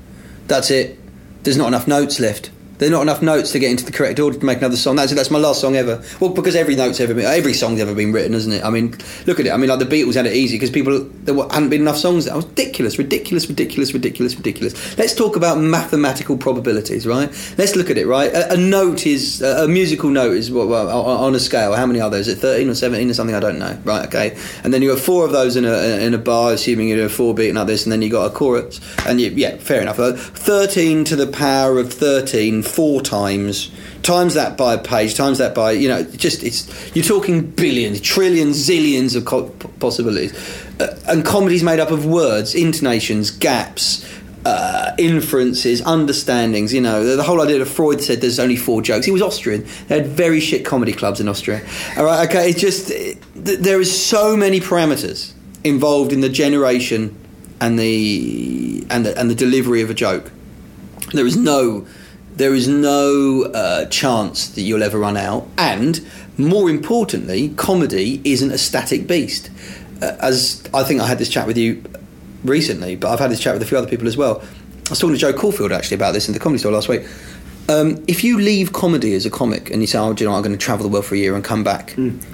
That's 0.49 0.70
it. 0.70 0.99
There's 1.45 1.57
not 1.57 1.68
enough 1.68 1.87
notes 1.87 2.18
left. 2.18 2.51
There's 2.79 2.91
not 2.91 3.03
enough 3.03 3.23
notes 3.23 3.53
to 3.53 3.61
get 3.61 3.70
into 3.70 3.85
the 3.85 3.93
correct 3.93 4.18
order 4.18 4.37
to 4.37 4.45
make 4.45 4.59
another 4.59 4.77
song. 4.77 4.97
That's. 4.97 5.12
That's 5.12 5.31
my 5.31 5.39
last 5.39 5.61
song 5.61 5.77
ever. 5.77 6.03
Well, 6.20 6.31
because 6.31 6.57
every 6.57 6.75
note's 6.75 6.99
ever 6.99 7.12
been, 7.14 7.27
every 7.27 7.53
song's 7.53 7.81
ever 7.81 7.95
been 7.95 8.12
written, 8.12 8.35
isn't 8.35 8.51
it? 8.51 8.64
I 8.64 8.70
mean, 8.70 8.97
look 9.27 9.39
at 9.39 9.47
it. 9.47 9.53
I 9.53 9.57
mean, 9.57 9.68
like 9.68 9.79
the 9.79 9.85
Beatles 9.85 10.14
had 10.14 10.27
it 10.27 10.33
easy 10.33 10.57
because 10.57 10.70
people 10.70 10.99
there 11.01 11.35
hadn't 11.35 11.68
been 11.68 11.83
enough 11.83 11.99
songs. 11.99 12.25
That 12.25 12.35
was 12.35 12.47
ridiculous, 12.47 12.99
ridiculous, 12.99 13.47
ridiculous, 13.47 13.93
ridiculous, 13.93 14.35
ridiculous. 14.35 14.99
Let's 14.99 15.14
talk 15.14 15.37
about 15.37 15.59
mathematical 15.59 16.37
probabilities, 16.37 17.07
right? 17.07 17.29
Let's 17.59 17.77
look 17.77 17.91
at 17.91 17.99
it, 17.99 18.07
right? 18.07 18.33
A, 18.33 18.55
a 18.55 18.57
note 18.57 19.07
is 19.07 19.43
a, 19.43 19.64
a 19.64 19.68
musical 19.68 20.11
note 20.11 20.33
is 20.33 20.51
what 20.51 20.66
well, 20.66 20.89
on 20.91 21.35
a 21.35 21.41
scale. 21.41 21.75
How 21.75 21.87
many 21.87 22.01
are 22.01 22.11
there? 22.11 22.20
Is 22.20 22.29
it 22.29 22.39
thirteen 22.39 22.68
or 22.70 22.75
seventeen 22.75 23.11
or 23.11 23.14
something? 23.14 23.37
I 23.37 23.41
don't 23.41 23.59
know. 23.59 23.79
Right? 23.85 24.07
Okay. 24.07 24.37
And 24.64 24.73
then 24.73 24.83
you 24.83 24.91
have 24.91 25.01
four 25.01 25.25
of 25.25 25.33
those 25.33 25.57
in 25.57 25.66
a 25.66 26.01
in 26.01 26.14
a 26.14 26.18
bar, 26.18 26.55
assuming 26.55 26.89
you 26.89 26.97
do 26.97 27.05
a 27.05 27.09
four 27.09 27.35
beat 27.35 27.53
like 27.53 27.66
this, 27.66 27.85
and 27.85 27.93
then 27.93 28.03
you 28.03 28.11
got 28.11 28.33
a 28.33 28.35
chorus. 28.35 28.81
And 29.07 29.20
you, 29.20 29.31
yeah, 29.31 29.59
fair 29.59 29.83
enough. 29.83 29.99
Thirteen 29.99 31.05
to 31.05 31.16
the 31.16 31.27
power 31.27 31.79
of 31.79 31.93
thirteen 31.93 32.62
four 32.75 33.03
times, 33.03 33.70
times 34.03 34.35
that 34.35 34.57
by 34.57 34.75
a 34.75 34.79
page, 34.79 35.14
times 35.14 35.39
that 35.39 35.55
by 35.55 35.73
you 35.73 35.89
know, 35.89 36.03
just 36.05 36.43
it's 36.43 36.95
you're 36.97 37.05
talking 37.05 37.51
billions, 37.51 38.01
trillions, 38.01 38.57
zillions 38.68 39.16
of 39.16 39.25
co- 39.25 39.51
possibilities, 39.79 40.33
uh, 40.81 40.99
and 41.09 41.25
comedy's 41.25 41.62
made 41.62 41.81
up 41.81 41.91
of 41.91 42.07
words, 42.07 42.55
intonations, 42.55 43.31
gaps. 43.31 44.09
Uh, 44.45 44.93
inferences, 44.99 45.81
understandings. 45.83 46.75
You 46.75 46.81
know, 46.81 47.05
the, 47.05 47.14
the 47.14 47.23
whole 47.23 47.41
idea 47.41 47.61
that 47.61 47.66
Freud 47.66 48.01
said 48.01 48.20
there's 48.20 48.41
only 48.41 48.57
four 48.57 48.83
jokes. 48.83 49.07
He 49.07 49.12
was 49.12 49.23
Austrian. 49.23 49.64
They 49.87 50.01
had 50.01 50.09
very 50.09 50.41
shit 50.41 50.64
comedy 50.64 50.93
clubs 50.93 51.20
in 51.20 51.29
Austria. 51.29 51.64
All 51.97 52.05
right, 52.05 52.29
okay. 52.29 52.51
It's 52.51 52.61
just 52.61 52.91
it, 52.91 53.23
there 53.37 53.81
is 53.81 53.97
so 53.97 54.37
many 54.37 54.59
parameters 54.59 55.33
involved 55.62 56.12
in 56.12 56.23
the 56.23 56.29
generation 56.29 57.16
and 57.61 57.79
the 57.79 58.85
and 58.91 59.07
the, 59.07 59.16
and 59.16 59.31
the 59.31 59.37
delivery 59.37 59.81
of 59.83 59.91
a 59.91 59.95
joke. 59.95 60.33
There 61.12 61.27
is 61.27 61.37
no 61.37 61.87
there 62.37 62.55
is 62.55 62.68
no 62.68 63.45
uh, 63.45 63.87
chance 63.87 64.49
that 64.49 64.62
you'll 64.62 64.83
ever 64.83 64.99
run 64.99 65.16
out. 65.16 65.47
And 65.59 66.05
more 66.39 66.70
importantly, 66.70 67.51
comedy 67.51 68.20
isn't 68.24 68.51
a 68.51 68.59
static 68.59 69.07
beast. 69.07 69.51
Uh, 70.01 70.16
as 70.20 70.62
I 70.74 70.83
think 70.83 71.01
I 71.01 71.07
had 71.07 71.18
this 71.18 71.28
chat 71.28 71.47
with 71.47 71.57
you 71.57 71.83
recently, 72.45 72.97
but 72.97 73.11
I've 73.11 73.20
had 73.20 73.30
this 73.30 73.41
chat 73.41 73.55
with 73.55 73.62
a 73.62 73.66
few 73.66 73.78
other 73.78 73.87
people 73.87 74.09
as 74.09 74.16
well. 74.16 74.41
I 74.87 74.91
was 74.91 74.99
talking 74.99 75.14
to 75.14 75.20
Jo 75.20 75.33
Caulfield 75.33 75.72
actually 75.72 75.95
about 75.95 76.12
this 76.12 76.28
in 76.28 76.35
the 76.35 76.41
comedy 76.41 76.59
store 76.59 76.72
last 76.72 76.89
week. 76.89 77.07
Um, 77.68 78.03
if 78.09 78.24
you 78.24 78.39
leave 78.39 78.72
comedy 78.72 79.14
as 79.14 79.24
a 79.24 79.30
comic 79.30 79.70
and 79.70 79.80
you 79.80 79.87
say, 79.87 79.99
"Oh, 79.99 80.12
do 80.12 80.24
you 80.24 80.28
know, 80.28 80.35
I'm 80.35 80.43
going 80.43 80.53
to 80.53 80.59
travel 80.59 80.83
the 80.83 80.93
world 80.93 81.05
for 81.07 81.14
a 81.14 81.18
year 81.18 81.37
and 81.37 81.45
come 81.45 81.62
back," 81.62 81.93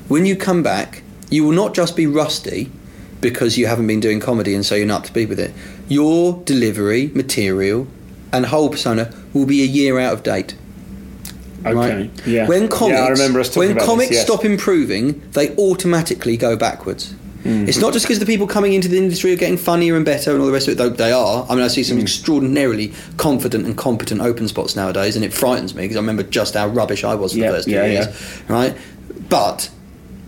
when 0.08 0.24
you 0.24 0.34
come 0.36 0.62
back, 0.62 1.02
you 1.30 1.44
will 1.44 1.52
not 1.52 1.74
just 1.74 1.94
be 1.94 2.06
rusty 2.06 2.70
because 3.20 3.58
you 3.58 3.66
haven't 3.66 3.86
been 3.86 4.00
doing 4.00 4.20
comedy 4.20 4.54
and 4.54 4.64
so 4.64 4.74
you're 4.74 4.86
not 4.86 4.98
up 4.98 5.02
to 5.02 5.08
speed 5.08 5.28
with 5.28 5.40
it. 5.40 5.52
Your 5.88 6.40
delivery, 6.44 7.08
material, 7.14 7.86
and 8.32 8.46
whole 8.46 8.68
persona 8.68 9.12
will 9.32 9.46
be 9.46 9.62
a 9.62 9.66
year 9.66 9.98
out 9.98 10.12
of 10.12 10.22
date. 10.22 10.54
Okay. 11.66 12.10
Yeah. 12.24 12.46
When 12.46 12.68
comics, 12.68 12.98
Yeah, 12.98 13.04
I 13.06 13.08
remember 13.10 13.40
us 13.40 13.52
talking 13.52 13.74
when 13.76 13.84
comics 13.84 14.10
this, 14.10 14.18
yes. 14.18 14.26
stop 14.26 14.44
improving, 14.44 15.20
they 15.32 15.54
automatically 15.56 16.36
go 16.36 16.56
backwards. 16.56 17.14
Mm. 17.44 17.68
It's 17.68 17.78
not 17.78 17.92
just 17.92 18.04
because 18.04 18.18
the 18.18 18.26
people 18.26 18.46
coming 18.46 18.72
into 18.72 18.88
the 18.88 18.98
industry 18.98 19.32
are 19.32 19.36
getting 19.36 19.56
funnier 19.56 19.96
and 19.96 20.04
better 20.04 20.30
and 20.32 20.40
all 20.40 20.46
the 20.46 20.52
rest 20.52 20.68
of 20.68 20.72
it, 20.72 20.76
though 20.76 20.88
they 20.88 21.12
are. 21.12 21.46
I 21.48 21.54
mean, 21.54 21.64
I 21.64 21.68
see 21.68 21.80
Mm. 21.82 21.84
some 21.88 21.98
extraordinarily 21.98 22.92
confident 23.16 23.64
and 23.66 23.76
competent 23.76 24.20
open 24.20 24.48
spots 24.48 24.76
nowadays, 24.76 25.16
and 25.16 25.24
it 25.24 25.32
frightens 25.32 25.74
me 25.74 25.82
because 25.82 25.96
I 25.96 26.00
remember 26.00 26.22
just 26.22 26.54
how 26.54 26.68
rubbish 26.68 27.04
I 27.04 27.14
was 27.14 27.32
for 27.32 27.38
Yeah, 27.38 27.50
the 27.50 27.56
first 27.56 27.66
two 27.68 27.74
yeah, 27.74 27.86
years. 27.86 28.06
Right? 28.48 28.76
But 29.28 29.70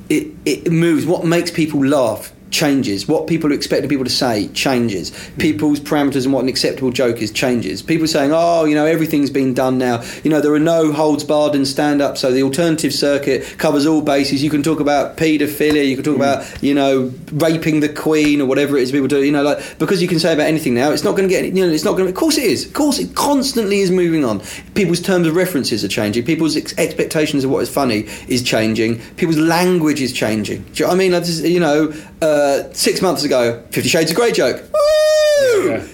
it, 0.09 0.29
it 0.45 0.71
moves. 0.73 1.07
What 1.07 1.25
makes 1.25 1.51
people 1.51 1.85
laugh 1.85 2.33
changes. 2.51 3.09
What 3.09 3.27
people 3.27 3.51
are 3.51 3.55
expecting 3.55 3.89
people 3.89 4.05
to 4.05 4.11
say 4.11 4.49
changes. 4.49 5.11
People's 5.39 5.81
parameters 5.81 6.25
and 6.25 6.33
what 6.33 6.43
an 6.43 6.49
acceptable 6.49 6.91
joke 6.91 7.23
is 7.23 7.31
changes. 7.31 7.83
People 7.83 8.07
saying, 8.07 8.31
oh, 8.33 8.65
you 8.65 8.75
know, 8.75 8.87
everything's 8.87 9.31
been 9.31 9.55
done 9.55 9.79
now. 9.79 10.03
You 10.25 10.31
know, 10.31 10.41
there 10.41 10.53
are 10.53 10.59
no 10.59 10.93
holds 10.93 11.25
barred 11.25 11.55
in 11.55 11.65
stand 11.65 12.03
up, 12.03 12.19
so 12.19 12.33
the 12.33 12.43
alternative 12.43 12.93
circuit 12.93 13.59
covers 13.59 13.87
all 13.87 14.03
bases. 14.03 14.43
You 14.43 14.51
can 14.51 14.63
talk 14.63 14.81
about 14.81 15.17
paedophilia, 15.17 15.89
you 15.89 15.95
can 15.95 16.05
talk 16.05 16.17
mm. 16.17 16.43
about, 16.45 16.63
you 16.63 16.75
know, 16.75 17.13
raping 17.33 17.81
the 17.81 17.89
queen 17.89 18.41
or 18.41 18.47
whatever 18.47 18.77
it 18.77 18.83
is 18.83 18.93
people 18.93 19.09
do. 19.09 19.23
You 19.23 19.33
know, 19.33 19.43
like, 19.43 19.79
because 19.79 20.03
you 20.03 20.09
can 20.09 20.19
say 20.19 20.33
about 20.33 20.47
anything 20.47 20.75
now, 20.75 20.91
it's 20.91 21.05
not 21.05 21.17
going 21.17 21.29
to 21.29 21.35
get, 21.35 21.45
you 21.45 21.67
know, 21.67 21.73
it's 21.73 21.85
not 21.85 21.93
going 21.93 22.05
to, 22.05 22.11
of 22.11 22.17
course 22.17 22.39
it 22.39 22.45
is. 22.45 22.67
Of 22.67 22.75
course 22.75 22.99
it 22.99 23.15
constantly 23.15 23.81
is 23.81 23.91
moving 23.91 24.25
on. 24.25 24.41
People's 24.75 25.01
terms 25.01 25.27
of 25.27 25.37
references 25.37 25.85
are 25.85 25.89
changing. 25.89 26.25
People's 26.25 26.57
ex- 26.57 26.77
expectations 26.79 27.45
of 27.45 27.51
what 27.51 27.61
is 27.61 27.71
funny 27.71 28.07
is 28.29 28.43
changing. 28.43 29.01
People's 29.17 29.39
language 29.39 30.01
is 30.01 30.13
changing. 30.13 30.63
Do 30.63 30.69
you 30.75 30.85
know 30.85 30.89
what 30.89 30.95
I 30.95 30.99
mean? 30.99 31.13
Like, 31.13 31.27
you 31.27 31.61
know, 31.61 31.93
uh, 32.23 32.73
six 32.73 33.01
months 33.03 33.25
ago, 33.25 33.63
Fifty 33.71 33.89
Shades 33.89 34.11
of 34.11 34.17
Grey 34.17 34.33
joke. 34.33 34.63
Woo! 34.73 35.69
Yeah. 35.71 35.87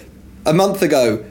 A 0.45 0.53
month 0.53 0.83
ago, 0.83 1.24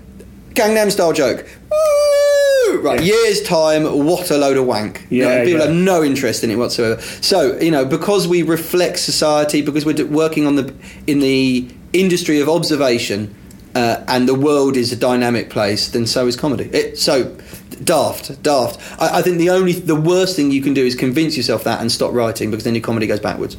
Gangnam 0.53 0.91
Style 0.91 1.13
joke. 1.13 1.45
Woo! 1.71 2.81
Right, 2.81 2.99
Yeah. 2.99 3.13
years 3.13 3.41
time, 3.43 4.05
what 4.05 4.31
a 4.31 4.37
load 4.37 4.57
of 4.57 4.65
wank. 4.65 5.05
Yeah, 5.09 5.43
people 5.43 5.59
yeah. 5.59 5.67
have 5.67 5.75
no 5.75 6.03
interest 6.03 6.43
in 6.43 6.51
it 6.51 6.57
whatsoever. 6.57 6.99
So, 7.21 7.57
you 7.59 7.71
know, 7.71 7.85
because 7.85 8.27
we 8.27 8.41
reflect 8.41 8.99
society, 8.99 9.61
because 9.61 9.85
we're 9.85 10.05
working 10.07 10.45
on 10.47 10.55
the 10.55 10.73
in 11.07 11.19
the 11.19 11.67
industry 11.93 12.41
of 12.41 12.49
observation, 12.49 13.33
uh, 13.75 14.03
and 14.07 14.27
the 14.27 14.35
world 14.35 14.75
is 14.75 14.91
a 14.91 14.95
dynamic 14.95 15.49
place, 15.49 15.87
then 15.89 16.05
so 16.05 16.27
is 16.27 16.35
comedy. 16.35 16.65
It, 16.73 16.97
so, 16.97 17.35
daft, 17.83 18.41
daft. 18.41 18.79
I, 19.01 19.19
I 19.19 19.21
think 19.21 19.37
the 19.37 19.49
only, 19.51 19.73
the 19.73 19.95
worst 19.95 20.35
thing 20.35 20.51
you 20.51 20.61
can 20.61 20.73
do 20.73 20.85
is 20.85 20.95
convince 20.95 21.37
yourself 21.37 21.63
that 21.65 21.79
and 21.81 21.91
stop 21.91 22.13
writing, 22.13 22.51
because 22.51 22.63
then 22.63 22.75
your 22.75 22.83
comedy 22.83 23.07
goes 23.07 23.19
backwards. 23.19 23.55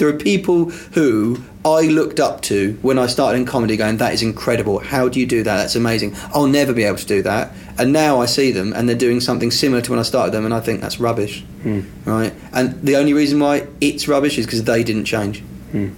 There 0.00 0.08
are 0.08 0.14
people 0.14 0.70
who 0.94 1.42
I 1.62 1.82
looked 1.82 2.20
up 2.20 2.40
to 2.44 2.78
when 2.80 2.98
I 2.98 3.06
started 3.06 3.36
in 3.36 3.44
comedy 3.44 3.76
going, 3.76 3.98
that 3.98 4.14
is 4.14 4.22
incredible. 4.22 4.78
How 4.78 5.10
do 5.10 5.20
you 5.20 5.26
do 5.26 5.42
that? 5.42 5.56
That's 5.58 5.76
amazing. 5.76 6.16
I'll 6.32 6.46
never 6.46 6.72
be 6.72 6.84
able 6.84 6.96
to 6.96 7.06
do 7.06 7.20
that. 7.20 7.52
And 7.78 7.92
now 7.92 8.18
I 8.18 8.24
see 8.24 8.50
them 8.50 8.72
and 8.72 8.88
they're 8.88 8.96
doing 8.96 9.20
something 9.20 9.50
similar 9.50 9.82
to 9.82 9.90
when 9.90 10.00
I 10.00 10.02
started 10.02 10.32
them 10.32 10.46
and 10.46 10.54
I 10.54 10.60
think 10.60 10.80
that's 10.80 10.98
rubbish. 10.98 11.42
Hmm. 11.62 11.80
Right? 12.06 12.32
And 12.54 12.80
the 12.82 12.96
only 12.96 13.12
reason 13.12 13.40
why 13.40 13.66
it's 13.82 14.08
rubbish 14.08 14.38
is 14.38 14.46
because 14.46 14.64
they 14.64 14.82
didn't 14.82 15.04
change. 15.04 15.40
Hmm. 15.72 15.90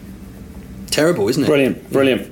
Terrible, 0.86 1.28
isn't 1.28 1.44
it? 1.44 1.46
Brilliant, 1.46 1.92
brilliant. 1.92 2.32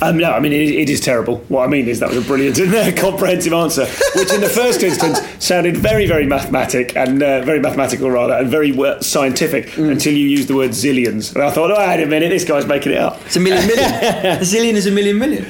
Um, 0.00 0.16
no, 0.18 0.30
I 0.32 0.40
mean 0.40 0.52
it, 0.52 0.70
it 0.70 0.88
is 0.90 1.00
terrible. 1.00 1.38
What 1.48 1.64
I 1.64 1.66
mean 1.66 1.88
is 1.88 1.98
that 2.00 2.08
was 2.08 2.18
a 2.18 2.26
brilliant 2.26 2.58
and 2.60 2.74
uh, 2.74 2.92
comprehensive 3.00 3.52
answer, 3.52 3.86
which 4.14 4.32
in 4.32 4.40
the 4.40 4.48
first 4.48 4.82
instance 4.82 5.20
sounded 5.44 5.76
very, 5.76 6.06
very 6.06 6.24
mathematic 6.26 6.94
and 6.96 7.22
uh, 7.22 7.42
very 7.42 7.58
mathematical 7.60 8.10
rather, 8.10 8.34
and 8.34 8.48
very 8.48 8.76
uh, 8.78 9.00
scientific 9.00 9.58
Mm. 9.78 9.92
until 9.92 10.12
you 10.14 10.26
used 10.26 10.48
the 10.48 10.54
word 10.56 10.70
zillions, 10.70 11.34
and 11.34 11.42
I 11.42 11.50
thought, 11.50 11.70
oh, 11.70 11.76
wait 11.78 12.02
a 12.02 12.06
minute, 12.06 12.30
this 12.30 12.44
guy's 12.44 12.66
making 12.66 12.92
it 12.92 12.98
up. 12.98 13.20
It's 13.26 13.36
a 13.36 13.40
million 13.40 13.66
million. 13.66 13.84
a 13.94 14.38
zillion 14.40 14.74
is 14.74 14.86
a 14.86 14.90
million 14.90 15.18
million. 15.18 15.46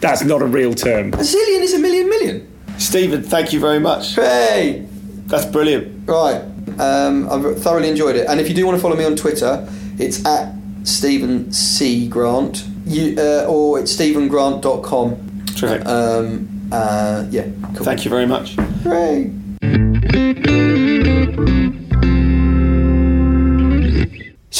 That's 0.00 0.24
not 0.24 0.42
a 0.42 0.46
real 0.46 0.74
term. 0.74 1.12
A 1.14 1.18
zillion 1.18 1.60
is 1.62 1.74
a 1.74 1.78
million 1.78 2.08
million. 2.08 2.48
Stephen, 2.78 3.22
thank 3.22 3.52
you 3.52 3.60
very 3.60 3.78
much. 3.80 4.14
Hey! 4.14 4.86
That's 5.26 5.46
brilliant. 5.46 6.08
Right. 6.08 6.42
Um, 6.78 7.28
I've 7.30 7.62
thoroughly 7.62 7.88
enjoyed 7.88 8.16
it. 8.16 8.26
And 8.28 8.40
if 8.40 8.48
you 8.48 8.54
do 8.54 8.66
want 8.66 8.76
to 8.76 8.82
follow 8.82 8.96
me 8.96 9.04
on 9.04 9.16
Twitter, 9.16 9.66
it's 9.98 10.24
at 10.26 10.54
Stephen 10.84 11.52
C. 11.52 12.08
Grant. 12.08 12.64
You, 12.84 13.16
uh, 13.18 13.46
or 13.48 13.78
it's 13.78 13.92
stephengrant.com. 13.96 15.44
Terrific. 15.56 15.86
Um, 15.86 16.48
uh, 16.72 17.26
yeah, 17.30 17.46
cool. 17.74 17.84
Thank 17.84 18.04
you 18.04 18.10
very 18.10 18.26
much. 18.26 18.54
Hooray. 18.82 19.30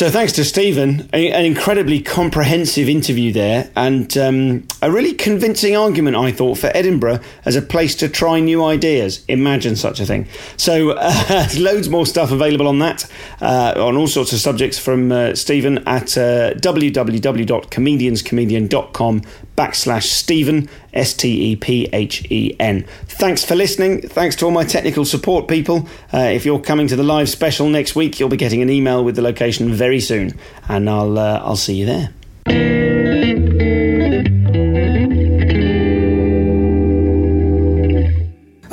So 0.02 0.10
thanks 0.10 0.32
to 0.32 0.44
Stephen, 0.44 1.08
an 1.12 1.44
incredibly 1.44 2.00
comprehensive 2.00 2.88
interview 2.88 3.32
there, 3.32 3.70
and 3.76 4.18
um, 4.18 4.66
a 4.82 4.90
really 4.90 5.14
convincing 5.14 5.76
argument, 5.76 6.16
I 6.16 6.32
thought, 6.32 6.58
for 6.58 6.72
Edinburgh 6.74 7.20
as 7.44 7.54
a 7.54 7.62
place 7.62 7.94
to 7.98 8.08
try 8.08 8.40
new 8.40 8.64
ideas. 8.64 9.24
Imagine 9.28 9.76
such 9.76 10.00
a 10.00 10.04
thing. 10.04 10.26
So 10.56 10.90
uh, 10.98 11.46
loads 11.56 11.88
more 11.88 12.04
stuff 12.04 12.32
available 12.32 12.66
on 12.66 12.80
that, 12.80 13.08
uh, 13.40 13.74
on 13.76 13.96
all 13.96 14.08
sorts 14.08 14.32
of 14.32 14.40
subjects 14.40 14.76
from 14.76 15.12
uh, 15.12 15.36
Stephen 15.36 15.86
at 15.86 16.18
uh, 16.18 16.54
www.comedianscomedian.com 16.54 19.22
backslash 19.56 20.04
Stephen, 20.04 20.68
S 20.92 21.14
T 21.14 21.52
E 21.52 21.56
P 21.56 21.88
H 21.92 22.24
E 22.30 22.56
N. 22.60 22.84
Thanks 23.06 23.44
for 23.44 23.54
listening. 23.54 24.02
Thanks 24.02 24.36
to 24.36 24.44
all 24.46 24.50
my 24.50 24.64
technical 24.64 25.04
support 25.04 25.48
people. 25.48 25.88
Uh, 26.12 26.18
if 26.18 26.44
you're 26.44 26.60
coming 26.60 26.86
to 26.88 26.96
the 26.96 27.02
live 27.02 27.28
special 27.28 27.68
next 27.68 27.94
week, 27.94 28.18
you'll 28.18 28.28
be 28.28 28.36
getting 28.36 28.62
an 28.62 28.70
email 28.70 29.04
with 29.04 29.16
the 29.16 29.22
location 29.22 29.72
very 29.72 30.00
soon, 30.00 30.38
and 30.68 30.88
I'll 30.88 31.18
uh, 31.18 31.40
I'll 31.44 31.56
see 31.56 31.74
you 31.74 31.86
there. 31.86 32.10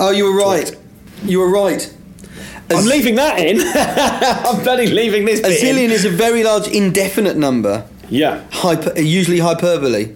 Oh, 0.01 0.11
you 0.11 0.23
were 0.25 0.37
right. 0.37 0.75
You 1.23 1.39
were 1.39 1.49
right. 1.49 1.93
I'm 2.71 2.85
leaving 2.85 3.15
that 3.15 3.39
in. 3.39 3.59
I'm 4.47 4.63
bloody 4.63 4.87
leaving 4.87 5.25
this. 5.25 5.39
A 5.39 5.43
bit 5.43 5.61
in. 5.63 5.75
zillion 5.75 5.89
is 5.89 6.05
a 6.05 6.09
very 6.09 6.43
large 6.43 6.67
indefinite 6.67 7.35
number, 7.35 7.85
Yeah. 8.09 8.45
hyper, 8.51 8.97
usually 8.99 9.39
hyperbole. 9.39 10.15